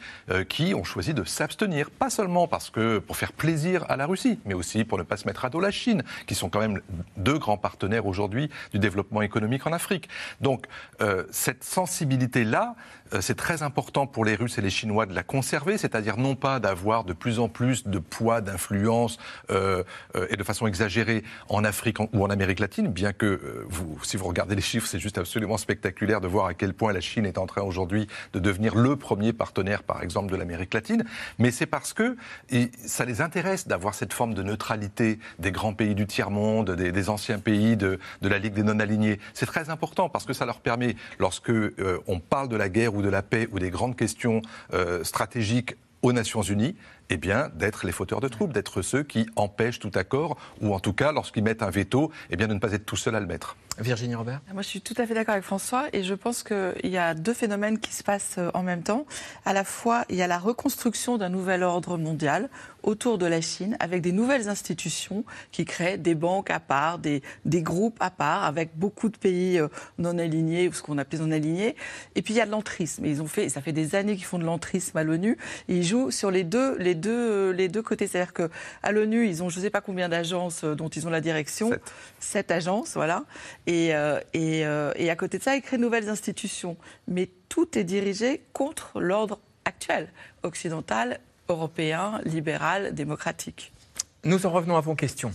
qui 0.49 0.75
ont 0.75 0.85
choisi 0.85 1.15
de 1.15 1.25
s'abstenir, 1.25 1.91
pas 1.91 2.11
seulement 2.11 2.47
parce 2.49 2.71
que 2.71 2.99
pour 2.99 3.17
faire 3.17 3.33
plaisir 3.33 3.85
à 3.89 3.97
la 3.97 4.07
Russie, 4.07 4.39
mais 4.45 4.55
aussi 4.55 4.85
pour 4.85 4.99
ne 4.99 5.03
pas 5.03 5.17
se 5.17 5.27
mettre 5.27 5.45
à 5.45 5.51
dos 5.51 5.61
la 5.61 5.71
Chine, 5.71 6.03
qui 6.27 6.35
sont 6.35 6.49
quand 6.49 6.61
même 6.61 6.81
deux 7.17 7.39
grands 7.39 7.57
partenaires 7.57 8.07
aujourd'hui 8.07 8.51
du 8.73 8.79
développement 8.79 9.23
économique 9.23 9.67
en 9.67 9.73
Afrique. 9.73 10.09
Donc 10.41 10.67
euh, 11.01 11.25
cette 11.31 11.65
sensibilité-là, 11.65 12.75
c'est 13.21 13.37
très 13.37 13.63
important 13.63 14.07
pour 14.07 14.25
les 14.25 14.35
Russes 14.35 14.59
et 14.59 14.63
les 14.63 14.71
Chinois 14.71 15.07
de 15.07 15.15
la 15.15 15.23
conserver, 15.23 15.79
c'est-à-dire 15.79 16.17
non 16.17 16.37
pas 16.37 16.61
d'avoir 16.61 17.05
de 17.05 17.13
plus 17.13 17.39
en 17.39 17.49
plus 17.49 17.87
de 17.87 17.99
poids, 17.99 18.41
d'influence 18.41 19.19
euh, 19.51 19.83
et 20.31 20.37
de 20.37 20.45
façon 20.45 20.67
exagérée 20.67 21.25
en 21.49 21.65
Afrique 21.65 21.99
ou 22.01 22.25
en 22.25 22.31
Amérique 22.31 22.61
latine, 22.61 22.89
bien 22.89 23.13
que 23.13 23.65
vous, 23.69 23.99
si 24.03 24.17
vous 24.17 24.27
regardez 24.27 24.55
les 24.55 24.63
chiffres, 24.63 24.87
c'est 24.87 24.99
juste 24.99 25.19
absolument 25.19 25.59
spectaculaire 25.59 26.21
de 26.21 26.29
voir 26.29 26.47
à 26.47 26.55
quel 26.55 26.75
point 26.75 26.93
la 26.93 27.01
Chine 27.01 27.27
est 27.27 27.39
en 27.39 27.47
train 27.47 27.63
aujourd'hui 27.63 28.07
de 28.33 28.39
devenir 28.39 28.75
le 28.75 28.97
premier 28.97 29.33
partenaire, 29.33 29.83
par 29.83 30.03
exemple, 30.03 30.31
de 30.31 30.37
l'Amérique 30.37 30.75
latine. 30.75 31.05
Mais 31.39 31.51
c'est 31.51 31.67
parce 31.67 31.93
que 31.93 32.17
ça 32.85 33.05
les 33.05 33.21
intéresse 33.21 33.69
d'avoir 33.69 33.95
cette 33.95 34.13
forme 34.13 34.35
de 34.35 34.43
neutralité 34.43 35.19
des 35.39 35.53
grands 35.53 35.75
pays 35.75 35.95
du 35.95 36.07
tiers-monde, 36.07 36.71
des, 36.71 37.09
anciens 37.09 37.39
pays 37.39 37.77
de, 37.77 37.99
de 38.23 38.29
la 38.29 38.39
Ligue 38.39 38.55
des 38.55 38.63
non-alignés. 38.63 39.21
C'est 39.35 39.47
très 39.47 39.71
important 39.71 40.09
parce 40.09 40.25
que 40.25 40.33
ça 40.33 40.47
leur 40.47 40.61
permet, 40.61 40.97
lorsque 41.19 41.51
euh, 41.51 42.01
on 42.07 42.21
parle 42.21 42.49
de 42.49 42.57
la 42.57 42.69
guerre 42.69 42.95
ou 42.95 43.03
de 43.05 43.09
la 43.09 43.23
paix 43.23 43.49
ou 43.53 43.59
des 43.59 43.71
grandes 43.71 43.97
questions 43.97 44.43
euh, 44.73 45.05
stratégiques 45.05 45.77
aux 46.03 46.13
Nations 46.13 46.43
Unies, 46.43 46.77
eh 47.09 47.17
bien, 47.17 47.51
d'être 47.55 47.87
les 47.87 47.93
fauteurs 47.93 48.21
de 48.21 48.29
troubles, 48.29 48.53
d'être 48.53 48.83
ceux 48.83 49.03
qui 49.03 49.27
empêchent 49.37 49.79
tout 49.79 49.91
accord, 49.95 50.37
ou 50.61 50.75
en 50.75 50.81
tout 50.81 50.93
cas, 50.93 51.13
lorsqu'ils 51.13 51.43
mettent 51.43 51.63
un 51.63 51.71
veto, 51.71 52.11
eh 52.31 52.37
bien, 52.37 52.47
de 52.47 52.55
ne 52.55 52.59
pas 52.59 52.73
être 52.73 52.85
tout 52.85 52.97
seul 52.97 53.15
à 53.15 53.21
le 53.21 53.27
mettre. 53.27 53.57
Virginie 53.79 54.15
Robert 54.15 54.41
Moi, 54.53 54.63
je 54.63 54.69
suis 54.69 54.81
tout 54.81 54.95
à 54.99 55.07
fait 55.07 55.15
d'accord 55.15 55.33
avec 55.33 55.45
François, 55.45 55.87
et 55.93 56.03
je 56.03 56.15
pense 56.15 56.43
qu'il 56.43 56.91
y 56.91 56.99
a 56.99 57.15
deux 57.15 57.33
phénomènes 57.35 57.79
qui 57.79 57.93
se 57.93 58.03
passent 58.03 58.37
euh, 58.39 58.51
en 58.53 58.63
même 58.63 58.83
temps. 58.83 59.07
À 59.47 59.53
la 59.55 59.65
fois, 59.65 60.05
il 60.11 60.17
y 60.17 60.23
a 60.23 60.27
la 60.27 60.39
reconstruction 60.39 61.17
d'un 61.17 61.31
nouvel 61.31 61.63
ordre 61.63 61.97
mondial 61.97 62.51
autour 62.85 63.19
de 63.19 63.27
la 63.27 63.41
Chine, 63.41 63.77
avec 63.81 64.03
des 64.03 64.13
nouvelles 64.13 64.49
institutions 64.49 65.25
qui 65.51 65.65
créent 65.65 65.99
des 65.99 66.15
banques 66.15 66.51
à 66.51 66.61
part, 66.61 66.99
des, 66.99 67.23
des 67.45 67.63
groupes 67.63 67.97
à 68.01 68.11
part, 68.11 68.45
avec 68.45 68.77
beaucoup 68.77 69.09
de 69.09 69.17
pays 69.17 69.59
euh, 69.59 69.69
non 69.99 70.19
alignés, 70.19 70.69
ou 70.69 70.73
ce 70.73 70.83
qu'on 70.83 70.99
appelle 70.99 71.21
non 71.21 71.33
alignés. 71.33 71.75
Et 72.15 72.23
puis, 72.23 72.35
il 72.35 72.37
y 72.37 72.41
a 72.41 72.47
de 72.47 72.51
l'entrisme. 72.51 73.05
Ils 73.07 73.23
ont 73.23 73.27
fait, 73.27 73.49
ça 73.49 73.61
fait 73.61 73.73
des 73.73 73.95
années 73.95 74.15
qu'ils 74.15 74.25
font 74.27 74.39
de 74.39 74.45
l'entrisme 74.45 74.97
à 74.97 75.03
l'ONU, 75.03 75.37
ils 75.69 75.83
jouent 75.83 76.11
sur 76.11 76.31
les 76.31 76.45
deux, 76.45 76.77
les 76.79 76.95
deux, 76.95 77.51
les 77.51 77.69
deux 77.69 77.83
côtés. 77.83 78.07
C'est-à-dire 78.07 78.33
qu'à 78.35 78.93
l'ONU, 78.93 79.27
ils 79.27 79.43
ont 79.43 79.49
je 79.49 79.59
ne 79.59 79.65
sais 79.65 79.71
pas 79.71 79.81
combien 79.81 80.09
d'agences 80.09 80.65
euh, 80.65 80.75
dont 80.75 80.89
ils 80.89 81.07
ont 81.07 81.11
la 81.11 81.21
direction. 81.21 81.71
Sept. 82.21 82.51
agences, 82.51 82.95
voilà. 82.95 83.25
Et, 83.67 83.95
euh, 83.95 84.21
et, 84.33 84.67
euh, 84.67 84.93
et, 84.97 85.11
à 85.11 85.17
côté 85.17 85.39
de 85.39 85.43
ça, 85.43 85.57
ils 85.57 85.63
créent 85.63 85.77
de 85.77 85.83
nouvelles 85.83 86.09
institutions. 86.09 86.77
Mais 87.09 87.31
tout 87.49 87.79
est 87.79 87.85
dirigé 87.85 88.43
contre 88.53 89.01
l'ordre 89.01 89.39
actuel, 89.65 90.09
occidental, 90.43 91.21
européen, 91.49 92.21
libéral, 92.25 92.95
démocratique. 92.95 93.73
Nous 94.25 94.47
en 94.47 94.51
revenons 94.51 94.77
à 94.77 94.81
vos 94.81 94.95
questions. 94.95 95.33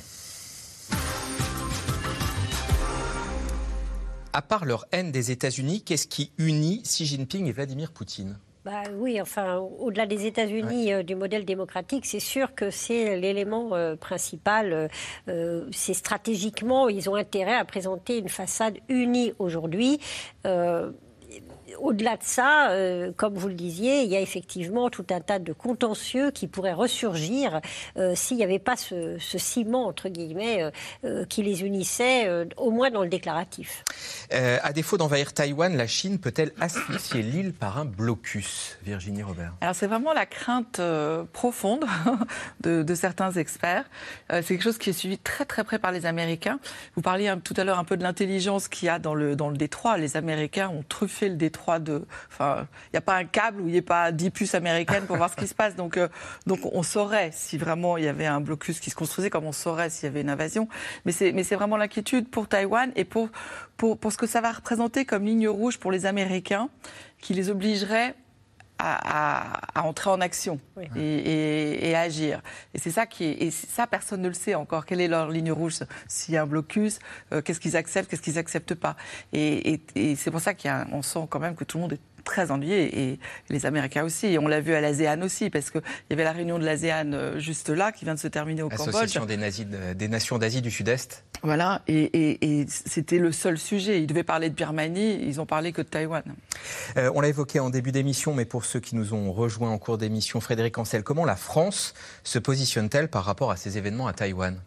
À 4.34 4.42
part 4.42 4.66
leur 4.66 4.86
haine 4.92 5.12
des 5.12 5.32
États-Unis, 5.32 5.84
qu'est-ce 5.84 6.08
qui 6.08 6.32
unit 6.38 6.84
Xi 6.84 7.06
Jinping 7.06 7.48
et 7.48 7.52
Vladimir 7.52 7.92
Poutine? 7.92 8.38
Bah 8.66 8.84
oui, 8.94 9.22
enfin, 9.22 9.58
au-delà 9.58 10.06
des 10.06 10.26
États-Unis, 10.26 10.94
euh, 10.94 11.02
du 11.02 11.16
modèle 11.16 11.46
démocratique, 11.46 12.06
c'est 12.06 12.20
sûr 12.20 12.54
que 12.54 12.70
c'est 12.70 13.18
l'élément 13.18 13.74
euh, 13.74 13.96
principal. 13.96 14.90
Euh, 15.30 15.66
c'est 15.72 15.94
stratégiquement, 15.94 16.90
ils 16.90 17.10
ont 17.10 17.16
intérêt 17.16 17.56
à 17.56 17.64
présenter 17.64 18.18
une 18.18 18.30
façade 18.30 18.78
unie 18.90 19.34
aujourd'hui 19.40 20.00
au-delà 21.82 22.18
de 22.18 22.24
ça, 22.24 22.72
euh, 22.72 23.12
comme 23.16 23.36
vous 23.36 23.48
le 23.48 23.54
disiez, 23.54 24.04
il 24.04 24.10
y 24.10 24.16
a 24.16 24.22
effectivement 24.22 24.90
tout 24.90 25.06
un 25.10 25.22
tas 25.22 25.40
de 25.40 25.54
contentieux 25.54 26.32
qui 26.32 26.48
pourraient 26.48 26.74
ressurgir 26.74 27.62
euh, 27.98 28.14
s'il 28.16 28.38
n'y 28.38 28.44
avait 28.44 28.60
pas 28.60 28.76
ce, 28.76 29.18
ciment, 29.20 29.86
entre 29.86 30.10
guillemets, 30.10 30.70
euh, 31.04 31.26
qui 31.26 31.44
les 31.44 31.64
unissait, 31.64 32.30
au 32.58 32.72
moins 32.72 32.92
dans 32.92 33.04
le 33.04 33.10
déclaratif. 33.10 33.84
à 34.32 34.74
défaut 34.74 34.98
d'envahir 34.98 35.34
Taïwan, 35.34 35.76
la 35.76 35.88
Chine 35.88 36.20
peut-elle 36.20 36.52
asphyxier 36.60 37.22
l'île 37.22 37.54
par 37.54 37.78
un 37.78 37.86
blocus? 37.86 38.78
Virginie 38.84 39.24
Robert 39.24 39.54
Alors 39.62 39.76
c'est 39.76 39.88
vraiment 39.88 40.14
la 40.14 40.26
crainte 40.26 40.82
profonde 41.34 41.86
de, 42.62 42.96
certains 42.96 43.32
experts. 43.32 43.86
c'est 44.30 44.44
quelque 44.44 44.64
chose 44.64 44.78
qui 44.78 44.90
est 44.90 44.94
suivi 44.94 45.18
très 45.18 45.46
très 45.46 45.64
près 45.64 45.80
par 45.80 45.92
les 45.92 46.06
Américains. 46.06 46.60
Vous 46.96 47.02
parliez 47.02 47.34
tout 47.44 47.54
à 47.58 47.64
l'heure 47.64 47.80
un 47.80 47.84
peu 47.84 47.98
de 47.98 48.04
l'intelligence 48.04 48.68
qu'il 48.68 48.88
y 48.88 48.90
a 48.90 49.00
dans 49.00 49.16
le, 49.16 49.36
dans 49.36 49.50
le 49.50 49.58
détroit. 49.58 49.98
Les 49.98 50.18
Américains 50.18 50.70
ont 50.70 50.84
truffé 50.88 51.30
le 51.30 51.36
détroit 51.36 51.69
il 51.78 52.02
n'y 52.94 52.98
a 52.98 53.02
pas 53.02 53.16
un 53.16 53.26
câble 53.26 53.62
où 53.62 53.68
il 53.68 53.72
n'y 53.72 53.78
ait 53.78 53.82
pas 53.82 54.12
10 54.12 54.32
puces 54.32 54.56
américaines 54.56 55.06
pour 55.06 55.18
voir 55.18 55.30
ce 55.30 55.36
qui 55.36 55.48
se 55.48 55.56
passe. 55.56 55.76
Donc, 55.76 55.98
euh, 55.98 56.08
donc 56.48 56.60
on 56.64 56.84
saurait 56.84 57.32
si 57.34 57.58
vraiment 57.58 57.98
il 57.98 58.06
y 58.06 58.08
avait 58.08 58.26
un 58.26 58.42
blocus 58.42 58.80
qui 58.80 58.90
se 58.90 58.96
construisait, 58.96 59.30
comme 59.30 59.46
on 59.46 59.52
saurait 59.52 59.90
s'il 59.90 60.06
y 60.06 60.08
avait 60.08 60.22
une 60.22 60.30
invasion. 60.30 60.68
Mais 61.06 61.12
c'est, 61.12 61.56
vraiment 61.56 61.78
l'inquiétude 61.78 62.30
pour 62.30 62.48
Taïwan 62.48 62.92
et 62.96 63.04
pour, 63.04 63.30
pour, 63.78 63.98
pour 63.98 64.12
ce 64.12 64.18
que 64.18 64.28
ça 64.28 64.42
va 64.42 64.52
représenter 64.52 65.06
comme 65.06 65.26
ligne 65.26 65.48
rouge 65.50 65.78
pour 65.78 65.92
les 65.92 66.06
Américains, 66.06 66.70
qui 67.20 67.34
les 67.34 67.50
obligerait 67.50 68.16
à, 68.80 69.84
entrer 69.84 70.10
en 70.10 70.22
action 70.22 70.60
et, 70.96 71.94
à 71.96 72.02
agir. 72.02 72.42
Et 72.74 72.80
c'est 72.80 72.92
ça 72.92 73.06
qui 73.06 73.26
est, 73.26 73.44
et 73.44 73.52
ça 73.52 73.88
personne 73.88 74.22
ne 74.22 74.28
le 74.28 74.34
sait 74.34 74.56
encore. 74.56 74.86
Quelle 74.86 75.02
est 75.02 75.08
leur 75.08 75.30
ligne 75.30 75.52
rouge? 75.52 75.80
S'il 76.08 76.34
y 76.34 76.38
a 76.38 76.44
un 76.44 76.48
blocus, 76.48 77.00
euh, 77.34 77.42
qu'est-ce 77.42 77.60
qu'ils 77.60 77.76
acceptent, 77.76 78.10
qu'est-ce 78.10 78.22
qu'ils 78.22 78.38
acceptent 78.38 78.76
pas? 78.76 78.96
Et, 79.34 79.82
c'est 80.16 80.32
pour 80.32 80.42
ça 80.42 80.54
qu'on 80.54 81.02
sent 81.02 81.28
quand 81.30 81.40
même 81.40 81.56
que 81.56 81.64
tout 81.64 81.78
le 81.78 81.84
monde 81.84 81.94
est 81.94 82.02
très 82.30 82.52
ennuyé 82.52 83.12
et 83.12 83.20
les 83.50 83.66
Américains 83.66 84.04
aussi. 84.04 84.28
Et 84.28 84.38
on 84.38 84.48
l'a 84.48 84.62
vu 84.62 84.76
à 84.76 84.82
l'ASEAN 84.82 85.22
aussi, 85.24 85.50
parce 85.50 85.72
qu'il 85.72 85.82
y 86.12 86.14
avait 86.14 86.24
la 86.24 86.32
réunion 86.32 86.60
de 86.60 86.64
l'ASEAN 86.64 87.14
euh, 87.14 87.40
juste 87.40 87.70
là, 87.70 87.92
qui 87.92 88.06
vient 88.06 88.14
de 88.14 88.20
se 88.20 88.28
terminer 88.28 88.62
au 88.62 88.70
Cambodge. 88.70 88.90
Association 88.90 89.26
des, 89.26 89.38
des 89.96 90.08
nations 90.08 90.38
d'Asie 90.38 90.62
du 90.62 90.70
Sud-Est. 90.70 91.24
Voilà, 91.42 91.82
et, 91.88 92.66
c'était 92.68 93.18
le 93.18 93.32
seul 93.32 93.58
sujet. 93.58 94.02
Ils 94.02 94.08
devaient 94.08 94.24
parler 94.24 94.50
de 94.50 94.56
Birmanie, 94.56 95.24
ils 95.24 95.42
ont 95.42 95.46
parlé 95.46 95.72
que 95.72 95.82
de 95.82 95.88
Taïwan. 95.88 96.24
Euh, 96.98 97.12
on 97.16 97.22
l'a 97.22 97.30
évoqué 97.30 97.60
en 97.60 97.70
début 97.70 97.92
d'émission, 97.92 98.34
mais 98.34 98.46
pour 98.46 98.66
ceux 98.66 98.80
qui 98.80 98.96
nous 98.96 99.14
ont 99.14 99.32
rejoints 99.32 99.72
en 99.72 99.78
cours 99.78 99.98
d'émission, 99.98 100.42
Frédéric 100.42 100.78
Ancel, 100.78 101.04
comment 101.04 101.26
la 101.26 101.38
France 101.38 101.94
se 102.24 102.38
positionne-t-elle 102.40 103.08
par 103.08 103.24
rapport 103.24 103.52
à 103.52 103.56
ces 103.56 103.78
événements 103.78 104.08
à 104.08 104.14
Taïwan? 104.14 104.60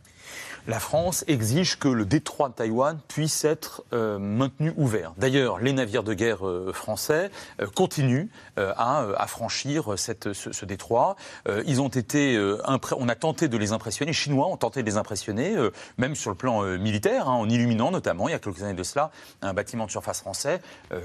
La 0.69 0.79
France 0.79 1.25
exige 1.27 1.79
que 1.79 1.89
le 1.89 2.05
détroit 2.05 2.49
de 2.49 2.55
Taïwan 2.55 2.99
puisse 3.09 3.45
être 3.45 3.83
euh, 3.93 4.19
maintenu 4.19 4.73
ouvert. 4.77 5.13
D'ailleurs, 5.17 5.59
les 5.59 5.73
navires 5.73 6.05
de 6.05 6.15
guerre 6.15 6.47
euh, 6.47 6.73
français 6.73 7.31
euh, 7.61 7.67
continuent 7.67 8.27
à, 8.57 9.27
franchir 9.27 9.95
cette, 9.97 10.33
ce, 10.33 10.65
détroit. 10.65 11.17
ils 11.65 11.81
ont 11.81 11.89
été, 11.89 12.39
on 12.97 13.09
a 13.09 13.15
tenté 13.15 13.49
de 13.49 13.57
les 13.57 13.73
impressionner, 13.73 14.11
les 14.11 14.15
Chinois 14.15 14.47
ont 14.47 14.57
tenté 14.57 14.83
de 14.83 14.87
les 14.87 14.97
impressionner, 14.97 15.57
même 15.97 16.15
sur 16.15 16.31
le 16.31 16.37
plan 16.37 16.63
militaire, 16.77 17.29
hein, 17.29 17.35
en 17.35 17.49
illuminant 17.49 17.91
notamment, 17.91 18.29
il 18.29 18.33
y 18.33 18.35
a 18.35 18.39
quelques 18.39 18.63
années 18.63 18.75
de 18.75 18.83
cela, 18.83 19.11
un 19.41 19.55
bâtiment 19.55 19.87
de 19.87 19.91
surface 19.91 20.21
français 20.21 20.61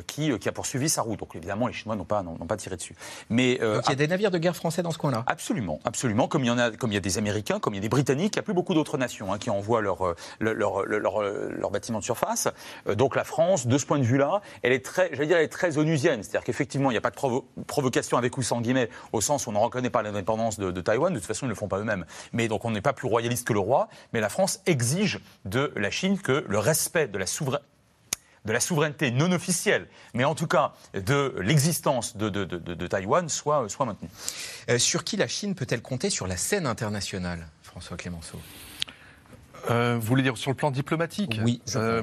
qui, 0.07 0.37
qui, 0.39 0.49
a 0.49 0.51
poursuivi 0.51 0.89
sa 0.89 1.01
route. 1.01 1.19
Donc 1.19 1.35
évidemment, 1.35 1.67
les 1.67 1.73
Chinois 1.73 1.95
n'ont 1.95 2.05
pas, 2.05 2.21
n'ont 2.21 2.35
pas 2.35 2.57
tiré 2.57 2.75
dessus. 2.75 2.95
Mais, 3.29 3.57
Donc 3.57 3.83
il 3.85 3.89
y 3.89 3.93
a 3.93 3.95
des 3.95 4.07
navires 4.07 4.31
de 4.31 4.37
guerre 4.37 4.55
français 4.55 4.83
dans 4.83 4.91
ce 4.91 4.97
coin-là? 4.97 5.23
Absolument, 5.27 5.79
absolument. 5.85 6.27
Comme 6.27 6.43
il 6.43 6.47
y 6.47 6.51
en 6.51 6.57
a, 6.57 6.71
comme 6.71 6.91
il 6.91 6.95
y 6.95 6.97
a 6.97 7.01
des 7.01 7.17
Américains, 7.17 7.59
comme 7.59 7.73
il 7.73 7.77
y 7.77 7.79
a 7.79 7.83
des 7.83 7.89
Britanniques, 7.89 8.35
il 8.35 8.39
n'y 8.39 8.41
a 8.41 8.43
plus 8.43 8.53
beaucoup 8.53 8.73
d'autres 8.73 8.97
nations 8.97 9.31
hein, 9.31 9.37
qui 9.37 9.46
envoient 9.49 9.81
leur, 9.81 10.15
leur, 10.39 10.85
leur, 10.85 11.21
leur, 11.21 11.71
bâtiment 11.71 11.99
de 11.99 12.03
surface. 12.03 12.47
Euh, 12.87 12.95
donc 12.95 13.15
la 13.15 13.23
France, 13.23 13.67
de 13.67 13.77
ce 13.77 13.85
point 13.85 13.99
de 13.99 14.03
vue-là, 14.03 14.41
elle 14.63 14.71
est 14.71 14.83
très, 14.83 15.09
j'allais 15.13 15.27
dire, 15.27 15.37
elle 15.37 15.43
est 15.43 15.49
très 15.49 15.77
onusienne. 15.77 16.23
C'est-à-dire 16.23 16.43
qu'effectivement, 16.43 16.89
il 16.91 16.93
n'y 16.93 16.97
a 16.97 17.01
pas 17.01 17.11
de 17.11 17.63
provocation 17.65 18.17
avec 18.17 18.37
ou 18.37 18.41
sans 18.41 18.61
guillemets, 18.61 18.89
au 19.13 19.21
sens 19.21 19.47
où 19.47 19.49
on 19.49 19.53
ne 19.53 19.59
reconnaît 19.59 19.89
pas 19.89 20.01
l'indépendance 20.01 20.59
de, 20.59 20.71
de, 20.71 20.81
Taïwan. 20.81 21.13
De 21.13 21.19
toute 21.19 21.27
façon, 21.27 21.45
ils 21.45 21.49
ne 21.49 21.53
le 21.53 21.55
font 21.55 21.67
pas 21.67 21.79
eux-mêmes. 21.79 22.05
Mais 22.33 22.47
donc 22.47 22.65
on 22.65 22.71
n'est 22.71 22.81
pas 22.81 22.93
plus 22.93 23.07
royaliste 23.07 23.47
que 23.47 23.53
le 23.53 23.59
roi. 23.59 23.87
Mais 24.13 24.19
la 24.19 24.29
France 24.29 24.61
exige 24.65 25.19
de 25.45 25.71
la 25.75 25.91
Chine 25.91 26.19
que 26.19 26.45
le 26.47 26.59
respect 26.59 27.07
de 27.07 27.17
la 27.17 28.59
souveraineté 28.59 29.11
non 29.11 29.31
officielle, 29.31 29.87
mais 30.13 30.23
en 30.23 30.35
tout 30.35 30.47
cas 30.47 30.73
de 30.93 31.35
l'existence 31.39 32.17
de, 32.17 32.29
de, 32.29 32.45
de, 32.45 32.87
Taïwan 32.87 33.29
soit, 33.29 33.67
soit 33.69 33.85
maintenue. 33.85 34.09
Euh, 34.69 34.77
sur 34.77 35.03
qui 35.03 35.17
la 35.17 35.27
Chine 35.27 35.55
peut-elle 35.55 35.81
compter 35.81 36.09
sur 36.09 36.27
la 36.27 36.37
scène 36.37 36.65
internationale, 36.65 37.47
François 37.63 37.97
Clémenceau? 37.97 38.39
Euh, 39.69 39.97
vous 39.99 40.07
voulez 40.07 40.23
dire 40.23 40.37
sur 40.37 40.51
le 40.51 40.55
plan 40.55 40.71
diplomatique 40.71 41.39
Oui, 41.43 41.61
euh, 41.75 42.01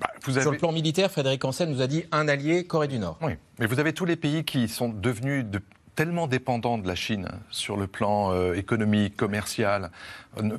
bah, 0.00 0.10
Sur 0.40 0.52
le 0.52 0.58
plan 0.58 0.72
militaire, 0.72 1.10
Frédéric 1.10 1.44
Ancel 1.44 1.68
nous 1.68 1.82
a 1.82 1.86
dit 1.86 2.04
un 2.12 2.28
allié, 2.28 2.64
Corée 2.64 2.88
du 2.88 2.98
Nord. 2.98 3.18
Oui, 3.22 3.32
mais 3.58 3.66
vous 3.66 3.80
avez 3.80 3.92
tous 3.92 4.04
les 4.04 4.16
pays 4.16 4.44
qui 4.44 4.68
sont 4.68 4.88
devenus 4.88 5.44
de 5.44 5.60
tellement 5.94 6.26
dépendant 6.26 6.78
de 6.78 6.86
la 6.86 6.94
Chine 6.94 7.28
sur 7.50 7.76
le 7.76 7.86
plan 7.86 8.32
euh, 8.32 8.54
économique, 8.54 9.16
commercial. 9.16 9.90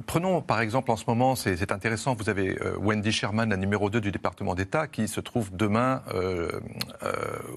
Prenons 0.07 0.41
par 0.41 0.61
exemple 0.61 0.91
en 0.91 0.95
ce 0.95 1.03
moment, 1.07 1.35
c'est 1.35 1.71
intéressant, 1.71 2.15
vous 2.15 2.29
avez 2.29 2.57
euh, 2.61 2.77
Wendy 2.77 3.11
Sherman, 3.11 3.49
la 3.49 3.57
numéro 3.57 3.89
2 3.89 3.99
du 3.99 4.11
département 4.11 4.55
d'État, 4.55 4.87
qui 4.87 5.07
se 5.07 5.19
trouve 5.19 5.55
demain 5.55 6.01
euh, 6.13 6.49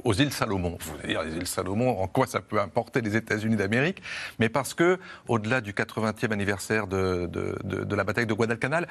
aux 0.05 0.15
îles 0.15 0.33
Salomon. 0.33 0.79
Vous 0.81 0.95
allez 0.99 1.09
dire 1.09 1.23
les 1.23 1.37
îles 1.37 1.47
Salomon, 1.47 2.01
en 2.01 2.09
quoi 2.09 2.27
ça 2.27 2.41
peut 2.41 2.61
importer 2.61 3.01
les 3.01 3.17
États-Unis 3.17 3.57
d'Amérique? 3.57 4.03
Mais 4.41 4.49
parce 4.49 4.75
que, 4.75 4.99
au-delà 5.29 5.61
du 5.61 5.73
80e 5.73 6.33
anniversaire 6.33 6.89
de 6.89 7.95
la 7.95 8.05
bataille 8.05 8.27
de 8.27 8.35
Guadalcanal, 8.35 8.89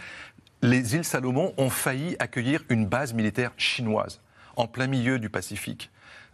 les 0.61 0.95
îles 0.95 1.03
Salomon 1.03 1.53
ont 1.57 1.69
failli 1.69 2.15
accueillir 2.19 2.63
une 2.69 2.85
base 2.85 3.13
militaire 3.13 3.51
chinoise 3.57 4.21
en 4.55 4.67
plein 4.67 4.88
milieu 4.88 5.19
du 5.19 5.29
Pacifique. 5.29 5.91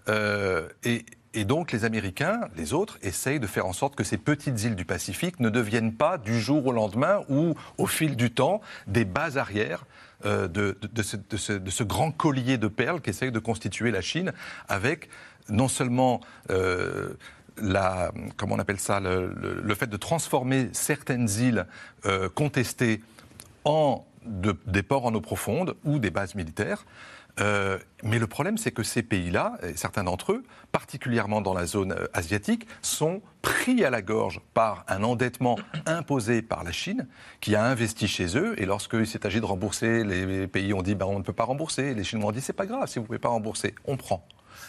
et 0.08 1.06
et 1.34 1.46
donc 1.46 1.72
les 1.72 1.86
Américains, 1.86 2.42
les 2.56 2.74
autres, 2.74 2.98
essayent 3.02 3.40
de 3.40 3.48
faire 3.48 3.66
en 3.66 3.74
sorte 3.74 3.96
que 3.96 4.04
ces 4.04 4.18
petites 4.18 4.64
îles 4.64 4.76
du 4.76 4.86
Pacifique 4.86 5.40
ne 5.40 5.50
deviennent 5.50 5.94
pas 5.94 6.18
du 6.18 6.40
jour 6.40 6.66
au 6.66 6.72
lendemain 6.72 7.22
ou 7.30 7.56
au 7.78 7.88
fil 7.88 8.16
du 8.16 8.32
temps 8.32 8.62
des 8.88 9.06
bases 9.06 9.38
arrières 9.38 9.86
euh, 10.26 10.48
de, 10.48 10.78
ce, 11.02 11.84
grand 11.84 12.12
collier 12.12 12.58
de 12.58 12.68
perles 12.68 13.02
qu'essaye 13.02 13.32
de 13.32 13.40
constituer 13.40 13.92
la 13.92 14.02
Chine 14.02 14.32
avec 14.70 15.10
non 15.50 15.68
seulement 15.68 16.22
euh, 16.50 17.14
la, 17.58 18.12
comment 18.38 18.56
on 18.56 18.60
appelle 18.60 18.80
ça, 18.80 19.00
le, 19.00 19.76
fait 19.76 19.88
de 19.88 19.98
transformer 19.98 20.70
certaines 20.72 21.30
îles 21.30 21.66
euh, 22.06 22.30
contestées 22.30 23.02
en 23.66 24.06
des 24.26 24.84
ports 24.84 25.06
en 25.06 25.14
eau 25.14 25.22
profonde 25.22 25.76
ou 25.84 26.00
des 26.00 26.10
bases 26.10 26.36
militaires, 26.36 26.86
euh, 27.40 27.80
mais 28.04 28.20
le 28.20 28.28
problème, 28.28 28.58
c'est 28.58 28.72
que 28.72 28.84
ces 28.84 29.02
pays-là, 29.02 29.58
certains 29.76 30.04
d'entre 30.04 30.34
eux, 30.34 30.44
particulièrement 30.72 31.42
dans 31.42 31.54
la 31.54 31.66
zone 31.66 31.94
euh, 31.94 32.08
asiatique, 32.14 32.68
sont 32.82 33.22
pris 33.42 33.84
à 33.84 33.90
la 33.90 34.02
gorge 34.02 34.40
par 34.54 34.86
un 34.88 35.04
endettement 35.04 35.58
imposé 35.86 36.42
par 36.42 36.64
la 36.64 36.72
Chine, 36.72 37.08
qui 37.42 37.56
a 37.56 37.66
investi 37.66 38.08
chez 38.08 38.38
eux. 38.38 38.60
Et 38.62 38.66
lorsqu'il 38.66 39.08
s'est 39.08 39.26
agi 39.26 39.40
de 39.40 39.46
rembourser, 39.46 40.04
les 40.04 40.48
pays 40.48 40.74
ont 40.74 40.84
dit 40.84 40.96
bah, 40.96 41.08
on 41.08 41.20
ne 41.20 41.24
peut 41.24 41.34
pas 41.34 41.46
rembourser. 41.46 41.94
Les 41.94 42.04
Chinois 42.04 42.30
ont 42.30 42.32
dit 42.32 42.42
c'est 42.42 42.54
pas 42.54 42.66
grave, 42.66 42.88
si 42.88 43.00
vous 43.00 43.04
ne 43.04 43.08
pouvez 43.08 43.20
pas 43.20 43.30
rembourser, 43.30 43.74
on 43.86 43.98
prend. 43.98 44.26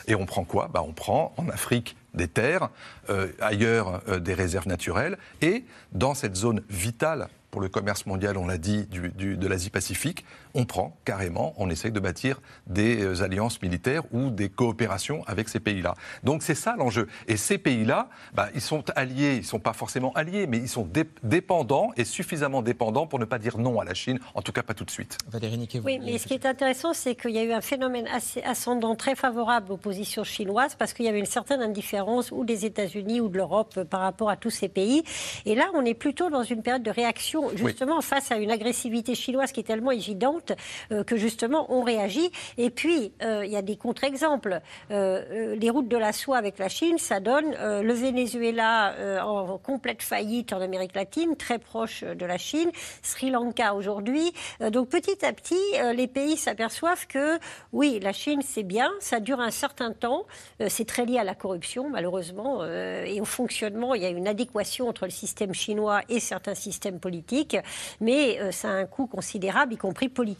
Et 0.06 0.14
on 0.14 0.26
prend 0.26 0.44
quoi? 0.44 0.68
Bah, 0.72 0.82
On 0.86 0.92
prend 0.92 1.34
en 1.36 1.48
Afrique 1.48 1.96
des 2.14 2.28
terres, 2.28 2.70
euh, 3.10 3.28
ailleurs 3.40 4.02
des 4.20 4.34
réserves 4.34 4.66
naturelles, 4.66 5.18
et 5.40 5.64
dans 5.92 6.14
cette 6.14 6.36
zone 6.36 6.62
vitale 6.68 7.28
pour 7.54 7.60
le 7.60 7.68
commerce 7.68 8.06
mondial, 8.06 8.36
on 8.36 8.48
l'a 8.48 8.58
dit, 8.58 8.86
de 8.86 9.46
l'Asie-Pacifique, 9.46 10.24
on 10.54 10.64
prend 10.64 10.96
carrément, 11.04 11.52
on 11.56 11.68
essaye 11.70 11.92
de 11.92 12.00
bâtir 12.00 12.40
des 12.66 13.02
euh, 13.02 13.22
alliances 13.22 13.60
militaires 13.60 14.02
ou 14.12 14.30
des 14.30 14.48
coopérations 14.48 15.22
avec 15.26 15.48
ces 15.48 15.60
pays-là. 15.60 15.94
Donc 16.22 16.42
c'est 16.42 16.54
ça 16.54 16.76
l'enjeu. 16.76 17.08
Et 17.26 17.36
ces 17.36 17.58
pays-là, 17.58 18.08
bah, 18.34 18.48
ils 18.54 18.60
sont 18.60 18.84
alliés, 18.94 19.34
ils 19.34 19.40
ne 19.40 19.42
sont 19.42 19.58
pas 19.58 19.72
forcément 19.72 20.12
alliés, 20.12 20.46
mais 20.46 20.58
ils 20.58 20.68
sont 20.68 20.88
dépendants 21.22 21.90
et 21.96 22.04
suffisamment 22.04 22.62
dépendants 22.62 23.06
pour 23.06 23.18
ne 23.18 23.24
pas 23.24 23.38
dire 23.38 23.58
non 23.58 23.80
à 23.80 23.84
la 23.84 23.94
Chine, 23.94 24.18
en 24.34 24.42
tout 24.42 24.52
cas 24.52 24.62
pas 24.62 24.74
tout 24.74 24.84
de 24.84 24.90
suite. 24.90 25.18
Valérie 25.28 25.58
Niquet, 25.58 25.80
Oui, 25.84 25.98
mais 26.02 26.18
ce 26.18 26.26
qui 26.26 26.34
est 26.34 26.46
intéressant, 26.46 26.94
c'est 26.94 27.14
qu'il 27.14 27.32
y 27.32 27.38
a 27.38 27.44
eu 27.44 27.52
un 27.52 27.60
phénomène 27.60 28.06
assez 28.08 28.42
ascendant 28.42 28.94
très 28.94 29.14
favorable 29.14 29.72
aux 29.72 29.76
positions 29.76 30.24
chinoises 30.24 30.74
parce 30.74 30.92
qu'il 30.92 31.04
y 31.04 31.08
avait 31.08 31.18
une 31.18 31.26
certaine 31.26 31.60
indifférence 31.60 32.30
ou 32.30 32.44
des 32.44 32.64
États-Unis 32.64 33.20
ou 33.20 33.28
de 33.28 33.36
l'Europe 33.36 33.82
par 33.84 34.00
rapport 34.00 34.30
à 34.30 34.36
tous 34.36 34.50
ces 34.50 34.68
pays. 34.68 35.02
Et 35.46 35.54
là, 35.54 35.70
on 35.74 35.84
est 35.84 35.94
plutôt 35.94 36.30
dans 36.30 36.42
une 36.42 36.62
période 36.62 36.82
de 36.82 36.90
réaction 36.90 37.50
justement 37.56 38.00
face 38.00 38.30
à 38.30 38.36
une 38.36 38.50
agressivité 38.50 39.14
chinoise 39.14 39.52
qui 39.52 39.60
est 39.60 39.64
tellement 39.64 39.90
évidente 39.90 40.43
euh, 40.92 41.04
que 41.04 41.16
justement 41.16 41.66
on 41.70 41.82
réagit. 41.82 42.30
Et 42.58 42.70
puis 42.70 43.12
euh, 43.22 43.44
il 43.44 43.52
y 43.52 43.56
a 43.56 43.62
des 43.62 43.76
contre-exemples. 43.76 44.60
Euh, 44.90 45.54
les 45.56 45.70
routes 45.70 45.88
de 45.88 45.96
la 45.96 46.12
soie 46.12 46.36
avec 46.36 46.58
la 46.58 46.68
Chine, 46.68 46.98
ça 46.98 47.20
donne 47.20 47.54
le 47.54 47.92
Venezuela 47.92 48.94
en 49.24 49.58
complète 49.58 50.02
faillite 50.02 50.52
en 50.52 50.60
Amérique 50.60 50.94
latine, 50.94 51.36
très 51.36 51.58
proche 51.58 52.02
de 52.04 52.26
la 52.26 52.38
Chine, 52.38 52.70
Sri 53.02 53.30
Lanka 53.30 53.74
aujourd'hui. 53.74 54.32
donc 54.70 54.88
petit 54.88 55.24
à 55.24 55.32
petit, 55.32 55.54
les 55.94 56.06
pays 56.06 56.36
s'aperçoivent 56.36 57.06
que 57.06 57.38
oui, 57.72 58.00
la 58.00 58.12
Chine 58.12 58.40
c'est 58.42 58.62
bien, 58.62 58.90
ça 59.00 59.20
dure 59.20 59.40
un 59.40 59.50
certain 59.50 59.92
temps, 59.92 60.24
c'est 60.68 60.86
très 60.86 61.04
lié 61.04 61.18
à 61.18 61.24
la 61.24 61.34
corruption 61.34 61.90
malheureusement 61.90 62.64
et 62.66 63.20
au 63.20 63.24
fonctionnement. 63.24 63.94
Il 63.94 64.02
y 64.02 64.06
a 64.06 64.10
une 64.10 64.28
adéquation 64.28 64.88
entre 64.88 65.04
le 65.04 65.10
système 65.10 65.54
chinois 65.54 66.00
et 66.08 66.20
certains 66.20 66.54
systèmes 66.54 67.00
politiques 67.00 67.56
mais 68.00 68.52
ça 68.52 68.70
a 68.70 68.72
un 68.72 68.86
coût 68.86 69.06
considérable, 69.06 69.74
y 69.74 69.76
compris 69.76 70.08
politique, 70.08 70.33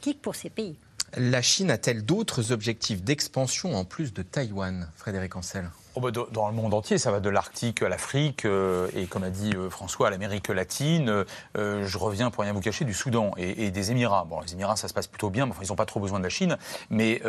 La 1.17 1.43
Chine 1.43 1.71
a-t-elle 1.71 2.05
d'autres 2.05 2.53
objectifs 2.53 3.03
d'expansion 3.03 3.77
en 3.77 3.85
plus 3.85 4.13
de 4.13 4.23
Taïwan, 4.23 4.91
Frédéric 4.97 5.37
Ancel 5.37 5.71
Oh, 5.97 6.01
bah, 6.01 6.11
dans 6.11 6.49
le 6.49 6.55
monde 6.55 6.75
entier, 6.75 6.99
ça 6.99 7.13
va 7.13 7.21
de 7.21 7.29
l'Arctique 7.31 7.81
à 7.81 7.89
l'Afrique 7.89 8.47
euh, 8.47 8.89
et, 8.97 9.07
comme 9.07 9.23
a 9.23 9.31
dit 9.31 9.53
euh, 9.55 9.71
François, 9.71 10.09
à 10.09 10.11
l'Amérique 10.11 10.49
latine. 10.49 11.25
Euh, 11.57 11.87
je 11.87 11.99
reviens 11.99 12.33
pour 12.33 12.43
rien 12.43 12.53
vous 12.53 12.61
cacher 12.61 12.85
du 12.85 12.93
Soudan 12.93 13.31
et, 13.37 13.71
des 13.71 13.93
Émirats. 13.93 14.27
Bon, 14.29 14.41
les 14.41 14.55
Émirats, 14.55 14.75
ça 14.75 14.89
se 14.89 14.95
passe 14.95 15.07
plutôt 15.07 15.31
bien, 15.31 15.47
mais 15.47 15.53
ils 15.63 15.69
n'ont 15.69 15.77
pas 15.77 15.87
trop 15.87 16.01
besoin 16.01 16.19
de 16.19 16.25
la 16.25 16.31
Chine. 16.31 16.59
Mais 16.91 17.23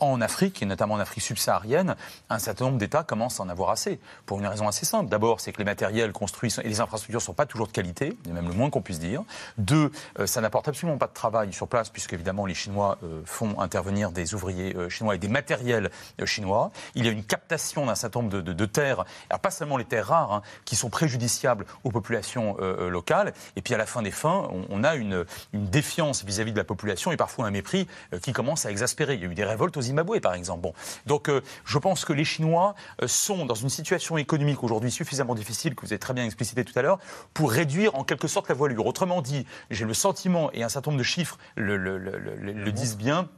en 0.00 0.20
Afrique, 0.20 0.62
et 0.62 0.66
notamment 0.66 0.94
en 0.94 1.00
Afrique 1.00 1.24
subsaharienne, 1.24 1.96
un 2.28 2.38
certain 2.38 2.66
nombre 2.66 2.78
d'États 2.78 3.02
commencent 3.02 3.40
à 3.40 3.44
en 3.44 3.48
avoir 3.48 3.70
assez. 3.70 3.98
Pour 4.26 4.38
une 4.40 4.46
raison 4.46 4.68
assez 4.68 4.84
simple. 4.84 5.08
D'abord, 5.08 5.40
c'est 5.40 5.52
que 5.52 5.58
les 5.58 5.64
matériels 5.64 6.12
construits 6.12 6.54
et 6.62 6.68
les 6.68 6.80
infrastructures 6.80 7.20
ne 7.20 7.24
sont 7.24 7.34
pas 7.34 7.46
toujours 7.46 7.66
de 7.66 7.72
qualité, 7.72 8.16
même 8.28 8.48
le 8.48 8.54
moins 8.54 8.68
qu'on 8.68 8.82
puisse 8.82 8.98
dire. 8.98 9.22
Deux, 9.56 9.90
ça 10.26 10.40
n'apporte 10.40 10.68
absolument 10.68 10.98
pas 10.98 11.06
de 11.06 11.14
travail 11.14 11.52
sur 11.52 11.68
place, 11.68 11.88
puisque 11.88 12.12
évidemment 12.12 12.44
les 12.44 12.54
Chinois 12.54 12.98
font 13.24 13.58
intervenir 13.60 14.12
des 14.12 14.34
ouvriers 14.34 14.74
chinois 14.90 15.14
et 15.14 15.18
des 15.18 15.28
matériels 15.28 15.90
chinois. 16.24 16.70
Il 16.94 17.04
y 17.04 17.08
a 17.08 17.10
une 17.10 17.24
captation 17.24 17.85
d'un 17.86 17.94
certain 17.94 18.22
nombre 18.22 18.40
de, 18.40 18.66
terres, 18.66 19.04
alors 19.30 19.40
pas 19.40 19.50
seulement 19.50 19.76
les 19.76 19.84
terres 19.84 20.08
rares, 20.08 20.32
hein, 20.32 20.42
qui 20.64 20.76
sont 20.76 20.90
préjudiciables 20.90 21.66
aux 21.84 21.90
populations 21.90 22.56
euh, 22.60 22.86
euh, 22.86 22.88
locales. 22.88 23.32
Et 23.56 23.62
puis 23.62 23.74
à 23.74 23.78
la 23.78 23.86
fin 23.86 24.02
des 24.02 24.10
fins, 24.10 24.48
on, 24.70 24.84
a 24.84 24.94
une, 24.94 25.24
défiance 25.52 26.24
vis-à-vis 26.24 26.52
de 26.52 26.58
la 26.58 26.64
population 26.64 27.12
et 27.12 27.16
parfois 27.16 27.46
un 27.46 27.50
mépris 27.50 27.86
euh, 28.12 28.18
qui 28.18 28.32
commence 28.32 28.66
à 28.66 28.70
exaspérer. 28.70 29.14
Il 29.14 29.20
y 29.20 29.24
a 29.24 29.28
eu 29.28 29.34
des 29.34 29.44
révoltes 29.44 29.76
au 29.76 29.82
Zimbabwe, 29.82 30.20
par 30.20 30.34
exemple. 30.34 30.62
Bon. 30.62 30.72
Donc 31.06 31.30
je 31.64 31.78
pense 31.78 32.04
que 32.04 32.12
les 32.12 32.24
Chinois 32.24 32.74
sont 33.06 33.46
dans 33.46 33.54
une 33.54 33.68
situation 33.68 34.16
économique 34.16 34.62
aujourd'hui 34.62 34.90
suffisamment 34.90 35.34
difficile, 35.34 35.74
que 35.74 35.82
vous 35.82 35.92
avez 35.92 35.98
très 35.98 36.14
bien 36.14 36.24
explicité 36.24 36.64
tout 36.64 36.76
à 36.78 36.82
l'heure, 36.82 36.98
pour 37.34 37.50
réduire 37.50 37.94
en 37.94 38.04
quelque 38.04 38.28
sorte 38.28 38.48
la 38.48 38.54
voilure. 38.54 38.86
Autrement 38.86 39.22
dit, 39.22 39.46
j'ai 39.70 39.84
le 39.84 39.94
sentiment, 39.94 40.50
et 40.52 40.62
un 40.62 40.68
certain 40.68 40.90
nombre 40.90 40.98
de 40.98 41.04
chiffres 41.04 41.38
le 41.56 42.70
disent 42.70 42.96
bien, 42.96 43.28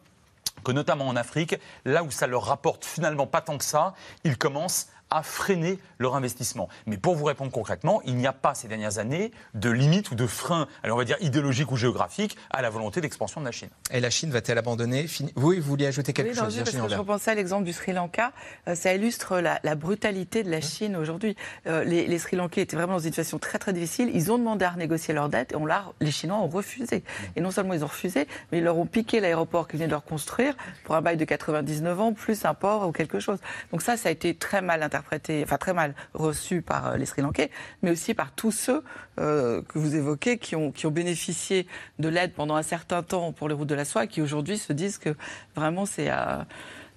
que 0.64 0.72
notamment 0.72 1.08
en 1.08 1.16
Afrique, 1.16 1.56
là 1.84 2.02
où 2.02 2.10
ça 2.10 2.26
leur 2.26 2.44
rapporte 2.44 2.84
finalement 2.84 3.26
pas 3.26 3.40
tant 3.40 3.58
que 3.58 3.64
ça, 3.64 3.94
ils 4.24 4.38
commencent 4.38 4.88
à 5.10 5.22
freiner 5.22 5.78
leur 5.98 6.14
investissement. 6.16 6.68
Mais 6.86 6.96
pour 6.96 7.14
vous 7.16 7.24
répondre 7.24 7.50
concrètement, 7.50 8.00
il 8.04 8.16
n'y 8.16 8.26
a 8.26 8.32
pas 8.32 8.54
ces 8.54 8.68
dernières 8.68 8.98
années 8.98 9.30
de 9.54 9.70
limite 9.70 10.10
ou 10.10 10.14
de 10.14 10.26
frein, 10.26 10.68
alors 10.82 10.96
on 10.96 10.98
va 10.98 11.04
dire 11.04 11.16
idéologique 11.20 11.70
ou 11.72 11.76
géographique, 11.76 12.36
à 12.50 12.62
la 12.62 12.70
volonté 12.70 13.00
d'expansion 13.00 13.40
de 13.40 13.46
la 13.46 13.52
Chine. 13.52 13.70
Et 13.90 14.00
la 14.00 14.10
Chine 14.10 14.30
va-t-elle 14.30 14.58
abandonner 14.58 15.06
Oui, 15.36 15.58
vous 15.58 15.68
vouliez 15.68 15.86
ajouter 15.86 16.12
quelque 16.12 16.34
chose 16.34 16.56
parce 16.56 16.70
que 16.70 16.88
Je 16.88 16.94
repensais 16.94 17.30
à 17.30 17.34
l'exemple 17.34 17.64
du 17.64 17.72
Sri 17.72 17.92
Lanka. 17.92 18.32
Euh, 18.66 18.74
ça 18.74 18.94
illustre 18.94 19.40
la, 19.40 19.74
brutalité 19.74 20.42
de 20.42 20.50
la 20.50 20.60
Chine 20.60 20.96
aujourd'hui. 20.96 21.36
Euh, 21.66 21.84
les, 21.84 22.18
Sri 22.18 22.36
Lankais 22.36 22.62
étaient 22.62 22.76
vraiment 22.76 22.94
dans 22.94 22.98
une 22.98 23.12
situation 23.12 23.38
très 23.38 23.58
très 23.58 23.72
difficile. 23.72 24.10
Ils 24.12 24.32
ont 24.32 24.38
demandé 24.38 24.64
à 24.64 24.70
renégocier 24.70 25.14
leur 25.14 25.28
dette 25.28 25.52
et 25.52 25.56
on 25.56 25.68
les 26.00 26.10
Chinois 26.10 26.38
ont 26.38 26.48
refusé. 26.48 27.04
Et 27.36 27.40
non 27.40 27.50
seulement 27.50 27.74
ils 27.74 27.84
ont 27.84 27.88
refusé, 27.88 28.26
mais 28.50 28.58
ils 28.58 28.64
leur 28.64 28.78
ont 28.78 28.86
piqué 28.86 29.20
l'aéroport 29.20 29.68
qu'ils 29.68 29.78
venaient 29.78 29.88
de 29.88 29.92
leur 29.92 30.04
construire 30.04 30.54
pour 30.84 30.94
un 30.94 31.02
bail 31.02 31.16
de 31.16 31.24
99 31.24 32.00
ans, 32.00 32.12
plus 32.12 32.44
un 32.44 32.54
port 32.54 32.88
ou 32.88 32.92
quelque 32.92 33.20
chose. 33.20 33.38
Donc 33.70 33.82
ça, 33.82 33.96
ça 33.96 34.08
a 34.08 34.12
été 34.12 34.34
très 34.34 34.62
mal 34.62 34.82
interprété, 34.82 34.97
enfin 34.98 35.58
très 35.58 35.72
mal 35.72 35.94
reçu 36.14 36.62
par 36.62 36.88
euh, 36.88 36.96
les 36.96 37.06
Sri 37.06 37.22
Lankais, 37.22 37.50
mais 37.82 37.90
aussi 37.90 38.14
par 38.14 38.32
tous 38.32 38.52
ceux 38.52 38.82
euh, 39.18 39.62
que 39.62 39.78
vous 39.78 39.94
évoquez 39.94 40.38
qui 40.38 40.56
ont, 40.56 40.72
qui 40.72 40.86
ont 40.86 40.90
bénéficié 40.90 41.66
de 41.98 42.08
l'aide 42.08 42.32
pendant 42.32 42.56
un 42.56 42.62
certain 42.62 43.02
temps 43.02 43.32
pour 43.32 43.48
les 43.48 43.54
routes 43.54 43.68
de 43.68 43.74
la 43.74 43.84
soie, 43.84 44.06
qui 44.06 44.22
aujourd'hui 44.22 44.58
se 44.58 44.72
disent 44.72 44.98
que 44.98 45.14
vraiment 45.54 45.86
c'est 45.86 46.10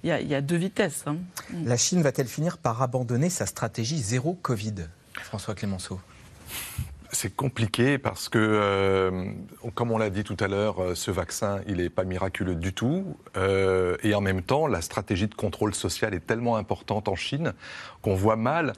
il 0.04 0.10
y, 0.10 0.36
a, 0.36 0.42
deux 0.42 0.56
vitesses. 0.56 1.04
Hein. 1.06 1.18
La 1.64 1.78
Chine 1.78 2.02
va-t-elle 2.02 2.28
finir 2.28 2.58
par 2.58 2.82
abandonner 2.82 3.30
sa 3.30 3.46
stratégie 3.46 4.00
zéro 4.00 4.34
Covid? 4.34 4.88
François 5.14 5.54
Clémenceau 5.54 6.00
c'est 7.12 7.36
compliqué 7.36 7.98
parce 7.98 8.30
que, 8.30 8.40
euh, 8.40 9.26
comme 9.76 9.92
on 9.92 9.98
l'a 9.98 10.10
dit 10.10 10.24
tout 10.24 10.38
à 10.40 10.48
l'heure, 10.48 10.82
euh, 10.82 10.96
ce 10.96 11.12
vaccin, 11.12 11.60
il 11.68 11.78
n'est 11.78 11.90
pas 11.90 12.04
miraculeux 12.04 12.56
du 12.56 12.74
tout. 12.74 13.18
Euh, 13.38 13.98
et 14.04 14.16
en 14.16 14.22
même 14.22 14.42
temps, 14.42 14.68
la 14.68 14.82
stratégie 14.82 15.28
de 15.28 15.36
contrôle 15.36 15.76
social 15.76 16.14
est 16.14 16.26
tellement 16.26 16.56
importante 16.56 17.08
en 17.08 17.16
Chine 17.16 17.54
qu'on 18.02 18.16
voit 18.16 18.36
mal, 18.36 18.74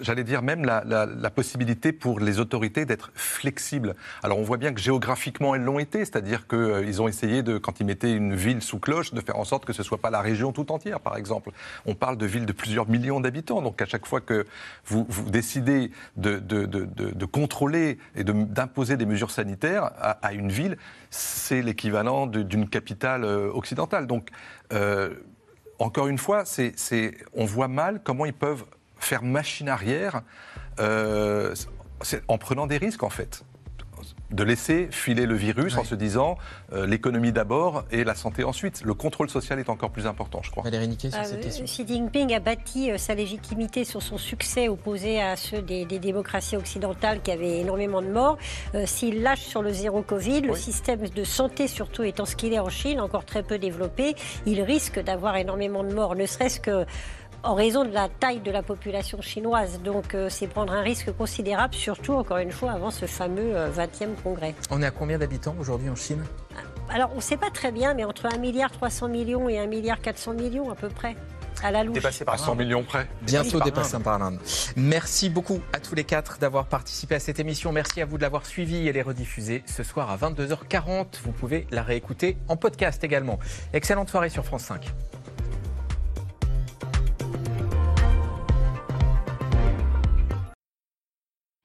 j'allais 0.00 0.24
dire 0.24 0.42
même 0.42 0.64
la, 0.64 1.30
possibilité 1.34 1.92
pour 1.92 2.20
les 2.20 2.38
autorités 2.38 2.84
d'être 2.84 3.10
flexibles. 3.14 3.96
Alors 4.22 4.38
on 4.38 4.42
voit 4.42 4.58
bien 4.58 4.72
que 4.72 4.80
géographiquement, 4.80 5.54
elles 5.54 5.62
l'ont 5.62 5.78
été, 5.78 6.00
c'est-à-dire 6.00 6.46
qu'ils 6.46 7.02
ont 7.02 7.08
essayé, 7.08 7.42
de, 7.42 7.58
quand 7.58 7.80
ils 7.80 7.86
mettaient 7.86 8.12
une 8.12 8.34
ville 8.34 8.62
sous 8.62 8.78
cloche, 8.78 9.14
de 9.14 9.20
faire 9.20 9.38
en 9.38 9.44
sorte 9.44 9.64
que 9.64 9.72
ce 9.72 9.80
ne 9.80 9.84
soit 9.84 9.98
pas 9.98 10.10
la 10.10 10.20
région 10.20 10.52
tout 10.52 10.70
entière, 10.70 11.00
par 11.00 11.16
exemple. 11.16 11.50
On 11.86 11.94
parle 11.94 12.18
de 12.18 12.26
villes 12.26 12.46
de 12.46 12.52
plusieurs 12.52 12.88
millions 12.88 13.18
d'habitants, 13.18 13.62
donc 13.62 13.80
à 13.80 13.86
chaque 13.86 14.06
fois 14.06 14.20
que 14.20 14.46
vous, 14.84 15.06
décidez 15.28 15.90
de, 16.16 16.38
de, 16.38 16.66
de, 16.66 16.84
de 16.84 17.24
contrôler 17.44 17.98
et 18.16 18.24
d'imposer 18.24 18.96
des 18.96 19.04
mesures 19.04 19.30
sanitaires 19.30 19.90
à, 20.00 20.32
une 20.32 20.50
ville, 20.50 20.78
c'est 21.10 21.60
l'équivalent 21.60 22.26
d'une 22.26 22.66
capitale 22.70 23.22
euh, 23.22 23.50
occidentale. 23.52 24.06
Donc, 24.06 24.30
euh, 24.72 25.10
encore 25.78 26.06
une 26.06 26.16
fois, 26.16 26.44
on 27.34 27.44
voit 27.44 27.68
mal 27.68 28.00
comment 28.02 28.24
ils 28.24 28.32
peuvent 28.32 28.64
faire 28.96 29.22
machine 29.22 29.68
arrière 29.68 30.22
euh, 30.80 31.54
en 32.28 32.38
prenant 32.38 32.66
des 32.66 32.78
risques, 32.78 33.02
en 33.02 33.10
fait 33.10 33.44
de 34.34 34.42
laisser 34.42 34.88
filer 34.90 35.26
le 35.26 35.34
virus 35.34 35.76
en 35.76 35.84
se 35.84 35.94
disant 35.94 36.36
euh, 36.72 36.86
l'économie 36.86 37.32
d'abord 37.32 37.84
et 37.90 38.04
la 38.04 38.14
santé 38.14 38.42
ensuite. 38.44 38.82
Le 38.84 38.94
contrôle 38.94 39.30
social 39.30 39.58
est 39.60 39.68
encore 39.68 39.90
plus 39.90 40.06
important, 40.06 40.40
je 40.42 40.50
crois. 40.50 40.64
Valérie 40.64 40.88
Niquet, 40.88 41.10
sur 41.10 41.20
ah, 41.20 41.24
cette 41.24 41.40
question. 41.40 41.64
Xi 41.64 41.86
Jinping 41.86 42.34
a 42.34 42.40
bâti 42.40 42.90
euh, 42.90 42.98
sa 42.98 43.14
légitimité 43.14 43.84
sur 43.84 44.02
son 44.02 44.18
succès 44.18 44.68
opposé 44.68 45.20
à 45.20 45.36
ceux 45.36 45.62
des, 45.62 45.84
démocraties 45.84 46.56
occidentales 46.56 47.22
qui 47.22 47.30
avaient 47.30 47.60
énormément 47.60 48.02
de 48.02 48.08
morts. 48.08 48.36
Euh, 48.74 48.84
s'il 48.86 49.22
lâche 49.22 49.42
sur 49.42 49.62
le 49.62 49.72
zéro 49.72 50.02
Covid, 50.02 50.40
le 50.42 50.54
système 50.54 51.08
de 51.08 51.24
santé 51.24 51.68
surtout 51.68 52.02
étant 52.02 52.24
ce 52.24 52.34
qu'il 52.34 52.52
est 52.52 52.58
en 52.58 52.68
Chine, 52.68 53.00
encore 53.00 53.24
très 53.24 53.42
peu 53.42 53.58
développé, 53.58 54.14
il 54.46 54.60
risque 54.62 55.02
d'avoir 55.02 55.36
énormément 55.36 55.84
de 55.84 55.94
morts, 55.94 56.16
ne 56.16 56.26
serait-ce 56.26 56.58
que 56.58 56.84
en 57.44 57.54
raison 57.54 57.84
de 57.84 57.92
la 57.92 58.08
taille 58.08 58.40
de 58.40 58.50
la 58.50 58.62
population 58.62 59.20
chinoise. 59.20 59.80
Donc 59.82 60.14
euh, 60.14 60.28
c'est 60.28 60.46
prendre 60.46 60.72
un 60.72 60.82
risque 60.82 61.12
considérable, 61.12 61.74
surtout 61.74 62.14
encore 62.14 62.38
une 62.38 62.50
fois 62.50 62.72
avant 62.72 62.90
ce 62.90 63.06
fameux 63.06 63.52
20e 63.52 64.02
euh, 64.02 64.06
congrès. 64.22 64.54
On 64.70 64.82
est 64.82 64.86
à 64.86 64.90
combien 64.90 65.18
d'habitants 65.18 65.54
aujourd'hui 65.60 65.90
en 65.90 65.96
Chine? 65.96 66.24
Alors 66.90 67.10
on 67.12 67.16
ne 67.16 67.20
sait 67.20 67.36
pas 67.36 67.50
très 67.50 67.72
bien, 67.72 67.94
mais 67.94 68.04
entre 68.04 68.26
1 68.26 68.38
milliard 68.38 68.70
300 68.70 69.08
millions 69.08 69.48
et 69.48 69.58
1 69.58 69.66
milliard 69.66 70.00
400 70.00 70.34
millions 70.34 70.70
à 70.70 70.74
peu 70.74 70.88
près. 70.88 71.16
À 71.62 71.70
la 71.70 71.84
louche. 71.84 71.94
Dépassé 71.94 72.24
par 72.24 72.38
100 72.38 72.56
millions 72.56 72.82
près. 72.82 73.06
Bientôt 73.22 73.60
dépassé 73.60 73.98
par 74.00 74.18
l'Inde. 74.18 74.38
Merci 74.76 75.30
beaucoup 75.30 75.60
à 75.72 75.78
tous 75.78 75.94
les 75.94 76.04
quatre 76.04 76.38
d'avoir 76.38 76.66
participé 76.66 77.14
à 77.14 77.20
cette 77.20 77.38
émission. 77.38 77.70
Merci 77.70 78.02
à 78.02 78.04
vous 78.04 78.16
de 78.18 78.22
l'avoir 78.22 78.44
suivi 78.44 78.88
et 78.88 78.92
les 78.92 79.02
rediffuser 79.02 79.62
ce 79.64 79.82
soir 79.82 80.10
à 80.10 80.16
22h40. 80.16 81.06
Vous 81.22 81.32
pouvez 81.32 81.66
la 81.70 81.82
réécouter 81.82 82.36
en 82.48 82.56
podcast 82.56 83.02
également. 83.04 83.38
Excellente 83.72 84.10
soirée 84.10 84.30
sur 84.30 84.44
France 84.44 84.64
5. 84.64 84.92